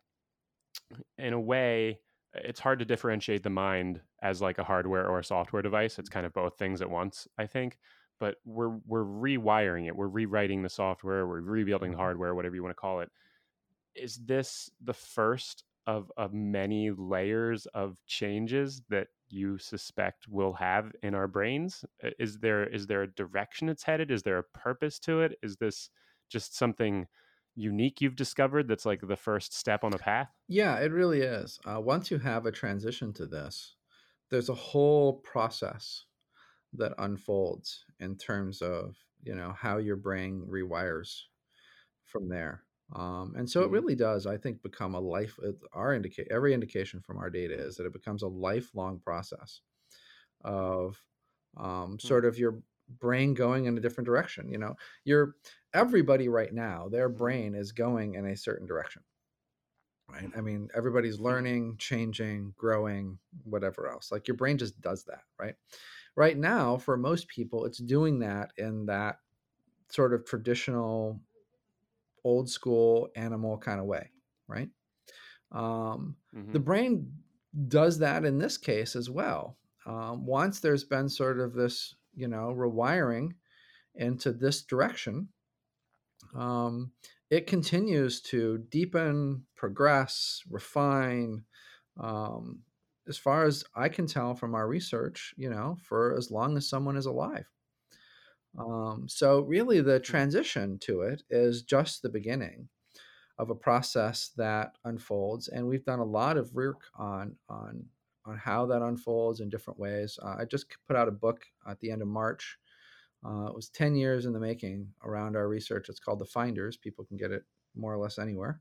in 1.17 1.33
a 1.33 1.39
way, 1.39 1.99
it's 2.33 2.59
hard 2.59 2.79
to 2.79 2.85
differentiate 2.85 3.43
the 3.43 3.49
mind 3.49 4.01
as 4.21 4.41
like 4.41 4.57
a 4.57 4.63
hardware 4.63 5.07
or 5.07 5.19
a 5.19 5.23
software 5.23 5.61
device. 5.61 5.99
It's 5.99 6.09
kind 6.09 6.25
of 6.25 6.33
both 6.33 6.57
things 6.57 6.81
at 6.81 6.89
once, 6.89 7.27
I 7.37 7.45
think. 7.45 7.77
But 8.19 8.35
we're 8.45 8.77
we're 8.85 9.03
rewiring 9.03 9.87
it. 9.87 9.95
We're 9.95 10.07
rewriting 10.07 10.61
the 10.61 10.69
software. 10.69 11.25
We're 11.25 11.41
rebuilding 11.41 11.91
the 11.91 11.95
mm-hmm. 11.95 12.01
hardware, 12.01 12.35
whatever 12.35 12.55
you 12.55 12.63
want 12.63 12.75
to 12.75 12.79
call 12.79 12.99
it. 12.99 13.09
Is 13.95 14.17
this 14.17 14.69
the 14.83 14.93
first 14.93 15.63
of, 15.87 16.11
of 16.17 16.33
many 16.33 16.91
layers 16.91 17.65
of 17.67 17.97
changes 18.05 18.83
that 18.89 19.07
you 19.29 19.57
suspect 19.57 20.27
will 20.27 20.53
have 20.53 20.91
in 21.03 21.15
our 21.15 21.27
brains 21.27 21.85
is 22.19 22.37
there 22.39 22.65
is 22.65 22.85
there 22.85 23.03
a 23.03 23.07
direction 23.13 23.69
it's 23.69 23.83
headed 23.83 24.11
is 24.11 24.21
there 24.23 24.37
a 24.37 24.43
purpose 24.43 24.99
to 24.99 25.21
it 25.21 25.37
is 25.41 25.55
this 25.55 25.89
just 26.29 26.55
something 26.55 27.07
unique 27.55 28.01
you've 28.01 28.15
discovered 28.15 28.67
that's 28.67 28.85
like 28.85 29.01
the 29.01 29.15
first 29.15 29.53
step 29.53 29.83
on 29.83 29.93
a 29.93 29.97
path 29.97 30.29
yeah 30.47 30.77
it 30.77 30.91
really 30.91 31.21
is 31.21 31.59
uh, 31.65 31.79
once 31.79 32.09
you 32.09 32.17
have 32.17 32.45
a 32.45 32.51
transition 32.51 33.11
to 33.11 33.25
this 33.25 33.75
there's 34.29 34.49
a 34.49 34.53
whole 34.53 35.13
process 35.13 36.05
that 36.73 36.93
unfolds 36.97 37.83
in 37.99 38.15
terms 38.15 38.61
of 38.61 38.95
you 39.23 39.35
know 39.35 39.53
how 39.57 39.77
your 39.77 39.97
brain 39.97 40.41
rewires 40.49 41.23
from 42.05 42.29
there 42.29 42.63
um, 42.93 43.35
and 43.37 43.49
so 43.49 43.61
it 43.61 43.65
mm-hmm. 43.65 43.73
really 43.73 43.95
does, 43.95 44.27
I 44.27 44.37
think, 44.37 44.61
become 44.61 44.95
a 44.95 44.99
life. 44.99 45.37
Uh, 45.45 45.51
our 45.73 45.93
indicate 45.93 46.27
every 46.29 46.53
indication 46.53 46.99
from 46.99 47.17
our 47.17 47.29
data 47.29 47.53
is 47.53 47.77
that 47.77 47.85
it 47.85 47.93
becomes 47.93 48.21
a 48.21 48.27
lifelong 48.27 48.99
process 48.99 49.61
of 50.43 51.01
um, 51.57 51.97
mm. 51.97 52.01
sort 52.01 52.25
of 52.25 52.37
your 52.37 52.61
brain 52.99 53.33
going 53.33 53.65
in 53.65 53.77
a 53.77 53.81
different 53.81 54.05
direction. 54.05 54.49
You 54.49 54.57
know, 54.57 54.75
your 55.03 55.35
everybody 55.73 56.27
right 56.27 56.53
now, 56.53 56.87
their 56.89 57.09
brain 57.09 57.55
is 57.55 57.71
going 57.71 58.15
in 58.15 58.25
a 58.25 58.37
certain 58.37 58.67
direction. 58.67 59.03
Right. 60.09 60.29
I 60.35 60.41
mean, 60.41 60.67
everybody's 60.75 61.17
mm. 61.17 61.23
learning, 61.23 61.75
changing, 61.77 62.53
growing, 62.57 63.17
whatever 63.43 63.87
else. 63.87 64.11
Like 64.11 64.27
your 64.27 64.35
brain 64.35 64.57
just 64.57 64.79
does 64.81 65.05
that, 65.05 65.21
right? 65.39 65.55
Right 66.17 66.37
now, 66.37 66.77
for 66.77 66.97
most 66.97 67.29
people, 67.29 67.65
it's 67.65 67.77
doing 67.77 68.19
that 68.19 68.51
in 68.57 68.87
that 68.87 69.19
sort 69.89 70.13
of 70.13 70.25
traditional 70.25 71.21
old 72.23 72.49
school 72.49 73.09
animal 73.15 73.57
kind 73.57 73.79
of 73.79 73.85
way, 73.85 74.11
right? 74.47 74.69
Um, 75.51 76.15
mm-hmm. 76.35 76.51
The 76.51 76.59
brain 76.59 77.11
does 77.67 77.99
that 77.99 78.25
in 78.25 78.37
this 78.37 78.57
case 78.57 78.95
as 78.95 79.09
well. 79.09 79.57
Um, 79.85 80.25
once 80.25 80.59
there's 80.59 80.83
been 80.83 81.09
sort 81.09 81.39
of 81.39 81.53
this, 81.53 81.95
you 82.15 82.27
know, 82.27 82.53
rewiring 82.55 83.31
into 83.95 84.31
this 84.31 84.63
direction, 84.63 85.29
um, 86.35 86.91
it 87.29 87.47
continues 87.47 88.21
to 88.21 88.59
deepen, 88.69 89.45
progress, 89.55 90.41
refine. 90.49 91.43
Um, 91.99 92.59
as 93.07 93.17
far 93.17 93.45
as 93.45 93.63
I 93.75 93.89
can 93.89 94.05
tell 94.05 94.35
from 94.35 94.55
our 94.55 94.67
research, 94.67 95.33
you 95.37 95.49
know, 95.49 95.77
for 95.81 96.15
as 96.17 96.31
long 96.31 96.55
as 96.57 96.69
someone 96.69 96.97
is 96.97 97.05
alive. 97.05 97.45
Um, 98.57 99.05
so, 99.07 99.41
really, 99.41 99.81
the 99.81 99.99
mm. 99.99 100.03
transition 100.03 100.77
to 100.79 101.01
it 101.01 101.23
is 101.29 101.63
just 101.63 102.01
the 102.01 102.09
beginning 102.09 102.67
of 103.37 103.49
a 103.49 103.55
process 103.55 104.31
that 104.37 104.75
unfolds, 104.83 105.47
and 105.47 105.67
we've 105.67 105.85
done 105.85 105.99
a 105.99 106.05
lot 106.05 106.37
of 106.37 106.53
work 106.53 106.81
on 106.97 107.35
on 107.49 107.85
on 108.25 108.37
how 108.37 108.65
that 108.67 108.81
unfolds 108.81 109.39
in 109.39 109.49
different 109.49 109.79
ways. 109.79 110.17
Uh, 110.21 110.35
I 110.39 110.45
just 110.45 110.67
put 110.87 110.95
out 110.95 111.07
a 111.07 111.11
book 111.11 111.43
at 111.67 111.79
the 111.79 111.91
end 111.91 112.01
of 112.01 112.07
March. 112.07 112.57
Uh, 113.25 113.45
it 113.45 113.55
was 113.55 113.69
10 113.69 113.95
years 113.95 114.25
in 114.25 114.33
the 114.33 114.39
making 114.39 114.87
around 115.03 115.35
our 115.35 115.47
research. 115.47 115.89
It's 115.89 115.99
called 115.99 116.19
The 116.19 116.25
Finders. 116.25 116.77
People 116.77 117.05
can 117.05 117.17
get 117.17 117.31
it 117.31 117.43
more 117.75 117.93
or 117.93 117.97
less 117.97 118.19
anywhere. 118.19 118.59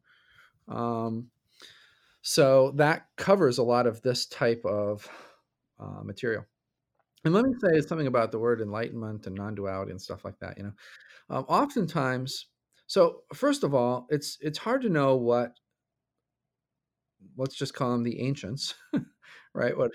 Um, 0.69 1.29
so 2.23 2.73
that 2.77 3.07
covers 3.17 3.59
a 3.59 3.63
lot 3.63 3.87
of 3.87 4.03
this 4.03 4.27
type 4.27 4.63
of 4.65 5.09
uh, 5.79 6.03
material. 6.03 6.45
And 7.25 7.35
let 7.35 7.45
me 7.45 7.53
say 7.61 7.81
something 7.81 8.07
about 8.07 8.33
the 8.33 8.39
word 8.39 8.61
enlightenment 8.61 9.27
and 9.27 9.37
non-duality 9.37 9.91
and 9.91 10.01
stuff 10.01 10.25
like 10.25 10.39
that. 10.41 10.57
You 10.57 10.65
know, 10.65 10.73
um, 11.31 11.45
oftentimes, 11.49 12.47
so 12.87 13.23
first 13.35 13.63
of 13.63 13.75
all, 13.75 14.07
it's 14.11 14.39
it's 14.41 14.59
hard 14.59 14.83
to 14.83 14.89
know 14.89 15.17
what 15.17 15.53
let's 17.37 17.55
just 17.55 17.75
call 17.75 17.93
them 17.93 18.03
the 18.03 18.21
ancients, 18.21 18.75
right? 19.55 19.77
What 19.77 19.93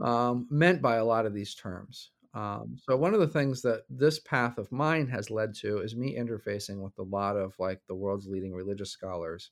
um, 0.00 0.46
meant 0.50 0.82
by 0.82 0.96
a 0.96 1.04
lot 1.04 1.26
of 1.26 1.34
these 1.34 1.54
terms. 1.54 2.10
Um, 2.34 2.76
so 2.78 2.96
one 2.96 3.14
of 3.14 3.20
the 3.20 3.28
things 3.28 3.60
that 3.62 3.82
this 3.90 4.18
path 4.20 4.56
of 4.56 4.72
mine 4.72 5.06
has 5.08 5.30
led 5.30 5.54
to 5.56 5.78
is 5.78 5.94
me 5.94 6.16
interfacing 6.16 6.80
with 6.80 6.96
a 6.98 7.02
lot 7.02 7.36
of 7.36 7.54
like 7.58 7.80
the 7.88 7.94
world's 7.94 8.26
leading 8.26 8.54
religious 8.54 8.90
scholars, 8.90 9.50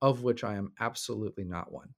of 0.00 0.22
which 0.22 0.42
I 0.42 0.54
am 0.54 0.72
absolutely 0.80 1.44
not 1.44 1.70
one. 1.70 1.90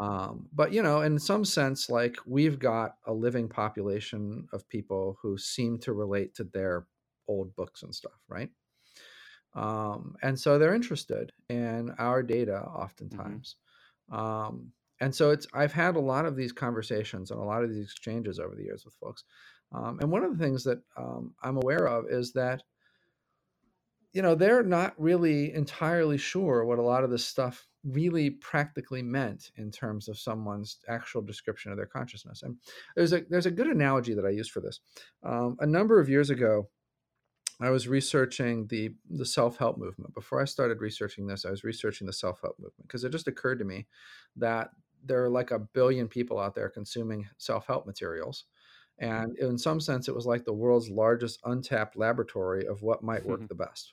Um, 0.00 0.48
but 0.52 0.72
you 0.72 0.82
know, 0.82 1.02
in 1.02 1.18
some 1.18 1.44
sense, 1.44 1.88
like 1.88 2.16
we've 2.26 2.58
got 2.58 2.96
a 3.06 3.12
living 3.12 3.48
population 3.48 4.46
of 4.52 4.68
people 4.68 5.16
who 5.22 5.38
seem 5.38 5.78
to 5.80 5.92
relate 5.92 6.34
to 6.34 6.44
their 6.44 6.86
old 7.28 7.54
books 7.54 7.82
and 7.82 7.94
stuff, 7.94 8.20
right? 8.28 8.50
Um, 9.54 10.16
and 10.22 10.38
so 10.38 10.58
they're 10.58 10.74
interested 10.74 11.32
in 11.48 11.94
our 11.98 12.22
data 12.22 12.60
oftentimes. 12.60 13.56
Um, 14.10 14.72
and 15.00 15.14
so 15.14 15.30
it's 15.30 15.46
I've 15.54 15.72
had 15.72 15.96
a 15.96 16.00
lot 16.00 16.26
of 16.26 16.36
these 16.36 16.52
conversations 16.52 17.30
and 17.30 17.40
a 17.40 17.44
lot 17.44 17.64
of 17.64 17.70
these 17.70 17.84
exchanges 17.84 18.38
over 18.38 18.54
the 18.54 18.64
years 18.64 18.84
with 18.84 18.94
folks. 18.94 19.24
Um, 19.72 19.98
and 20.00 20.10
one 20.10 20.22
of 20.22 20.36
the 20.36 20.42
things 20.44 20.64
that 20.64 20.78
um, 20.96 21.34
I'm 21.42 21.56
aware 21.56 21.86
of 21.86 22.06
is 22.08 22.32
that 22.34 22.62
you 24.12 24.22
know 24.22 24.34
they're 24.34 24.62
not 24.62 24.94
really 24.96 25.52
entirely 25.52 26.18
sure 26.18 26.64
what 26.64 26.78
a 26.78 26.82
lot 26.82 27.04
of 27.04 27.10
this 27.10 27.26
stuff 27.26 27.66
really 27.84 28.30
practically 28.30 29.02
meant 29.02 29.50
in 29.56 29.70
terms 29.70 30.08
of 30.08 30.18
someone's 30.18 30.78
actual 30.88 31.20
description 31.20 31.70
of 31.70 31.76
their 31.76 31.86
consciousness. 31.86 32.42
And 32.42 32.56
there's 32.96 33.12
a 33.12 33.22
there's 33.28 33.46
a 33.46 33.50
good 33.50 33.66
analogy 33.66 34.14
that 34.14 34.24
I 34.24 34.30
use 34.30 34.48
for 34.48 34.60
this. 34.60 34.80
Um, 35.24 35.56
a 35.60 35.66
number 35.66 36.00
of 36.00 36.08
years 36.08 36.30
ago, 36.30 36.68
I 37.60 37.70
was 37.70 37.86
researching 37.88 38.66
the 38.68 38.94
the 39.10 39.26
self 39.26 39.58
help 39.58 39.78
movement. 39.78 40.14
Before 40.14 40.40
I 40.40 40.44
started 40.44 40.80
researching 40.80 41.26
this, 41.26 41.44
I 41.44 41.50
was 41.50 41.64
researching 41.64 42.06
the 42.06 42.12
self 42.12 42.40
help 42.40 42.58
movement 42.58 42.86
because 42.88 43.04
it 43.04 43.12
just 43.12 43.28
occurred 43.28 43.58
to 43.58 43.64
me 43.64 43.86
that 44.36 44.70
there 45.04 45.24
are 45.24 45.30
like 45.30 45.50
a 45.50 45.58
billion 45.58 46.08
people 46.08 46.38
out 46.38 46.54
there 46.54 46.68
consuming 46.68 47.28
self 47.38 47.66
help 47.66 47.86
materials. 47.86 48.44
And 48.98 49.36
in 49.38 49.58
some 49.58 49.80
sense, 49.80 50.06
it 50.06 50.14
was 50.14 50.26
like 50.26 50.44
the 50.44 50.52
world's 50.52 50.88
largest 50.88 51.40
untapped 51.44 51.96
laboratory 51.96 52.66
of 52.66 52.82
what 52.82 53.02
might 53.02 53.26
work 53.26 53.46
the 53.48 53.54
best. 53.54 53.92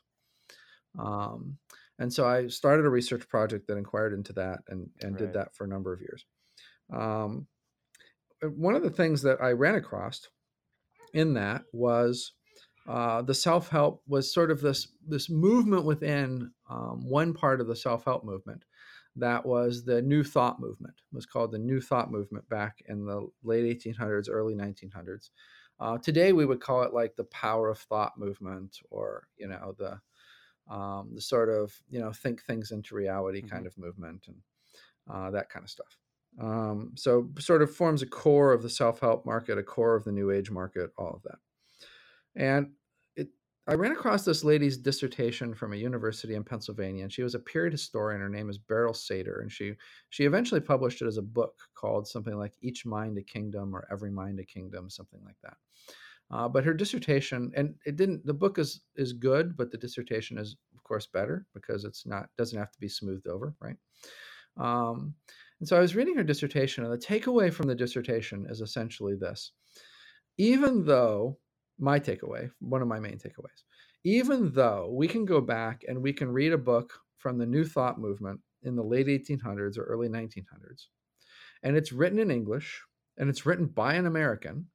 Um, 1.00 1.58
and 1.98 2.14
so 2.14 2.26
I 2.26 2.48
started 2.48 2.86
a 2.86 2.90
research 2.90 3.28
project 3.28 3.68
that 3.68 3.78
inquired 3.78 4.14
into 4.14 4.34
that 4.34 4.60
and, 4.68 4.90
and 5.02 5.14
right. 5.14 5.20
did 5.20 5.34
that 5.34 5.56
for 5.56 5.64
a 5.64 5.68
number 5.68 5.94
of 5.94 6.02
years. 6.02 6.26
Um, 6.94 7.48
uh, 8.44 8.48
one 8.48 8.76
of 8.76 8.84
the 8.84 8.90
things 8.90 9.22
that 9.24 9.42
I 9.42 9.52
ran 9.52 9.76
across 9.76 10.28
in 11.14 11.34
that 11.36 11.64
was 11.74 12.34
uh, 12.88 13.22
the 13.22 13.34
self 13.34 13.70
help 13.70 14.02
was 14.08 14.34
sort 14.34 14.52
of 14.52 14.62
this 14.62 14.88
this 15.08 15.30
movement 15.30 15.86
within 15.86 16.52
um, 16.70 17.08
one 17.08 17.34
part 17.34 17.62
of 17.62 17.68
the 17.68 17.76
self 17.76 18.06
help 18.06 18.24
movement 18.24 18.64
that 19.16 19.46
was 19.46 19.84
the 19.84 20.02
New 20.02 20.24
Thought 20.24 20.60
movement. 20.60 20.96
It 20.98 21.16
was 21.16 21.26
called 21.26 21.52
the 21.52 21.60
New 21.60 21.82
Thought 21.82 22.12
movement 22.12 22.48
back 22.50 22.82
in 22.88 23.06
the 23.06 23.28
late 23.44 23.84
1800s, 23.84 24.28
early 24.30 24.56
1900s. 24.56 25.30
Uh, 25.80 25.98
today 25.98 26.32
we 26.32 26.46
would 26.46 26.62
call 26.62 26.84
it 26.84 26.94
like 26.94 27.16
the 27.16 27.24
power 27.26 27.70
of 27.70 27.80
thought 27.80 28.14
movement, 28.18 28.80
or 28.92 29.28
you 29.38 29.48
know 29.48 29.76
the 29.78 30.00
um, 30.74 31.10
the 31.14 31.22
sort 31.22 31.50
of 31.50 31.74
you 31.90 32.00
know 32.00 32.12
think 32.12 32.44
things 32.44 32.72
into 32.72 32.96
reality 32.96 33.40
mm-hmm. 33.40 33.50
kind 33.50 33.66
of 33.66 33.78
movement 33.78 34.28
and 34.28 34.38
uh, 35.10 35.32
that 35.32 35.50
kind 35.50 35.64
of 35.64 35.70
stuff. 35.70 35.98
Um, 36.40 36.94
so 36.96 37.30
sort 37.40 37.62
of 37.62 37.76
forms 37.76 38.02
a 38.02 38.06
core 38.06 38.54
of 38.54 38.62
the 38.62 38.70
self-help 38.70 39.26
market, 39.26 39.58
a 39.58 39.64
core 39.64 39.96
of 39.96 40.06
the 40.06 40.12
new 40.12 40.32
age 40.32 40.50
market, 40.50 40.92
all 40.98 41.16
of 41.16 41.24
that. 41.24 41.40
And 42.36 42.72
I 43.72 43.76
ran 43.76 43.94
across 43.94 44.26
this 44.26 44.44
lady's 44.44 44.76
dissertation 44.76 45.54
from 45.54 45.72
a 45.72 45.78
university 45.78 46.36
in 46.36 46.44
Pennsylvania, 46.44 47.04
and 47.04 47.14
she 47.14 47.24
was 47.24 47.36
a 47.36 47.40
period 47.40 47.72
historian. 47.72 48.20
Her 48.20 48.28
name 48.28 48.50
is 48.50 48.58
Beryl 48.58 48.92
Satter, 48.92 49.40
and 49.40 49.50
she 49.50 49.76
she 50.10 50.26
eventually 50.26 50.60
published 50.60 51.02
it 51.02 51.08
as 51.08 51.16
a 51.16 51.22
book 51.22 51.58
called 51.74 52.06
something 52.06 52.38
like 52.38 52.52
"Each 52.60 52.86
Mind 52.86 53.18
a 53.18 53.22
Kingdom" 53.22 53.74
or 53.74 53.88
"Every 53.90 54.12
Mind 54.12 54.42
a 54.42 54.44
Kingdom," 54.44 54.90
something 54.90 55.22
like 55.24 55.38
that. 55.44 55.56
Uh, 56.30 56.50
but 56.50 56.66
her 56.66 56.74
dissertation, 56.74 57.50
and 57.56 57.76
it 57.86 57.96
didn't. 57.96 58.26
The 58.26 58.34
book 58.34 58.60
is 58.60 58.82
is 58.98 59.14
good, 59.14 59.56
but 59.56 59.72
the 59.72 59.78
dissertation 59.78 60.38
is 60.38 60.58
of 60.76 60.84
course 60.84 61.08
better 61.08 61.48
because 61.54 61.86
it's 61.86 62.06
not 62.06 62.28
doesn't 62.38 62.60
have 62.60 62.74
to 62.74 62.80
be 62.82 62.90
smoothed 62.90 63.28
over, 63.28 63.56
right? 63.62 63.78
Um, 64.58 65.16
and 65.62 65.70
so 65.70 65.78
I 65.78 65.80
was 65.80 65.96
reading 65.96 66.18
her 66.18 66.24
dissertation, 66.26 66.84
and 66.84 66.92
the 66.92 66.98
takeaway 66.98 67.54
from 67.54 67.70
the 67.70 67.76
dissertation 67.76 68.48
is 68.50 68.60
essentially 68.60 69.16
this: 69.16 69.54
even 70.38 70.84
though 70.84 71.38
my 71.82 72.00
takeaway, 72.00 72.52
one 72.60 72.82
of 72.82 72.88
my 72.88 73.00
main 73.00 73.18
takeaways, 73.18 73.64
even 74.04 74.52
though 74.54 74.90
we 74.92 75.08
can 75.08 75.26
go 75.26 75.42
back 75.42 75.84
and 75.88 76.02
we 76.02 76.14
can 76.14 76.32
read 76.32 76.54
a 76.54 76.58
book 76.58 76.94
from 77.18 77.38
the 77.38 77.46
New 77.46 77.66
Thought 77.66 78.00
movement 78.00 78.40
in 78.64 78.76
the 78.76 78.84
late 78.84 79.08
1800s 79.08 79.78
or 79.78 79.84
early 79.84 80.10
1900s, 80.10 80.88
and 81.64 81.78
it's 81.78 81.92
written 81.92 82.20
in 82.20 82.32
English 82.32 82.82
and 83.18 83.30
it's 83.30 83.46
written 83.46 83.68
by 83.68 83.96
an 83.96 84.06
American 84.06 84.68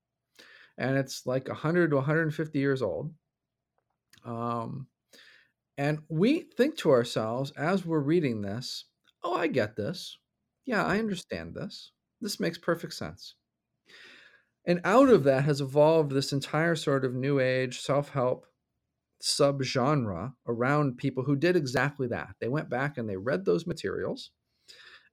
and 0.78 0.96
it's 0.96 1.26
like 1.26 1.48
100 1.48 1.90
to 1.90 1.96
150 1.96 2.58
years 2.58 2.82
old. 2.82 3.14
Um, 4.24 4.88
and 5.78 6.00
we 6.08 6.40
think 6.40 6.76
to 6.78 6.90
ourselves 6.90 7.50
as 7.52 7.84
we're 7.84 8.00
reading 8.00 8.42
this, 8.42 8.86
oh, 9.22 9.34
I 9.34 9.46
get 9.46 9.76
this. 9.76 10.18
Yeah, 10.66 10.84
I 10.84 10.98
understand 10.98 11.54
this. 11.54 11.92
This 12.20 12.40
makes 12.40 12.58
perfect 12.58 12.94
sense. 12.94 13.36
And 14.66 14.80
out 14.84 15.08
of 15.08 15.24
that 15.24 15.44
has 15.44 15.60
evolved 15.60 16.10
this 16.10 16.32
entire 16.32 16.74
sort 16.74 17.04
of 17.04 17.14
new 17.14 17.38
age 17.38 17.80
self 17.80 18.10
help 18.10 18.46
subgenre 19.22 20.34
around 20.46 20.98
people 20.98 21.22
who 21.22 21.36
did 21.36 21.56
exactly 21.56 22.08
that. 22.08 22.34
They 22.40 22.48
went 22.48 22.68
back 22.68 22.98
and 22.98 23.08
they 23.08 23.16
read 23.16 23.44
those 23.44 23.66
materials 23.66 24.30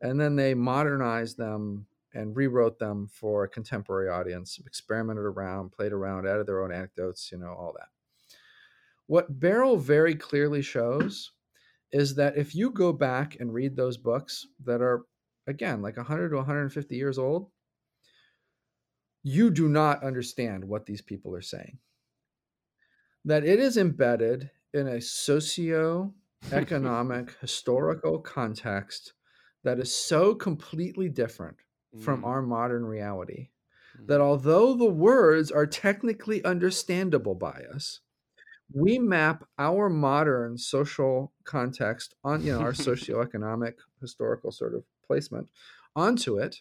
and 0.02 0.20
then 0.20 0.36
they 0.36 0.54
modernized 0.54 1.38
them 1.38 1.86
and 2.14 2.36
rewrote 2.36 2.78
them 2.78 3.08
for 3.08 3.44
a 3.44 3.50
contemporary 3.50 4.10
audience, 4.10 4.60
experimented 4.66 5.24
around, 5.24 5.72
played 5.72 5.94
around, 5.94 6.28
added 6.28 6.46
their 6.46 6.64
own 6.64 6.72
anecdotes, 6.72 7.32
you 7.32 7.38
know, 7.38 7.54
all 7.54 7.74
that. 7.78 7.88
What 9.08 9.40
Beryl 9.40 9.78
very 9.78 10.16
clearly 10.16 10.62
shows 10.62 11.32
is 11.92 12.16
that 12.16 12.38
if 12.38 12.54
you 12.54 12.72
go 12.72 12.94
back 12.94 13.38
and 13.40 13.54
read 13.54 13.76
those 13.76 13.98
books 13.98 14.46
that 14.66 14.82
are, 14.82 15.06
again, 15.48 15.82
like 15.82 15.98
100 15.98 16.30
to 16.30 16.36
150 16.36 16.96
years 16.96 17.18
old, 17.18 17.50
you 19.24 19.50
do 19.50 19.70
not 19.70 20.04
understand 20.04 20.66
what 20.66 20.86
these 20.86 21.02
people 21.02 21.36
are 21.36 21.42
saying. 21.42 21.80
That 23.26 23.46
it 23.46 23.60
is 23.60 23.78
embedded 23.78 24.52
in 24.74 24.88
a 24.88 25.00
socio 25.02 26.14
economic 26.52 27.36
historical 27.42 28.20
context 28.20 29.14
that 29.64 29.80
is 29.80 29.96
so 29.96 30.36
completely 30.36 31.08
different 31.08 31.56
from 32.02 32.24
mm. 32.24 32.26
our 32.26 32.42
modern 32.42 32.86
reality. 32.86 33.50
Mm. 34.00 34.08
That 34.08 34.22
although 34.22 34.74
the 34.74 34.90
words 34.90 35.52
are 35.52 35.66
technically 35.66 36.44
understandable 36.44 37.36
by 37.36 37.64
us, 37.74 38.02
we 38.74 38.98
map 38.98 39.46
our 39.60 39.90
modern 39.90 40.58
social 40.58 41.32
context 41.44 42.16
on, 42.24 42.44
you 42.44 42.54
know, 42.54 42.60
our 42.60 42.72
socioeconomic 42.74 43.74
historical 44.02 44.52
sort 44.52 44.74
of 44.74 44.84
placement 45.06 45.50
onto 45.96 46.38
it. 46.38 46.58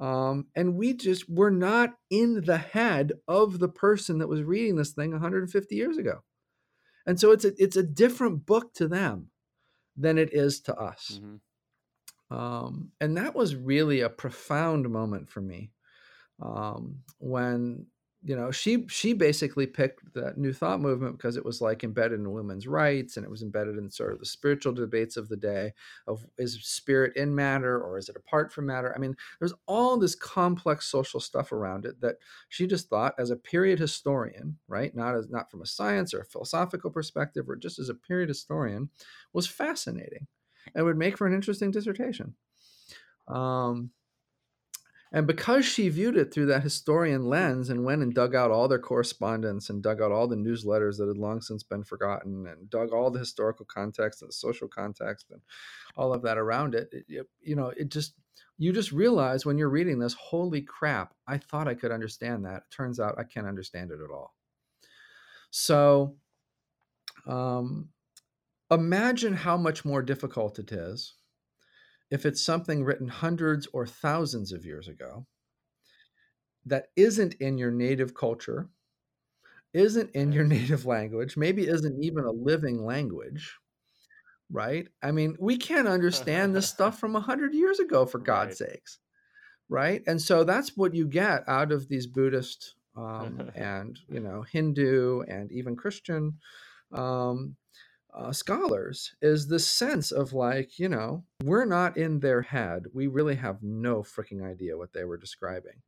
Um, 0.00 0.46
and 0.54 0.76
we 0.76 0.94
just 0.94 1.28
we're 1.28 1.50
not 1.50 1.94
in 2.10 2.44
the 2.44 2.58
head 2.58 3.12
of 3.26 3.58
the 3.58 3.68
person 3.68 4.18
that 4.18 4.28
was 4.28 4.42
reading 4.42 4.76
this 4.76 4.92
thing 4.92 5.10
150 5.10 5.74
years 5.74 5.98
ago. 5.98 6.22
And 7.06 7.18
so 7.18 7.32
it's 7.32 7.44
a 7.44 7.52
it's 7.58 7.76
a 7.76 7.82
different 7.82 8.46
book 8.46 8.74
to 8.74 8.86
them 8.86 9.30
than 9.96 10.18
it 10.18 10.32
is 10.32 10.60
to 10.60 10.74
us. 10.76 11.20
Mm-hmm. 11.20 11.36
Um, 12.30 12.92
and 13.00 13.16
that 13.16 13.34
was 13.34 13.56
really 13.56 14.00
a 14.00 14.10
profound 14.10 14.88
moment 14.90 15.30
for 15.30 15.40
me 15.40 15.72
um, 16.40 17.00
when 17.18 17.86
you 18.24 18.34
know 18.34 18.50
she 18.50 18.84
she 18.88 19.12
basically 19.12 19.66
picked 19.66 20.12
that 20.14 20.36
new 20.36 20.52
thought 20.52 20.80
movement 20.80 21.16
because 21.16 21.36
it 21.36 21.44
was 21.44 21.60
like 21.60 21.84
embedded 21.84 22.18
in 22.18 22.32
women's 22.32 22.66
rights 22.66 23.16
and 23.16 23.24
it 23.24 23.30
was 23.30 23.42
embedded 23.42 23.76
in 23.76 23.88
sort 23.88 24.12
of 24.12 24.18
the 24.18 24.26
spiritual 24.26 24.72
debates 24.72 25.16
of 25.16 25.28
the 25.28 25.36
day 25.36 25.72
of 26.06 26.26
is 26.36 26.58
spirit 26.62 27.14
in 27.16 27.32
matter 27.32 27.80
or 27.80 27.96
is 27.96 28.08
it 28.08 28.16
apart 28.16 28.52
from 28.52 28.66
matter 28.66 28.92
i 28.94 28.98
mean 28.98 29.14
there's 29.38 29.54
all 29.66 29.96
this 29.96 30.16
complex 30.16 30.86
social 30.86 31.20
stuff 31.20 31.52
around 31.52 31.84
it 31.84 32.00
that 32.00 32.16
she 32.48 32.66
just 32.66 32.88
thought 32.88 33.14
as 33.18 33.30
a 33.30 33.36
period 33.36 33.78
historian 33.78 34.58
right 34.66 34.96
not 34.96 35.14
as 35.14 35.28
not 35.28 35.50
from 35.50 35.62
a 35.62 35.66
science 35.66 36.12
or 36.12 36.20
a 36.20 36.26
philosophical 36.26 36.90
perspective 36.90 37.48
or 37.48 37.54
just 37.54 37.78
as 37.78 37.88
a 37.88 37.94
period 37.94 38.28
historian 38.28 38.90
was 39.32 39.46
fascinating 39.46 40.26
and 40.74 40.84
would 40.84 40.96
make 40.96 41.16
for 41.16 41.26
an 41.26 41.34
interesting 41.34 41.70
dissertation. 41.70 42.34
Um, 43.26 43.90
and 45.12 45.26
because 45.26 45.64
she 45.64 45.88
viewed 45.88 46.16
it 46.16 46.32
through 46.32 46.46
that 46.46 46.62
historian 46.62 47.24
lens 47.24 47.70
and 47.70 47.84
went 47.84 48.02
and 48.02 48.14
dug 48.14 48.34
out 48.34 48.50
all 48.50 48.68
their 48.68 48.78
correspondence 48.78 49.70
and 49.70 49.82
dug 49.82 50.00
out 50.00 50.12
all 50.12 50.28
the 50.28 50.36
newsletters 50.36 50.98
that 50.98 51.08
had 51.08 51.16
long 51.18 51.40
since 51.40 51.62
been 51.62 51.84
forgotten 51.84 52.46
and 52.46 52.68
dug 52.70 52.92
all 52.92 53.10
the 53.10 53.18
historical 53.18 53.64
context 53.64 54.22
and 54.22 54.28
the 54.28 54.34
social 54.34 54.68
context 54.68 55.26
and 55.30 55.40
all 55.96 56.12
of 56.12 56.22
that 56.22 56.38
around 56.38 56.74
it, 56.74 56.88
it, 56.92 57.26
you 57.40 57.56
know, 57.56 57.68
it 57.76 57.88
just, 57.90 58.14
you 58.58 58.72
just 58.72 58.92
realize 58.92 59.46
when 59.46 59.58
you're 59.58 59.68
reading 59.68 59.98
this, 59.98 60.14
holy 60.14 60.62
crap, 60.62 61.14
I 61.26 61.38
thought 61.38 61.68
I 61.68 61.74
could 61.74 61.92
understand 61.92 62.44
that. 62.44 62.56
It 62.56 62.74
turns 62.74 63.00
out 63.00 63.18
I 63.18 63.24
can't 63.24 63.46
understand 63.46 63.90
it 63.90 64.00
at 64.00 64.10
all. 64.10 64.34
So, 65.50 66.16
um, 67.26 67.88
Imagine 68.70 69.32
how 69.32 69.56
much 69.56 69.84
more 69.84 70.02
difficult 70.02 70.58
it 70.58 70.72
is 70.72 71.14
if 72.10 72.26
it's 72.26 72.42
something 72.42 72.84
written 72.84 73.08
hundreds 73.08 73.66
or 73.72 73.86
thousands 73.86 74.52
of 74.52 74.64
years 74.64 74.88
ago 74.88 75.26
that 76.64 76.88
isn't 76.96 77.34
in 77.34 77.58
your 77.58 77.70
native 77.70 78.14
culture, 78.14 78.68
isn't 79.72 80.10
in 80.12 80.32
your 80.32 80.44
native 80.44 80.86
language, 80.86 81.36
maybe 81.36 81.66
isn't 81.66 82.02
even 82.02 82.24
a 82.24 82.30
living 82.30 82.84
language, 82.84 83.56
right? 84.50 84.88
I 85.02 85.12
mean, 85.12 85.36
we 85.38 85.56
can't 85.56 85.88
understand 85.88 86.54
this 86.54 86.68
stuff 86.70 86.98
from 86.98 87.14
100 87.14 87.54
years 87.54 87.80
ago, 87.80 88.06
for 88.06 88.18
God's 88.18 88.60
Right. 88.60 88.70
sakes, 88.70 88.98
right? 89.68 90.02
And 90.06 90.20
so 90.20 90.44
that's 90.44 90.76
what 90.76 90.94
you 90.94 91.06
get 91.06 91.44
out 91.48 91.72
of 91.72 91.88
these 91.88 92.06
Buddhist 92.06 92.76
um, 92.96 93.50
and, 93.54 93.98
you 94.08 94.20
know, 94.20 94.42
Hindu 94.42 95.22
and 95.28 95.52
even 95.52 95.76
Christian 95.76 96.38
um, 96.92 97.56
uh, 98.18 98.32
scholars 98.32 99.14
is 99.22 99.46
the 99.46 99.58
sense 99.58 100.10
of 100.10 100.32
like, 100.32 100.78
you 100.78 100.88
know, 100.88 101.24
we're 101.44 101.64
not 101.64 101.96
in 101.96 102.20
their 102.20 102.42
head. 102.42 102.86
We 102.92 103.06
really 103.06 103.36
have 103.36 103.62
no 103.62 104.02
freaking 104.02 104.42
idea 104.42 104.76
what 104.76 104.92
they 104.92 105.04
were 105.04 105.16
describing. 105.16 105.82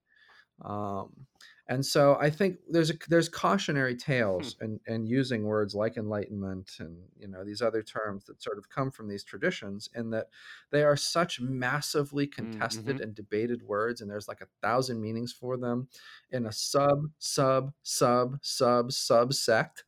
Um, 0.65 1.27
and 1.69 1.87
so 1.87 2.19
I 2.21 2.31
think 2.31 2.59
there's 2.69 2.91
a 2.91 2.95
there's 3.09 3.29
cautionary 3.29 3.97
tales 3.97 4.57
and 4.61 4.81
and 4.89 5.09
using 5.09 5.45
words 5.45 5.75
like 5.75 5.97
enlightenment 5.97 6.73
and 6.81 6.99
you 7.17 7.29
know 7.29 7.45
these 7.45 7.63
other 7.63 7.83
terms 7.83 8.25
that 8.25 8.43
sort 8.43 8.59
of 8.59 8.69
come 8.69 8.91
from 8.91 9.09
these 9.09 9.23
traditions 9.23 9.89
in 9.95 10.11
that 10.11 10.27
they 10.73 10.83
are 10.83 10.97
such 10.97 11.41
massively 11.41 12.27
contested 12.27 12.99
mhm. 12.99 13.03
and 13.03 13.15
debated 13.15 13.63
words 13.63 14.01
and 14.01 14.11
there's 14.11 14.27
like 14.27 14.41
a 14.41 14.49
thousand 14.61 15.01
meanings 15.01 15.33
for 15.33 15.57
them 15.57 15.87
in 16.33 16.45
a 16.45 16.53
sub 16.53 17.05
sub 17.19 17.73
sub 17.83 18.37
sub 18.43 18.91
sub 18.93 19.33
sect 19.33 19.85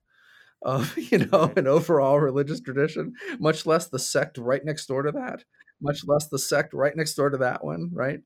of 0.65 0.97
you 1.13 1.19
know 1.19 1.53
an 1.57 1.67
overall 1.67 2.21
religious 2.21 2.61
tradition 2.61 3.15
much 3.39 3.67
less 3.67 3.89
the 3.89 3.99
sect 3.99 4.39
right 4.39 4.65
next 4.65 4.87
door 4.87 5.03
to 5.03 5.13
that 5.13 5.45
much 5.81 6.03
less 6.07 6.29
the 6.29 6.39
sect 6.39 6.73
right 6.73 6.97
next 6.97 7.15
door 7.15 7.31
to 7.31 7.37
that 7.39 7.65
one 7.65 7.91
right? 7.93 8.21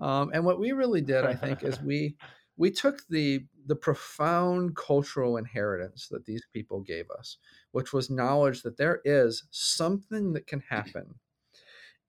Um, 0.00 0.30
and 0.32 0.44
what 0.44 0.60
we 0.60 0.72
really 0.72 1.00
did 1.00 1.24
i 1.24 1.34
think 1.34 1.62
is 1.62 1.80
we 1.80 2.16
we 2.56 2.70
took 2.70 3.06
the 3.08 3.46
the 3.66 3.76
profound 3.76 4.76
cultural 4.76 5.36
inheritance 5.36 6.08
that 6.10 6.26
these 6.26 6.42
people 6.52 6.80
gave 6.80 7.06
us 7.10 7.38
which 7.72 7.92
was 7.92 8.10
knowledge 8.10 8.62
that 8.62 8.76
there 8.76 9.00
is 9.04 9.44
something 9.50 10.32
that 10.34 10.46
can 10.46 10.62
happen 10.68 11.14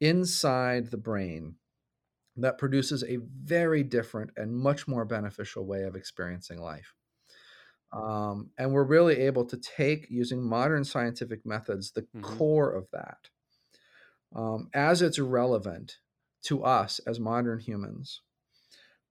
inside 0.02 0.92
the 0.92 0.98
brain 0.98 1.56
that 2.38 2.58
produces 2.58 3.04
a 3.04 3.18
very 3.44 3.84
different 3.84 4.32
and 4.38 4.56
much 4.56 4.88
more 4.88 5.06
beneficial 5.06 5.66
way 5.66 5.84
of 5.84 5.96
experiencing 5.96 6.60
life 6.60 6.94
um, 7.92 8.52
and 8.58 8.74
we're 8.74 8.84
really 8.84 9.18
able 9.20 9.46
to 9.46 9.58
take 9.58 10.10
using 10.10 10.42
modern 10.42 10.84
scientific 10.84 11.46
methods 11.46 11.92
the 11.92 12.04
Mhm. 12.16 12.22
core 12.24 12.72
of 12.74 12.90
that 12.92 13.30
um, 14.34 14.70
as 14.74 15.02
it's 15.02 15.20
relevant 15.20 15.98
to 16.44 16.64
us 16.64 17.00
as 17.00 17.20
modern 17.20 17.60
humans 17.60 18.22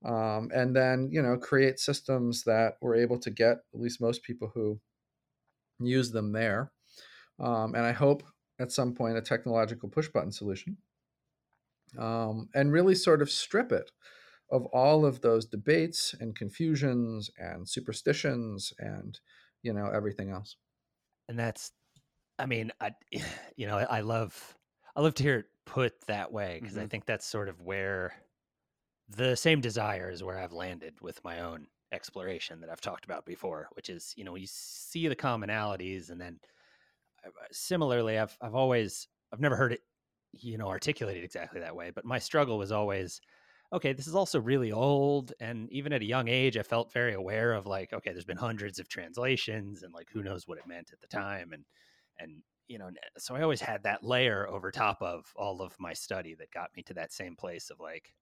um, 0.05 0.51
and 0.55 0.77
then 0.77 1.09
you 1.13 1.23
know 1.23 1.37
create 1.39 1.79
systems 1.81 2.45
that 2.45 2.77
we're 2.81 2.97
able 2.97 3.19
to 3.19 3.31
get 3.31 3.59
at 3.75 3.81
least 3.81 4.01
most 4.01 4.23
people 4.23 4.49
who 4.55 4.81
use 5.81 6.11
them 6.11 6.33
there 6.33 6.73
um, 7.41 7.75
and 7.75 7.85
i 7.87 7.93
hope 7.93 8.23
at 8.61 8.73
some 8.73 8.95
point 8.95 9.17
a 9.19 9.23
technological 9.23 9.89
push 9.89 10.09
button 10.09 10.33
solution 10.33 10.79
um, 11.97 12.49
and 12.55 12.73
really 12.73 12.95
sort 12.95 13.23
of 13.23 13.31
strip 13.31 13.73
it 13.73 13.91
of 14.51 14.67
all 14.67 15.05
of 15.07 15.21
those 15.21 15.47
debates 15.47 16.15
and 16.15 16.37
confusions 16.37 17.31
and 17.39 17.69
superstitions 17.69 18.73
and 18.79 19.21
you 19.63 19.73
know 19.73 19.89
everything 19.91 20.31
else 20.31 20.57
and 21.29 21.39
that's 21.39 21.73
i 22.39 22.47
mean 22.47 22.73
i 22.81 22.93
you 23.57 23.67
know 23.67 23.79
i 23.79 24.01
love 24.01 24.59
i 24.97 25.01
love 25.01 25.15
to 25.15 25.23
hear 25.23 25.41
it 25.41 25.47
put 25.67 26.01
that 26.03 26.33
way 26.33 26.57
because 26.63 26.79
i 26.79 26.85
Mhm. 26.85 26.89
think 26.89 27.07
that's 27.07 27.27
sort 27.27 27.49
of 27.49 27.63
where 27.63 28.15
the 29.09 29.37
same 29.37 29.61
desire 29.61 30.11
is 30.11 30.25
where 30.25 30.39
i've 30.39 30.53
landed 30.53 31.01
with 31.01 31.23
my 31.25 31.41
own 31.41 31.69
exploration 31.93 32.61
that 32.61 32.71
i've 32.71 32.81
talked 32.81 33.05
about 33.05 33.27
before 33.27 33.69
which 33.75 33.91
is 33.91 34.15
you 34.17 34.25
know 34.25 34.35
you 34.37 34.47
see 34.49 35.09
the 35.09 35.17
commonalities 35.17 36.11
and 36.11 36.21
then 36.21 36.41
uh, 37.25 37.31
similarly 37.53 38.19
i've 38.19 38.37
i've 38.41 38.55
always 38.55 39.09
i've 39.33 39.41
never 39.41 39.57
heard 39.57 39.73
it 39.73 39.83
you 40.33 40.59
know 40.59 40.69
articulated 40.69 41.25
exactly 41.25 41.61
that 41.61 41.77
way 41.77 41.91
but 41.91 42.05
my 42.05 42.19
struggle 42.19 42.59
was 42.59 42.73
always 42.73 43.21
okay 43.73 43.93
this 43.93 44.07
is 44.07 44.15
also 44.15 44.41
really 44.41 44.73
old 44.73 45.33
and 45.41 45.71
even 45.71 45.93
at 45.93 46.03
a 46.03 46.07
young 46.07 46.29
age 46.29 46.57
i 46.57 46.63
felt 46.63 46.93
very 46.93 47.15
aware 47.15 47.53
of 47.53 47.67
like 47.67 47.93
okay 47.93 48.13
there's 48.13 48.25
been 48.25 48.37
hundreds 48.37 48.79
of 48.79 48.89
translations 48.89 49.83
and 49.83 49.93
like 49.93 50.09
who 50.11 50.23
knows 50.23 50.47
what 50.47 50.59
it 50.59 50.67
meant 50.67 50.93
at 50.93 51.01
the 51.01 51.07
time 51.07 51.53
and 51.53 51.65
and 52.19 52.43
you 52.67 52.79
know 52.79 52.91
so 53.19 53.35
i 53.35 53.43
always 53.43 53.61
had 53.61 53.83
that 53.83 54.03
layer 54.03 54.49
over 54.49 54.71
top 54.71 55.01
of 55.03 55.33
all 55.37 55.61
of 55.63 55.79
my 55.79 55.93
study 55.93 56.35
that 56.35 56.51
got 56.51 56.71
me 56.77 56.83
to 56.83 56.95
that 56.95 57.13
same 57.13 57.37
place 57.37 57.71
of 57.71 57.79
like 57.81 58.15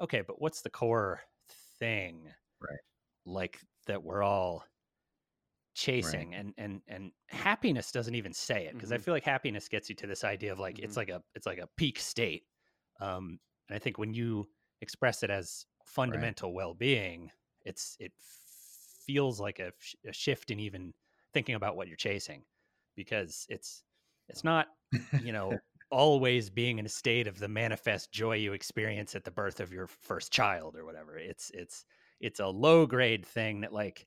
okay 0.00 0.22
but 0.22 0.40
what's 0.40 0.62
the 0.62 0.70
core 0.70 1.22
thing 1.48 2.32
Right. 2.60 2.80
like 3.26 3.60
that 3.86 4.02
we're 4.02 4.22
all 4.22 4.64
chasing 5.74 6.34
and 6.34 6.52
and 6.58 6.82
and 6.88 7.12
happiness 7.28 7.92
doesn't 7.92 8.16
even 8.16 8.32
say 8.32 8.66
it 8.66 8.70
because 8.76 8.90
i 8.90 8.96
Mhm. 8.96 8.98
feel 8.98 9.14
like 9.14 9.22
happiness 9.22 9.68
gets 9.68 9.88
you 9.88 9.94
to 9.94 10.08
this 10.08 10.24
idea 10.24 10.50
of 10.50 10.58
like 10.58 10.78
it's 10.80 10.96
Mhm. 10.96 10.96
like 10.96 11.08
a 11.08 11.22
it's 11.36 11.46
like 11.46 11.58
a 11.58 11.68
peak 11.76 12.00
state 12.00 12.46
um 13.00 13.38
and 13.68 13.76
i 13.76 13.78
think 13.78 13.96
when 13.96 14.12
you 14.12 14.48
express 14.80 15.22
it 15.22 15.30
as 15.30 15.66
fundamental 15.84 16.52
well-being 16.52 17.30
it's 17.64 17.96
it 17.98 18.12
feels 19.06 19.40
like 19.40 19.58
a, 19.58 19.72
a 20.06 20.12
shift 20.12 20.50
in 20.50 20.60
even 20.60 20.92
thinking 21.32 21.54
about 21.54 21.76
what 21.76 21.88
you're 21.88 21.96
chasing 21.96 22.42
because 22.94 23.46
it's 23.48 23.82
it's 24.28 24.44
not 24.44 24.66
you 25.22 25.32
know 25.32 25.58
always 25.90 26.50
being 26.50 26.78
in 26.78 26.84
a 26.84 26.90
state 26.90 27.26
of 27.26 27.38
the 27.38 27.48
manifest 27.48 28.12
joy 28.12 28.34
you 28.34 28.52
experience 28.52 29.14
at 29.14 29.24
the 29.24 29.30
birth 29.30 29.60
of 29.60 29.72
your 29.72 29.86
first 29.86 30.30
child 30.30 30.76
or 30.76 30.84
whatever 30.84 31.16
it's 31.16 31.50
it's 31.54 31.84
it's 32.20 32.40
a 32.40 32.46
low 32.46 32.86
grade 32.86 33.24
thing 33.24 33.60
that 33.62 33.72
like 33.72 34.06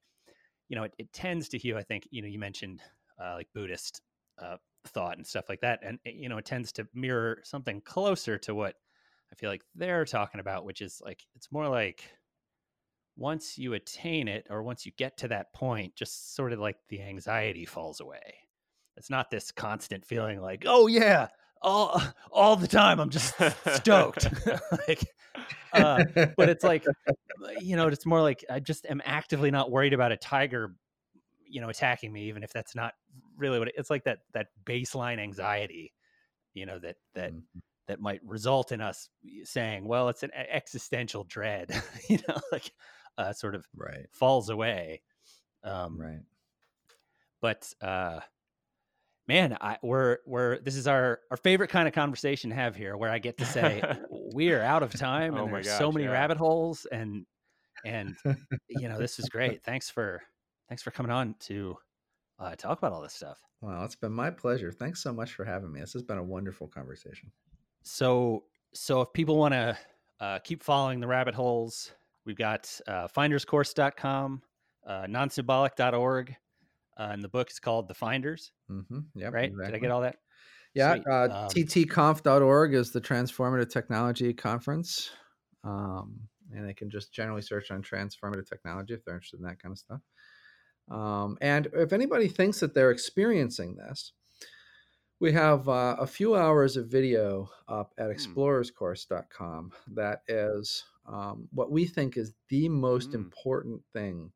you 0.69 0.75
know 0.75 0.83
it, 0.83 0.93
it 0.99 1.11
tends 1.11 1.49
to 1.49 1.57
heal 1.57 1.77
i 1.77 1.83
think 1.83 2.07
you 2.11 2.21
know 2.21 2.27
you 2.27 2.37
mentioned 2.37 2.81
uh, 3.19 3.33
like 3.35 3.47
buddhist 3.53 4.01
uh, 4.39 4.57
thought 4.85 5.17
and 5.17 5.25
stuff 5.25 5.49
like 5.49 5.61
that 5.61 5.79
and 5.83 5.99
you 6.05 6.29
know 6.29 6.37
it 6.37 6.45
tends 6.45 6.71
to 6.71 6.87
mirror 6.93 7.39
something 7.43 7.81
closer 7.81 8.37
to 8.37 8.53
what 8.53 8.75
i 9.31 9.35
feel 9.35 9.49
like 9.49 9.63
they're 9.75 10.05
talking 10.05 10.39
about 10.39 10.65
which 10.65 10.81
is 10.81 11.01
like 11.03 11.25
it's 11.35 11.51
more 11.51 11.67
like 11.67 12.03
once 13.17 13.57
you 13.57 13.73
attain 13.73 14.27
it 14.27 14.47
or 14.49 14.63
once 14.63 14.85
you 14.85 14.91
get 14.97 15.17
to 15.17 15.27
that 15.27 15.53
point 15.53 15.95
just 15.95 16.35
sort 16.35 16.53
of 16.53 16.59
like 16.59 16.77
the 16.89 17.01
anxiety 17.01 17.65
falls 17.65 17.99
away 17.99 18.35
it's 18.97 19.09
not 19.09 19.29
this 19.29 19.51
constant 19.51 20.05
feeling 20.05 20.41
like 20.41 20.63
oh 20.65 20.87
yeah 20.87 21.27
all 21.61 22.01
all 22.31 22.55
the 22.55 22.67
time 22.67 22.99
i'm 22.99 23.09
just 23.09 23.33
stoked 23.75 24.27
like 24.87 25.05
uh, 25.73 26.03
but 26.35 26.49
it's 26.49 26.63
like 26.63 26.85
you 27.59 27.75
know 27.75 27.87
it's 27.87 28.05
more 28.05 28.21
like 28.21 28.43
i 28.49 28.59
just 28.59 28.85
am 28.89 29.01
actively 29.05 29.51
not 29.51 29.71
worried 29.71 29.93
about 29.93 30.11
a 30.11 30.17
tiger 30.17 30.75
you 31.47 31.61
know 31.61 31.69
attacking 31.69 32.11
me 32.11 32.23
even 32.23 32.43
if 32.43 32.51
that's 32.51 32.75
not 32.75 32.93
really 33.37 33.59
what 33.59 33.67
it, 33.67 33.73
it's 33.77 33.89
like 33.89 34.03
that 34.03 34.19
that 34.33 34.47
baseline 34.65 35.19
anxiety 35.19 35.93
you 36.53 36.65
know 36.65 36.79
that 36.79 36.95
that 37.13 37.33
Mhm. 37.33 37.43
That 37.87 37.99
might 37.99 38.21
result 38.23 38.71
in 38.71 38.81
us 38.81 39.09
saying 39.43 39.85
well 39.85 40.09
it's 40.09 40.23
an 40.23 40.31
existential 40.33 41.23
dread 41.25 41.69
you 42.09 42.17
know 42.27 42.37
like 42.51 42.71
uh, 43.17 43.33
sort 43.33 43.55
of 43.55 43.65
right. 43.75 44.07
falls 44.11 44.49
away 44.49 45.01
um 45.63 45.99
right. 45.99 46.21
but 47.41 47.71
uh 47.81 48.19
man 49.27 49.57
i 49.61 49.77
we're 49.83 50.17
we're 50.25 50.59
this 50.59 50.75
is 50.75 50.87
our 50.87 51.19
our 51.29 51.37
favorite 51.37 51.69
kind 51.69 51.87
of 51.87 51.93
conversation 51.93 52.49
to 52.49 52.55
have 52.55 52.75
here 52.75 52.97
where 52.97 53.09
i 53.09 53.19
get 53.19 53.37
to 53.37 53.45
say 53.45 53.81
we 54.33 54.51
are 54.51 54.61
out 54.61 54.83
of 54.83 54.91
time 54.97 55.35
Oh 55.35 55.43
and 55.43 55.51
my 55.51 55.61
there's 55.61 55.77
so 55.77 55.91
many 55.91 56.05
yeah. 56.05 56.11
rabbit 56.11 56.37
holes 56.37 56.85
and 56.91 57.25
and 57.85 58.15
you 58.69 58.87
know 58.87 58.97
this 58.97 59.19
is 59.19 59.29
great. 59.29 59.63
Thanks 59.63 59.89
for 59.89 60.21
thanks 60.69 60.83
for 60.83 60.91
coming 60.91 61.11
on 61.11 61.35
to 61.41 61.75
uh, 62.39 62.55
talk 62.55 62.77
about 62.77 62.93
all 62.93 63.01
this 63.01 63.13
stuff. 63.13 63.39
Well 63.61 63.83
it's 63.83 63.95
been 63.95 64.13
my 64.13 64.29
pleasure. 64.29 64.71
Thanks 64.71 65.01
so 65.03 65.13
much 65.13 65.33
for 65.33 65.45
having 65.45 65.71
me. 65.71 65.79
This 65.79 65.93
has 65.93 66.03
been 66.03 66.17
a 66.17 66.23
wonderful 66.23 66.67
conversation 66.67 67.31
so 67.83 68.43
so 68.73 69.01
if 69.01 69.13
people 69.13 69.37
want 69.37 69.53
to 69.53 69.77
uh, 70.19 70.39
keep 70.39 70.63
following 70.63 70.99
the 70.99 71.07
rabbit 71.07 71.33
holes 71.35 71.91
we've 72.25 72.37
got 72.37 72.69
uh, 72.87 73.07
finderscourse.com 73.07 74.41
uh, 74.87 75.03
nonsymbolic.org 75.07 76.35
uh, 76.99 77.07
and 77.11 77.23
the 77.23 77.29
book 77.29 77.49
is 77.49 77.59
called 77.59 77.87
the 77.87 77.93
finders 77.93 78.51
mm-hmm. 78.69 78.99
yep, 79.15 79.33
right 79.33 79.51
did 79.65 79.75
i 79.75 79.79
get 79.79 79.91
all 79.91 80.01
that 80.01 80.17
Yeah, 80.73 80.93
Sweet. 80.95 81.07
uh, 81.07 81.23
Um, 81.23 81.49
ttconf.org 81.49 82.73
is 82.73 82.91
the 82.91 83.01
Transformative 83.01 83.69
Technology 83.69 84.33
Conference. 84.33 85.09
Um, 85.63 86.29
and 86.53 86.67
they 86.67 86.73
can 86.73 86.89
just 86.89 87.13
generally 87.13 87.41
search 87.41 87.71
on 87.71 87.81
transformative 87.81 88.47
technology 88.47 88.93
if 88.93 89.03
they're 89.03 89.15
interested 89.15 89.39
in 89.39 89.45
that 89.45 89.61
kind 89.61 89.71
of 89.73 89.77
stuff. 89.77 90.01
Um, 90.89 91.37
and 91.41 91.67
if 91.73 91.93
anybody 91.93 92.27
thinks 92.27 92.59
that 92.59 92.73
they're 92.73 92.91
experiencing 92.91 93.75
this, 93.75 94.13
we 95.21 95.31
have 95.31 95.69
uh, 95.69 95.95
a 95.99 96.07
few 96.07 96.35
hours 96.35 96.77
of 96.77 96.87
video 96.87 97.49
up 97.69 97.93
at 97.97 98.09
explorerscourse.com 98.09 99.71
that 99.93 100.23
is 100.27 100.83
um, 101.07 101.47
what 101.53 101.71
we 101.71 101.85
think 101.85 102.17
is 102.17 102.33
the 102.49 102.67
most 102.69 103.13
Hmm. 103.13 103.15
important 103.15 103.83
thing 103.93 104.33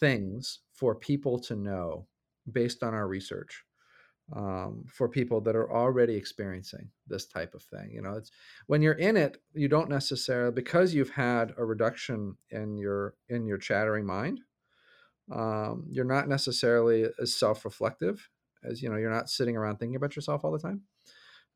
things 0.00 0.60
for 0.72 0.94
people 0.94 1.38
to 1.40 1.56
know 1.56 2.08
based 2.52 2.82
on 2.82 2.94
our 2.94 3.08
research 3.08 3.64
um, 4.34 4.84
for 4.88 5.08
people 5.08 5.40
that 5.42 5.56
are 5.56 5.72
already 5.72 6.16
experiencing 6.16 6.90
this 7.06 7.26
type 7.26 7.54
of 7.54 7.62
thing. 7.62 7.92
You 7.92 8.02
know, 8.02 8.14
it's 8.14 8.30
when 8.66 8.82
you're 8.82 8.94
in 8.94 9.16
it, 9.16 9.38
you 9.54 9.68
don't 9.68 9.90
necessarily 9.90 10.52
because 10.52 10.94
you've 10.94 11.10
had 11.10 11.54
a 11.58 11.64
reduction 11.64 12.38
in 12.50 12.78
your 12.78 13.16
in 13.28 13.46
your 13.46 13.58
chattering 13.58 14.06
mind. 14.06 14.40
Um, 15.32 15.86
you're 15.90 16.04
not 16.04 16.28
necessarily 16.28 17.06
as 17.20 17.36
self-reflective 17.36 18.30
as 18.66 18.82
you 18.82 18.88
know 18.90 18.96
you're 18.96 19.10
not 19.10 19.30
sitting 19.30 19.56
around 19.56 19.76
thinking 19.78 19.96
about 19.96 20.16
yourself 20.16 20.44
all 20.44 20.52
the 20.52 20.58
time 20.58 20.82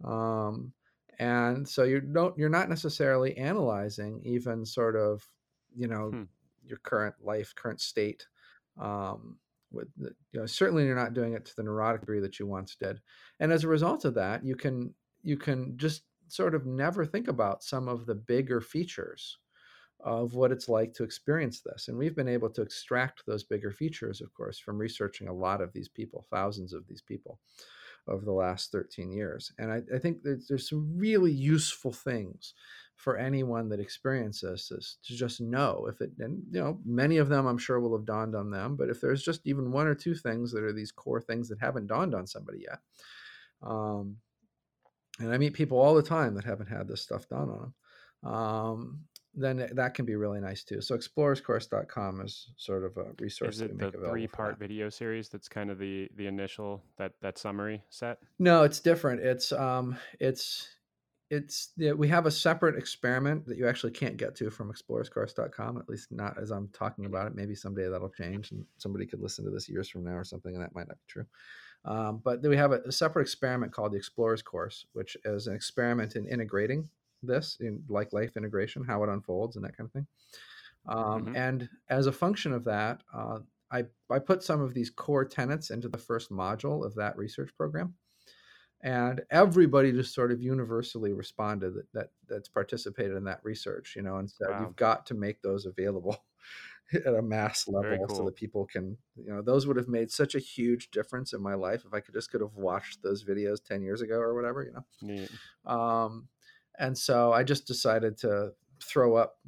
um, 0.05 0.73
and 1.19 1.69
so 1.69 1.85
you 1.85 2.01
don't 2.01 2.37
you're 2.39 2.49
not 2.49 2.69
necessarily 2.69 3.37
analyzing 3.37 4.23
even 4.25 4.65
sort 4.65 4.97
of 4.97 5.27
you 5.75 5.87
know 5.87 6.13
Hmm. 6.13 6.25
your 6.65 6.79
current 6.79 7.15
life 7.23 7.55
current 7.55 7.81
state 7.81 8.27
um, 8.79 9.39
with 9.71 9.89
the, 9.97 10.15
you 10.33 10.41
know 10.41 10.47
certainly 10.47 10.85
you're 10.85 10.95
not 10.95 11.15
doing 11.15 11.35
it 11.35 11.45
to 11.45 11.57
the 11.57 11.63
neurotic 11.63 12.01
degree 12.03 12.21
that 12.21 12.39
you 12.39 12.47
once 12.47 12.75
did 12.77 13.01
and 13.39 13.53
as 13.53 13.65
a 13.65 13.69
result 13.69 14.05
of 14.05 14.15
that 14.15 14.45
you 14.45 14.57
can 14.57 14.95
you 15.23 15.37
can 15.37 15.77
just 15.77 16.05
sort 16.29 16.55
of 16.55 16.65
never 16.65 17.05
think 17.05 17.29
about 17.29 17.63
some 17.63 17.89
of 17.89 18.07
the 18.07 18.15
bigger 18.15 18.61
features 18.61 19.39
of 20.05 20.35
what 20.35 20.53
it's 20.53 20.69
like 20.69 20.93
to 20.95 21.05
experience 21.05 21.61
this 21.61 21.89
and 21.89 21.97
we've 21.97 22.17
been 22.17 22.29
able 22.29 22.51
to 22.51 22.63
extract 22.63 23.25
those 23.27 23.45
bigger 23.45 23.71
features 23.71 24.21
of 24.21 24.33
course 24.35 24.59
from 24.59 24.79
researching 24.79 25.29
a 25.29 25.33
lot 25.33 25.61
of 25.61 25.73
these 25.73 25.89
people 25.89 26.27
thousands 26.31 26.73
of 26.73 26.87
these 26.87 27.03
people 27.03 27.39
over 28.09 28.25
the 28.25 28.33
last 28.33 28.73
13 28.73 29.13
years 29.13 29.53
and 29.59 29.71
i, 29.71 29.81
I 29.95 29.99
think 29.99 30.19
there's 30.23 30.69
some 30.69 30.97
really 30.97 31.33
useful 31.33 31.93
things 31.93 32.55
for 32.97 33.17
anyone 33.17 33.69
that 33.71 33.81
experiences 33.81 34.69
this 34.71 34.99
to 35.05 35.15
just 35.15 35.41
know 35.41 35.87
if 35.89 36.01
it 36.01 36.11
and 36.19 36.43
you 36.51 36.61
know 36.61 36.79
many 36.85 37.19
of 37.19 37.29
them 37.29 37.47
i'm 37.47 37.59
sure 37.59 37.81
will 37.81 37.97
have 37.97 38.07
dawned 38.07 38.35
on 38.35 38.51
them 38.51 38.77
but 38.77 38.89
if 38.89 39.01
there's 39.01 39.23
just 39.23 39.41
even 39.45 39.73
one 39.73 39.87
or 39.87 39.95
two 39.95 40.15
things 40.15 40.53
that 40.53 40.63
are 40.63 40.73
these 40.73 40.93
core 40.93 41.21
things 41.21 41.49
that 41.49 41.61
haven't 41.61 41.87
dawned 41.87 42.15
on 42.15 42.27
somebody 42.27 42.65
yet 42.69 42.79
um, 43.63 44.17
and 45.19 45.33
i 45.33 45.39
meet 45.39 45.55
people 45.55 45.79
all 45.79 45.95
the 45.95 46.03
time 46.03 46.35
that 46.35 46.45
haven't 46.45 46.69
had 46.69 46.89
this 46.89 47.03
stuff 47.03 47.29
done 47.29 47.49
on 47.51 47.59
them 47.61 47.75
um, 48.23 49.01
then 49.35 49.71
that 49.73 49.95
can 49.95 50.05
be 50.05 50.17
really 50.17 50.41
nice 50.41 50.65
too. 50.65 50.81
So 50.81 50.97
explorerscourse.com 50.97 52.21
is 52.23 52.49
sort 52.57 52.85
of 52.85 52.97
a 52.97 53.13
resource 53.21 53.57
Is 53.57 53.61
it 53.63 53.79
the 53.79 53.93
three 53.93 54.27
part 54.27 54.59
video 54.59 54.89
series 54.89 55.29
that's 55.29 55.49
kind 55.49 55.71
of 55.71 55.79
the 55.79 56.09
the 56.17 56.27
initial 56.27 56.83
that 56.99 57.13
that 57.23 57.39
summary 57.39 57.83
set? 57.91 58.19
no 58.39 58.65
it's 58.65 58.81
different. 58.81 59.21
It's 59.21 59.53
um 59.53 59.97
it's 60.19 60.69
it's 61.31 61.73
we 61.97 62.09
have 62.09 62.27
a 62.27 62.31
separate 62.31 62.77
experiment 62.77 63.47
that 63.47 63.57
you 63.57 63.69
actually 63.69 63.93
can't 63.93 64.17
get 64.17 64.35
to 64.35 64.51
from 64.51 64.73
explorerscourse.com 64.73 65.79
at 65.79 65.89
least 65.89 66.11
not 66.11 66.37
as 66.37 66.51
i'm 66.51 66.69
talking 66.73 67.07
about 67.07 67.29
it. 67.29 67.35
Maybe 67.37 67.55
someday 67.55 67.89
that'll 67.89 68.11
change 68.11 68.51
and 68.51 68.65
somebody 68.79 69.07
could 69.07 69.21
listen 69.21 69.45
to 69.45 69.51
this 69.51 69.69
years 69.69 69.89
from 69.89 70.05
now 70.05 70.15
or 70.17 70.25
something 70.25 70.55
and 70.55 70.63
that 70.63 70.75
might 70.75 70.89
not 70.89 70.99
be 70.99 71.07
true. 71.07 71.27
Um, 71.83 72.21
but 72.23 72.43
we 72.43 72.57
have 72.59 72.73
a, 72.73 72.81
a 72.81 72.93
separate 72.93 73.23
experiment 73.23 73.73
called 73.73 73.93
the 73.93 73.97
explorers 73.97 74.43
course 74.43 74.87
which 74.93 75.17
is 75.25 75.47
an 75.47 75.55
experiment 75.55 76.17
in 76.17 76.27
integrating 76.27 76.89
this 77.23 77.57
in 77.61 77.85
like 77.89 78.13
life 78.13 78.37
integration 78.37 78.85
how 78.85 79.03
it 79.05 79.09
unfolds 79.11 79.57
and 79.57 79.65
that 79.65 79.77
kind 79.77 79.87
of 79.89 79.93
thing 79.93 80.07
um, 80.87 81.29
Mhm. 81.29 81.35
and 81.35 81.69
as 81.89 82.07
a 82.07 82.13
function 82.13 82.53
of 82.53 82.65
that 82.65 83.03
uh, 83.15 83.41
I, 83.73 83.85
I 84.11 84.19
put 84.19 84.43
some 84.43 84.61
of 84.61 84.75
these 84.75 84.91
core 84.91 85.25
tenets 85.25 85.71
into 85.71 85.89
the 85.89 85.99
first 85.99 86.31
module 86.31 86.85
of 86.85 86.95
that 86.97 87.17
research 87.17 87.57
program 87.57 87.95
and 88.83 89.23
everybody 89.31 89.93
just 89.93 90.15
sort 90.15 90.33
of 90.33 90.41
universally 90.43 91.13
responded 91.13 91.75
that, 91.75 91.93
that 91.93 92.11
that's 92.27 92.49
participated 92.49 93.17
in 93.17 93.25
that 93.25 93.41
research 93.45 93.95
you 93.97 94.03
know 94.03 94.17
and 94.17 94.31
said 94.31 94.49
Wow. 94.49 94.59
you've 94.59 94.77
got 94.77 95.05
to 95.07 95.15
make 95.15 95.43
those 95.43 95.67
available 95.67 96.17
at 96.95 97.15
a 97.15 97.23
mass 97.23 97.69
level 97.69 98.09
so 98.09 98.25
that 98.25 98.37
people 98.37 98.67
can 98.67 98.97
you 99.17 99.33
know 99.33 99.43
those 99.43 99.67
would 99.67 99.77
have 99.77 99.89
made 99.89 100.11
such 100.11 100.35
a 100.35 100.39
huge 100.41 100.91
difference 100.91 101.33
in 101.33 101.43
my 101.43 101.55
life 101.55 101.85
if 101.87 101.95
i 101.95 102.01
could 102.01 102.15
just 102.15 102.31
could 102.31 102.41
have 102.41 102.57
watched 102.57 103.03
those 103.03 103.25
videos 103.25 103.63
10 103.65 103.83
years 103.83 104.03
ago 104.03 104.17
or 104.17 104.35
whatever 104.35 104.65
you 104.65 104.73
know 104.73 104.87
Neat. 105.03 105.33
um, 105.67 106.29
and 106.81 106.97
so 106.99 107.33
i 107.33 107.43
just 107.45 107.67
decided 107.67 108.17
to 108.19 108.51
throw 108.83 109.15
up 109.15 109.39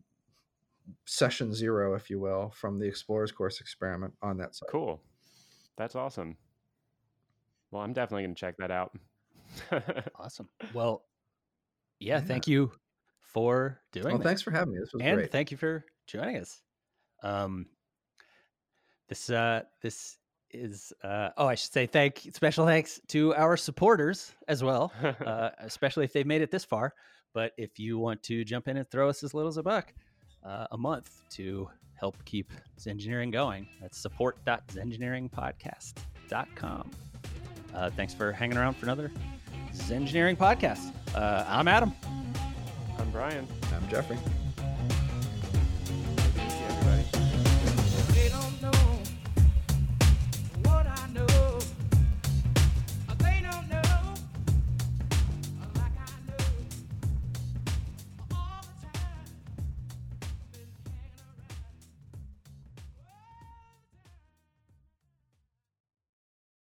session 1.06 1.52
zero 1.52 1.94
if 1.94 2.08
you 2.10 2.20
will 2.20 2.50
from 2.54 2.78
the 2.78 2.86
explorers 2.86 3.32
course 3.32 3.60
experiment 3.60 4.12
on 4.22 4.36
that 4.36 4.54
site 4.54 4.68
Cool. 4.70 5.00
That's 5.78 5.94
awesome. 5.96 6.36
Well, 7.70 7.82
I'm 7.82 7.92
definitely 7.94 8.24
gonna 8.24 8.34
check 8.34 8.56
that 8.58 8.70
out. 8.70 8.92
Awesome. 10.16 10.48
Well, 10.74 11.04
yeah, 11.98 12.16
Yeah. 12.18 12.20
thank 12.20 12.46
you 12.46 12.70
for 13.22 13.80
doing 13.92 14.06
well 14.06 14.18
that. 14.18 14.24
thanks 14.24 14.42
for 14.42 14.50
having 14.50 14.74
me 14.74 14.80
this 14.80 14.92
was 14.92 15.00
and 15.02 15.16
great 15.16 15.32
thank 15.32 15.50
you 15.50 15.56
for 15.56 15.84
joining 16.06 16.36
us. 16.36 16.60
Um, 17.22 17.66
this 19.08 19.30
uh, 19.30 19.62
this 19.80 20.18
is 20.50 20.92
uh, 21.02 21.30
oh, 21.38 21.46
I 21.46 21.54
should 21.54 21.72
say 21.72 21.86
thank 21.86 22.18
special 22.34 22.66
thanks 22.66 23.00
to 23.08 23.34
our 23.34 23.56
supporters 23.56 24.32
as 24.48 24.62
well, 24.62 24.92
uh, 25.02 25.50
especially 25.58 26.04
if 26.04 26.12
they've 26.12 26.26
made 26.26 26.42
it 26.42 26.50
this 26.50 26.64
far. 26.64 26.92
But 27.34 27.52
if 27.56 27.78
you 27.78 27.98
want 27.98 28.22
to 28.24 28.44
jump 28.44 28.68
in 28.68 28.76
and 28.76 28.86
throw 28.90 29.08
us 29.08 29.22
as 29.22 29.32
little 29.34 29.48
as 29.48 29.56
a 29.56 29.62
buck 29.62 29.94
uh, 30.44 30.66
a 30.70 30.76
month 30.78 31.22
to 31.30 31.68
help 31.94 32.22
keep 32.24 32.52
Zengineering 32.78 33.32
going, 33.32 33.66
that's 33.80 33.98
support.zengineeringpodcast.com. 33.98 36.90
Uh, 37.74 37.88
thanks 37.90 38.12
for 38.12 38.32
hanging 38.32 38.58
around 38.58 38.76
for 38.76 38.84
another 38.86 39.10
Zengineering 39.72 40.36
podcast. 40.36 40.92
Uh, 41.14 41.44
I'm 41.48 41.68
Adam. 41.68 41.94
I'm 42.98 43.10
Brian. 43.10 43.46
i'm 43.74 43.88
jeffrey 43.88 44.18